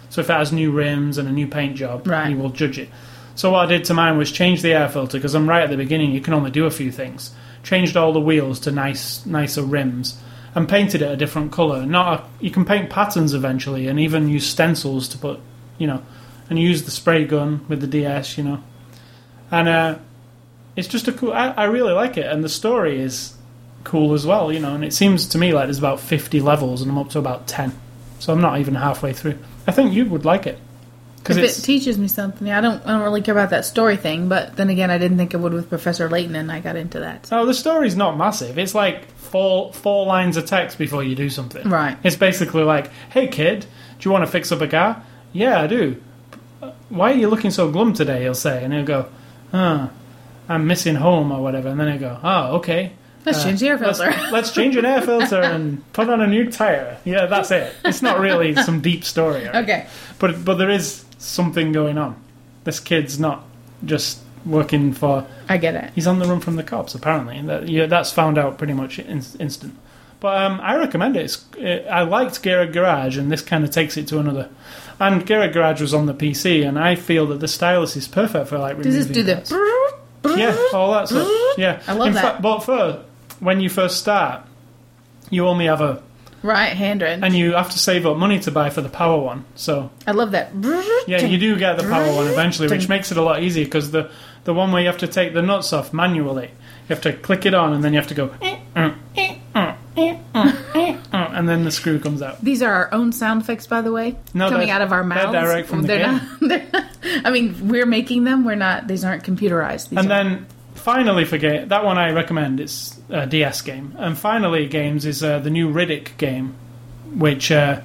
So 0.10 0.22
if 0.22 0.30
it 0.30 0.34
has 0.34 0.52
new 0.52 0.72
rims 0.72 1.18
and 1.18 1.28
a 1.28 1.32
new 1.32 1.48
paint 1.48 1.76
job, 1.78 2.08
Right. 2.08 2.28
he 2.30 2.36
will 2.36 2.50
judge 2.50 2.78
it. 2.80 2.90
So 3.36 3.52
what 3.52 3.66
I 3.66 3.70
did 3.70 3.84
to 3.86 3.94
mine 3.94 4.18
was 4.18 4.32
change 4.32 4.62
the 4.62 4.74
air 4.74 4.88
filter 4.90 5.18
because 5.18 5.36
I'm 5.36 5.48
right 5.48 5.64
at 5.64 5.70
the 5.70 5.78
beginning. 5.78 6.12
You 6.12 6.22
can 6.22 6.34
only 6.34 6.52
do 6.52 6.66
a 6.66 6.72
few 6.72 6.92
things. 6.92 7.32
Changed 7.64 7.98
all 7.98 8.14
the 8.14 8.20
wheels 8.20 8.60
to 8.62 8.72
nice, 8.72 9.26
nicer 9.26 9.62
rims, 9.62 10.18
and 10.54 10.70
painted 10.70 11.02
it 11.02 11.12
a 11.12 11.18
different 11.18 11.52
color. 11.52 11.86
Not 11.86 12.20
a, 12.20 12.44
you 12.44 12.50
can 12.52 12.64
paint 12.64 12.90
patterns 12.90 13.34
eventually, 13.34 13.88
and 13.88 14.00
even 14.00 14.30
use 14.30 14.46
stencils 14.48 15.08
to 15.10 15.18
put, 15.18 15.40
you 15.78 15.88
know, 15.88 16.02
and 16.50 16.60
use 16.60 16.84
the 16.84 16.92
spray 16.92 17.26
gun 17.26 17.66
with 17.68 17.82
the 17.82 17.88
DS, 17.88 18.38
you 18.38 18.44
know, 18.44 18.64
and 19.52 19.68
uh, 19.68 19.98
it's 20.76 20.88
just 20.88 21.08
a 21.08 21.12
cool. 21.12 21.34
I, 21.34 21.50
I 21.50 21.64
really 21.66 21.94
like 21.94 22.18
it, 22.18 22.26
and 22.26 22.44
the 22.44 22.50
story 22.50 23.00
is 23.00 23.36
cool 23.84 24.14
as 24.14 24.26
well, 24.26 24.52
you 24.52 24.60
know. 24.60 24.76
And 24.76 24.84
it 24.84 24.94
seems 24.94 25.28
to 25.30 25.38
me 25.38 25.54
like 25.54 25.66
there's 25.66 25.80
about 25.80 26.00
50 26.00 26.42
levels, 26.42 26.82
and 26.82 26.92
I'm 26.92 26.98
up 26.98 27.10
to 27.12 27.20
about 27.20 27.48
10, 27.48 27.74
so 28.20 28.34
I'm 28.34 28.42
not 28.42 28.60
even 28.60 28.76
halfway 28.76 29.14
through. 29.14 29.38
I 29.68 29.72
think 29.72 29.94
you 29.94 30.06
would 30.06 30.26
like 30.26 30.46
it 30.46 30.60
because 31.26 31.60
it 31.60 31.64
teaches 31.64 31.98
me 31.98 32.08
something, 32.08 32.50
I 32.52 32.62
don't. 32.62 32.86
I 32.86 32.92
don't 32.92 33.02
really 33.02 33.22
care 33.22 33.34
about 33.34 33.50
that 33.50 33.66
story 33.66 33.98
thing. 33.98 34.30
But 34.30 34.56
then 34.56 34.70
again, 34.70 34.92
I 34.92 34.98
didn't 34.98 35.18
think 35.18 35.34
it 35.34 35.38
would 35.38 35.54
with 35.54 35.70
Professor 35.70 36.08
Layton, 36.08 36.36
and 36.36 36.52
I 36.52 36.60
got 36.60 36.76
into 36.76 37.00
that. 37.00 37.30
oh, 37.32 37.46
the 37.46 37.54
story's 37.54 37.96
not 37.96 38.18
massive. 38.18 38.60
It's 38.60 38.76
like 38.76 39.10
four 39.12 39.74
four 39.74 40.06
lines 40.06 40.38
of 40.38 40.46
text 40.46 40.78
before 40.78 41.04
you 41.04 41.16
do 41.16 41.30
something. 41.30 41.68
Right. 41.68 41.98
It's 42.04 42.16
basically 42.16 42.64
like, 42.64 42.92
"Hey 43.10 43.28
kid, 43.28 43.62
do 43.62 43.68
you 44.08 44.12
want 44.12 44.24
to 44.24 44.32
fix 44.32 44.52
up 44.52 44.62
a 44.62 44.68
car?" 44.68 45.04
"Yeah, 45.34 45.62
I 45.62 45.68
do." 45.68 46.02
"Why 46.90 47.12
are 47.12 47.16
you 47.16 47.28
looking 47.30 47.52
so 47.52 47.72
glum 47.72 47.94
today?" 47.94 48.22
He'll 48.24 48.34
say, 48.34 48.64
and 48.64 48.74
he'll 48.74 48.86
go, 48.86 49.08
"Huh, 49.52 49.90
I'm 50.48 50.68
missing 50.68 50.96
home 50.96 51.32
or 51.32 51.42
whatever." 51.42 51.70
And 51.70 51.80
then 51.80 51.92
he'll 51.92 52.10
go, 52.10 52.20
"Oh, 52.24 52.56
okay." 52.58 52.94
Let's 53.26 53.44
change 53.44 53.60
the 53.60 53.70
air 53.70 53.78
let's- 53.78 54.00
filter. 54.00 54.22
Let's, 54.32 54.52
change 54.52 54.76
an 54.76 54.86
air 54.86 55.02
filter 55.02 55.42
and 55.56 55.92
put 55.94 56.10
on 56.10 56.22
a 56.22 56.28
new 56.28 56.52
tire. 56.52 57.00
Yeah, 57.06 57.26
that's 57.26 57.50
it. 57.50 57.74
It's 57.84 58.04
not 58.04 58.20
really 58.20 58.56
some 58.56 58.82
deep 58.82 59.04
story, 59.04 59.46
right? 59.46 59.56
okay. 59.64 59.88
but 60.20 60.46
but 60.46 60.56
there 60.56 60.70
is 60.70 61.06
something 61.18 61.72
going 61.72 61.98
on. 61.98 62.22
This 62.66 62.80
kid's 62.80 63.20
not 63.20 63.44
just 63.84 64.20
working 64.46 64.94
for. 64.94 65.26
I 65.50 65.58
get 65.58 65.76
it. 65.76 65.92
He's 65.96 66.08
on 66.08 66.20
the 66.20 66.26
run 66.26 66.40
from 66.40 66.56
the 66.56 66.64
cops. 66.64 66.96
Apparently, 66.96 67.42
that 67.42 67.68
yeah, 67.68 67.88
that's 67.88 68.12
found 68.12 68.38
out 68.38 68.58
pretty 68.58 68.74
much 68.74 69.00
in, 69.00 69.24
instant. 69.40 69.76
But 70.20 70.42
um, 70.42 70.60
I 70.62 70.76
recommend 70.78 71.18
it. 71.18 71.26
It's, 71.26 71.46
it. 71.58 71.88
I 71.88 72.04
liked 72.04 72.42
Garage, 72.42 73.18
and 73.18 73.32
this 73.32 73.42
kind 73.42 73.64
of 73.64 73.72
takes 73.72 73.98
it 73.98 74.08
to 74.08 74.20
another. 74.20 74.50
And 75.00 75.26
Garage 75.26 75.54
Garage 75.54 75.82
was 75.82 75.94
on 75.94 76.06
the 76.06 76.14
PC, 76.14 76.66
and 76.68 76.80
I 76.80 76.96
feel 76.96 77.26
that 77.28 77.40
the 77.40 77.48
stylus 77.48 77.96
is 77.96 78.08
perfect 78.08 78.48
for 78.48 78.58
like. 78.58 78.82
Does 78.82 78.96
this 78.96 79.08
do 79.08 79.24
the? 79.24 79.44
Yeah, 80.38 80.56
all 80.74 80.92
that 80.94 81.08
stuff. 81.10 81.28
Yeah, 81.58 81.82
I 81.88 81.94
love 81.94 82.08
In 82.08 82.14
that. 82.14 82.22
fact, 82.24 82.42
but 82.42 82.60
for 82.62 83.04
when 83.40 83.60
you 83.62 83.70
first 83.70 84.00
start, 84.00 84.42
you 85.30 85.46
only 85.48 85.66
have 85.66 85.82
a 85.82 86.02
Right, 86.42 86.70
hand 86.74 87.02
wrench. 87.02 87.24
and 87.24 87.36
you 87.36 87.54
have 87.54 87.70
to 87.72 87.80
save 87.80 88.06
up 88.06 88.18
money 88.18 88.40
to 88.40 88.52
buy 88.52 88.70
for 88.70 88.82
the 88.82 88.90
power 88.90 89.20
one. 89.20 89.46
So 89.56 89.92
I 90.08 90.12
love 90.12 90.32
that. 90.32 90.52
yeah, 91.08 91.22
you 91.22 91.38
do 91.38 91.58
get 91.58 91.78
the 91.78 91.84
power 91.84 92.12
one 92.14 92.28
eventually, 92.28 92.68
which 92.70 92.90
makes 92.90 93.12
it 93.12 93.18
a 93.18 93.22
lot 93.22 93.44
easier 93.44 93.66
because 93.66 93.92
the 93.92 94.10
the 94.46 94.54
one 94.54 94.72
where 94.72 94.82
you 94.82 94.88
have 94.88 94.98
to 95.00 95.08
take 95.08 95.34
the 95.34 95.42
nuts 95.42 95.74
off 95.74 95.92
manually, 95.94 96.46
you 96.48 96.96
have 96.96 97.02
to 97.02 97.14
click 97.14 97.46
it 97.46 97.54
on 97.54 97.74
and 97.74 97.84
then 97.84 97.94
you 97.94 98.00
have 98.00 98.08
to 98.10 98.14
go, 98.14 98.32
eh, 98.42 98.58
eh, 98.76 98.92
eh, 99.18 99.36
and 99.56 101.48
then 101.50 101.64
the 101.64 101.72
screw 101.72 102.00
comes 102.00 102.22
out. 102.22 102.44
These 102.44 102.62
are 102.62 102.72
our 102.72 102.94
own 102.94 103.12
sound 103.12 103.42
effects, 103.42 103.68
by 103.68 103.82
the 103.82 103.92
way, 103.92 104.16
No, 104.34 104.50
coming 104.50 104.70
out 104.70 104.82
of 104.82 104.92
our 104.92 105.00
they're 105.00 105.08
mouths. 105.08 105.32
direct 105.34 105.68
from 105.70 105.82
the 105.84 105.88
they're 105.88 106.06
game. 106.06 106.22
not, 106.42 106.74
not- 106.74 106.86
I 107.24 107.30
mean, 107.32 107.68
we're 107.70 107.86
making 107.86 108.24
them. 108.26 108.44
We're 108.46 108.56
not. 108.56 108.88
These 108.88 109.06
aren't 109.06 109.24
computerized. 109.24 109.90
These 109.90 110.00
And 110.00 110.12
are, 110.12 110.24
then 110.24 110.46
finally 110.74 111.24
for 111.26 111.38
game, 111.38 111.68
that 111.70 111.86
one 111.86 111.98
I 111.98 112.12
recommend. 112.12 112.60
It's 112.60 113.00
a 113.10 113.26
DS 113.26 113.62
game. 113.62 113.96
And 113.98 114.18
finally, 114.18 114.68
games 114.68 115.06
is 115.06 115.24
uh, 115.24 115.40
the 115.40 115.50
new 115.50 115.72
Riddick 115.72 116.18
game, 116.18 116.56
which 117.14 117.52
uh, 117.52 117.82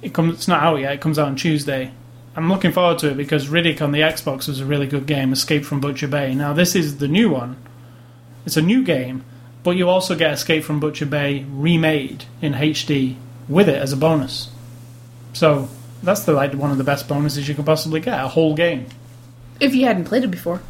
it 0.00 0.14
comes. 0.14 0.34
It's 0.34 0.48
not 0.48 0.62
out 0.62 0.76
yet. 0.76 0.92
It 0.94 1.00
comes 1.00 1.18
out 1.18 1.26
on 1.28 1.36
Tuesday. 1.36 1.90
I'm 2.36 2.48
looking 2.50 2.72
forward 2.72 2.98
to 3.00 3.10
it 3.10 3.16
because 3.16 3.48
Riddick 3.48 3.80
on 3.82 3.92
the 3.92 4.00
Xbox 4.00 4.46
was 4.48 4.60
a 4.60 4.64
really 4.66 4.86
good 4.86 5.06
game. 5.06 5.32
Escape 5.32 5.64
from 5.64 5.80
Butcher 5.80 6.08
Bay. 6.08 6.34
Now 6.34 6.52
this 6.52 6.74
is 6.74 6.98
the 6.98 7.08
new 7.08 7.28
one. 7.30 7.56
It's 8.46 8.56
a 8.56 8.62
new 8.62 8.84
game, 8.84 9.24
but 9.66 9.76
you 9.76 9.88
also 9.88 10.14
get 10.14 10.32
Escape 10.32 10.62
from 10.62 10.78
Butcher 10.78 11.06
Bay 11.06 11.44
remade 11.50 12.24
in 12.40 12.52
HD 12.52 13.16
with 13.48 13.68
it 13.68 13.74
as 13.82 13.92
a 13.92 13.96
bonus. 13.96 14.48
So 15.32 15.68
that's 16.04 16.22
the 16.22 16.32
like 16.32 16.54
one 16.54 16.70
of 16.70 16.78
the 16.78 16.84
best 16.84 17.08
bonuses 17.08 17.48
you 17.48 17.54
can 17.56 17.64
possibly 17.64 17.98
get. 17.98 18.14
A 18.24 18.28
whole 18.28 18.54
game. 18.54 18.86
if 19.58 19.74
you 19.74 19.84
hadn't 19.84 20.04
played 20.04 20.22
it 20.22 20.30
before, 20.30 20.60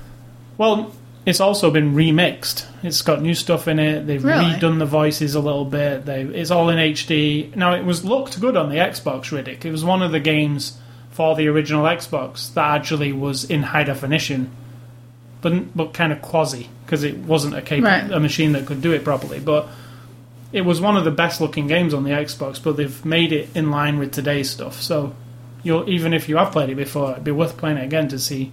Well, 0.57 0.93
it's 1.27 1.41
also 1.41 1.71
been 1.71 1.95
remixed. 1.95 2.65
It's 2.83 3.03
got 3.03 3.21
new 3.21 3.35
stuff 3.35 3.69
in 3.69 3.79
it. 3.79 4.07
They've 4.07 4.25
Really? 4.25 4.45
redone 4.55 4.79
the 4.79 4.87
voices 4.87 5.35
a 5.35 5.41
little 5.41 5.67
bit. 5.67 6.07
They, 6.07 6.23
it's 6.23 6.51
all 6.51 6.71
in 6.71 6.79
HD. 6.79 7.55
Now, 7.55 7.75
it 7.75 7.85
was 7.85 8.03
looked 8.03 8.41
good 8.41 8.57
on 8.57 8.71
the 8.71 8.77
Xbox, 8.77 9.25
Riddick. 9.31 9.67
It 9.67 9.71
was 9.73 9.85
one 9.85 10.01
of 10.01 10.11
the 10.13 10.21
games 10.21 10.79
for 11.11 11.37
the 11.37 11.49
original 11.49 11.85
Xbox 11.85 12.55
that 12.55 12.65
actually 12.77 13.13
was 13.13 13.45
in 13.45 13.63
high 13.63 13.85
definition, 13.85 14.51
but 15.43 15.77
but 15.77 15.93
kind 15.93 16.13
of 16.13 16.23
quasi 16.23 16.71
because 16.87 17.03
it 17.03 17.19
wasn't 17.19 17.55
a 17.55 17.81
Right. 17.81 18.11
a 18.11 18.21
machine 18.21 18.53
that 18.53 18.65
could 18.65 18.81
do 18.81 18.93
it 18.93 19.05
properly. 19.05 19.41
But 19.41 19.69
it 20.53 20.63
was 20.63 20.81
one 20.81 20.97
of 20.97 21.05
the 21.05 21.11
best 21.11 21.41
looking 21.41 21.67
games 21.67 21.93
on 21.93 22.05
the 22.05 22.11
Xbox. 22.11 22.63
But 22.63 22.77
they've 22.77 23.05
made 23.05 23.33
it 23.33 23.49
in 23.55 23.71
line 23.71 23.99
with 23.99 24.13
today's 24.13 24.49
stuff. 24.49 24.81
So 24.81 25.13
you'll 25.63 25.89
even 25.91 26.15
if 26.15 26.29
you 26.29 26.37
have 26.37 26.53
played 26.53 26.71
it 26.71 26.77
before, 26.77 27.13
it'd 27.13 27.25
be 27.25 27.33
worth 27.33 27.57
playing 27.57 27.77
it 27.79 27.85
again 27.85 28.09
to 28.09 28.19
see 28.19 28.53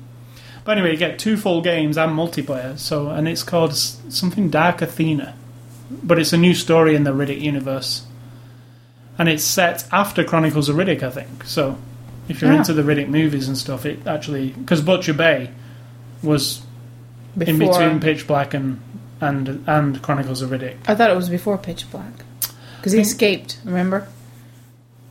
but 0.66 0.78
anyway, 0.78 0.92
you 0.94 0.98
get 0.98 1.20
two 1.20 1.36
full 1.36 1.62
games 1.62 1.98
and 1.98 2.14
multiplayer. 2.18 2.80
So, 2.80 3.10
and 3.10 3.28
it's 3.28 3.44
called 3.44 3.76
something 3.76 4.50
Dark 4.50 4.82
Athena, 4.82 5.34
but 5.92 6.18
it's 6.20 6.32
a 6.32 6.38
new 6.38 6.54
story 6.54 6.96
in 6.96 7.04
the 7.04 7.12
Riddick 7.12 7.42
universe, 7.42 8.04
and 9.18 9.28
it's 9.28 9.44
set 9.44 9.86
after 9.92 10.24
Chronicles 10.24 10.70
of 10.70 10.78
Riddick, 10.78 11.04
I 11.04 11.10
think. 11.10 11.44
So, 11.44 11.78
if 12.30 12.42
you're 12.42 12.52
Yeah. 12.54 12.60
into 12.60 12.72
the 12.72 12.82
Riddick 12.82 13.10
movies 13.10 13.50
and 13.50 13.58
stuff, 13.58 13.86
it 13.86 14.08
actually 14.08 14.52
because 14.58 14.80
Butcher 14.80 15.14
Bay 15.14 15.50
was 16.22 16.62
before 17.38 17.54
in 17.54 17.60
between 17.60 18.00
Pitch 18.00 18.28
Black 18.28 18.54
and 18.54 18.82
and 19.22 19.64
and 19.68 20.02
Chronicles 20.02 20.42
of 20.42 20.50
Riddick. 20.50 20.78
I 20.88 20.96
thought 20.96 21.10
it 21.10 21.16
was 21.16 21.30
before 21.30 21.58
Pitch 21.58 21.90
Black 21.92 22.14
because 22.78 22.92
he 22.92 23.00
hmm. 23.00 23.04
escaped. 23.04 23.58
Remember? 23.64 24.08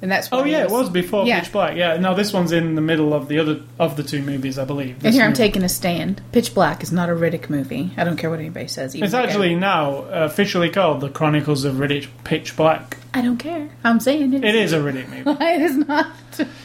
And 0.03 0.11
that's 0.11 0.29
Oh 0.33 0.45
yeah, 0.45 0.65
it 0.65 0.71
was 0.71 0.91
before 0.91 1.25
Yeah. 1.25 1.41
Pitch 1.41 1.53
Black. 1.53 1.77
Yeah, 1.77 1.97
no, 1.97 2.15
this 2.15 2.33
one's 2.33 2.51
in 2.51 2.75
the 2.75 2.81
middle 2.81 3.15
of 3.15 3.29
the 3.29 3.39
other 3.39 3.61
of 3.79 3.97
the 3.97 4.03
two 4.03 4.21
movies, 4.21 4.59
I 4.59 4.65
believe. 4.65 5.03
And 5.05 5.15
here 5.15 5.25
I'm 5.25 5.33
taking 5.33 5.63
a 5.63 5.69
stand. 5.69 6.21
Pitch 6.33 6.55
Black 6.55 6.83
is 6.83 6.91
not 6.91 7.09
a 7.09 7.13
Riddick 7.13 7.49
movie. 7.49 7.93
I 7.97 8.03
don't 8.03 8.17
care 8.17 8.29
what 8.29 8.41
anybody 8.41 8.67
says. 8.67 8.97
even 8.97 9.07
It's 9.07 9.15
actually 9.15 9.55
now 9.55 9.99
officially 10.11 10.71
called 10.71 11.01
the 11.01 11.09
Chronicles 11.09 11.65
of 11.65 11.77
Riddick 11.77 12.09
Pitch 12.25 12.57
Black. 12.57 12.97
I 13.15 13.23
don't 13.23 13.37
care. 13.37 13.71
I'm 13.85 14.01
saying 14.01 14.35
it. 14.35 14.45
It 14.45 14.57
is 14.57 14.73
a 14.73 14.81
Riddick 14.81 15.09
movie. 15.25 15.45
It 15.45 15.63
is 15.63 15.77
not. 15.77 16.13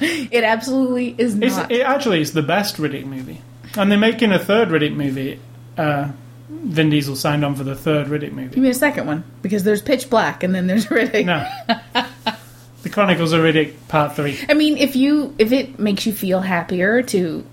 It 0.02 0.44
absolutely 0.44 1.14
is 1.18 1.38
It's, 1.38 1.58
not. 1.58 1.72
it 1.72 1.82
actually 1.82 2.22
is 2.22 2.34
the 2.34 2.42
best 2.42 2.78
Riddick 2.78 3.06
movie, 3.06 3.42
and 3.78 3.92
they're 3.92 4.00
making 4.00 4.32
a 4.32 4.40
third 4.40 4.70
Riddick 4.70 4.96
movie. 4.96 5.40
Uh, 5.78 6.10
Vin 6.50 6.90
Diesel 6.90 7.16
signed 7.16 7.44
on 7.46 7.56
for 7.56 7.64
the 7.64 7.76
third 7.76 8.08
Riddick 8.08 8.32
movie. 8.32 8.56
You 8.56 8.62
mean 8.62 8.72
a 8.72 8.76
second 8.76 9.06
one 9.08 9.24
because 9.42 9.64
there's 9.64 9.82
Pitch 9.82 10.10
Black 10.10 10.44
and 10.44 10.56
then 10.56 10.66
there's 10.68 10.86
Riddick. 10.88 11.26
No, 11.26 11.46
the 12.84 12.90
Chronicles 12.90 13.34
of 13.34 13.42
Riddick 13.42 13.74
Part 13.90 14.16
Three. 14.16 14.40
I 14.50 14.54
mean, 14.54 14.78
if 14.78 14.96
you 14.96 15.36
if 15.38 15.52
it 15.52 15.78
makes 15.80 16.06
you 16.06 16.14
feel 16.14 16.40
happier 16.42 17.02
to 17.04 17.46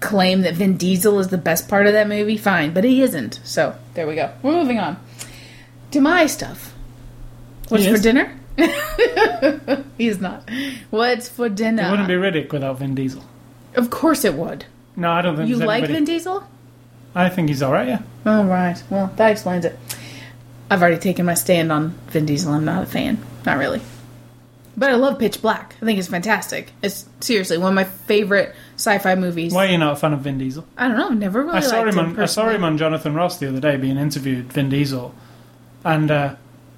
claim 0.00 0.42
that 0.42 0.54
Vin 0.54 0.76
Diesel 0.76 1.18
is 1.18 1.28
the 1.28 1.38
best 1.38 1.68
part 1.68 1.86
of 1.86 1.94
that 1.94 2.06
movie, 2.08 2.36
fine. 2.36 2.72
But 2.74 2.84
he 2.84 3.02
isn't. 3.02 3.40
So 3.44 3.74
there 3.94 4.06
we 4.06 4.14
go. 4.14 4.30
We're 4.42 4.52
moving 4.52 4.78
on 4.78 4.98
to 5.90 6.00
my 6.00 6.26
stuff. 6.26 6.74
What's 7.68 7.86
for 7.86 7.98
dinner? 7.98 8.34
He's 9.98 10.20
not. 10.20 10.48
What's 10.90 11.28
for 11.28 11.48
dinner? 11.48 11.86
It 11.86 11.90
wouldn't 11.90 12.08
be 12.08 12.14
Riddick 12.14 12.52
without 12.52 12.78
Vin 12.78 12.94
Diesel. 12.94 13.24
Of 13.74 13.90
course 13.90 14.24
it 14.24 14.34
would. 14.34 14.64
No, 14.96 15.10
I 15.10 15.22
don't 15.22 15.36
think 15.36 15.48
You 15.48 15.56
like 15.56 15.84
anybody- 15.84 15.92
Vin 15.94 16.04
Diesel? 16.04 16.44
I 17.14 17.28
think 17.28 17.48
he's 17.48 17.62
all 17.62 17.72
right. 17.72 17.88
Yeah, 17.88 18.02
All 18.26 18.44
right. 18.44 18.80
Well, 18.90 19.12
that 19.16 19.30
explains 19.32 19.64
it. 19.64 19.78
I've 20.70 20.80
already 20.82 20.98
taken 20.98 21.24
my 21.26 21.34
stand 21.34 21.72
on 21.72 21.90
Vin 22.08 22.26
Diesel. 22.26 22.52
I'm 22.52 22.64
not 22.64 22.82
a 22.82 22.86
fan. 22.86 23.18
Not 23.46 23.58
really. 23.58 23.80
But 24.76 24.90
I 24.90 24.94
love 24.94 25.18
Pitch 25.18 25.42
Black. 25.42 25.74
I 25.82 25.84
think 25.84 25.98
it's 25.98 26.06
fantastic. 26.08 26.70
It's 26.82 27.06
seriously 27.20 27.58
one 27.58 27.70
of 27.70 27.74
my 27.74 27.84
favorite 27.84 28.54
sci-fi 28.76 29.16
movies. 29.16 29.52
why 29.52 29.66
are 29.66 29.70
you 29.70 29.78
not 29.78 29.94
a 29.94 29.96
fan 29.96 30.12
of 30.12 30.20
Vin 30.20 30.38
Diesel? 30.38 30.64
I 30.76 30.86
don't 30.88 30.96
know. 30.96 31.08
Never 31.08 31.42
really 31.42 31.56
I 31.56 31.60
saw 31.60 31.80
liked 31.80 31.94
him 31.94 31.98
on 31.98 32.20
I 32.20 32.26
saw 32.26 32.48
him 32.48 32.62
on 32.62 32.78
Jonathan 32.78 33.14
Ross 33.14 33.38
the 33.38 33.48
other 33.48 33.58
day 33.60 33.76
being 33.76 33.96
interviewed. 33.96 34.52
Vin 34.52 34.68
Diesel, 34.68 35.12
and 35.84 36.10
uh, 36.12 36.36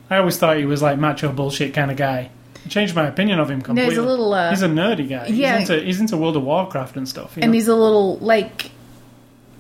I 0.09 0.17
always 0.17 0.39
thought 0.39 0.57
he 0.57 0.65
was 0.65 0.81
like 0.81 0.99
macho 0.99 1.31
bullshit 1.33 1.75
kind 1.75 1.91
of 1.91 1.99
guy. 1.99 2.31
I 2.65 2.69
changed 2.69 2.95
my 2.95 3.07
opinion 3.07 3.39
of 3.39 3.51
him 3.51 3.59
No, 3.59 3.65
completely. 3.65 3.95
he's 3.97 3.99
a 3.99 4.07
little. 4.07 4.33
Uh, 4.33 4.49
He's 4.51 4.63
a 4.63 4.69
nerdy 4.69 5.07
guy. 5.09 5.27
yeah. 5.27 5.59
He's 5.59 5.69
into, 5.69 5.85
he's 5.85 6.01
into 6.01 6.17
World 6.17 6.37
of 6.37 6.43
Warcraft 6.45 6.97
and 6.97 7.07
stuff. 7.09 7.37
and 7.37 7.47
know? 7.47 7.53
he's 7.53 7.69
a 7.69 7.77
little 7.77 8.17
like 8.19 8.71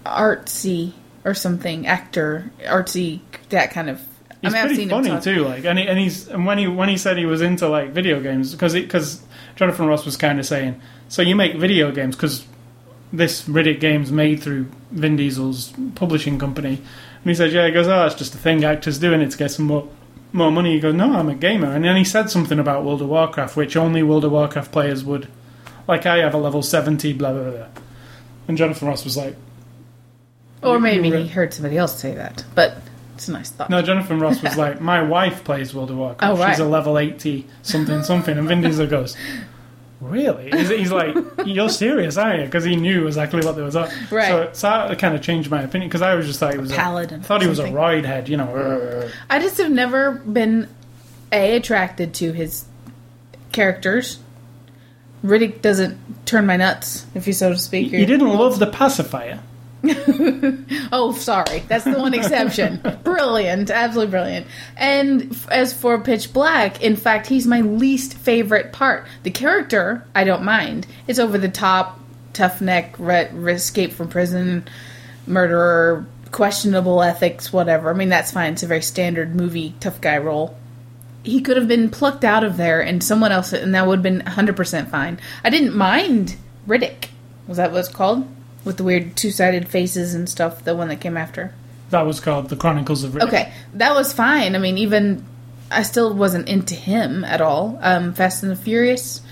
artsy 0.04 0.92
or 1.24 1.34
something. 1.34 1.86
Actor, 1.86 2.50
artsy, 2.60 3.20
that 3.50 3.70
kind 3.70 3.90
of. 3.90 4.00
He's 4.42 4.54
I 4.54 4.56
mean, 4.56 4.62
I've 4.62 4.66
pretty 4.68 4.82
seen 4.82 4.88
funny 4.88 5.20
too. 5.20 5.44
Like, 5.44 5.66
and, 5.66 5.78
he, 5.78 5.86
and 5.86 5.98
he's 5.98 6.26
and 6.28 6.46
when 6.46 6.56
he 6.56 6.66
when 6.66 6.88
he 6.88 6.96
said 6.96 7.18
he 7.18 7.26
was 7.26 7.42
into 7.42 7.68
like 7.68 7.90
video 7.90 8.20
games 8.20 8.52
because 8.52 8.72
because 8.72 9.20
Jonathan 9.56 9.86
Ross 9.86 10.06
was 10.06 10.16
kind 10.16 10.38
of 10.38 10.46
saying, 10.46 10.80
so 11.08 11.20
you 11.20 11.36
make 11.36 11.56
video 11.56 11.92
games 11.92 12.16
because 12.16 12.46
this 13.12 13.46
Riddick 13.46 13.80
game's 13.80 14.10
made 14.10 14.42
through 14.42 14.70
Vin 14.92 15.16
Diesel's 15.16 15.74
publishing 15.94 16.38
company, 16.38 16.76
and 16.76 17.24
he 17.24 17.34
said, 17.34 17.52
yeah, 17.52 17.66
he 17.66 17.72
goes, 17.72 17.86
oh, 17.86 18.06
it's 18.06 18.14
just 18.14 18.34
a 18.34 18.38
thing 18.38 18.64
actors 18.64 18.98
doing 18.98 19.20
it 19.20 19.30
to 19.32 19.36
get 19.36 19.50
some 19.50 19.66
more 19.66 19.86
more 20.32 20.50
money. 20.50 20.72
He 20.72 20.80
goes, 20.80 20.94
no, 20.94 21.12
I'm 21.12 21.28
a 21.28 21.34
gamer, 21.34 21.74
and 21.74 21.84
then 21.84 21.96
he 21.96 22.04
said 22.04 22.30
something 22.30 22.58
about 22.58 22.82
World 22.82 23.02
of 23.02 23.08
Warcraft, 23.08 23.56
which 23.56 23.76
only 23.76 24.02
World 24.02 24.24
of 24.24 24.32
Warcraft 24.32 24.72
players 24.72 25.04
would, 25.04 25.28
like 25.86 26.06
I 26.06 26.16
have 26.18 26.32
a 26.32 26.38
level 26.38 26.62
seventy, 26.62 27.12
blah 27.12 27.32
blah 27.32 27.50
blah, 27.50 27.66
and 28.48 28.56
Jonathan 28.56 28.88
Ross 28.88 29.04
was 29.04 29.18
like. 29.18 29.36
Or 30.62 30.74
You- 30.74 30.80
maybe 30.80 31.08
you 31.08 31.16
he 31.16 31.28
heard 31.28 31.54
somebody 31.54 31.76
else 31.78 31.98
say 31.98 32.14
that, 32.14 32.44
but 32.54 32.76
it's 33.14 33.28
a 33.28 33.32
nice 33.32 33.50
thought. 33.50 33.70
No, 33.70 33.82
Jonathan 33.82 34.18
Ross 34.20 34.42
was 34.42 34.56
like, 34.56 34.80
my 34.92 35.02
wife 35.02 35.44
plays 35.44 35.74
World 35.74 35.90
of 35.90 35.96
Warcraft. 35.98 36.34
Oh, 36.34 36.40
right. 36.42 36.50
She's 36.52 36.60
a 36.60 36.64
level 36.64 36.98
80 36.98 37.46
something 37.62 38.02
something. 38.02 38.36
And 38.38 38.46
Vin 38.48 38.60
Diesel 38.62 38.86
goes, 38.86 39.16
really? 40.00 40.50
He's, 40.50 40.68
he's 40.70 40.92
like, 40.92 41.14
you're 41.44 41.68
serious, 41.68 42.16
aren't 42.16 42.40
you? 42.40 42.44
Because 42.46 42.64
he 42.64 42.76
knew 42.76 43.06
exactly 43.06 43.40
what 43.44 43.56
there 43.56 43.64
was 43.64 43.76
on. 43.76 43.88
Right. 44.10 44.28
So, 44.28 44.50
so 44.52 44.68
that 44.88 44.98
kind 44.98 45.14
of 45.14 45.22
changed 45.22 45.50
my 45.50 45.62
opinion 45.62 45.88
because 45.88 46.02
I 46.02 46.14
was 46.14 46.26
just 46.26 46.40
like, 46.40 46.54
he 46.54 46.60
was 46.60 46.70
a, 46.72 46.76
Paladin 46.76 47.20
I 47.20 47.22
thought 47.22 47.42
he 47.42 47.48
was 47.48 47.58
a 47.58 47.62
something. 47.62 47.74
ride 47.74 48.04
head, 48.06 48.28
you 48.28 48.36
know. 48.36 49.10
I 49.28 49.38
just 49.38 49.58
have 49.58 49.70
never 49.70 50.12
been 50.12 50.68
a 51.32 51.56
attracted 51.56 52.14
to 52.14 52.32
his 52.32 52.64
characters. 53.52 54.18
Riddick 55.24 55.60
doesn't 55.60 55.98
turn 56.26 56.46
my 56.46 56.56
nuts, 56.56 57.04
if 57.14 57.26
you 57.26 57.34
so 57.34 57.50
to 57.50 57.58
speak. 57.58 57.92
You 57.92 58.06
didn't 58.06 58.32
love 58.32 58.58
the 58.58 58.66
pacifier. 58.66 59.40
Oh, 60.92 61.12
sorry. 61.12 61.60
That's 61.68 61.84
the 61.84 61.98
one 61.98 62.14
exception. 62.14 62.80
brilliant. 63.04 63.70
Absolutely 63.70 64.10
brilliant. 64.10 64.46
And 64.76 65.32
f- 65.32 65.48
as 65.50 65.72
for 65.72 66.00
Pitch 66.00 66.32
Black, 66.32 66.82
in 66.82 66.96
fact, 66.96 67.26
he's 67.28 67.46
my 67.46 67.60
least 67.60 68.14
favorite 68.14 68.72
part. 68.72 69.06
The 69.22 69.30
character, 69.30 70.04
I 70.14 70.24
don't 70.24 70.42
mind. 70.42 70.86
It's 71.06 71.18
over 71.18 71.38
the 71.38 71.48
top, 71.48 72.00
tough 72.32 72.60
neck, 72.60 72.94
re- 72.98 73.26
escape 73.52 73.92
from 73.92 74.08
prison, 74.08 74.66
murderer, 75.26 76.06
questionable 76.32 77.02
ethics, 77.02 77.52
whatever. 77.52 77.90
I 77.90 77.94
mean, 77.94 78.08
that's 78.08 78.32
fine. 78.32 78.54
It's 78.54 78.62
a 78.62 78.66
very 78.66 78.82
standard 78.82 79.34
movie 79.34 79.74
tough 79.80 80.00
guy 80.00 80.18
role. 80.18 80.56
He 81.22 81.40
could 81.40 81.56
have 81.56 81.68
been 81.68 81.90
plucked 81.90 82.24
out 82.24 82.44
of 82.44 82.56
there 82.56 82.80
and 82.80 83.02
someone 83.04 83.30
else, 83.30 83.52
and 83.52 83.74
that 83.74 83.86
would 83.86 83.98
have 83.98 84.02
been 84.02 84.22
100% 84.22 84.90
fine. 84.90 85.20
I 85.44 85.50
didn't 85.50 85.76
mind 85.76 86.36
Riddick. 86.66 87.08
Was 87.46 87.58
that 87.58 87.70
what 87.72 87.78
it's 87.80 87.88
called? 87.88 88.26
With 88.64 88.76
the 88.76 88.84
weird 88.84 89.16
two 89.16 89.30
sided 89.30 89.68
faces 89.68 90.14
and 90.14 90.28
stuff, 90.28 90.64
the 90.64 90.74
one 90.76 90.88
that 90.88 91.00
came 91.00 91.16
after. 91.16 91.54
That 91.90 92.06
was 92.06 92.20
called 92.20 92.48
The 92.50 92.56
Chronicles 92.56 93.02
of 93.04 93.12
Riddick. 93.12 93.28
Okay, 93.28 93.52
that 93.74 93.94
was 93.94 94.12
fine. 94.12 94.54
I 94.54 94.58
mean, 94.58 94.78
even 94.78 95.24
I 95.70 95.82
still 95.82 96.14
wasn't 96.14 96.48
into 96.48 96.74
him 96.74 97.24
at 97.24 97.40
all. 97.40 97.78
Um, 97.80 98.12
Fast 98.14 98.42
and 98.42 98.52
the 98.52 98.56
Furious, 98.56 99.22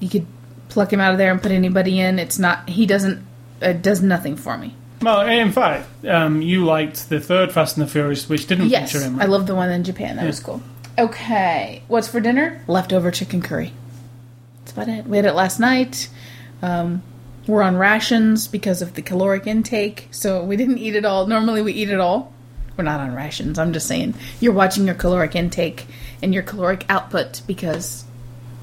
you 0.00 0.08
could 0.08 0.26
pluck 0.68 0.92
him 0.92 1.00
out 1.00 1.12
of 1.12 1.18
there 1.18 1.30
and 1.30 1.42
put 1.42 1.52
anybody 1.52 2.00
in. 2.00 2.18
It's 2.18 2.38
not. 2.38 2.68
He 2.68 2.86
doesn't. 2.86 3.24
It 3.60 3.82
does 3.82 4.02
nothing 4.02 4.36
for 4.36 4.56
me. 4.56 4.74
Well, 5.02 5.26
in 5.26 5.52
fact, 5.52 5.86
um, 6.06 6.40
you 6.40 6.64
liked 6.64 7.08
the 7.10 7.20
third 7.20 7.52
Fast 7.52 7.76
and 7.76 7.86
the 7.86 7.90
Furious, 7.90 8.28
which 8.28 8.46
didn't 8.46 8.68
Yes, 8.68 8.92
feature 8.92 9.04
him. 9.04 9.20
I 9.20 9.26
love 9.26 9.46
the 9.46 9.54
one 9.54 9.70
in 9.70 9.84
Japan. 9.84 10.16
That 10.16 10.26
was 10.26 10.40
cool. 10.40 10.62
Okay, 10.98 11.82
what's 11.88 12.08
for 12.08 12.20
dinner? 12.20 12.62
Leftover 12.66 13.10
chicken 13.10 13.42
curry. 13.42 13.72
That's 14.60 14.72
about 14.72 14.88
it. 14.88 15.06
We 15.06 15.18
had 15.18 15.26
it 15.26 15.34
last 15.34 15.60
night. 15.60 16.08
Um, 16.62 17.02
we're 17.46 17.62
on 17.62 17.76
rations 17.76 18.48
because 18.48 18.82
of 18.82 18.94
the 18.94 19.02
caloric 19.02 19.46
intake, 19.46 20.08
so 20.10 20.42
we 20.42 20.56
didn't 20.56 20.78
eat 20.78 20.96
it 20.96 21.04
all. 21.04 21.26
Normally, 21.26 21.62
we 21.62 21.72
eat 21.72 21.90
it 21.90 22.00
all. 22.00 22.32
We're 22.76 22.84
not 22.84 23.00
on 23.00 23.14
rations. 23.14 23.58
I'm 23.58 23.72
just 23.72 23.86
saying 23.86 24.14
you're 24.40 24.52
watching 24.52 24.84
your 24.84 24.94
caloric 24.94 25.34
intake 25.34 25.86
and 26.22 26.34
your 26.34 26.42
caloric 26.42 26.84
output 26.88 27.40
because 27.46 28.04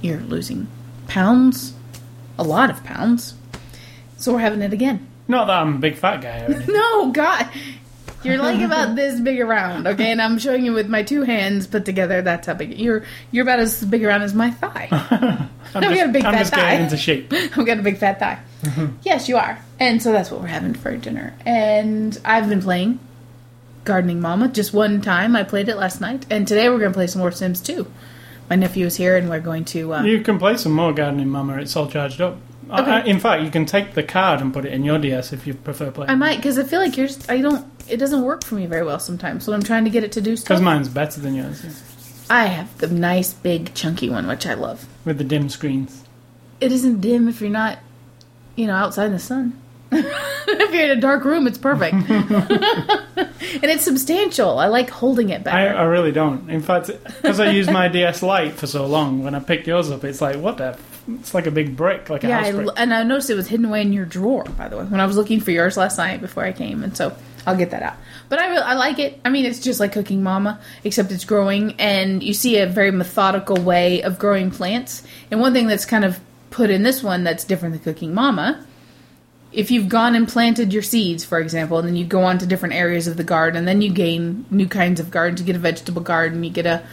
you're 0.01 0.19
losing 0.19 0.67
pounds, 1.07 1.73
a 2.37 2.43
lot 2.43 2.69
of 2.69 2.83
pounds. 2.83 3.33
So 4.17 4.33
we're 4.33 4.39
having 4.39 4.61
it 4.61 4.73
again. 4.73 5.07
Not 5.27 5.47
that 5.47 5.61
I'm 5.61 5.75
a 5.75 5.79
big 5.79 5.95
fat 5.95 6.21
guy. 6.21 6.47
No, 6.67 7.11
God. 7.11 7.49
You're 8.23 8.37
like 8.37 8.61
about 8.61 8.95
this 8.95 9.19
big 9.19 9.41
around, 9.41 9.87
okay? 9.87 10.11
And 10.11 10.21
I'm 10.21 10.37
showing 10.37 10.63
you 10.63 10.73
with 10.73 10.87
my 10.87 11.03
two 11.03 11.23
hands 11.23 11.67
put 11.67 11.85
together. 11.85 12.21
That's 12.21 12.47
how 12.47 12.53
big 12.53 12.79
you're. 12.79 13.03
You're 13.31 13.43
about 13.43 13.59
as 13.59 13.83
big 13.83 14.03
around 14.03 14.21
as 14.21 14.33
my 14.33 14.51
thigh. 14.51 14.87
I'm 14.91 15.49
I've 15.75 15.83
just, 15.83 15.95
got 15.95 16.09
a 16.09 16.11
big 16.11 16.21
fat 16.23 16.23
thigh. 16.23 16.27
I'm 16.27 16.33
fat 16.33 16.39
just 16.39 16.53
thigh. 16.53 16.71
getting 16.71 16.83
into 16.85 16.97
shape. 16.97 17.33
I've 17.33 17.65
got 17.65 17.79
a 17.79 17.81
big 17.81 17.97
fat 17.97 18.19
thigh. 18.19 18.39
Yes, 19.03 19.27
you 19.29 19.37
are. 19.37 19.59
And 19.79 20.01
so 20.01 20.11
that's 20.11 20.31
what 20.31 20.41
we're 20.41 20.47
having 20.47 20.73
for 20.73 20.95
dinner. 20.97 21.33
And 21.45 22.19
I've 22.23 22.47
been 22.49 22.61
playing 22.61 22.99
Gardening 23.83 24.21
Mama 24.21 24.47
just 24.47 24.73
one 24.73 25.01
time. 25.01 25.35
I 25.35 25.43
played 25.43 25.67
it 25.69 25.75
last 25.75 25.99
night, 26.01 26.25
and 26.29 26.47
today 26.47 26.69
we're 26.69 26.79
going 26.79 26.91
to 26.91 26.95
play 26.95 27.07
some 27.07 27.19
more 27.19 27.31
Sims 27.31 27.59
2. 27.61 27.85
My 28.49 28.55
nephew 28.55 28.85
is 28.85 28.95
here, 28.97 29.17
and 29.17 29.29
we're 29.29 29.39
going 29.39 29.65
to. 29.65 29.93
Uh, 29.93 30.03
You 30.03 30.21
can 30.21 30.37
play 30.39 30.55
some 30.57 30.71
more 30.73 30.93
Gardening 30.93 31.29
Mama. 31.29 31.57
It's 31.57 31.75
all 31.75 31.87
charged 31.87 32.21
up. 32.21 32.37
Okay. 32.69 32.91
I- 32.91 33.01
in 33.03 33.19
fact, 33.19 33.43
you 33.43 33.49
can 33.51 33.65
take 33.65 33.93
the 33.93 34.03
card 34.03 34.39
and 34.41 34.53
put 34.53 34.65
it 34.65 34.71
in 34.73 34.83
your 34.83 34.97
DS 34.99 35.33
if 35.33 35.45
you 35.45 35.53
prefer 35.53 35.91
playing. 35.91 36.09
I 36.09 36.15
might 36.15 36.37
because 36.37 36.57
I 36.57 36.63
feel 36.63 36.79
like 36.79 36.95
yours. 36.97 37.19
I 37.29 37.41
don't. 37.41 37.65
It 37.89 37.97
doesn't 37.97 38.21
work 38.23 38.43
for 38.45 38.55
me 38.55 38.65
very 38.65 38.83
well 38.85 38.99
sometimes. 38.99 39.43
So 39.43 39.51
I'm 39.53 39.63
trying 39.63 39.83
to 39.83 39.89
get 39.89 40.03
it 40.05 40.13
to 40.13 40.21
do 40.21 40.37
stuff. 40.37 40.47
Because 40.47 40.61
mine's 40.61 40.87
better 40.87 41.19
than 41.19 41.35
yours, 41.35 41.61
yeah. 41.63 41.71
I 42.29 42.45
have 42.45 42.77
the 42.77 42.87
nice 42.87 43.33
big 43.33 43.73
chunky 43.73 44.09
one, 44.09 44.27
which 44.27 44.45
I 44.47 44.53
love. 44.53 44.85
with 45.03 45.17
the 45.17 45.25
dim 45.25 45.49
screens. 45.49 46.03
it 46.61 46.71
isn't 46.71 47.01
dim 47.01 47.27
if 47.27 47.41
you're 47.41 47.49
not, 47.49 47.79
you 48.55 48.67
know, 48.67 48.75
outside 48.75 49.05
in 49.07 49.13
the 49.13 49.19
sun. 49.19 49.59
if 49.95 50.73
you're 50.73 50.85
in 50.85 50.97
a 50.97 51.01
dark 51.01 51.23
room, 51.23 51.45
it's 51.45 51.57
perfect. 51.57 51.93
and 52.09 53.63
it's 53.63 53.83
substantial. 53.83 54.57
I 54.57 54.67
like 54.67 54.89
holding 54.89 55.29
it 55.29 55.41
I, 55.41 55.43
better. 55.43 55.75
I 55.75 55.83
really 55.83 56.11
don't. 56.11 56.49
In 56.49 56.61
fact, 56.61 56.87
because 57.21 57.39
I 57.39 57.51
used 57.51 57.71
my 57.71 57.87
DS 57.89 58.23
Lite 58.23 58.53
for 58.53 58.65
so 58.65 58.87
long, 58.87 59.23
when 59.23 59.35
I 59.35 59.39
picked 59.39 59.67
yours 59.67 59.91
up, 59.91 60.03
it's 60.03 60.21
like 60.21 60.37
what 60.37 60.57
the? 60.57 60.77
It's 61.19 61.33
like 61.33 61.47
a 61.47 61.51
big 61.51 61.75
brick, 61.75 62.09
like 62.09 62.23
a 62.23 62.29
yeah, 62.29 62.43
house 62.43 62.53
brick. 62.53 62.67
l- 62.67 62.73
and 62.77 62.93
I 62.93 63.03
noticed 63.03 63.29
it 63.29 63.35
was 63.35 63.47
hidden 63.47 63.65
away 63.65 63.81
in 63.81 63.91
your 63.91 64.05
drawer, 64.05 64.45
by 64.45 64.69
the 64.69 64.77
way, 64.77 64.85
when 64.85 65.01
I 65.01 65.05
was 65.05 65.17
looking 65.17 65.41
for 65.41 65.51
yours 65.51 65.75
last 65.75 65.97
night 65.97 66.21
before 66.21 66.45
I 66.45 66.53
came, 66.53 66.81
and 66.81 66.95
so 66.95 67.15
I'll 67.45 67.57
get 67.57 67.71
that 67.71 67.83
out. 67.83 67.95
But 68.29 68.39
I 68.39 68.47
really, 68.47 68.63
I 68.63 68.73
like 68.75 68.99
it. 68.99 69.19
I 69.25 69.29
mean, 69.29 69.45
it's 69.45 69.59
just 69.59 69.79
like 69.81 69.91
Cooking 69.91 70.23
Mama, 70.23 70.61
except 70.83 71.11
it's 71.11 71.25
growing, 71.25 71.73
and 71.77 72.23
you 72.23 72.33
see 72.33 72.57
a 72.57 72.67
very 72.67 72.89
methodical 72.91 73.57
way 73.57 74.01
of 74.01 74.17
growing 74.17 74.49
plants. 74.49 75.03
And 75.29 75.41
one 75.41 75.53
thing 75.53 75.67
that's 75.67 75.85
kind 75.85 76.05
of 76.05 76.19
put 76.53 76.69
in 76.69 76.83
this 76.83 77.03
one 77.03 77.23
that's 77.23 77.43
different 77.43 77.73
than 77.73 77.83
Cooking 77.83 78.13
Mama 78.13 78.65
if 79.53 79.69
you've 79.69 79.87
gone 79.87 80.15
and 80.15 80.27
planted 80.27 80.73
your 80.73 80.81
seeds, 80.81 81.23
for 81.23 81.39
example, 81.39 81.77
and 81.77 81.87
then 81.87 81.95
you 81.95 82.05
go 82.05 82.23
on 82.23 82.39
to 82.39 82.45
different 82.45 82.73
areas 82.73 83.07
of 83.07 83.17
the 83.17 83.23
garden, 83.23 83.57
and 83.57 83.67
then 83.67 83.81
you 83.81 83.91
gain 83.91 84.45
new 84.49 84.67
kinds 84.67 84.99
of 84.99 85.11
gardens. 85.11 85.39
You 85.39 85.45
get 85.45 85.55
a 85.55 85.59
vegetable 85.59 86.01
garden, 86.01 86.43
you 86.43 86.49
get 86.49 86.65
a, 86.65 86.83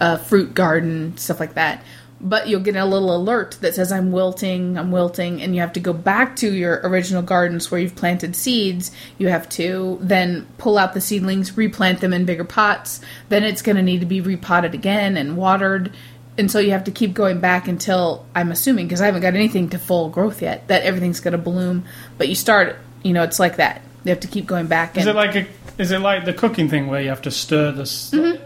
a 0.00 0.18
fruit 0.18 0.54
garden, 0.54 1.16
stuff 1.18 1.38
like 1.38 1.54
that. 1.54 1.84
But 2.18 2.48
you'll 2.48 2.62
get 2.62 2.76
a 2.76 2.86
little 2.86 3.14
alert 3.14 3.58
that 3.60 3.74
says, 3.74 3.92
I'm 3.92 4.10
wilting, 4.10 4.78
I'm 4.78 4.90
wilting, 4.90 5.42
and 5.42 5.54
you 5.54 5.60
have 5.60 5.74
to 5.74 5.80
go 5.80 5.92
back 5.92 6.36
to 6.36 6.50
your 6.50 6.80
original 6.82 7.20
gardens 7.20 7.70
where 7.70 7.78
you've 7.78 7.94
planted 7.94 8.34
seeds. 8.34 8.90
You 9.18 9.28
have 9.28 9.46
to 9.50 9.98
then 10.00 10.46
pull 10.56 10.78
out 10.78 10.94
the 10.94 11.02
seedlings, 11.02 11.58
replant 11.58 12.00
them 12.00 12.14
in 12.14 12.24
bigger 12.24 12.44
pots. 12.44 13.02
Then 13.28 13.44
it's 13.44 13.60
going 13.60 13.76
to 13.76 13.82
need 13.82 14.00
to 14.00 14.06
be 14.06 14.22
repotted 14.22 14.72
again 14.72 15.18
and 15.18 15.36
watered 15.36 15.92
and 16.38 16.50
so 16.50 16.58
you 16.58 16.70
have 16.72 16.84
to 16.84 16.90
keep 16.90 17.14
going 17.14 17.40
back 17.40 17.68
until 17.68 18.26
I'm 18.34 18.50
assuming 18.52 18.86
because 18.86 19.00
I 19.00 19.06
haven't 19.06 19.22
got 19.22 19.34
anything 19.34 19.70
to 19.70 19.78
full 19.78 20.08
growth 20.08 20.42
yet 20.42 20.68
that 20.68 20.82
everything's 20.82 21.20
going 21.20 21.32
to 21.32 21.38
bloom. 21.38 21.84
But 22.18 22.28
you 22.28 22.34
start, 22.34 22.76
you 23.02 23.12
know, 23.12 23.22
it's 23.22 23.38
like 23.40 23.56
that. 23.56 23.80
You 24.04 24.10
have 24.10 24.20
to 24.20 24.28
keep 24.28 24.46
going 24.46 24.66
back. 24.66 24.96
Is 24.96 25.06
it 25.06 25.14
like 25.16 25.34
a? 25.34 25.46
Is 25.78 25.90
it 25.90 25.98
like 25.98 26.24
the 26.24 26.32
cooking 26.32 26.68
thing 26.68 26.86
where 26.86 27.02
you 27.02 27.08
have 27.08 27.22
to 27.22 27.30
stir 27.30 27.72
the 27.72 27.82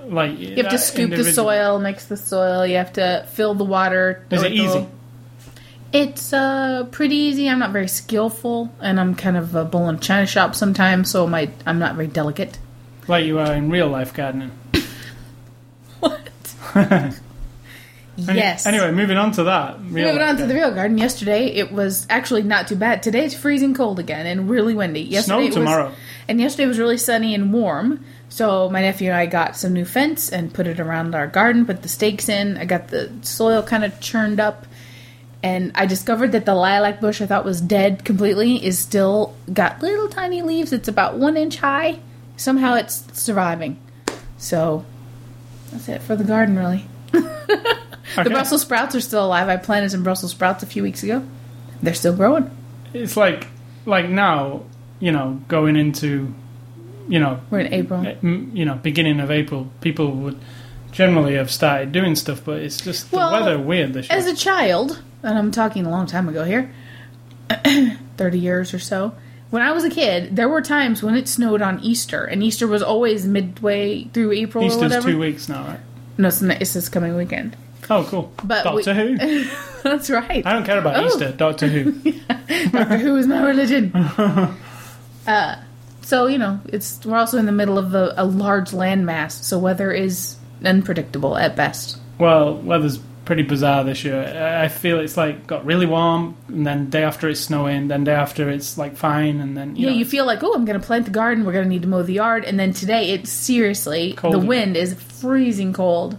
like 0.08 0.32
Mm-hmm. 0.32 0.42
you 0.42 0.62
have 0.62 0.72
to 0.72 0.78
scoop 0.78 1.10
the 1.10 1.24
soil, 1.24 1.78
mix 1.78 2.06
the 2.06 2.16
soil. 2.16 2.66
You 2.66 2.76
have 2.76 2.92
to 2.94 3.26
fill 3.32 3.54
the 3.54 3.64
water. 3.64 4.24
Is 4.30 4.42
it 4.42 4.52
easy? 4.52 4.86
It's 5.92 6.32
uh 6.32 6.86
pretty 6.90 7.16
easy. 7.16 7.48
I'm 7.48 7.58
not 7.58 7.72
very 7.72 7.88
skillful, 7.88 8.72
and 8.80 8.98
I'm 9.00 9.14
kind 9.14 9.36
of 9.36 9.54
a 9.54 9.64
bull 9.64 9.88
in 9.88 9.96
a 9.96 9.98
china 9.98 10.26
shop 10.26 10.54
sometimes, 10.54 11.10
so 11.10 11.26
my 11.26 11.50
I'm 11.66 11.78
not 11.78 11.94
very 11.96 12.06
delicate. 12.08 12.58
Like 13.06 13.24
you 13.26 13.38
are 13.38 13.52
in 13.54 13.70
real 13.70 13.88
life 13.88 14.14
gardening. 14.14 14.52
What? 16.00 16.30
Yes. 18.28 18.66
Anyway, 18.66 18.90
moving 18.92 19.16
on 19.16 19.32
to 19.32 19.44
that. 19.44 19.80
Moving 19.80 20.18
on 20.20 20.36
to 20.36 20.47
the 20.47 20.55
real 20.55 20.72
garden. 20.74 20.98
Yesterday 20.98 21.47
it 21.55 21.72
was 21.72 22.06
actually 22.10 22.42
not 22.42 22.68
too 22.68 22.76
bad. 22.76 23.02
Today 23.02 23.24
it's 23.24 23.34
freezing 23.34 23.74
cold 23.74 23.98
again 23.98 24.26
and 24.26 24.48
really 24.51 24.74
windy. 24.74 25.01
Yesterday 25.02 25.22
Snow 25.36 25.40
it 25.40 25.47
was- 25.47 25.55
tomorrow. 25.55 25.92
and 26.28 26.40
yesterday 26.40 26.66
was 26.66 26.78
really 26.78 26.98
sunny 26.98 27.34
and 27.34 27.52
warm. 27.52 28.05
So 28.28 28.68
my 28.70 28.80
nephew 28.80 29.09
and 29.10 29.16
I 29.18 29.26
got 29.26 29.56
some 29.56 29.72
new 29.72 29.84
fence 29.84 30.28
and 30.28 30.55
put 30.55 30.66
it 30.68 30.78
around 30.78 31.14
our 31.14 31.26
garden. 31.26 31.66
Put 31.66 31.82
the 31.82 31.88
stakes 31.88 32.28
in. 32.28 32.56
I 32.59 32.64
got 32.64 32.88
the 32.88 33.10
soil 33.22 33.62
kind 33.62 33.84
of 33.84 33.98
churned 34.01 34.38
up, 34.38 34.66
and 35.42 35.72
I 35.74 35.86
discovered 35.86 36.30
that 36.32 36.44
the 36.47 36.55
lilac 36.55 37.01
bush 37.01 37.20
I 37.20 37.26
thought 37.26 37.44
was 37.44 37.60
dead 37.60 38.05
completely 38.05 38.64
is 38.64 38.78
still 38.78 39.34
got 39.52 39.82
little 39.82 40.09
tiny 40.09 40.42
leaves. 40.42 40.72
It's 40.72 40.86
about 40.86 41.16
one 41.18 41.36
inch 41.36 41.56
high. 41.56 41.98
Somehow 42.36 42.74
it's 42.74 43.02
surviving. 43.20 43.78
So 44.38 44.84
that's 45.72 45.88
it 45.88 46.01
for 46.01 46.14
the 46.14 46.22
garden, 46.24 46.56
really. 46.56 46.86
The 48.16 48.31
Brussels 48.31 48.62
sprouts 48.62 48.95
are 48.95 49.01
still 49.01 49.24
alive. 49.24 49.49
I 49.49 49.57
planted 49.57 49.91
some 49.91 50.03
Brussels 50.03 50.32
sprouts 50.32 50.62
a 50.62 50.66
few 50.66 50.82
weeks 50.82 51.03
ago. 51.03 51.24
They're 51.82 51.95
still 51.95 52.15
growing. 52.16 52.51
It's 52.93 53.16
like 53.16 53.47
like 53.87 54.09
now, 54.09 54.65
you 54.99 55.12
know, 55.12 55.41
going 55.49 55.77
into, 55.77 56.35
you 57.09 57.19
know, 57.19 57.41
We're 57.51 57.61
in 57.61 57.73
April. 57.73 58.05
you 58.23 58.65
know, 58.65 58.74
beginning 58.74 59.20
of 59.20 59.31
April, 59.31 59.69
people 59.81 60.11
would 60.12 60.39
generally 60.93 61.35
have 61.35 61.51
started 61.51 61.93
doing 61.93 62.15
stuff, 62.16 62.45
but 62.45 62.61
it's 62.61 62.78
just 62.81 63.11
the 63.11 63.16
Well, 63.16 63.32
weather 63.32 63.59
weird 63.59 63.95
this 63.95 64.09
year. 64.09 64.19
As 64.19 64.27
a 64.27 64.35
child, 64.35 65.01
and 65.23 65.39
I'm 65.39 65.51
talking 65.51 65.87
a 65.87 65.91
long 65.91 66.07
time 66.07 66.28
ago 66.28 66.45
here, 66.45 66.70
30 68.16 68.39
years 68.39 68.74
or 68.74 68.78
so, 68.78 69.15
when 69.51 69.62
I 69.62 69.73
was 69.73 69.85
a 69.85 69.91
kid, 69.91 70.37
there 70.37 70.49
were 70.49 70.61
times 70.62 71.03
when 71.03 71.16
it 71.16 71.27
snowed 71.27 71.62
on 71.62 71.81
Easter, 71.81 72.24
and 72.24 72.43
Easter 72.43 72.66
was 72.66 72.82
always 72.82 73.27
midway 73.27 74.05
through 74.05 74.32
April 74.32 74.65
or 74.65 74.66
Easter's 74.66 75.05
two 75.05 75.19
weeks 75.19 75.49
now, 75.49 75.65
right? 75.66 75.81
No, 76.19 76.28
it's, 76.28 76.43
not, 76.43 76.61
it's 76.61 76.74
this 76.74 76.89
coming 76.89 77.16
weekend. 77.16 77.57
Oh, 77.90 78.04
cool. 78.08 78.32
But 78.44 78.62
Doctor 78.64 78.94
we- 78.94 79.18
Who. 79.18 79.50
That's 79.82 80.08
right. 80.10 80.46
I 80.46 80.52
don't 80.52 80.64
care 80.64 80.78
about 80.78 80.96
Oh. 80.96 81.06
Easter. 81.06 81.32
Doctor 81.32 81.66
Who. 81.66 81.92
Doctor 82.70 82.98
Who 82.98 83.16
is 83.16 83.26
my 83.26 83.42
religion. 83.46 83.92
uh, 85.26 85.56
so 86.02 86.26
you 86.26 86.38
know, 86.38 86.60
it's 86.66 87.04
we're 87.04 87.16
also 87.18 87.38
in 87.38 87.46
the 87.46 87.52
middle 87.52 87.78
of 87.78 87.94
a, 87.94 88.14
a 88.16 88.24
large 88.24 88.70
landmass, 88.70 89.32
so 89.42 89.58
weather 89.58 89.92
is 89.92 90.36
unpredictable 90.64 91.36
at 91.36 91.56
best. 91.56 91.98
Well, 92.18 92.56
weather's 92.56 92.98
pretty 93.24 93.42
bizarre 93.42 93.84
this 93.84 94.04
year. 94.04 94.20
I 94.22 94.64
I 94.64 94.68
feel 94.68 94.98
it's 95.00 95.16
like 95.16 95.46
got 95.46 95.64
really 95.64 95.86
warm, 95.86 96.36
and 96.48 96.66
then 96.66 96.90
day 96.90 97.02
after 97.02 97.28
it's 97.28 97.40
snowing, 97.40 97.88
then 97.88 98.04
day 98.04 98.12
after 98.14 98.48
it's 98.50 98.76
like 98.76 98.96
fine, 98.96 99.40
and 99.40 99.56
then 99.56 99.76
you 99.76 99.84
yeah, 99.86 99.90
know, 99.92 99.96
you 99.98 100.04
feel 100.04 100.26
like, 100.26 100.42
oh, 100.42 100.52
I'm 100.52 100.64
going 100.64 100.80
to 100.80 100.86
plant 100.86 101.04
the 101.06 101.10
garden. 101.12 101.44
We're 101.44 101.52
going 101.52 101.64
to 101.64 101.68
need 101.70 101.82
to 101.82 101.88
mow 101.88 102.02
the 102.02 102.14
yard, 102.14 102.44
and 102.44 102.58
then 102.58 102.72
today, 102.72 103.10
it's 103.10 103.30
seriously 103.30 104.12
Cold 104.14 104.34
the 104.34 104.38
wind 104.40 104.76
is 104.76 104.94
freezing 104.94 105.72
cold. 105.72 106.18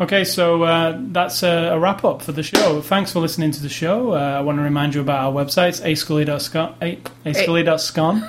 Okay, 0.00 0.24
so 0.24 0.62
uh, 0.64 0.98
that's 1.00 1.42
a, 1.42 1.70
a 1.72 1.78
wrap 1.78 2.02
up 2.04 2.22
for 2.22 2.32
the 2.32 2.42
show. 2.42 2.80
Thanks 2.80 3.12
for 3.12 3.20
listening 3.20 3.50
to 3.52 3.62
the 3.62 3.68
show. 3.68 4.12
Uh, 4.14 4.38
I 4.38 4.40
want 4.40 4.58
to 4.58 4.62
remind 4.62 4.94
you 4.94 5.00
about 5.00 5.24
our 5.24 5.32
websites, 5.32 5.80
ascully.scon, 7.24 8.20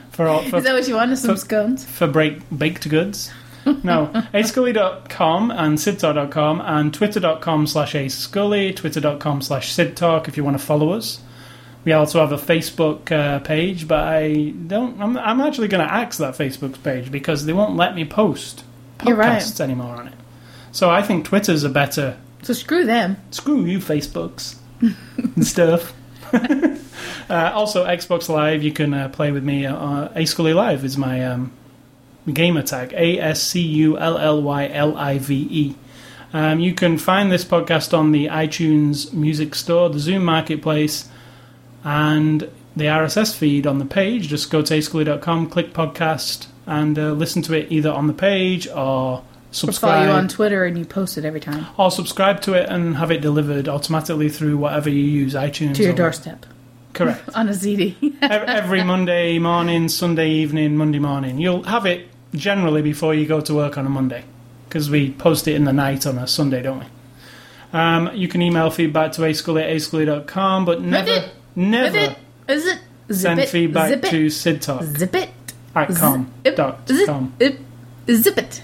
for 0.10 0.28
all, 0.28 0.42
for, 0.42 0.56
Is 0.58 0.64
that 0.64 0.72
what 0.74 0.86
you 0.88 0.94
wanted? 0.94 1.16
Some 1.16 1.36
so- 1.36 1.44
scones? 1.44 1.84
for 1.84 2.06
break, 2.06 2.40
baked 2.56 2.88
goods. 2.88 3.30
No, 3.84 4.06
ascully.com 4.32 5.50
and 5.50 5.76
sidtalk.com 5.76 6.60
and 6.62 6.94
twitter.com 6.94 7.66
slash 7.66 7.92
ascully, 7.92 8.74
twitter.com 8.74 9.42
slash 9.42 9.74
sidtalk 9.74 10.28
if 10.28 10.36
you 10.38 10.44
want 10.44 10.58
to 10.58 10.64
follow 10.64 10.92
us. 10.92 11.20
We 11.84 11.92
also 11.92 12.20
have 12.20 12.32
a 12.32 12.38
Facebook 12.38 13.12
uh, 13.12 13.40
page, 13.40 13.86
but 13.86 13.98
I 14.08 14.54
don't. 14.66 14.98
I'm, 15.00 15.18
I'm 15.18 15.40
actually 15.42 15.68
going 15.68 15.86
to 15.86 15.92
axe 15.92 16.16
that 16.18 16.34
Facebook 16.38 16.82
page 16.82 17.10
because 17.12 17.44
they 17.44 17.52
won't 17.52 17.76
let 17.76 17.94
me 17.94 18.06
post 18.06 18.64
You're 19.06 19.14
right. 19.16 19.40
podcasts 19.42 19.60
anymore 19.60 19.94
on 19.94 20.08
it. 20.08 20.14
So 20.72 20.90
I 20.90 21.02
think 21.02 21.24
Twitter's 21.24 21.64
a 21.64 21.68
better. 21.68 22.18
So 22.42 22.52
screw 22.52 22.84
them. 22.84 23.16
Screw 23.30 23.64
you, 23.64 23.78
Facebooks 23.78 24.56
and 24.80 25.46
stuff. 25.46 25.94
uh, 26.32 27.52
also, 27.54 27.84
Xbox 27.84 28.28
Live, 28.28 28.62
you 28.62 28.72
can 28.72 28.94
uh, 28.94 29.08
play 29.08 29.32
with 29.32 29.44
me. 29.44 29.66
Uh, 29.66 30.08
Ascully 30.10 30.54
Live 30.54 30.84
is 30.84 30.96
my 30.96 31.24
um, 31.24 31.52
gamer 32.32 32.62
tag. 32.62 32.92
A 32.94 33.18
S 33.18 33.42
C 33.42 33.60
U 33.60 33.98
L 33.98 34.16
L 34.16 34.42
Y 34.42 34.68
L 34.68 34.96
I 34.96 35.18
V 35.18 35.48
E. 35.50 35.76
Um, 36.32 36.60
you 36.60 36.74
can 36.74 36.96
find 36.98 37.32
this 37.32 37.44
podcast 37.44 37.96
on 37.96 38.12
the 38.12 38.26
iTunes 38.26 39.12
Music 39.12 39.54
Store, 39.56 39.90
the 39.90 39.98
Zune 39.98 40.22
Marketplace, 40.22 41.08
and 41.82 42.48
the 42.76 42.84
RSS 42.84 43.36
feed 43.36 43.66
on 43.66 43.78
the 43.78 43.84
page. 43.84 44.28
Just 44.28 44.50
go 44.50 44.62
to 44.62 44.74
ascully.com, 44.74 45.48
click 45.48 45.72
podcast, 45.72 46.46
and 46.66 46.96
uh, 46.96 47.10
listen 47.12 47.42
to 47.42 47.54
it 47.54 47.72
either 47.72 47.90
on 47.90 48.06
the 48.06 48.12
page 48.12 48.68
or 48.68 49.24
Or 49.50 49.52
follow 49.52 49.72
subscribe. 49.72 50.06
you 50.06 50.12
on 50.12 50.28
Twitter 50.28 50.64
and 50.64 50.78
you 50.78 50.84
post 50.84 51.18
it 51.18 51.24
every 51.24 51.40
time 51.40 51.66
or 51.76 51.90
subscribe 51.90 52.40
to 52.42 52.54
it 52.54 52.68
and 52.68 52.96
have 52.96 53.10
it 53.10 53.20
delivered 53.20 53.68
automatically 53.68 54.28
through 54.28 54.56
whatever 54.56 54.88
you 54.88 55.02
use, 55.02 55.34
iTunes. 55.34 55.74
to 55.74 55.82
your 55.82 55.92
or- 55.92 55.96
doorstep 55.96 56.46
Correct. 56.92 57.28
on 57.34 57.48
a 57.48 57.54
CD. 57.54 57.96
Every 58.22 58.82
Monday 58.84 59.38
morning, 59.38 59.88
Sunday 59.88 60.30
evening, 60.30 60.76
Monday 60.76 60.98
morning. 61.00 61.38
You'll 61.38 61.62
have 61.64 61.84
it 61.86 62.08
generally 62.34 62.82
before 62.82 63.12
you 63.14 63.26
go 63.26 63.40
to 63.40 63.54
work 63.54 63.76
on 63.78 63.86
a 63.86 63.90
Monday 63.90 64.24
because 64.68 64.88
we 64.88 65.10
post 65.12 65.48
it 65.48 65.54
in 65.56 65.64
the 65.64 65.72
night 65.72 66.06
on 66.06 66.16
a 66.18 66.26
Sunday, 66.28 66.62
don't 66.62 66.78
we? 66.80 66.86
Um, 67.72 68.10
you 68.14 68.26
can 68.28 68.42
email 68.42 68.70
feedback 68.70 69.12
to 69.12 69.22
ascully 69.22 69.62
at 69.62 69.70
ascully.com, 69.70 70.64
but 70.64 70.80
never, 70.80 71.28
never 71.56 71.96
Is 71.98 72.04
it? 72.08 72.18
Is 72.48 72.66
it? 72.66 72.78
Zip 73.12 73.16
send 73.20 73.40
it. 73.40 73.48
feedback 73.48 73.88
Zip 73.88 74.02
to 74.04 74.26
sidtalk 74.26 74.96
Zip 74.96 75.14
it. 75.16 75.30
at 75.74 75.88
com. 75.96 76.32
Zip, 76.44 76.56
dot 76.56 76.88
com. 77.06 77.32
it, 77.40 77.58
zip 78.08 78.38
it. 78.38 78.62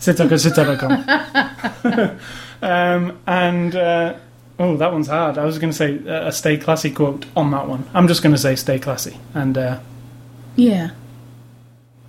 Sidtalk 0.00 0.32
at 0.32 0.40
sidtalk.com. 0.40 2.18
um, 2.62 3.18
and, 3.26 3.76
uh, 3.76 4.14
oh, 4.58 4.76
that 4.78 4.92
one's 4.92 5.08
hard. 5.08 5.36
I 5.38 5.44
was 5.44 5.58
going 5.58 5.70
to 5.72 5.76
say 5.76 5.98
uh, 6.08 6.28
a 6.28 6.32
stay 6.32 6.56
classy 6.56 6.90
quote 6.90 7.26
on 7.36 7.50
that 7.50 7.68
one. 7.68 7.88
I'm 7.94 8.08
just 8.08 8.22
going 8.22 8.34
to 8.34 8.40
say 8.40 8.56
stay 8.56 8.78
classy. 8.78 9.18
And, 9.34 9.56
uh, 9.58 9.80
Yeah. 10.56 10.90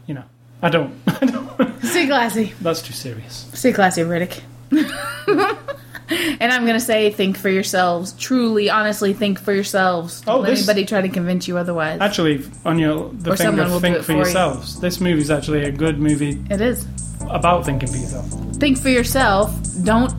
you 0.08 0.14
know, 0.14 0.24
I 0.62 0.70
don't. 0.70 0.94
I 1.08 1.26
don't 1.26 1.52
Stay 1.84 2.08
classy. 2.08 2.54
that's 2.62 2.82
too 2.82 2.94
serious. 2.94 3.50
Stay 3.54 3.74
classy, 3.74 4.02
Riddick. 4.04 4.42
and 4.72 6.52
I'm 6.54 6.66
gonna 6.66 6.80
say, 6.80 7.10
think 7.12 7.38
for 7.38 7.50
yourselves. 7.50 8.14
Truly, 8.14 8.70
honestly, 8.70 9.14
think 9.14 9.40
for 9.40 9.52
yourselves. 9.54 10.22
Don't 10.22 10.36
Oh, 10.36 10.40
let 10.42 10.50
this- 10.52 10.60
anybody 10.60 10.86
try 10.86 11.02
to 11.02 11.10
convince 11.10 11.48
you 11.48 11.58
otherwise. 11.58 12.00
Actually, 12.00 12.44
on 12.66 12.80
your 12.80 13.10
the 13.14 13.32
Or 13.32 13.36
thing 13.36 13.60
of 13.60 13.82
think 13.82 13.98
for 13.98 14.04
for 14.04 14.12
you. 14.14 14.18
yourselves, 14.20 14.80
this 14.80 15.02
movie 15.02 15.22
is 15.22 15.32
actually 15.32 15.64
a 15.66 15.72
good 15.72 16.00
movie 16.00 16.42
it 16.50 16.62
is. 16.62 16.86
About 17.30 17.66
thinking 17.66 17.90
for 17.90 17.98
yourself. 17.98 18.28
Think 18.58 18.78
for 18.78 18.90
yourself. 18.90 19.54
Don't. 19.84 20.14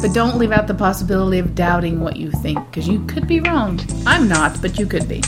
But 0.00 0.14
don't 0.14 0.38
leave 0.38 0.52
out 0.52 0.68
the 0.68 0.74
possibility 0.74 1.38
of 1.38 1.54
doubting 1.54 2.00
what 2.00 2.16
you 2.16 2.30
think, 2.30 2.58
because 2.70 2.86
you 2.86 3.04
could 3.06 3.26
be 3.26 3.40
wrong. 3.40 3.80
I'm 4.06 4.28
not, 4.28 4.60
but 4.62 4.78
you 4.78 4.86
could 4.86 5.08
be. 5.08 5.22